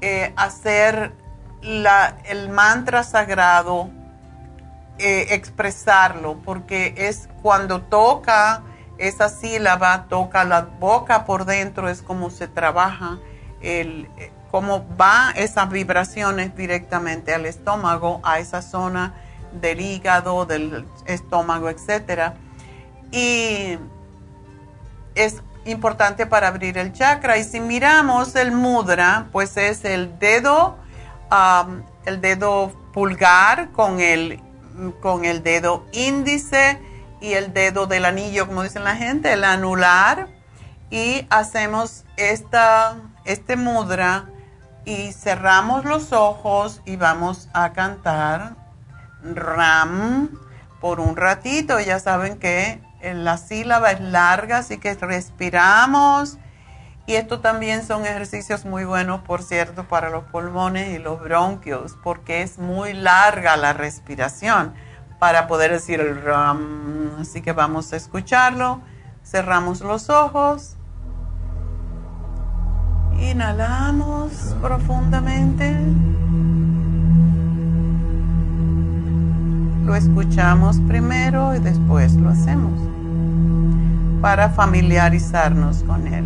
eh, 0.02 0.34
hacer 0.35 1.14
el 1.61 2.49
mantra 2.49 3.03
sagrado, 3.03 3.89
eh, 4.99 5.27
expresarlo, 5.31 6.38
porque 6.44 6.94
es 6.98 7.30
cuando 7.41 7.81
toca 7.81 8.64
esa 8.98 9.30
sílaba, 9.30 10.06
toca 10.10 10.44
la 10.44 10.61
boca 10.61 11.26
por 11.26 11.45
dentro, 11.45 11.89
es 11.89 12.02
como 12.02 12.30
se 12.30 12.48
trabaja, 12.48 13.19
el, 13.61 14.09
cómo 14.51 14.85
va 14.97 15.31
esas 15.35 15.69
vibraciones 15.69 16.55
directamente 16.55 17.34
al 17.34 17.45
estómago, 17.45 18.21
a 18.23 18.39
esa 18.39 18.61
zona 18.61 19.13
del 19.51 19.81
hígado, 19.81 20.45
del 20.45 20.85
estómago, 21.05 21.69
etcétera 21.69 22.35
y 23.11 23.77
es 25.15 25.41
importante 25.65 26.25
para 26.25 26.47
abrir 26.47 26.77
el 26.77 26.93
chakra. 26.93 27.38
Y 27.38 27.43
si 27.43 27.59
miramos 27.59 28.35
el 28.35 28.51
mudra, 28.51 29.27
pues 29.31 29.57
es 29.57 29.85
el 29.85 30.19
dedo, 30.19 30.77
el 32.05 32.21
dedo 32.21 32.71
pulgar 32.93 33.71
con 33.71 33.99
el, 33.99 34.41
con 35.01 35.25
el 35.25 35.43
dedo 35.43 35.85
índice 35.91 36.79
y 37.19 37.34
el 37.34 37.53
dedo 37.53 37.88
del 37.88 38.05
anillo, 38.05 38.47
como 38.47 38.63
dicen 38.63 38.84
la 38.84 38.95
gente, 38.95 39.34
el 39.34 39.43
anular. 39.43 40.27
Y 40.89 41.27
hacemos 41.29 42.05
esta, 42.15 42.95
este 43.28 43.56
mudra 43.56 44.26
y 44.86 45.12
cerramos 45.12 45.84
los 45.84 46.14
ojos 46.14 46.82
y 46.86 46.95
vamos 46.95 47.49
a 47.54 47.74
cantar 47.74 48.56
Ram 49.22 50.30
por 50.80 51.02
un 51.02 51.18
ratito. 51.18 51.80
Ya 51.82 51.99
saben 51.99 52.40
que 52.40 52.82
la 53.02 53.38
sílaba 53.38 53.91
es 53.91 53.99
larga, 53.99 54.60
así 54.60 54.78
que 54.78 54.95
respiramos. 54.95 56.38
Y 57.06 57.16
esto 57.16 57.41
también 57.41 57.86
son 57.86 58.06
ejercicios 58.06 58.66
muy 58.66 58.86
buenos, 58.86 59.22
por 59.22 59.44
cierto, 59.44 59.84
para 59.86 60.10
los 60.10 60.24
pulmones 60.26 60.94
y 60.94 60.98
los 60.98 61.22
bronquios, 61.22 61.98
porque 62.02 62.41
es 62.41 62.58
muy 62.58 62.94
larga 62.94 63.58
la 63.58 63.74
respiración 63.74 64.74
para 65.20 65.48
poder 65.48 65.72
decir 65.72 65.99
el 65.99 66.22
ram. 66.22 67.12
Así 67.20 67.41
que 67.41 67.52
vamos 67.52 67.91
a 67.91 67.98
escucharlo. 67.98 68.82
Cerramos 69.22 69.82
los 69.82 70.10
ojos. 70.10 70.77
Inhalamos 73.19 74.56
profundamente. 74.61 75.76
Lo 79.85 79.95
escuchamos 79.95 80.80
primero 80.88 81.56
y 81.56 81.60
después 81.60 82.14
lo 82.15 82.30
hacemos 82.30 82.80
para 84.22 84.49
familiarizarnos 84.49 85.84
con 85.84 86.07
él. 86.07 86.26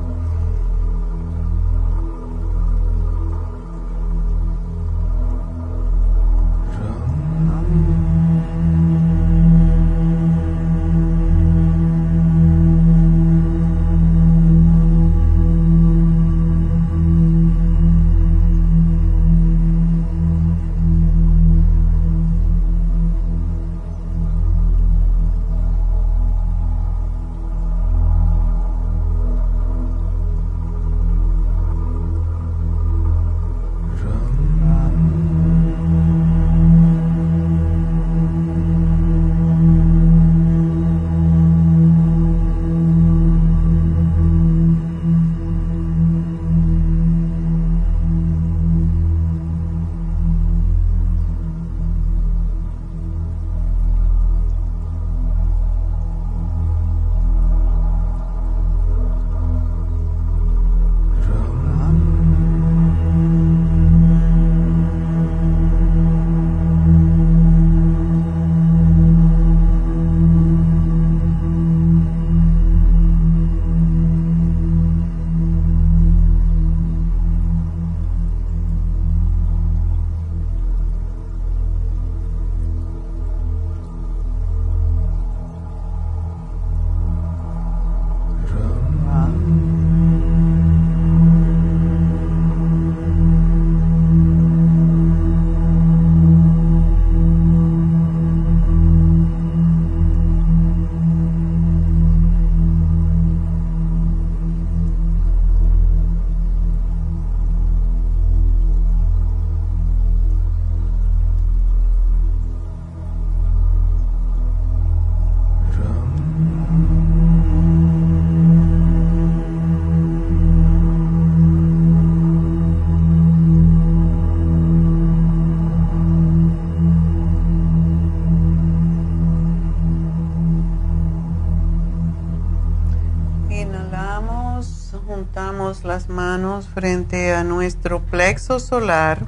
manos 136.09 136.67
frente 136.67 137.33
a 137.33 137.43
nuestro 137.43 138.01
plexo 138.01 138.59
solar. 138.59 139.27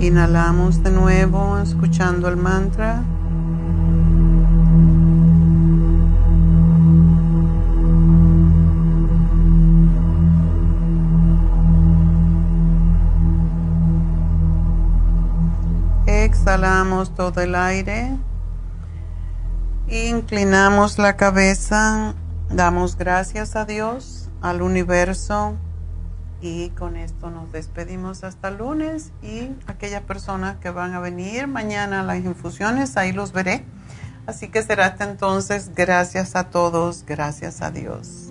Inhalamos 0.00 0.82
de 0.82 0.90
nuevo 0.90 1.58
escuchando 1.58 2.28
el 2.28 2.36
mantra. 2.36 3.02
Exhalamos 16.06 17.14
todo 17.14 17.40
el 17.40 17.54
aire. 17.54 18.18
Inclinamos 19.88 20.98
la 20.98 21.16
cabeza, 21.16 22.14
damos 22.48 22.96
gracias 22.96 23.54
a 23.54 23.64
Dios, 23.64 24.30
al 24.40 24.62
universo 24.62 25.56
y 26.40 26.70
con 26.70 26.96
esto 26.96 27.30
nos 27.30 27.52
despedimos 27.52 28.24
hasta 28.24 28.50
lunes 28.50 29.12
y 29.22 29.50
aquellas 29.66 30.02
personas 30.02 30.56
que 30.56 30.70
van 30.70 30.94
a 30.94 31.00
venir 31.00 31.46
mañana 31.46 32.00
a 32.00 32.02
las 32.02 32.18
infusiones, 32.18 32.96
ahí 32.96 33.12
los 33.12 33.32
veré. 33.32 33.64
Así 34.26 34.48
que 34.48 34.62
será 34.62 34.86
hasta 34.86 35.04
entonces, 35.04 35.70
gracias 35.74 36.34
a 36.34 36.44
todos, 36.50 37.04
gracias 37.06 37.60
a 37.60 37.70
Dios. 37.70 38.30